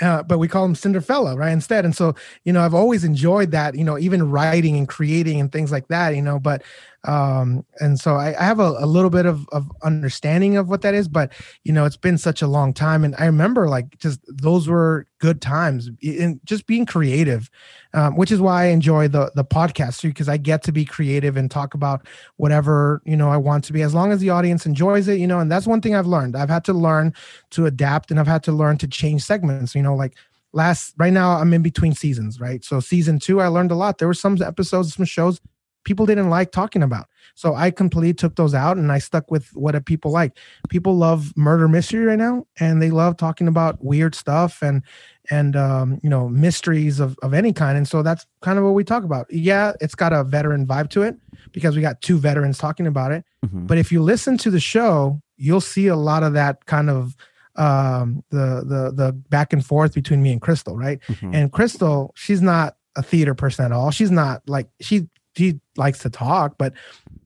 uh, 0.00 0.22
but 0.22 0.38
we 0.38 0.48
call 0.48 0.64
him 0.64 0.74
Cinderfella, 0.74 1.36
right? 1.36 1.50
Instead. 1.50 1.84
And 1.84 1.94
so, 1.94 2.14
you 2.44 2.52
know, 2.52 2.64
I've 2.64 2.74
always 2.74 3.04
enjoyed 3.04 3.50
that, 3.50 3.74
you 3.74 3.84
know, 3.84 3.98
even 3.98 4.30
writing 4.30 4.76
and 4.76 4.88
creating 4.88 5.40
and 5.40 5.50
things 5.50 5.72
like 5.72 5.88
that, 5.88 6.14
you 6.14 6.22
know, 6.22 6.38
but, 6.38 6.62
um, 7.08 7.64
and 7.80 7.98
so 7.98 8.16
I, 8.16 8.38
I 8.38 8.44
have 8.44 8.60
a, 8.60 8.74
a 8.80 8.84
little 8.84 9.08
bit 9.08 9.24
of, 9.24 9.48
of 9.48 9.72
understanding 9.82 10.58
of 10.58 10.68
what 10.68 10.82
that 10.82 10.92
is, 10.92 11.08
but, 11.08 11.32
you 11.64 11.72
know, 11.72 11.86
it's 11.86 11.96
been 11.96 12.18
such 12.18 12.42
a 12.42 12.46
long 12.46 12.74
time. 12.74 13.02
And 13.02 13.14
I 13.18 13.24
remember 13.24 13.66
like 13.66 13.98
just 13.98 14.20
those 14.28 14.68
were 14.68 15.06
good 15.18 15.40
times 15.40 15.88
and 16.02 16.38
just 16.44 16.66
being 16.66 16.84
creative, 16.84 17.48
um, 17.94 18.14
which 18.16 18.30
is 18.30 18.42
why 18.42 18.64
I 18.64 18.66
enjoy 18.66 19.08
the, 19.08 19.32
the 19.34 19.44
podcast 19.44 20.00
too, 20.00 20.08
because 20.08 20.28
I 20.28 20.36
get 20.36 20.62
to 20.64 20.72
be 20.72 20.84
creative 20.84 21.38
and 21.38 21.50
talk 21.50 21.72
about 21.72 22.06
whatever, 22.36 23.00
you 23.06 23.16
know, 23.16 23.30
I 23.30 23.38
want 23.38 23.64
to 23.64 23.72
be 23.72 23.80
as 23.80 23.94
long 23.94 24.12
as 24.12 24.20
the 24.20 24.28
audience 24.28 24.66
enjoys 24.66 25.08
it, 25.08 25.18
you 25.18 25.26
know, 25.26 25.40
and 25.40 25.50
that's 25.50 25.66
one 25.66 25.80
thing 25.80 25.94
I've 25.94 26.06
learned. 26.06 26.36
I've 26.36 26.50
had 26.50 26.64
to 26.66 26.74
learn 26.74 27.14
to 27.52 27.64
adapt 27.64 28.10
and 28.10 28.20
I've 28.20 28.26
had 28.26 28.42
to 28.42 28.52
learn 28.52 28.76
to 28.78 28.86
change 28.86 29.22
segments. 29.22 29.74
You 29.74 29.82
know, 29.82 29.96
like 29.96 30.14
last 30.52 30.92
right 30.98 31.12
now 31.12 31.38
I'm 31.38 31.54
in 31.54 31.62
between 31.62 31.94
seasons, 31.94 32.38
right? 32.38 32.62
So 32.62 32.80
season 32.80 33.18
two, 33.18 33.40
I 33.40 33.46
learned 33.46 33.70
a 33.70 33.76
lot. 33.76 33.96
There 33.96 34.08
were 34.08 34.12
some 34.12 34.42
episodes, 34.42 34.94
some 34.94 35.06
shows 35.06 35.40
people 35.88 36.04
didn't 36.04 36.28
like 36.28 36.52
talking 36.52 36.82
about. 36.82 37.06
So 37.34 37.54
I 37.54 37.70
completely 37.70 38.12
took 38.12 38.36
those 38.36 38.52
out 38.52 38.76
and 38.76 38.92
I 38.92 38.98
stuck 38.98 39.30
with 39.30 39.48
what 39.56 39.74
people 39.86 40.10
like. 40.10 40.36
People 40.68 40.94
love 40.98 41.32
murder 41.34 41.66
mystery 41.66 42.04
right 42.04 42.18
now, 42.18 42.46
and 42.60 42.82
they 42.82 42.90
love 42.90 43.16
talking 43.16 43.48
about 43.48 43.82
weird 43.82 44.14
stuff 44.14 44.60
and 44.60 44.82
and 45.30 45.56
um, 45.56 45.98
you 46.02 46.10
know 46.10 46.28
mysteries 46.28 47.00
of 47.00 47.16
of 47.22 47.32
any 47.32 47.54
kind. 47.54 47.78
And 47.78 47.88
so 47.88 48.02
that's 48.02 48.26
kind 48.42 48.58
of 48.58 48.64
what 48.66 48.74
we 48.74 48.84
talk 48.84 49.02
about. 49.02 49.26
Yeah, 49.30 49.72
it's 49.80 49.94
got 49.94 50.12
a 50.12 50.24
veteran 50.24 50.66
vibe 50.66 50.90
to 50.90 51.02
it 51.02 51.16
because 51.52 51.74
we 51.74 51.80
got 51.80 52.02
two 52.02 52.18
veterans 52.18 52.58
talking 52.58 52.86
about 52.86 53.10
it. 53.12 53.24
Mhm. 53.46 53.66
But 53.66 53.78
if 53.78 53.90
you 53.90 54.02
listen 54.02 54.36
to 54.38 54.50
the 54.50 54.60
show, 54.60 55.22
you'll 55.38 55.62
see 55.62 55.86
a 55.86 55.96
lot 55.96 56.22
of 56.22 56.34
that 56.34 56.66
kind 56.66 56.90
of 56.90 57.16
um 57.56 58.22
the 58.28 58.62
the 58.72 58.92
the 58.94 59.12
back 59.30 59.54
and 59.54 59.64
forth 59.64 59.94
between 59.94 60.22
me 60.22 60.32
and 60.32 60.42
Crystal, 60.42 60.76
right? 60.76 61.00
Mhm. 61.08 61.34
And 61.34 61.50
Crystal, 61.50 62.12
she's 62.14 62.42
not 62.42 62.76
a 62.94 63.02
theater 63.02 63.34
person 63.34 63.64
at 63.64 63.72
all. 63.72 63.90
She's 63.90 64.10
not 64.10 64.42
like 64.46 64.68
she 64.82 65.08
she 65.38 65.60
likes 65.76 66.00
to 66.00 66.10
talk, 66.10 66.56
but 66.58 66.72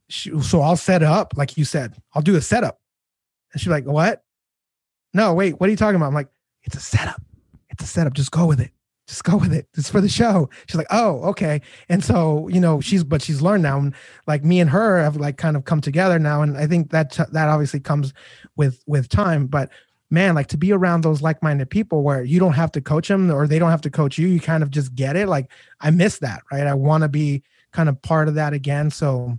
she, 0.08 0.38
so 0.42 0.60
I'll 0.60 0.76
set 0.76 1.02
up 1.02 1.32
like 1.36 1.56
you 1.56 1.64
said. 1.64 1.96
I'll 2.12 2.22
do 2.22 2.36
a 2.36 2.40
setup, 2.40 2.78
and 3.52 3.60
she's 3.60 3.70
like, 3.70 3.86
"What? 3.86 4.22
No, 5.14 5.34
wait. 5.34 5.58
What 5.58 5.68
are 5.68 5.70
you 5.70 5.76
talking 5.76 5.96
about?" 5.96 6.08
I'm 6.08 6.14
like, 6.14 6.28
"It's 6.62 6.76
a 6.76 6.80
setup. 6.80 7.20
It's 7.70 7.82
a 7.82 7.86
setup. 7.86 8.12
Just 8.12 8.30
go 8.30 8.46
with 8.46 8.60
it. 8.60 8.70
Just 9.08 9.24
go 9.24 9.36
with 9.36 9.52
it. 9.52 9.66
It's 9.74 9.90
for 9.90 10.02
the 10.02 10.08
show." 10.08 10.50
She's 10.66 10.76
like, 10.76 10.86
"Oh, 10.90 11.22
okay." 11.30 11.62
And 11.88 12.04
so 12.04 12.48
you 12.48 12.60
know, 12.60 12.80
she's 12.80 13.02
but 13.02 13.22
she's 13.22 13.40
learned 13.40 13.62
now. 13.62 13.78
And 13.78 13.94
like 14.26 14.44
me 14.44 14.60
and 14.60 14.68
her 14.70 15.02
have 15.02 15.16
like 15.16 15.38
kind 15.38 15.56
of 15.56 15.64
come 15.64 15.80
together 15.80 16.18
now, 16.18 16.42
and 16.42 16.58
I 16.58 16.66
think 16.66 16.90
that 16.90 17.12
that 17.32 17.48
obviously 17.48 17.80
comes 17.80 18.12
with 18.56 18.82
with 18.86 19.08
time, 19.08 19.46
but 19.46 19.70
man, 20.12 20.34
like 20.34 20.48
to 20.48 20.58
be 20.58 20.72
around 20.72 21.00
those 21.00 21.22
like-minded 21.22 21.70
people 21.70 22.02
where 22.02 22.22
you 22.22 22.38
don't 22.38 22.52
have 22.52 22.70
to 22.70 22.82
coach 22.82 23.08
them 23.08 23.32
or 23.32 23.46
they 23.46 23.58
don't 23.58 23.70
have 23.70 23.80
to 23.80 23.90
coach 23.90 24.18
you. 24.18 24.28
You 24.28 24.40
kind 24.40 24.62
of 24.62 24.70
just 24.70 24.94
get 24.94 25.16
it. 25.16 25.26
Like 25.26 25.50
I 25.80 25.90
miss 25.90 26.18
that, 26.18 26.42
right? 26.52 26.66
I 26.66 26.74
want 26.74 27.02
to 27.02 27.08
be 27.08 27.42
kind 27.72 27.88
of 27.88 28.00
part 28.02 28.28
of 28.28 28.34
that 28.34 28.52
again. 28.52 28.90
So 28.90 29.38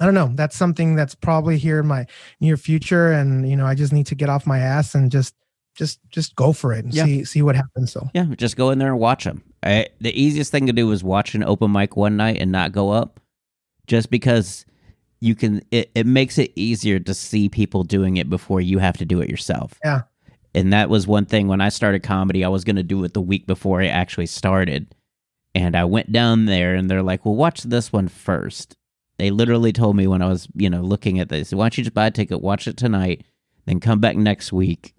I 0.00 0.04
don't 0.04 0.14
know. 0.14 0.30
That's 0.34 0.56
something 0.56 0.94
that's 0.94 1.14
probably 1.14 1.58
here 1.58 1.80
in 1.80 1.86
my 1.86 2.06
near 2.40 2.56
future. 2.56 3.12
And 3.12 3.48
you 3.48 3.56
know, 3.56 3.66
I 3.66 3.74
just 3.74 3.92
need 3.92 4.06
to 4.06 4.14
get 4.14 4.28
off 4.28 4.46
my 4.46 4.58
ass 4.58 4.94
and 4.94 5.10
just 5.10 5.34
just 5.74 6.00
just 6.10 6.36
go 6.36 6.52
for 6.52 6.72
it 6.72 6.84
and 6.84 6.94
Yeah. 6.94 7.04
see 7.04 7.24
see 7.24 7.42
what 7.42 7.56
happens. 7.56 7.92
So 7.92 8.08
Yeah, 8.14 8.26
just 8.36 8.56
go 8.56 8.70
in 8.70 8.78
there 8.78 8.90
and 8.90 8.98
watch 9.00 9.24
them. 9.24 9.42
I, 9.62 9.86
the 10.00 10.12
easiest 10.20 10.50
thing 10.50 10.66
to 10.66 10.72
do 10.72 10.90
is 10.90 11.04
watch 11.04 11.34
an 11.34 11.44
open 11.44 11.70
mic 11.72 11.96
one 11.96 12.16
night 12.16 12.38
and 12.40 12.50
not 12.50 12.72
go 12.72 12.90
up, 12.90 13.20
just 13.86 14.10
because 14.10 14.66
you 15.20 15.34
can. 15.34 15.62
It, 15.70 15.90
it 15.94 16.06
makes 16.06 16.36
it 16.38 16.52
easier 16.56 16.98
to 16.98 17.14
see 17.14 17.48
people 17.48 17.84
doing 17.84 18.16
it 18.16 18.28
before 18.28 18.60
you 18.60 18.78
have 18.78 18.96
to 18.98 19.04
do 19.04 19.20
it 19.20 19.30
yourself. 19.30 19.74
Yeah. 19.84 20.02
And 20.54 20.72
that 20.72 20.90
was 20.90 21.06
one 21.06 21.24
thing 21.26 21.48
when 21.48 21.60
I 21.60 21.68
started 21.70 22.02
comedy, 22.02 22.44
I 22.44 22.48
was 22.48 22.64
going 22.64 22.76
to 22.76 22.82
do 22.82 23.02
it 23.04 23.14
the 23.14 23.22
week 23.22 23.46
before 23.46 23.80
I 23.80 23.86
actually 23.86 24.26
started. 24.26 24.94
And 25.54 25.76
I 25.76 25.84
went 25.84 26.10
down 26.12 26.46
there 26.46 26.74
and 26.74 26.90
they're 26.90 27.02
like, 27.02 27.24
well, 27.24 27.34
watch 27.34 27.62
this 27.62 27.92
one 27.92 28.08
first. 28.08 28.76
They 29.18 29.30
literally 29.30 29.72
told 29.72 29.96
me 29.96 30.06
when 30.06 30.22
I 30.22 30.28
was, 30.28 30.48
you 30.54 30.70
know, 30.70 30.80
looking 30.80 31.20
at 31.20 31.28
this, 31.28 31.52
why 31.52 31.64
don't 31.64 31.78
you 31.78 31.84
just 31.84 31.94
buy 31.94 32.06
a 32.06 32.10
ticket, 32.10 32.40
watch 32.40 32.66
it 32.66 32.76
tonight, 32.76 33.24
then 33.66 33.78
come 33.78 34.00
back 34.00 34.16
next 34.16 34.52
week 34.52 34.94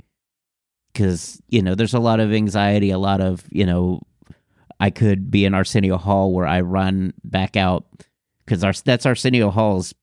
because 0.93 1.41
you 1.49 1.61
know 1.61 1.73
there's 1.73 1.95
a 1.95 1.99
lot 1.99 2.19
of 2.19 2.31
anxiety 2.31 2.91
a 2.91 2.99
lot 2.99 3.19
of 3.19 3.43
you 3.49 3.65
know 3.65 3.99
i 4.79 4.91
could 4.91 5.31
be 5.31 5.43
in 5.43 5.55
arsenio 5.55 5.97
hall 5.97 6.31
where 6.31 6.45
i 6.45 6.61
run 6.61 7.11
back 7.23 7.57
out 7.57 7.85
because 8.45 8.63
our 8.63 8.73
that's 8.85 9.05
arsenio 9.07 9.49
hall's 9.49 9.95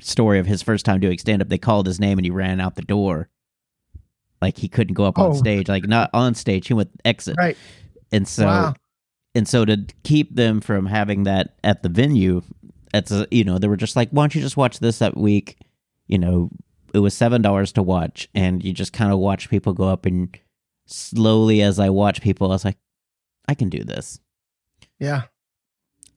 story 0.00 0.40
of 0.40 0.46
his 0.46 0.60
first 0.60 0.84
time 0.84 0.98
doing 0.98 1.16
stand-up 1.18 1.48
they 1.48 1.56
called 1.56 1.86
his 1.86 2.00
name 2.00 2.18
and 2.18 2.26
he 2.26 2.32
ran 2.32 2.60
out 2.60 2.74
the 2.74 2.82
door 2.82 3.28
like 4.40 4.58
he 4.58 4.66
couldn't 4.68 4.94
go 4.94 5.04
up 5.04 5.18
on 5.20 5.30
Oh. 5.30 5.34
stage 5.34 5.68
like 5.68 5.86
not 5.86 6.10
on 6.12 6.34
stage 6.34 6.66
he 6.66 6.74
went 6.74 6.90
exit 7.04 7.36
right. 7.38 7.56
and 8.10 8.26
so 8.26 8.44
wow. 8.46 8.74
And 9.34 9.48
so 9.48 9.64
to 9.64 9.86
keep 10.04 10.34
them 10.34 10.60
from 10.60 10.86
having 10.86 11.24
that 11.24 11.54
at 11.64 11.82
the 11.82 11.88
venue 11.88 12.42
it's 12.94 13.10
a, 13.10 13.26
you 13.30 13.44
know 13.44 13.58
they 13.58 13.68
were 13.68 13.76
just 13.76 13.96
like 13.96 14.10
why 14.10 14.22
don't 14.22 14.34
you 14.34 14.40
just 14.40 14.56
watch 14.56 14.78
this 14.78 14.98
that 14.98 15.16
week? 15.16 15.58
You 16.06 16.18
know 16.18 16.50
it 16.92 16.98
was 16.98 17.14
seven 17.14 17.40
dollars 17.40 17.72
to 17.72 17.82
watch 17.82 18.28
and 18.34 18.62
you 18.62 18.72
just 18.72 18.92
kind 18.92 19.12
of 19.12 19.18
watch 19.18 19.48
people 19.48 19.72
go 19.72 19.88
up 19.88 20.04
and 20.04 20.38
slowly 20.84 21.62
as 21.62 21.78
i 21.78 21.88
watch 21.88 22.20
people 22.20 22.48
i 22.48 22.54
was 22.54 22.64
like 22.64 22.76
i 23.48 23.54
can 23.54 23.70
do 23.70 23.82
this. 23.82 24.20
Yeah. 24.98 25.22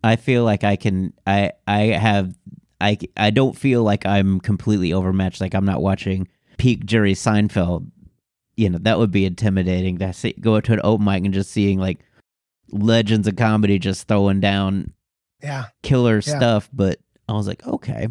i 0.03 0.15
feel 0.15 0.43
like 0.43 0.63
i 0.63 0.75
can 0.75 1.13
i 1.25 1.53
i 1.65 1.81
have 1.83 2.35
i 2.81 2.97
i 3.15 3.29
don't 3.29 3.57
feel 3.57 3.83
like 3.83 4.05
i'm 4.05 4.39
completely 4.41 4.91
overmatched 4.91 5.39
like 5.39 5.55
i'm 5.55 5.65
not 5.65 5.81
watching 5.81 6.27
peak 6.57 6.85
jerry 6.85 7.13
seinfeld. 7.13 7.89
You 8.57 8.69
know 8.69 8.79
that 8.79 8.99
would 8.99 9.11
be 9.11 9.25
intimidating 9.25 9.97
to 9.99 10.13
see, 10.13 10.33
go 10.39 10.59
to 10.59 10.73
an 10.73 10.81
open 10.83 11.05
mic 11.05 11.23
and 11.23 11.33
just 11.33 11.51
seeing 11.51 11.79
like 11.79 11.99
legends 12.71 13.27
of 13.27 13.35
comedy 13.35 13.79
just 13.79 14.07
throwing 14.07 14.39
down 14.39 14.93
Yeah. 15.41 15.65
killer 15.83 16.15
Yeah. 16.15 16.37
stuff 16.37 16.69
but 16.73 16.99
i 17.29 17.33
was 17.33 17.47
like 17.47 17.65
okay 17.67 18.07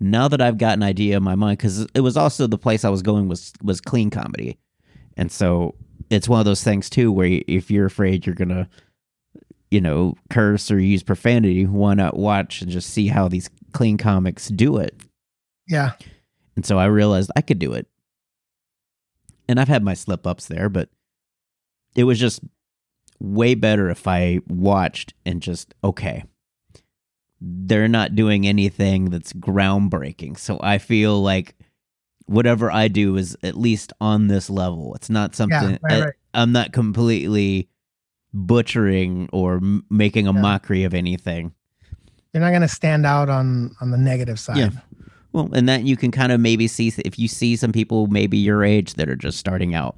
now 0.00 0.28
that 0.28 0.40
i've 0.40 0.58
got 0.58 0.74
an 0.74 0.82
idea 0.82 1.16
in 1.16 1.22
my 1.22 1.34
mind 1.34 1.58
because 1.58 1.86
it 1.94 2.00
was 2.00 2.16
also 2.16 2.46
the 2.46 2.58
place 2.58 2.84
i 2.84 2.88
was 2.88 3.02
going 3.02 3.28
was 3.28 3.52
was 3.62 3.80
clean 3.80 4.10
comedy 4.10 4.58
and 5.16 5.30
so 5.32 5.74
it's 6.10 6.28
one 6.28 6.38
of 6.40 6.44
those 6.46 6.62
things 6.62 6.88
too 6.90 7.10
where 7.10 7.40
if 7.48 7.70
you're 7.70 7.86
afraid 7.86 8.26
you're 8.26 8.34
gonna 8.34 8.68
you 9.70 9.80
know 9.80 10.14
curse 10.30 10.70
or 10.70 10.78
use 10.78 11.02
profanity 11.02 11.66
why 11.66 11.94
not 11.94 12.16
watch 12.16 12.62
and 12.62 12.70
just 12.70 12.90
see 12.90 13.08
how 13.08 13.26
these 13.28 13.50
clean 13.72 13.96
comics 13.98 14.48
do 14.48 14.76
it 14.76 14.94
Yeah. 15.66 15.92
and 16.54 16.64
so 16.64 16.78
i 16.78 16.84
realized 16.86 17.30
i 17.34 17.40
could 17.40 17.58
do 17.58 17.72
it 17.72 17.86
and 19.48 19.58
i've 19.58 19.68
had 19.68 19.82
my 19.82 19.94
slip 19.94 20.26
ups 20.26 20.46
there 20.46 20.68
but 20.68 20.88
it 21.96 22.04
was 22.04 22.18
just 22.20 22.40
way 23.20 23.54
better 23.54 23.88
if 23.90 24.06
i 24.06 24.38
watched 24.48 25.14
and 25.24 25.40
just 25.42 25.74
okay 25.82 26.24
they're 27.40 27.88
not 27.88 28.14
doing 28.14 28.46
anything 28.46 29.10
that's 29.10 29.32
groundbreaking 29.32 30.38
so 30.38 30.58
i 30.62 30.78
feel 30.78 31.22
like 31.22 31.54
whatever 32.26 32.70
i 32.70 32.88
do 32.88 33.16
is 33.16 33.36
at 33.42 33.56
least 33.56 33.92
on 34.00 34.28
this 34.28 34.48
level 34.48 34.94
it's 34.94 35.10
not 35.10 35.34
something 35.34 35.70
Yeah. 35.72 35.78
Right. 35.82 35.92
I, 35.92 36.00
Right. 36.06 36.14
i'm 36.34 36.52
not 36.52 36.72
completely 36.72 37.68
butchering 38.32 39.28
or 39.32 39.56
m- 39.56 39.84
making 39.90 40.26
a 40.26 40.32
Yeah. 40.32 40.40
mockery 40.40 40.84
of 40.84 40.94
anything 40.94 41.52
You're 42.32 42.40
not 42.42 42.50
gonna 42.52 42.66
stand 42.68 43.06
out 43.06 43.28
on 43.28 43.76
on 43.80 43.90
the 43.92 43.96
negative 43.98 44.40
side. 44.40 44.56
Yeah. 44.56 44.70
Well, 45.32 45.50
and 45.52 45.68
that 45.68 45.84
you 45.84 45.96
can 45.96 46.10
kind 46.10 46.32
of 46.32 46.40
maybe 46.40 46.66
see 46.66 46.92
if 47.04 47.16
you 47.18 47.28
see 47.28 47.54
some 47.56 47.70
people 47.72 48.06
maybe 48.08 48.38
your 48.38 48.64
age 48.64 48.94
that 48.94 49.08
are 49.08 49.14
just 49.16 49.38
starting 49.38 49.72
out. 49.74 49.96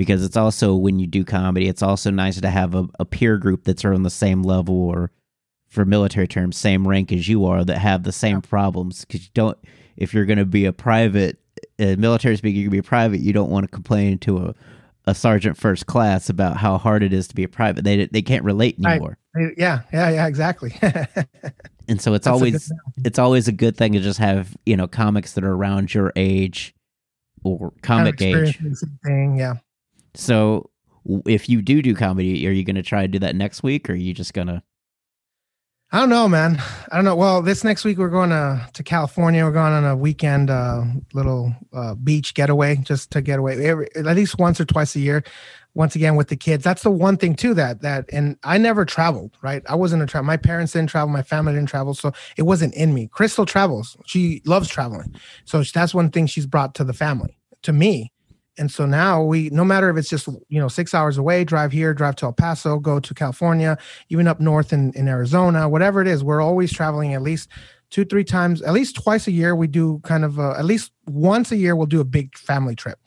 Because 0.00 0.24
it's 0.24 0.36
also 0.38 0.74
when 0.74 0.98
you 0.98 1.06
do 1.06 1.26
comedy, 1.26 1.68
it's 1.68 1.82
also 1.82 2.10
nice 2.10 2.40
to 2.40 2.48
have 2.48 2.74
a, 2.74 2.88
a 2.98 3.04
peer 3.04 3.36
group 3.36 3.64
that's 3.64 3.84
on 3.84 4.02
the 4.02 4.08
same 4.08 4.42
level 4.42 4.74
or, 4.74 5.10
for 5.68 5.84
military 5.84 6.26
terms, 6.26 6.56
same 6.56 6.88
rank 6.88 7.12
as 7.12 7.28
you 7.28 7.44
are 7.44 7.66
that 7.66 7.76
have 7.76 8.04
the 8.04 8.10
same 8.10 8.40
problems. 8.40 9.04
Because 9.04 9.24
you 9.24 9.30
don't, 9.34 9.58
if 9.98 10.14
you're 10.14 10.24
going 10.24 10.38
to 10.38 10.46
be 10.46 10.64
a 10.64 10.72
private, 10.72 11.38
uh, 11.78 11.96
military 11.98 12.34
speaking, 12.38 12.62
you 12.62 12.68
can 12.68 12.72
be 12.72 12.78
a 12.78 12.82
private, 12.82 13.20
you 13.20 13.34
don't 13.34 13.50
want 13.50 13.64
to 13.64 13.68
complain 13.70 14.16
to 14.20 14.38
a, 14.38 14.54
a 15.06 15.14
sergeant 15.14 15.58
first 15.58 15.84
class 15.84 16.30
about 16.30 16.56
how 16.56 16.78
hard 16.78 17.02
it 17.02 17.12
is 17.12 17.28
to 17.28 17.34
be 17.34 17.44
a 17.44 17.48
private. 17.48 17.84
They 17.84 18.06
they 18.06 18.22
can't 18.22 18.42
relate 18.42 18.78
anymore. 18.82 19.18
Yeah. 19.58 19.82
Yeah. 19.92 20.10
Yeah. 20.10 20.26
Exactly. 20.26 20.74
And 21.88 22.00
so 22.00 22.14
it's 22.14 22.24
That's 22.24 22.32
always 22.32 22.72
it's 23.04 23.18
always 23.18 23.48
a 23.48 23.52
good 23.52 23.76
thing 23.76 23.94
to 23.94 24.00
just 24.00 24.20
have 24.20 24.56
you 24.64 24.76
know 24.76 24.86
comics 24.86 25.32
that 25.32 25.42
are 25.42 25.52
around 25.52 25.92
your 25.92 26.12
age 26.14 26.72
or 27.42 27.72
kind 27.82 28.06
of 28.06 28.16
comic 28.16 28.46
age. 28.46 28.58
thing. 29.04 29.36
Yeah. 29.36 29.54
So 30.14 30.70
if 31.26 31.48
you 31.48 31.62
do 31.62 31.82
do 31.82 31.94
comedy, 31.94 32.46
are 32.46 32.52
you 32.52 32.64
going 32.64 32.76
to 32.76 32.82
try 32.82 33.02
to 33.02 33.08
do 33.08 33.18
that 33.20 33.36
next 33.36 33.62
week, 33.62 33.88
or 33.88 33.94
are 33.94 33.96
you 33.96 34.14
just 34.14 34.34
gonna? 34.34 34.62
I 35.92 35.98
don't 35.98 36.08
know, 36.08 36.28
man. 36.28 36.62
I 36.92 36.96
don't 36.96 37.04
know. 37.04 37.16
Well, 37.16 37.42
this 37.42 37.64
next 37.64 37.84
week 37.84 37.98
we're 37.98 38.10
going 38.10 38.30
to 38.30 38.68
to 38.74 38.82
California. 38.82 39.44
We're 39.44 39.50
going 39.52 39.72
on 39.72 39.84
a 39.84 39.96
weekend 39.96 40.50
uh, 40.50 40.84
little 41.14 41.52
uh, 41.72 41.96
beach 41.96 42.34
getaway, 42.34 42.76
just 42.76 43.10
to 43.12 43.20
get 43.20 43.38
away 43.38 43.64
every, 43.66 43.88
at 43.96 44.04
least 44.04 44.38
once 44.38 44.60
or 44.60 44.64
twice 44.64 44.94
a 44.94 45.00
year. 45.00 45.24
Once 45.74 45.94
again 45.94 46.16
with 46.16 46.26
the 46.26 46.36
kids. 46.36 46.64
That's 46.64 46.82
the 46.82 46.90
one 46.90 47.16
thing 47.16 47.36
too 47.36 47.54
that 47.54 47.82
that 47.82 48.04
and 48.12 48.36
I 48.42 48.58
never 48.58 48.84
traveled. 48.84 49.36
Right, 49.40 49.62
I 49.68 49.76
wasn't 49.76 50.02
a 50.02 50.06
travel. 50.06 50.26
My 50.26 50.36
parents 50.36 50.72
didn't 50.72 50.90
travel. 50.90 51.08
My 51.12 51.22
family 51.22 51.52
didn't 51.52 51.68
travel, 51.68 51.94
so 51.94 52.12
it 52.36 52.42
wasn't 52.42 52.74
in 52.74 52.92
me. 52.92 53.06
Crystal 53.06 53.46
travels. 53.46 53.96
She 54.04 54.42
loves 54.44 54.68
traveling, 54.68 55.14
so 55.44 55.62
that's 55.62 55.94
one 55.94 56.10
thing 56.10 56.26
she's 56.26 56.46
brought 56.46 56.74
to 56.74 56.84
the 56.84 56.92
family. 56.92 57.38
To 57.62 57.72
me, 57.72 58.12
and 58.60 58.70
so 58.70 58.84
now 58.84 59.22
we, 59.22 59.48
no 59.50 59.64
matter 59.64 59.88
if 59.88 59.96
it's 59.96 60.10
just 60.10 60.28
you 60.50 60.60
know 60.60 60.68
six 60.68 60.92
hours 60.94 61.16
away, 61.16 61.44
drive 61.44 61.72
here, 61.72 61.94
drive 61.94 62.14
to 62.16 62.26
El 62.26 62.34
Paso, 62.34 62.78
go 62.78 63.00
to 63.00 63.14
California, 63.14 63.78
even 64.10 64.28
up 64.28 64.38
north 64.38 64.72
in, 64.72 64.92
in 64.92 65.08
Arizona, 65.08 65.66
whatever 65.68 66.02
it 66.02 66.06
is, 66.06 66.22
we're 66.22 66.42
always 66.42 66.70
traveling 66.70 67.14
at 67.14 67.22
least 67.22 67.48
two, 67.88 68.04
three 68.04 68.22
times, 68.22 68.60
at 68.60 68.74
least 68.74 68.96
twice 68.96 69.26
a 69.26 69.32
year. 69.32 69.56
We 69.56 69.66
do 69.66 70.00
kind 70.04 70.26
of 70.26 70.38
uh, 70.38 70.52
at 70.58 70.66
least 70.66 70.92
once 71.06 71.50
a 71.50 71.56
year, 71.56 71.74
we'll 71.74 71.86
do 71.86 72.00
a 72.00 72.04
big 72.04 72.36
family 72.36 72.76
trip. 72.76 72.98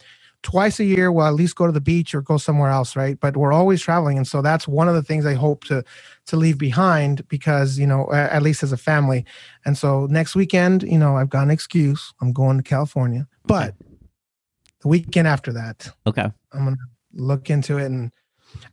Twice 0.42 0.80
a 0.80 0.84
year, 0.84 1.10
we'll 1.10 1.28
at 1.28 1.36
least 1.36 1.56
go 1.56 1.68
to 1.68 1.72
the 1.72 1.80
beach 1.80 2.14
or 2.16 2.22
go 2.22 2.38
somewhere 2.38 2.70
else, 2.72 2.96
right? 2.96 3.18
But 3.18 3.38
we're 3.38 3.54
always 3.54 3.82
traveling, 3.82 4.18
and 4.18 4.28
so 4.28 4.42
that's 4.42 4.68
one 4.68 4.90
of 4.90 4.96
the 4.96 5.04
things 5.04 5.26
I 5.26 5.36
hope 5.36 5.64
to 5.66 5.84
to 6.26 6.36
leave 6.36 6.58
behind 6.58 7.26
because 7.28 7.78
you 7.78 7.86
know 7.86 8.12
at 8.12 8.42
least 8.42 8.64
as 8.64 8.72
a 8.72 8.78
family. 8.78 9.24
And 9.66 9.78
so 9.78 10.08
next 10.08 10.36
weekend, 10.36 10.82
you 10.84 10.98
know, 10.98 11.16
I've 11.16 11.30
got 11.30 11.44
an 11.44 11.52
excuse. 11.52 12.14
I'm 12.22 12.34
going 12.34 12.58
to 12.58 12.64
California, 12.64 13.28
but 13.46 13.76
the 14.84 14.88
weekend 14.90 15.28
after 15.28 15.52
that, 15.54 15.90
Okay, 16.06 16.30
I'm 16.52 16.64
gonna 16.66 16.78
look 17.14 17.50
into 17.50 17.78
it 17.78 17.86
and 17.88 18.12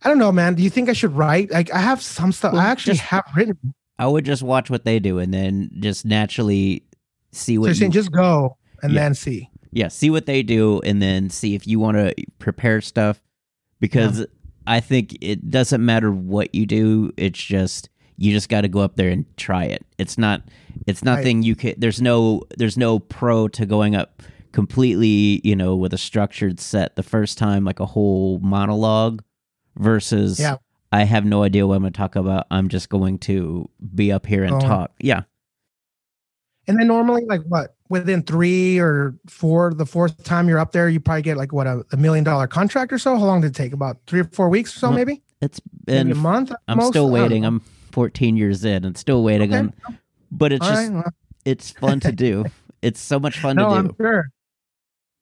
I 0.03 0.09
don't 0.09 0.19
know, 0.19 0.31
man. 0.31 0.53
Do 0.55 0.61
you 0.63 0.69
think 0.69 0.89
I 0.89 0.93
should 0.93 1.15
write? 1.15 1.49
Like 1.51 1.73
I 1.73 1.79
have 1.79 2.01
some 2.01 2.31
stuff. 2.31 2.53
Well, 2.53 2.61
I 2.61 2.65
actually 2.69 2.93
just- 2.93 3.05
have 3.07 3.25
written. 3.35 3.73
I 3.97 4.07
would 4.07 4.25
just 4.25 4.41
watch 4.43 4.69
what 4.69 4.83
they 4.85 4.99
do 4.99 5.19
and 5.19 5.33
then 5.33 5.69
just 5.79 6.05
naturally 6.05 6.83
see 7.31 7.55
So 7.55 7.61
what 7.61 7.65
you're 7.67 7.73
you, 7.73 7.79
saying 7.79 7.91
just 7.91 8.11
go 8.11 8.57
and 8.83 8.93
Yeah. 8.93 9.01
then 9.01 9.13
see. 9.15 9.49
yeah, 9.71 9.87
see 9.89 10.09
what 10.09 10.25
they 10.25 10.41
do 10.43 10.79
and 10.83 11.01
then 11.01 11.29
see 11.29 11.53
if 11.55 11.65
you 11.67 11.79
want 11.79 11.97
to 11.97 12.13
prepare 12.39 12.81
stuff 12.81 13.21
because 13.79 14.25
I 14.67 14.79
think 14.79 15.17
it 15.21 15.49
doesn't 15.51 15.83
matter 15.83 16.11
what 16.11 16.53
you 16.55 16.65
do, 16.65 17.11
it's 17.17 17.41
just 17.41 17.89
you 18.17 18.31
just 18.31 18.49
got 18.49 18.61
to 18.61 18.67
go 18.67 18.79
up 18.81 18.95
there 18.97 19.09
and 19.09 19.25
try 19.37 19.65
it. 19.65 19.83
It's 19.97 20.17
not 20.17 20.41
it's 20.87 21.01
Right. 21.03 21.15
nothing 21.17 21.43
you 21.43 21.55
can 21.55 21.75
there's 21.77 22.01
no 22.01 22.41
there's 22.57 22.77
no 22.77 22.99
pro 22.99 23.47
to 23.49 23.65
going 23.67 23.95
up 23.95 24.21
completely, 24.51 25.41
you 25.43 25.55
know, 25.55 25.75
with 25.75 25.93
a 25.93 25.97
structured 25.97 26.59
set 26.59 26.95
the 26.95 27.03
first 27.03 27.37
time 27.37 27.63
like 27.63 27.79
a 27.79 27.85
whole 27.85 28.39
monologue 28.39 29.23
versus 29.77 30.39
Yeah. 30.39 30.57
I 30.91 31.05
have 31.05 31.23
no 31.25 31.43
idea 31.43 31.65
what 31.65 31.75
I'm 31.75 31.81
going 31.83 31.93
to 31.93 31.97
talk 31.97 32.15
about. 32.17 32.47
I'm 32.51 32.67
just 32.67 32.89
going 32.89 33.17
to 33.19 33.69
be 33.95 34.11
up 34.11 34.25
here 34.25 34.43
and 34.43 34.55
on. 34.55 34.61
talk. 34.61 34.91
Yeah. 34.99 35.23
And 36.67 36.77
then 36.79 36.87
normally, 36.87 37.25
like 37.25 37.41
what 37.47 37.75
within 37.89 38.23
three 38.23 38.77
or 38.77 39.15
four, 39.27 39.73
the 39.73 39.85
fourth 39.85 40.23
time 40.23 40.47
you're 40.47 40.59
up 40.59 40.71
there, 40.73 40.87
you 40.89 40.99
probably 40.99 41.21
get 41.23 41.37
like 41.37 41.51
what 41.51 41.65
a, 41.67 41.83
a 41.91 41.97
million 41.97 42.23
dollar 42.23 42.45
contract 42.47 42.93
or 42.93 42.97
so. 42.99 43.17
How 43.17 43.25
long 43.25 43.41
did 43.41 43.47
it 43.51 43.55
take? 43.55 43.73
About 43.73 43.97
three 44.05 44.19
or 44.21 44.25
four 44.25 44.49
weeks 44.49 44.75
or 44.75 44.79
so, 44.79 44.89
Mm, 44.91 44.95
maybe. 44.95 45.21
It's 45.41 45.59
been 45.85 46.11
a 46.11 46.15
month. 46.15 46.51
I'm 46.67 46.77
most? 46.77 46.89
still 46.89 47.09
waiting. 47.09 47.45
I'm 47.45 47.61
14 47.93 48.37
years 48.37 48.63
in 48.63 48.85
and 48.85 48.95
still 48.97 49.23
waiting. 49.23 49.51
Okay. 49.53 49.59
I'm, 49.59 49.97
but 50.31 50.51
it's 50.51 50.65
All 50.65 50.71
just 50.71 50.91
right, 50.91 51.05
it's 51.45 51.71
fun 51.71 51.99
to 52.01 52.11
do. 52.11 52.45
It's 52.83 52.99
so 52.99 53.19
much 53.19 53.37
fun 53.37 53.57
no, 53.57 53.69
to 53.69 53.75
I'm 53.75 53.87
do. 53.89 53.95
sure. 54.01 54.31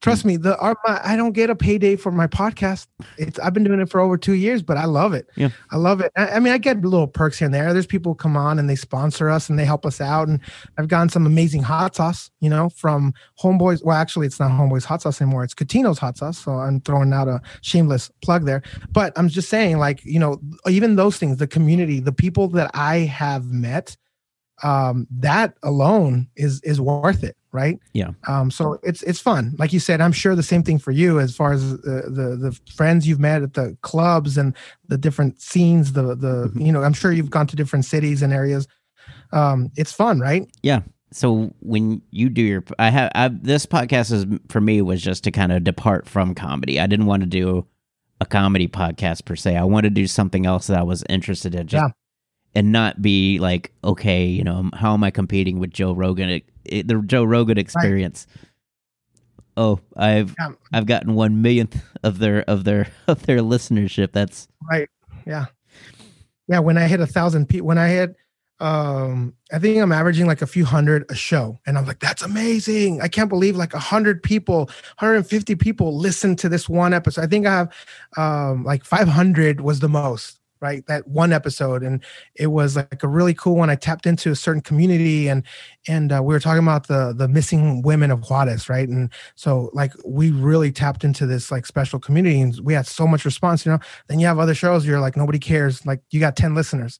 Trust 0.02 0.24
me, 0.24 0.38
the 0.38 0.58
our, 0.60 0.78
my, 0.88 1.02
I 1.04 1.18
don't 1.18 1.34
get 1.34 1.50
a 1.50 1.56
payday 1.56 1.98
for 1.98 2.10
my 2.10 2.26
podcast. 2.26 2.88
It's 3.18 3.38
I've 3.40 3.54
been 3.54 3.66
doing 3.66 3.82
it 3.82 3.90
for 3.90 4.00
over 4.00 4.18
two 4.18 4.34
years, 4.34 4.62
but 4.62 4.78
I 4.78 4.86
love 4.86 5.14
it. 5.14 5.28
Yeah. 5.36 5.50
I 5.72 5.76
love 5.76 6.00
it. 6.00 6.14
I, 6.16 6.28
I 6.30 6.40
mean, 6.40 6.54
I 6.54 6.58
get 6.58 6.82
little 6.82 7.08
perks 7.08 7.38
here 7.38 7.48
and 7.48 7.54
there. 7.54 7.74
There's 7.74 7.86
people 7.86 8.16
come 8.16 8.38
on 8.38 8.60
and 8.60 8.70
they 8.70 8.78
sponsor 8.78 9.30
us 9.30 9.50
and 9.50 9.60
they 9.60 9.66
help 9.66 9.86
us 9.86 10.00
out. 10.00 10.30
And 10.30 10.40
I've 10.78 10.88
gotten 10.88 11.10
some 11.10 11.26
amazing 11.26 11.64
hot 11.64 11.98
sauce, 11.98 12.32
you 12.40 12.50
know, 12.50 12.70
from 12.70 13.14
Homeboys. 13.42 13.84
Well, 13.84 13.98
actually, 13.98 14.28
it's 14.28 14.40
not 14.40 14.52
Homeboys 14.52 14.86
hot 14.86 15.02
sauce 15.02 15.22
anymore. 15.22 15.44
It's 15.44 15.54
Catino's 15.54 16.00
hot 16.00 16.18
sauce. 16.18 16.38
So 16.38 16.54
I'm 16.54 16.80
throwing 16.80 17.12
out 17.12 17.28
a 17.28 17.42
shameless 17.62 18.10
plug 18.22 18.46
there. 18.46 18.62
But 18.92 19.12
I'm 19.18 19.28
just 19.28 19.50
saying, 19.50 19.80
like, 19.80 20.04
you 20.06 20.20
know, 20.20 20.40
even 20.68 20.96
those 20.96 21.18
things, 21.18 21.38
the 21.38 21.48
community, 21.48 22.00
the 22.00 22.14
people 22.14 22.48
that 22.50 22.72
I 22.74 23.00
have 23.00 23.52
met, 23.52 23.98
um, 24.64 25.08
that 25.10 25.56
alone 25.64 26.28
is 26.36 26.62
is 26.64 26.82
worth 26.82 27.24
it, 27.24 27.38
right? 27.52 27.80
Yeah. 27.94 28.12
Um, 28.28 28.52
so 28.52 28.80
it's 28.84 29.02
it's 29.04 29.20
fun. 29.20 29.56
Like 29.58 29.74
you 29.74 29.80
said, 29.80 30.02
I'm 30.02 30.12
sure 30.12 30.36
the 30.36 30.44
same 30.44 30.64
thing 30.64 30.80
for 30.80 30.92
you 30.92 31.20
as 31.20 31.36
far 31.36 31.52
as 31.54 31.72
the 31.82 32.04
the, 32.10 32.36
the 32.50 32.60
friends 32.74 33.08
you've 33.08 33.20
met 33.20 33.42
at 33.44 33.54
the 33.54 33.78
clubs 33.82 34.38
and 34.38 34.56
the 34.88 34.98
different 34.98 35.42
scenes. 35.42 35.94
The 35.94 36.16
the 36.16 36.52
Mhm. 36.56 36.66
you 36.66 36.72
know, 36.72 36.84
I'm 36.84 36.94
sure 36.94 37.12
you've 37.12 37.30
gone 37.30 37.48
to 37.48 37.56
different 37.56 37.86
cities 37.86 38.22
and 38.22 38.32
areas. 38.34 38.68
Um, 39.32 39.72
it's 39.76 39.92
fun, 39.92 40.20
right? 40.20 40.48
Yeah 40.64 40.82
so 41.12 41.52
when 41.62 42.04
you 42.12 42.30
do 42.30 42.44
your, 42.44 42.64
I 42.78 42.92
have 42.92 43.12
I, 43.16 43.30
this 43.30 43.66
podcast 43.66 44.12
is 44.12 44.28
for 44.48 44.62
me 44.62 44.80
was 44.84 45.02
just 45.02 45.24
to 45.24 45.32
kind 45.32 45.52
of 45.52 45.64
depart 45.64 46.08
from 46.08 46.36
comedy. 46.36 46.80
I 46.80 46.86
didn't 46.86 47.08
want 47.08 47.24
to 47.24 47.28
do 47.28 47.66
a 48.22 48.28
comedy 48.28 48.68
podcast 48.68 49.26
per 49.26 49.36
se. 49.36 49.56
I 49.56 49.64
wanted 49.64 49.96
to 49.96 50.02
do 50.02 50.06
something 50.06 50.46
else 50.46 50.68
that 50.68 50.78
I 50.78 50.84
was 50.84 51.04
interested 51.10 51.56
in. 51.56 51.66
Just, 51.66 51.82
Yeah. 51.84 51.90
And 52.56 52.72
not 52.72 53.02
be 53.02 53.38
like, 53.40 53.72
okay, 53.84 54.26
you 54.26 54.44
know, 54.44 54.70
how 54.74 54.94
am 54.94 55.04
I 55.04 55.12
competing 55.12 55.60
with 55.60 55.72
Joe 55.72 55.94
Rogan? 55.94 56.30
It, 56.30 56.44
it- 56.66 56.88
the 56.88 57.02
Joe 57.06 57.24
Rogan 57.24 57.58
experience. 57.60 58.26
Oh, 59.58 59.80
I've 59.96 60.36
Yeah. 60.40 60.52
I've 60.74 60.86
gotten 60.86 61.16
one 61.16 61.42
millionth 61.42 61.82
of 62.04 62.20
their 62.20 62.42
of 62.44 62.64
their 62.64 62.88
of 63.08 63.26
their 63.26 63.40
listenership. 63.40 64.12
That's 64.14 64.48
Right. 64.70 64.90
Yeah. 65.28 65.46
Yeah. 66.48 66.60
When 66.60 66.78
I 66.78 66.88
hit 66.88 67.00
a 67.02 67.08
thousand 67.08 67.48
people, 67.50 67.68
when 67.68 67.78
I 67.78 67.90
hit, 67.90 68.16
um, 68.62 69.34
I 69.54 69.60
think 69.60 69.82
I'm 69.82 69.92
averaging 69.92 70.26
like 70.28 70.42
a 70.42 70.48
few 70.48 70.66
hundred 70.66 71.06
a 71.10 71.16
show. 71.16 71.60
And 71.66 71.78
I'm 71.78 71.86
like, 71.86 72.00
that's 72.00 72.22
amazing. 72.22 73.02
I 73.02 73.08
can't 73.08 73.30
believe 73.30 73.56
like 73.56 73.74
a 73.74 73.80
hundred 73.80 74.22
people, 74.24 74.66
150 75.00 75.56
people 75.56 75.98
listen 75.98 76.36
to 76.38 76.50
this 76.50 76.68
one 76.68 76.94
episode. 76.94 77.24
I 77.24 77.28
think 77.28 77.46
I 77.46 77.52
have 77.52 77.74
um 78.18 78.64
like 78.64 78.84
500 78.84 79.62
was 79.62 79.80
the 79.80 79.90
most, 79.90 80.39
right? 80.62 80.86
That 80.88 81.08
one 81.08 81.32
episode. 81.34 81.84
And 81.84 82.04
it 82.36 82.48
was 82.48 82.76
like 82.76 83.04
a 83.04 83.08
really 83.08 83.34
cool 83.34 83.56
one. 83.56 83.70
I 83.70 83.76
tapped 83.76 84.06
into 84.06 84.32
a 84.32 84.36
certain 84.36 84.62
community 84.62 85.28
and 85.30 85.44
and 85.88 86.12
uh, 86.12 86.22
we 86.24 86.34
were 86.34 86.40
talking 86.40 86.64
about 86.64 86.88
the 86.88 87.14
the 87.16 87.28
missing 87.28 87.82
women 87.82 88.12
of 88.12 88.30
Juarez, 88.30 88.70
right? 88.70 88.88
And 88.88 89.12
so 89.36 89.70
like 89.74 89.94
we 90.06 90.32
really 90.32 90.72
tapped 90.72 91.04
into 91.04 91.26
this 91.26 91.52
like 91.52 91.66
special 91.66 92.00
community 92.00 92.42
and 92.42 92.60
we 92.64 92.74
had 92.74 92.88
so 92.88 93.08
much 93.08 93.26
response, 93.26 93.66
you 93.66 93.72
know. 93.72 93.80
Then 94.08 94.20
you 94.20 94.28
have 94.28 94.40
other 94.40 94.56
shows 94.56 94.86
you're 94.86 95.00
like 95.00 95.18
nobody 95.18 95.40
cares, 95.40 95.86
like 95.86 96.02
you 96.12 96.20
got 96.20 96.36
10 96.36 96.56
listeners. 96.56 97.00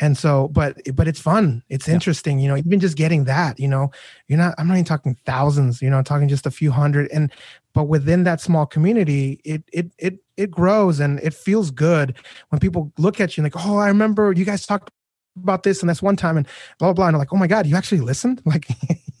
And 0.00 0.16
so, 0.16 0.48
but 0.48 0.76
but 0.94 1.08
it's 1.08 1.20
fun. 1.20 1.62
It's 1.68 1.88
Yeah. 1.88 1.94
interesting, 1.94 2.38
you 2.38 2.48
know, 2.48 2.56
even 2.56 2.78
just 2.78 2.96
getting 2.96 3.24
that, 3.24 3.58
you 3.58 3.66
know, 3.66 3.90
you're 4.28 4.38
not 4.38 4.54
I'm 4.56 4.68
not 4.68 4.74
even 4.74 4.84
talking 4.84 5.16
thousands, 5.26 5.82
you 5.82 5.90
know, 5.90 5.98
I'm 5.98 6.04
talking 6.04 6.28
just 6.28 6.46
a 6.46 6.50
few 6.52 6.70
hundred. 6.70 7.10
And 7.12 7.32
but 7.74 7.84
within 7.84 8.22
that 8.24 8.40
small 8.40 8.64
community, 8.66 9.40
it 9.44 9.64
it 9.72 9.90
it 9.98 10.20
it 10.38 10.50
grows 10.50 11.00
and 11.00 11.18
it 11.20 11.34
feels 11.34 11.70
good 11.70 12.16
when 12.48 12.60
people 12.60 12.92
look 12.96 13.20
at 13.20 13.36
you 13.36 13.44
and 13.44 13.52
like, 13.52 13.66
oh, 13.66 13.76
I 13.76 13.88
remember 13.88 14.32
you 14.32 14.44
guys 14.44 14.64
talked 14.64 14.90
about 15.36 15.64
this 15.64 15.80
and 15.80 15.88
that's 15.88 16.00
one 16.00 16.16
time 16.16 16.36
and 16.36 16.46
blah 16.78 16.88
blah 16.88 16.92
blah. 16.94 17.06
And 17.08 17.16
I'm 17.16 17.18
like, 17.18 17.32
oh 17.32 17.36
my 17.36 17.46
God, 17.46 17.66
you 17.66 17.76
actually 17.76 18.00
listened? 18.00 18.40
Like 18.46 18.68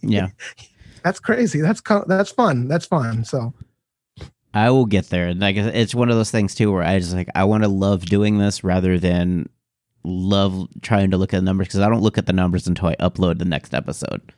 yeah. 0.00 0.28
that's 1.04 1.20
crazy. 1.20 1.60
That's 1.60 1.82
that's 2.06 2.30
fun. 2.30 2.68
That's 2.68 2.86
fun. 2.86 3.24
So 3.24 3.52
I 4.54 4.70
will 4.70 4.86
get 4.86 5.10
there. 5.10 5.28
And 5.28 5.40
like 5.40 5.56
it's 5.56 5.94
one 5.94 6.08
of 6.08 6.16
those 6.16 6.30
things 6.30 6.54
too, 6.54 6.72
where 6.72 6.82
I 6.82 6.98
just 6.98 7.14
like 7.14 7.28
I 7.34 7.44
want 7.44 7.64
to 7.64 7.68
love 7.68 8.06
doing 8.06 8.38
this 8.38 8.64
rather 8.64 8.98
than 8.98 9.48
love 10.04 10.68
trying 10.82 11.10
to 11.10 11.16
look 11.16 11.34
at 11.34 11.38
the 11.38 11.44
numbers 11.44 11.68
because 11.68 11.80
I 11.80 11.88
don't 11.88 12.00
look 12.00 12.16
at 12.16 12.26
the 12.26 12.32
numbers 12.32 12.66
until 12.66 12.88
I 12.88 12.96
upload 12.96 13.38
the 13.38 13.44
next 13.44 13.74
episode. 13.74 14.32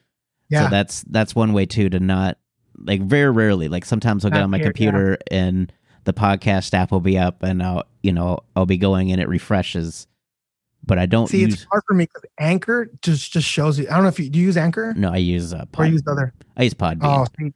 yeah, 0.49 0.65
So 0.65 0.71
that's 0.71 1.03
that's 1.03 1.35
one 1.35 1.53
way 1.53 1.67
too 1.67 1.89
to 1.91 2.01
not 2.01 2.39
like 2.79 3.03
very 3.03 3.31
rarely. 3.31 3.69
Like 3.69 3.85
sometimes 3.85 4.25
I'll 4.25 4.31
get 4.31 4.39
Not 4.39 4.45
on 4.45 4.51
my 4.51 4.59
here, 4.59 4.67
yeah. 4.67 4.73
computer 4.73 5.19
and 5.31 5.73
the 6.05 6.13
podcast 6.13 6.73
app 6.75 6.91
will 6.91 7.01
be 7.01 7.19
up 7.19 7.43
and 7.43 7.63
I'll 7.63 7.85
you 8.03 8.13
know 8.13 8.41
I'll 8.57 8.67
be 8.67 8.79
going 8.79 9.13
and 9.13 9.21
it 9.21 9.29
refreshes, 9.29 10.07
but 10.85 10.99
I 10.99 11.07
don't 11.07 11.29
see, 11.29 11.41
use. 11.41 11.55
it's 11.55 11.65
hard 11.65 11.83
for 11.87 11.95
me 11.95 12.05
because 12.05 12.25
Anchor 12.39 12.91
just 13.03 13.33
just 13.33 13.47
shows 13.47 13.79
you. 13.79 13.87
I 13.89 13.95
don't 13.95 14.03
know 14.03 14.09
if 14.09 14.19
you 14.19 14.31
do 14.31 14.39
you 14.39 14.47
use 14.47 14.57
Anchor 14.57 14.95
no, 14.97 15.13
I 15.13 15.19
use 15.19 15.53
uh, 15.53 15.59
or 15.59 15.67
Pod, 15.67 15.87
you 15.89 15.93
use 15.95 16.03
other. 16.07 16.33
I 16.57 16.63
use 16.65 16.75
Podbean. 16.75 17.01
Oh, 17.03 17.27
see, 17.39 17.53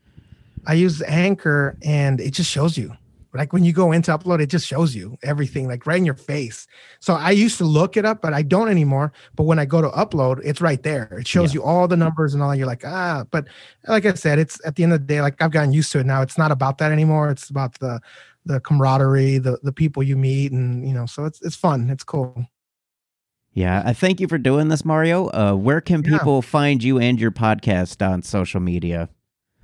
I 0.66 0.74
use 0.74 1.02
Anchor 1.02 1.76
and 1.82 2.20
it 2.20 2.30
just 2.32 2.50
shows 2.50 2.76
you. 2.78 2.92
Like 3.36 3.52
when 3.52 3.64
you 3.64 3.72
go 3.72 3.90
into 3.90 4.16
upload, 4.16 4.40
it 4.40 4.46
just 4.46 4.64
shows 4.64 4.94
you 4.94 5.18
everything 5.24 5.66
like 5.66 5.86
right 5.86 5.98
in 5.98 6.04
your 6.04 6.14
face. 6.14 6.68
So 7.00 7.14
I 7.14 7.32
used 7.32 7.58
to 7.58 7.64
look 7.64 7.96
it 7.96 8.04
up, 8.04 8.22
but 8.22 8.32
I 8.32 8.42
don't 8.42 8.68
anymore. 8.68 9.12
But 9.34 9.42
when 9.42 9.58
I 9.58 9.64
go 9.64 9.82
to 9.82 9.88
upload, 9.88 10.40
it's 10.44 10.60
right 10.60 10.80
there. 10.84 11.08
It 11.18 11.26
shows 11.26 11.52
Yeah. 11.52 11.58
you 11.58 11.64
all 11.64 11.88
the 11.88 11.96
numbers 11.96 12.34
and 12.34 12.42
all. 12.44 12.50
that. 12.50 12.58
You're 12.58 12.68
like, 12.68 12.84
ah, 12.86 13.24
but 13.32 13.48
like 13.88 14.06
I 14.06 14.14
said, 14.14 14.38
it's 14.38 14.64
at 14.64 14.76
the 14.76 14.84
end 14.84 14.92
of 14.92 15.00
the 15.00 15.06
day, 15.06 15.20
like 15.20 15.42
I've 15.42 15.50
gotten 15.50 15.72
used 15.72 15.90
to 15.92 15.98
it 15.98 16.06
now. 16.06 16.22
It's 16.22 16.38
not 16.38 16.52
about 16.52 16.78
that 16.78 16.92
anymore. 16.92 17.28
It's 17.28 17.50
about 17.50 17.76
the 17.80 18.00
the 18.44 18.60
camaraderie, 18.60 19.38
the 19.38 19.58
the 19.62 19.72
people 19.72 20.02
you 20.02 20.16
meet, 20.16 20.52
and 20.52 20.86
you 20.86 20.94
know, 20.94 21.06
so 21.06 21.24
it's 21.24 21.40
it's 21.42 21.56
fun. 21.56 21.90
It's 21.90 22.04
cool. 22.04 22.46
Yeah, 23.52 23.82
I 23.86 23.92
thank 23.92 24.20
you 24.20 24.26
for 24.26 24.36
doing 24.38 24.68
this, 24.68 24.84
Mario. 24.84 25.28
Uh, 25.30 25.54
where 25.54 25.80
can 25.80 26.02
Yeah. 26.04 26.18
people 26.18 26.42
find 26.42 26.82
you 26.82 26.98
and 26.98 27.20
your 27.20 27.30
podcast 27.30 28.04
on 28.06 28.22
social 28.22 28.60
media? 28.60 29.08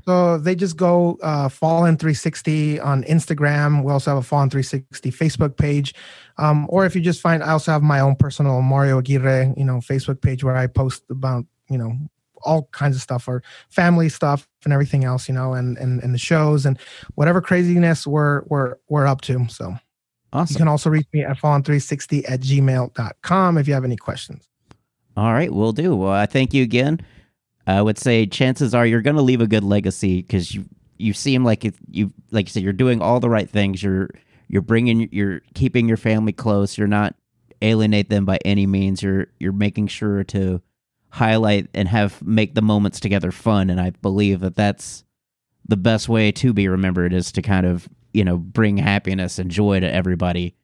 So 0.06 0.38
they 0.38 0.54
just 0.54 0.76
go 0.76 1.18
uh, 1.22 1.48
Fall 1.48 1.84
In 1.84 1.96
360 1.96 2.80
on 2.80 3.02
Instagram. 3.04 3.82
We 3.84 3.92
also 3.92 4.12
have 4.12 4.18
a 4.18 4.22
Fall 4.22 4.42
In 4.44 4.50
360 4.50 5.10
Facebook 5.10 5.56
page. 5.56 5.94
Um, 6.38 6.66
or 6.70 6.86
if 6.86 6.94
you 6.94 7.00
just 7.02 7.20
find, 7.20 7.42
I 7.42 7.50
also 7.50 7.72
have 7.72 7.82
my 7.82 8.00
own 8.00 8.14
personal 8.16 8.62
Mario 8.62 8.98
Aguirre, 8.98 9.52
you 9.56 9.64
know, 9.64 9.78
Facebook 9.78 10.20
page 10.22 10.42
where 10.42 10.56
I 10.56 10.68
post 10.68 11.02
about, 11.10 11.44
you 11.68 11.76
know, 11.76 11.98
all 12.42 12.68
kinds 12.72 12.96
of 12.96 13.02
stuff 13.02 13.28
or 13.28 13.42
family 13.68 14.08
stuff 14.08 14.48
and 14.64 14.72
everything 14.72 15.04
else, 15.04 15.28
you 15.28 15.34
know, 15.34 15.54
and 15.54 15.76
and, 15.78 16.02
and 16.02 16.14
the 16.14 16.18
shows 16.18 16.66
and 16.66 16.78
whatever 17.14 17.40
craziness 17.40 18.06
we're 18.06 18.42
we're 18.46 18.76
we're 18.88 19.06
up 19.06 19.20
to. 19.22 19.46
So 19.48 19.74
you 20.48 20.56
can 20.56 20.68
also 20.68 20.90
reach 20.90 21.06
me 21.12 21.24
at 21.24 21.38
fallin360 21.38 22.30
at 22.30 22.40
gmail.com 22.40 23.58
if 23.58 23.66
you 23.66 23.74
have 23.74 23.84
any 23.84 23.96
questions. 23.96 24.48
All 25.16 25.32
right, 25.32 25.52
we'll 25.52 25.72
do. 25.72 25.96
Well, 25.96 26.12
I 26.12 26.26
thank 26.26 26.54
you 26.54 26.62
again. 26.62 27.00
I 27.66 27.82
would 27.82 27.98
say 27.98 28.26
chances 28.26 28.74
are 28.74 28.86
you're 28.86 29.02
going 29.02 29.16
to 29.16 29.22
leave 29.22 29.40
a 29.40 29.46
good 29.46 29.64
legacy 29.64 30.22
because 30.22 30.54
you 30.54 30.64
you 30.98 31.12
seem 31.12 31.44
like 31.44 31.64
it, 31.64 31.74
you 31.90 32.12
like 32.30 32.46
you 32.46 32.50
said 32.50 32.62
you're 32.62 32.72
doing 32.72 33.00
all 33.00 33.20
the 33.20 33.30
right 33.30 33.48
things. 33.48 33.82
You're 33.82 34.10
you're 34.48 34.62
bringing 34.62 35.08
you're 35.12 35.40
keeping 35.54 35.88
your 35.88 35.96
family 35.96 36.32
close. 36.32 36.78
You're 36.78 36.88
not 36.88 37.14
alienate 37.62 38.08
them 38.08 38.24
by 38.24 38.38
any 38.44 38.66
means. 38.66 39.02
You're 39.02 39.28
you're 39.38 39.52
making 39.52 39.88
sure 39.88 40.24
to 40.24 40.62
highlight 41.10 41.68
and 41.74 41.88
have 41.88 42.22
make 42.22 42.54
the 42.54 42.62
moments 42.62 43.00
together 43.00 43.30
fun. 43.30 43.70
And 43.70 43.80
I 43.80 43.90
believe 43.90 44.40
that 44.40 44.56
that's 44.56 45.04
the 45.66 45.76
best 45.76 46.08
way 46.08 46.32
to 46.32 46.52
be 46.52 46.68
remembered 46.68 47.12
is 47.12 47.32
to 47.32 47.42
kind 47.42 47.66
of 47.66 47.88
you 48.12 48.24
know 48.24 48.36
bring 48.36 48.76
happiness 48.76 49.38
and 49.38 49.50
joy 49.50 49.80
to 49.80 49.92
everybody. 49.92 50.54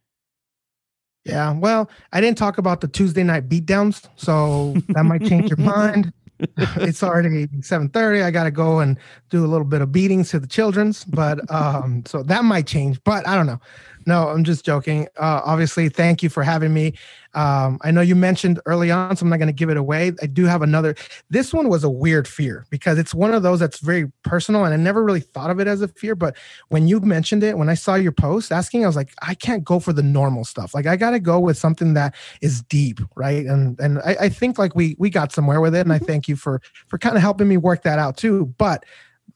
Yeah, 1.25 1.53
well, 1.53 1.89
I 2.13 2.21
didn't 2.21 2.37
talk 2.37 2.57
about 2.57 2.79
the 2.79 2.87
Tuesday 2.87 3.23
night 3.23 3.49
beatdowns, 3.49 4.07
so 4.15 4.73
that 4.89 5.03
might 5.03 5.25
change 5.25 5.49
your 5.49 5.57
mind. 5.75 6.13
it's 6.57 7.03
already 7.03 7.47
7:30. 7.47 8.23
I 8.23 8.31
got 8.31 8.43
to 8.45 8.51
go 8.51 8.79
and 8.79 8.97
do 9.29 9.43
a 9.43 9.47
little 9.47 9.65
bit 9.65 9.81
of 9.81 9.91
beatings 9.91 10.29
to 10.29 10.39
the 10.39 10.47
children's, 10.47 11.03
but 11.03 11.39
um 11.51 12.03
so 12.05 12.23
that 12.23 12.43
might 12.45 12.67
change, 12.67 13.03
but 13.03 13.27
I 13.27 13.35
don't 13.35 13.47
know. 13.47 13.59
No, 14.07 14.29
I'm 14.29 14.45
just 14.45 14.63
joking. 14.65 15.09
Uh, 15.17 15.41
obviously, 15.43 15.89
thank 15.89 16.23
you 16.23 16.29
for 16.29 16.41
having 16.41 16.73
me. 16.73 16.93
Um, 17.33 17.77
I 17.81 17.91
know 17.91 17.99
you 17.99 18.15
mentioned 18.15 18.57
early 18.65 18.89
on, 18.89 19.17
so 19.17 19.25
I'm 19.25 19.29
not 19.29 19.35
going 19.35 19.47
to 19.49 19.53
give 19.53 19.69
it 19.69 19.75
away. 19.75 20.13
I 20.21 20.27
do 20.27 20.45
have 20.45 20.61
another. 20.61 20.95
This 21.29 21.53
one 21.53 21.67
was 21.67 21.83
a 21.83 21.89
weird 21.89 22.25
fear 22.25 22.65
because 22.69 22.97
it's 22.97 23.13
one 23.13 23.33
of 23.33 23.43
those 23.43 23.59
that's 23.59 23.79
very 23.81 24.09
personal, 24.23 24.63
and 24.63 24.73
I 24.73 24.77
never 24.77 25.03
really 25.03 25.19
thought 25.19 25.49
of 25.49 25.59
it 25.59 25.67
as 25.67 25.81
a 25.81 25.89
fear. 25.89 26.15
But 26.15 26.37
when 26.69 26.87
you 26.87 27.01
mentioned 27.01 27.43
it, 27.43 27.57
when 27.57 27.67
I 27.67 27.73
saw 27.73 27.95
your 27.95 28.13
post 28.13 28.53
asking, 28.53 28.85
I 28.85 28.87
was 28.87 28.95
like, 28.95 29.13
I 29.21 29.35
can't 29.35 29.65
go 29.65 29.77
for 29.77 29.91
the 29.91 30.01
normal 30.03 30.45
stuff. 30.45 30.73
Like 30.73 30.87
I 30.87 30.95
got 30.95 31.09
to 31.09 31.19
go 31.19 31.37
with 31.37 31.57
something 31.57 31.93
that 31.95 32.15
is 32.41 32.61
deep, 32.63 33.01
right? 33.17 33.45
And 33.45 33.77
and 33.81 33.99
I, 33.99 34.15
I 34.21 34.29
think 34.29 34.57
like 34.57 34.73
we 34.73 34.95
we 34.97 35.09
got 35.09 35.33
somewhere 35.33 35.59
with 35.59 35.75
it, 35.75 35.81
and 35.81 35.91
I 35.91 35.99
thank 35.99 36.29
you 36.29 36.37
for 36.37 36.61
for 36.87 36.97
kind 36.97 37.17
of 37.17 37.21
helping 37.21 37.49
me 37.49 37.57
work 37.57 37.83
that 37.83 37.99
out 37.99 38.15
too. 38.15 38.45
But 38.57 38.85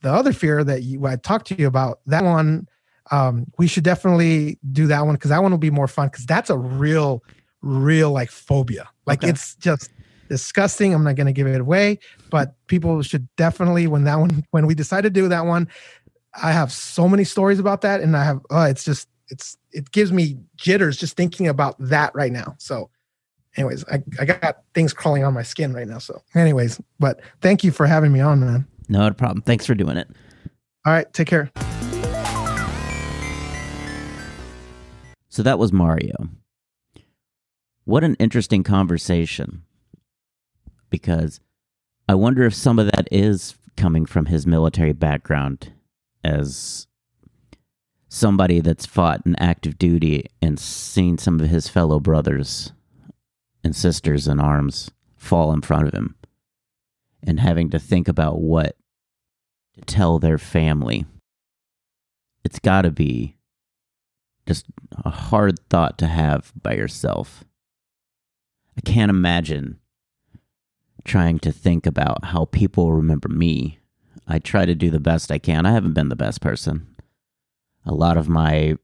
the 0.00 0.10
other 0.10 0.32
fear 0.32 0.64
that 0.64 0.82
you 0.82 1.04
I 1.06 1.16
talked 1.16 1.46
to 1.48 1.58
you 1.58 1.66
about, 1.66 2.00
that 2.06 2.24
one, 2.24 2.68
um, 3.12 3.46
we 3.58 3.66
should 3.68 3.84
definitely 3.84 4.58
do 4.72 4.86
that 4.88 5.04
one 5.04 5.14
because 5.14 5.28
that 5.28 5.42
one 5.42 5.52
will 5.52 5.58
be 5.58 5.70
more 5.70 5.86
fun 5.86 6.08
because 6.08 6.26
that's 6.26 6.50
a 6.50 6.56
real, 6.56 7.22
real 7.60 8.10
like 8.10 8.30
phobia. 8.30 8.88
Like 9.06 9.22
Okay. 9.22 9.30
it's 9.30 9.54
just 9.56 9.90
disgusting. 10.28 10.94
I'm 10.94 11.04
not 11.04 11.14
gonna 11.14 11.32
give 11.32 11.46
it 11.46 11.60
away, 11.60 11.98
but 12.30 12.54
people 12.66 13.02
should 13.02 13.28
definitely 13.36 13.86
when 13.86 14.04
that 14.04 14.16
one 14.16 14.44
when 14.50 14.66
we 14.66 14.74
decide 14.74 15.02
to 15.02 15.10
do 15.10 15.28
that 15.28 15.44
one, 15.44 15.68
I 16.42 16.52
have 16.52 16.72
so 16.72 17.06
many 17.06 17.24
stories 17.24 17.58
about 17.58 17.82
that, 17.82 18.00
and 18.00 18.16
I 18.16 18.24
have 18.24 18.40
oh, 18.50 18.62
it's 18.64 18.82
just 18.82 19.08
it's 19.28 19.58
it 19.72 19.92
gives 19.92 20.10
me 20.10 20.38
jitters 20.56 20.96
just 20.96 21.16
thinking 21.16 21.48
about 21.48 21.76
that 21.78 22.14
right 22.14 22.32
now. 22.32 22.54
So 22.58 22.88
anyways, 23.56 23.84
I, 23.88 24.02
I 24.18 24.24
got 24.24 24.62
things 24.74 24.94
crawling 24.94 25.24
on 25.24 25.34
my 25.34 25.42
skin 25.42 25.74
right 25.74 25.86
now. 25.86 25.98
So 25.98 26.22
anyways, 26.34 26.80
but 26.98 27.20
thank 27.42 27.62
you 27.62 27.70
for 27.70 27.86
having 27.86 28.12
me 28.12 28.20
on, 28.20 28.40
man. 28.40 28.66
No 28.88 29.10
problem. 29.12 29.42
Thanks 29.42 29.66
for 29.66 29.74
doing 29.74 29.98
it. 29.98 30.08
All 30.86 30.92
right, 30.92 31.12
take 31.12 31.28
care. 31.28 31.50
So 35.32 35.42
that 35.44 35.58
was 35.58 35.72
Mario. 35.72 36.28
What 37.84 38.04
an 38.04 38.16
interesting 38.16 38.62
conversation. 38.62 39.62
Because 40.90 41.40
I 42.06 42.14
wonder 42.16 42.44
if 42.44 42.54
some 42.54 42.78
of 42.78 42.90
that 42.90 43.08
is 43.10 43.56
coming 43.74 44.04
from 44.04 44.26
his 44.26 44.46
military 44.46 44.92
background 44.92 45.72
as 46.22 46.86
somebody 48.10 48.60
that's 48.60 48.84
fought 48.84 49.22
in 49.24 49.34
active 49.36 49.78
duty 49.78 50.26
and 50.42 50.60
seen 50.60 51.16
some 51.16 51.40
of 51.40 51.48
his 51.48 51.66
fellow 51.66 51.98
brothers 51.98 52.74
and 53.64 53.74
sisters 53.74 54.28
in 54.28 54.38
arms 54.38 54.90
fall 55.16 55.50
in 55.50 55.62
front 55.62 55.88
of 55.88 55.94
him 55.94 56.14
and 57.26 57.40
having 57.40 57.70
to 57.70 57.78
think 57.78 58.06
about 58.06 58.42
what 58.42 58.76
to 59.76 59.80
tell 59.80 60.18
their 60.18 60.36
family. 60.36 61.06
It's 62.44 62.58
got 62.58 62.82
to 62.82 62.90
be 62.90 63.38
just 64.46 64.66
a 65.04 65.10
hard 65.10 65.58
thought 65.68 65.98
to 65.98 66.06
have 66.06 66.52
by 66.60 66.74
yourself. 66.74 67.44
I 68.76 68.80
can't 68.80 69.10
imagine 69.10 69.78
trying 71.04 71.38
to 71.40 71.52
think 71.52 71.86
about 71.86 72.26
how 72.26 72.46
people 72.46 72.92
remember 72.92 73.28
me. 73.28 73.78
I 74.26 74.38
try 74.38 74.64
to 74.64 74.74
do 74.74 74.90
the 74.90 75.00
best 75.00 75.30
I 75.30 75.38
can. 75.38 75.66
I 75.66 75.72
haven't 75.72 75.94
been 75.94 76.08
the 76.08 76.16
best 76.16 76.40
person. 76.40 76.86
A 77.84 77.92
lot 77.92 78.16
of 78.16 78.28
my 78.28 78.76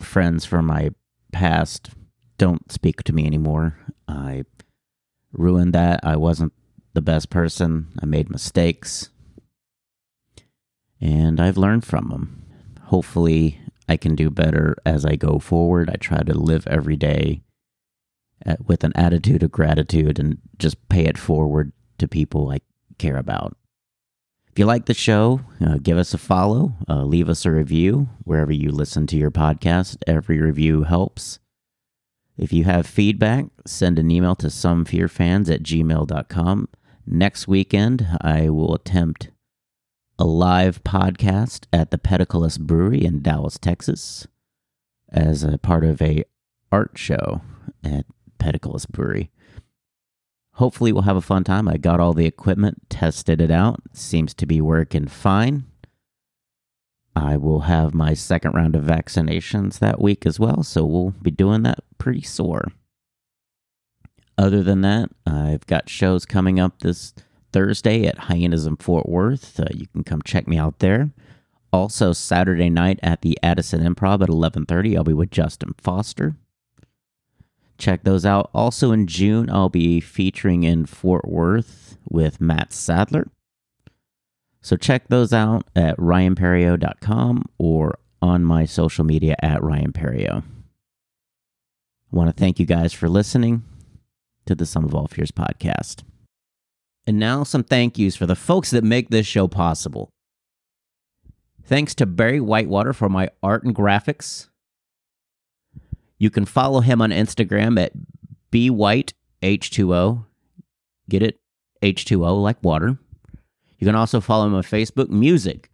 friends 0.00 0.44
from 0.44 0.66
my 0.66 0.90
past 1.32 1.90
don't 2.38 2.70
speak 2.70 3.02
to 3.04 3.12
me 3.12 3.26
anymore. 3.26 3.76
I 4.06 4.44
ruined 5.32 5.74
that. 5.74 6.00
I 6.02 6.16
wasn't 6.16 6.52
the 6.94 7.02
best 7.02 7.30
person. 7.30 7.88
I 8.00 8.06
made 8.06 8.30
mistakes. 8.30 9.10
And 11.00 11.40
I've 11.40 11.58
learned 11.58 11.84
from 11.84 12.08
them. 12.08 12.44
Hopefully, 12.84 13.60
I 13.88 13.96
can 13.96 14.14
do 14.14 14.30
better 14.30 14.76
as 14.84 15.04
I 15.04 15.16
go 15.16 15.38
forward. 15.38 15.90
I 15.90 15.96
try 15.96 16.22
to 16.22 16.34
live 16.34 16.66
every 16.66 16.96
day 16.96 17.42
at, 18.44 18.66
with 18.66 18.84
an 18.84 18.92
attitude 18.94 19.42
of 19.42 19.52
gratitude 19.52 20.18
and 20.18 20.38
just 20.58 20.88
pay 20.88 21.04
it 21.04 21.18
forward 21.18 21.72
to 21.98 22.08
people 22.08 22.50
I 22.50 22.60
care 22.98 23.16
about. 23.16 23.56
If 24.50 24.58
you 24.58 24.64
like 24.64 24.86
the 24.86 24.94
show, 24.94 25.40
uh, 25.60 25.76
give 25.82 25.98
us 25.98 26.14
a 26.14 26.18
follow, 26.18 26.72
uh, 26.88 27.04
leave 27.04 27.28
us 27.28 27.44
a 27.44 27.50
review 27.50 28.08
wherever 28.24 28.52
you 28.52 28.70
listen 28.70 29.06
to 29.08 29.16
your 29.16 29.30
podcast. 29.30 29.98
Every 30.06 30.40
review 30.40 30.84
helps. 30.84 31.40
If 32.38 32.52
you 32.52 32.64
have 32.64 32.86
feedback, 32.86 33.46
send 33.66 33.98
an 33.98 34.10
email 34.10 34.34
to 34.36 34.46
somefearfans 34.46 35.52
at 35.52 35.62
gmail.com. 35.62 36.68
Next 37.06 37.46
weekend, 37.46 38.06
I 38.20 38.48
will 38.48 38.74
attempt 38.74 39.30
a 40.18 40.24
live 40.24 40.82
podcast 40.82 41.66
at 41.72 41.90
the 41.90 41.98
Peticolas 41.98 42.58
Brewery 42.58 43.04
in 43.04 43.22
Dallas, 43.22 43.58
Texas, 43.58 44.26
as 45.10 45.42
a 45.42 45.58
part 45.58 45.84
of 45.84 46.00
a 46.00 46.24
art 46.72 46.92
show 46.94 47.42
at 47.84 48.06
Peticolas 48.38 48.88
Brewery. 48.88 49.30
Hopefully, 50.54 50.90
we'll 50.90 51.02
have 51.02 51.16
a 51.16 51.22
fun 51.22 51.44
time. 51.44 51.68
I 51.68 51.76
got 51.76 52.00
all 52.00 52.14
the 52.14 52.24
equipment, 52.24 52.88
tested 52.88 53.42
it 53.42 53.50
out. 53.50 53.82
Seems 53.92 54.32
to 54.34 54.46
be 54.46 54.60
working 54.60 55.06
fine. 55.06 55.64
I 57.14 57.36
will 57.36 57.60
have 57.60 57.94
my 57.94 58.14
second 58.14 58.54
round 58.54 58.74
of 58.74 58.84
vaccinations 58.84 59.78
that 59.80 60.00
week 60.00 60.24
as 60.24 60.40
well, 60.40 60.62
so 60.62 60.84
we'll 60.84 61.14
be 61.22 61.30
doing 61.30 61.62
that 61.64 61.80
pretty 61.98 62.22
sore. 62.22 62.68
Other 64.38 64.62
than 64.62 64.80
that, 64.82 65.10
I've 65.26 65.66
got 65.66 65.88
shows 65.88 66.24
coming 66.24 66.58
up 66.60 66.80
this 66.80 67.14
Thursday 67.52 68.06
at 68.06 68.18
Hyenas 68.18 68.66
in 68.66 68.76
Fort 68.76 69.08
Worth. 69.08 69.58
Uh, 69.58 69.66
you 69.74 69.86
can 69.88 70.04
come 70.04 70.22
check 70.22 70.46
me 70.46 70.58
out 70.58 70.78
there. 70.80 71.10
Also, 71.72 72.12
Saturday 72.12 72.70
night 72.70 72.98
at 73.02 73.22
the 73.22 73.38
Addison 73.42 73.82
Improv 73.82 74.22
at 74.22 74.28
11:30, 74.28 74.96
I'll 74.96 75.04
be 75.04 75.12
with 75.12 75.30
Justin 75.30 75.74
Foster. 75.78 76.36
Check 77.78 78.04
those 78.04 78.24
out. 78.24 78.50
Also 78.54 78.92
in 78.92 79.06
June, 79.06 79.50
I'll 79.50 79.68
be 79.68 80.00
featuring 80.00 80.62
in 80.62 80.86
Fort 80.86 81.28
Worth 81.28 81.98
with 82.08 82.40
Matt 82.40 82.72
Sadler. 82.72 83.28
So 84.62 84.76
check 84.76 85.08
those 85.08 85.32
out 85.32 85.66
at 85.76 85.96
ryanperrio.com 85.98 87.44
or 87.58 87.98
on 88.22 88.44
my 88.44 88.64
social 88.64 89.04
media 89.04 89.36
at 89.42 89.60
ryanperrio. 89.60 90.42
I 92.12 92.16
want 92.16 92.28
to 92.28 92.40
thank 92.40 92.58
you 92.58 92.66
guys 92.66 92.92
for 92.92 93.08
listening 93.08 93.62
to 94.46 94.54
the 94.54 94.66
Some 94.66 94.84
of 94.84 94.94
All 94.94 95.06
Fears 95.06 95.30
podcast. 95.30 96.02
And 97.06 97.18
now 97.18 97.44
some 97.44 97.62
thank 97.62 97.98
yous 97.98 98.16
for 98.16 98.26
the 98.26 98.34
folks 98.34 98.70
that 98.70 98.82
make 98.82 99.10
this 99.10 99.26
show 99.26 99.46
possible. 99.46 100.10
Thanks 101.62 101.94
to 101.96 102.06
Barry 102.06 102.40
Whitewater 102.40 102.92
for 102.92 103.08
my 103.08 103.28
art 103.42 103.64
and 103.64 103.74
graphics. 103.74 104.48
You 106.18 106.30
can 106.30 106.44
follow 106.44 106.80
him 106.80 107.02
on 107.02 107.10
Instagram 107.10 107.78
at 107.80 107.92
bwhiteh2o. 108.52 110.24
Get 111.08 111.22
it? 111.22 111.38
H2O 111.82 112.42
like 112.42 112.62
water. 112.62 112.98
You 113.78 113.86
can 113.86 113.94
also 113.94 114.20
follow 114.20 114.46
him 114.46 114.54
on 114.54 114.62
Facebook 114.62 115.08
Music. 115.08 115.70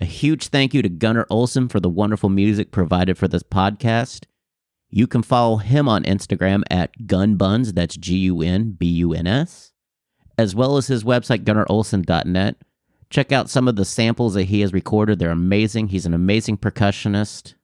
A 0.00 0.04
huge 0.04 0.48
thank 0.48 0.74
you 0.74 0.82
to 0.82 0.88
Gunnar 0.88 1.26
Olsen 1.30 1.68
for 1.68 1.80
the 1.80 1.88
wonderful 1.88 2.28
music 2.28 2.70
provided 2.70 3.16
for 3.16 3.28
this 3.28 3.42
podcast. 3.42 4.24
You 4.90 5.06
can 5.06 5.22
follow 5.22 5.56
him 5.56 5.88
on 5.88 6.04
Instagram 6.04 6.62
at 6.70 6.92
gunbuns, 7.06 7.74
that's 7.74 7.96
G 7.96 8.16
U 8.18 8.42
N 8.42 8.72
B 8.78 8.86
U 8.86 9.12
N 9.12 9.26
S, 9.26 9.72
as 10.38 10.54
well 10.54 10.76
as 10.76 10.86
his 10.86 11.04
website, 11.04 11.44
gunnarolsen.net. 11.44 12.56
Check 13.08 13.32
out 13.32 13.48
some 13.48 13.68
of 13.68 13.76
the 13.76 13.84
samples 13.84 14.34
that 14.34 14.44
he 14.44 14.60
has 14.60 14.72
recorded. 14.72 15.18
They're 15.18 15.30
amazing. 15.30 15.88
He's 15.88 16.06
an 16.06 16.14
amazing 16.14 16.58
percussionist. 16.58 17.54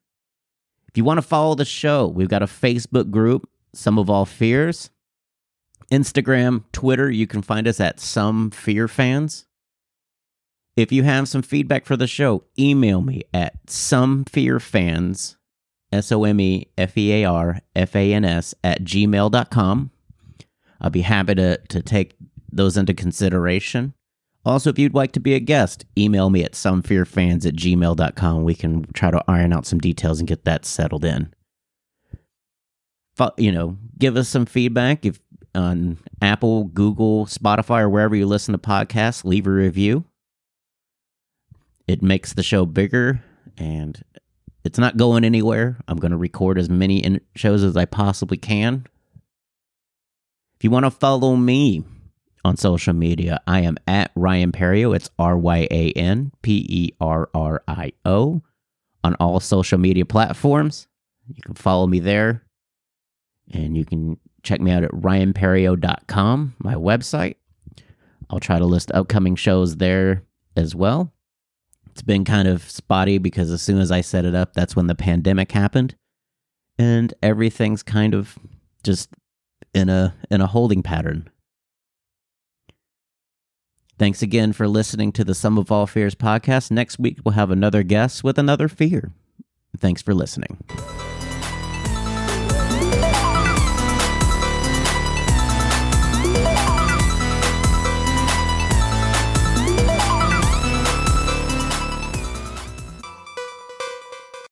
If 0.88 0.96
you 0.96 1.04
want 1.04 1.18
to 1.18 1.22
follow 1.22 1.54
the 1.54 1.64
show, 1.64 2.06
we've 2.06 2.28
got 2.28 2.42
a 2.42 2.46
Facebook 2.46 3.10
group, 3.10 3.48
Some 3.74 3.98
of 3.98 4.08
All 4.08 4.24
Fears. 4.24 4.90
Instagram, 5.90 6.64
Twitter, 6.72 7.10
you 7.10 7.26
can 7.26 7.42
find 7.42 7.66
us 7.66 7.80
at 7.80 7.98
Some 8.00 8.50
Fear 8.50 8.88
Fans. 8.88 9.46
If 10.76 10.90
you 10.90 11.02
have 11.02 11.28
some 11.28 11.42
feedback 11.42 11.84
for 11.84 11.96
the 11.96 12.06
show, 12.06 12.44
email 12.58 13.02
me 13.02 13.22
at 13.34 13.66
somefearfans, 13.66 15.36
S 15.92 16.10
O 16.12 16.24
M 16.24 16.40
E 16.40 16.68
F 16.78 16.96
E 16.96 17.22
A 17.22 17.24
R 17.26 17.60
F 17.76 17.94
A 17.94 18.14
N 18.14 18.24
S, 18.24 18.54
at 18.64 18.82
gmail.com. 18.82 19.90
I'll 20.80 20.90
be 20.90 21.02
happy 21.02 21.34
to, 21.34 21.58
to 21.58 21.82
take 21.82 22.16
those 22.52 22.76
into 22.76 22.94
consideration. 22.94 23.94
Also, 24.44 24.70
if 24.70 24.78
you'd 24.78 24.94
like 24.94 25.12
to 25.12 25.20
be 25.20 25.34
a 25.34 25.40
guest, 25.40 25.84
email 25.96 26.28
me 26.28 26.42
at 26.42 26.52
somefearfans 26.52 27.46
at 27.46 27.54
gmail.com. 27.54 28.42
We 28.42 28.54
can 28.54 28.84
try 28.92 29.10
to 29.10 29.22
iron 29.28 29.52
out 29.52 29.66
some 29.66 29.78
details 29.78 30.18
and 30.18 30.28
get 30.28 30.44
that 30.44 30.64
settled 30.64 31.04
in. 31.04 31.32
You 33.36 33.52
know, 33.52 33.76
give 33.98 34.16
us 34.16 34.28
some 34.28 34.46
feedback 34.46 35.06
if 35.06 35.20
on 35.54 35.98
Apple, 36.20 36.64
Google, 36.64 37.26
Spotify, 37.26 37.82
or 37.82 37.88
wherever 37.88 38.16
you 38.16 38.26
listen 38.26 38.52
to 38.52 38.58
podcasts. 38.58 39.24
Leave 39.24 39.46
a 39.46 39.50
review. 39.50 40.04
It 41.86 42.02
makes 42.02 42.32
the 42.32 42.42
show 42.42 42.64
bigger 42.64 43.22
and 43.58 44.02
it's 44.64 44.78
not 44.78 44.96
going 44.96 45.24
anywhere. 45.24 45.78
I'm 45.86 45.98
going 45.98 46.12
to 46.12 46.16
record 46.16 46.58
as 46.58 46.70
many 46.70 47.20
shows 47.36 47.62
as 47.62 47.76
I 47.76 47.84
possibly 47.84 48.38
can. 48.38 48.86
If 50.56 50.64
you 50.64 50.70
want 50.70 50.84
to 50.86 50.90
follow 50.90 51.36
me 51.36 51.84
on 52.44 52.56
social 52.56 52.92
media, 52.92 53.40
I 53.46 53.60
am 53.60 53.76
at 53.86 54.10
Ryan 54.14 54.52
Perrio. 54.52 54.94
It's 54.94 55.10
R 55.18 55.36
Y 55.36 55.68
A 55.70 55.92
N 55.92 56.32
P 56.42 56.66
E 56.68 56.92
R 57.00 57.28
R 57.34 57.62
I 57.68 57.92
O 58.04 58.42
on 59.04 59.14
all 59.16 59.40
social 59.40 59.78
media 59.78 60.04
platforms. 60.04 60.88
You 61.28 61.42
can 61.42 61.54
follow 61.54 61.86
me 61.86 62.00
there. 62.00 62.42
And 63.52 63.76
you 63.76 63.84
can 63.84 64.18
check 64.42 64.60
me 64.60 64.70
out 64.70 64.84
at 64.84 64.90
ryanperrio.com, 64.92 66.54
my 66.58 66.74
website. 66.74 67.36
I'll 68.30 68.40
try 68.40 68.58
to 68.58 68.64
list 68.64 68.90
upcoming 68.92 69.36
shows 69.36 69.76
there 69.76 70.24
as 70.56 70.74
well. 70.74 71.12
It's 71.90 72.02
been 72.02 72.24
kind 72.24 72.48
of 72.48 72.68
spotty 72.68 73.18
because 73.18 73.50
as 73.50 73.60
soon 73.60 73.78
as 73.78 73.92
I 73.92 74.00
set 74.00 74.24
it 74.24 74.34
up, 74.34 74.54
that's 74.54 74.74
when 74.74 74.86
the 74.86 74.94
pandemic 74.94 75.52
happened. 75.52 75.94
And 76.78 77.12
everything's 77.22 77.82
kind 77.82 78.14
of 78.14 78.38
just 78.82 79.10
in 79.74 79.88
a 79.90 80.14
in 80.30 80.40
a 80.40 80.46
holding 80.46 80.82
pattern. 80.82 81.28
Thanks 84.02 84.20
again 84.20 84.52
for 84.52 84.66
listening 84.66 85.12
to 85.12 85.22
the 85.22 85.32
Some 85.32 85.56
of 85.56 85.70
All 85.70 85.86
Fears 85.86 86.16
podcast. 86.16 86.72
Next 86.72 86.98
week 86.98 87.18
we'll 87.24 87.34
have 87.34 87.52
another 87.52 87.84
guest 87.84 88.24
with 88.24 88.36
another 88.36 88.66
fear. 88.66 89.12
Thanks 89.78 90.02
for 90.02 90.12
listening. 90.12 90.58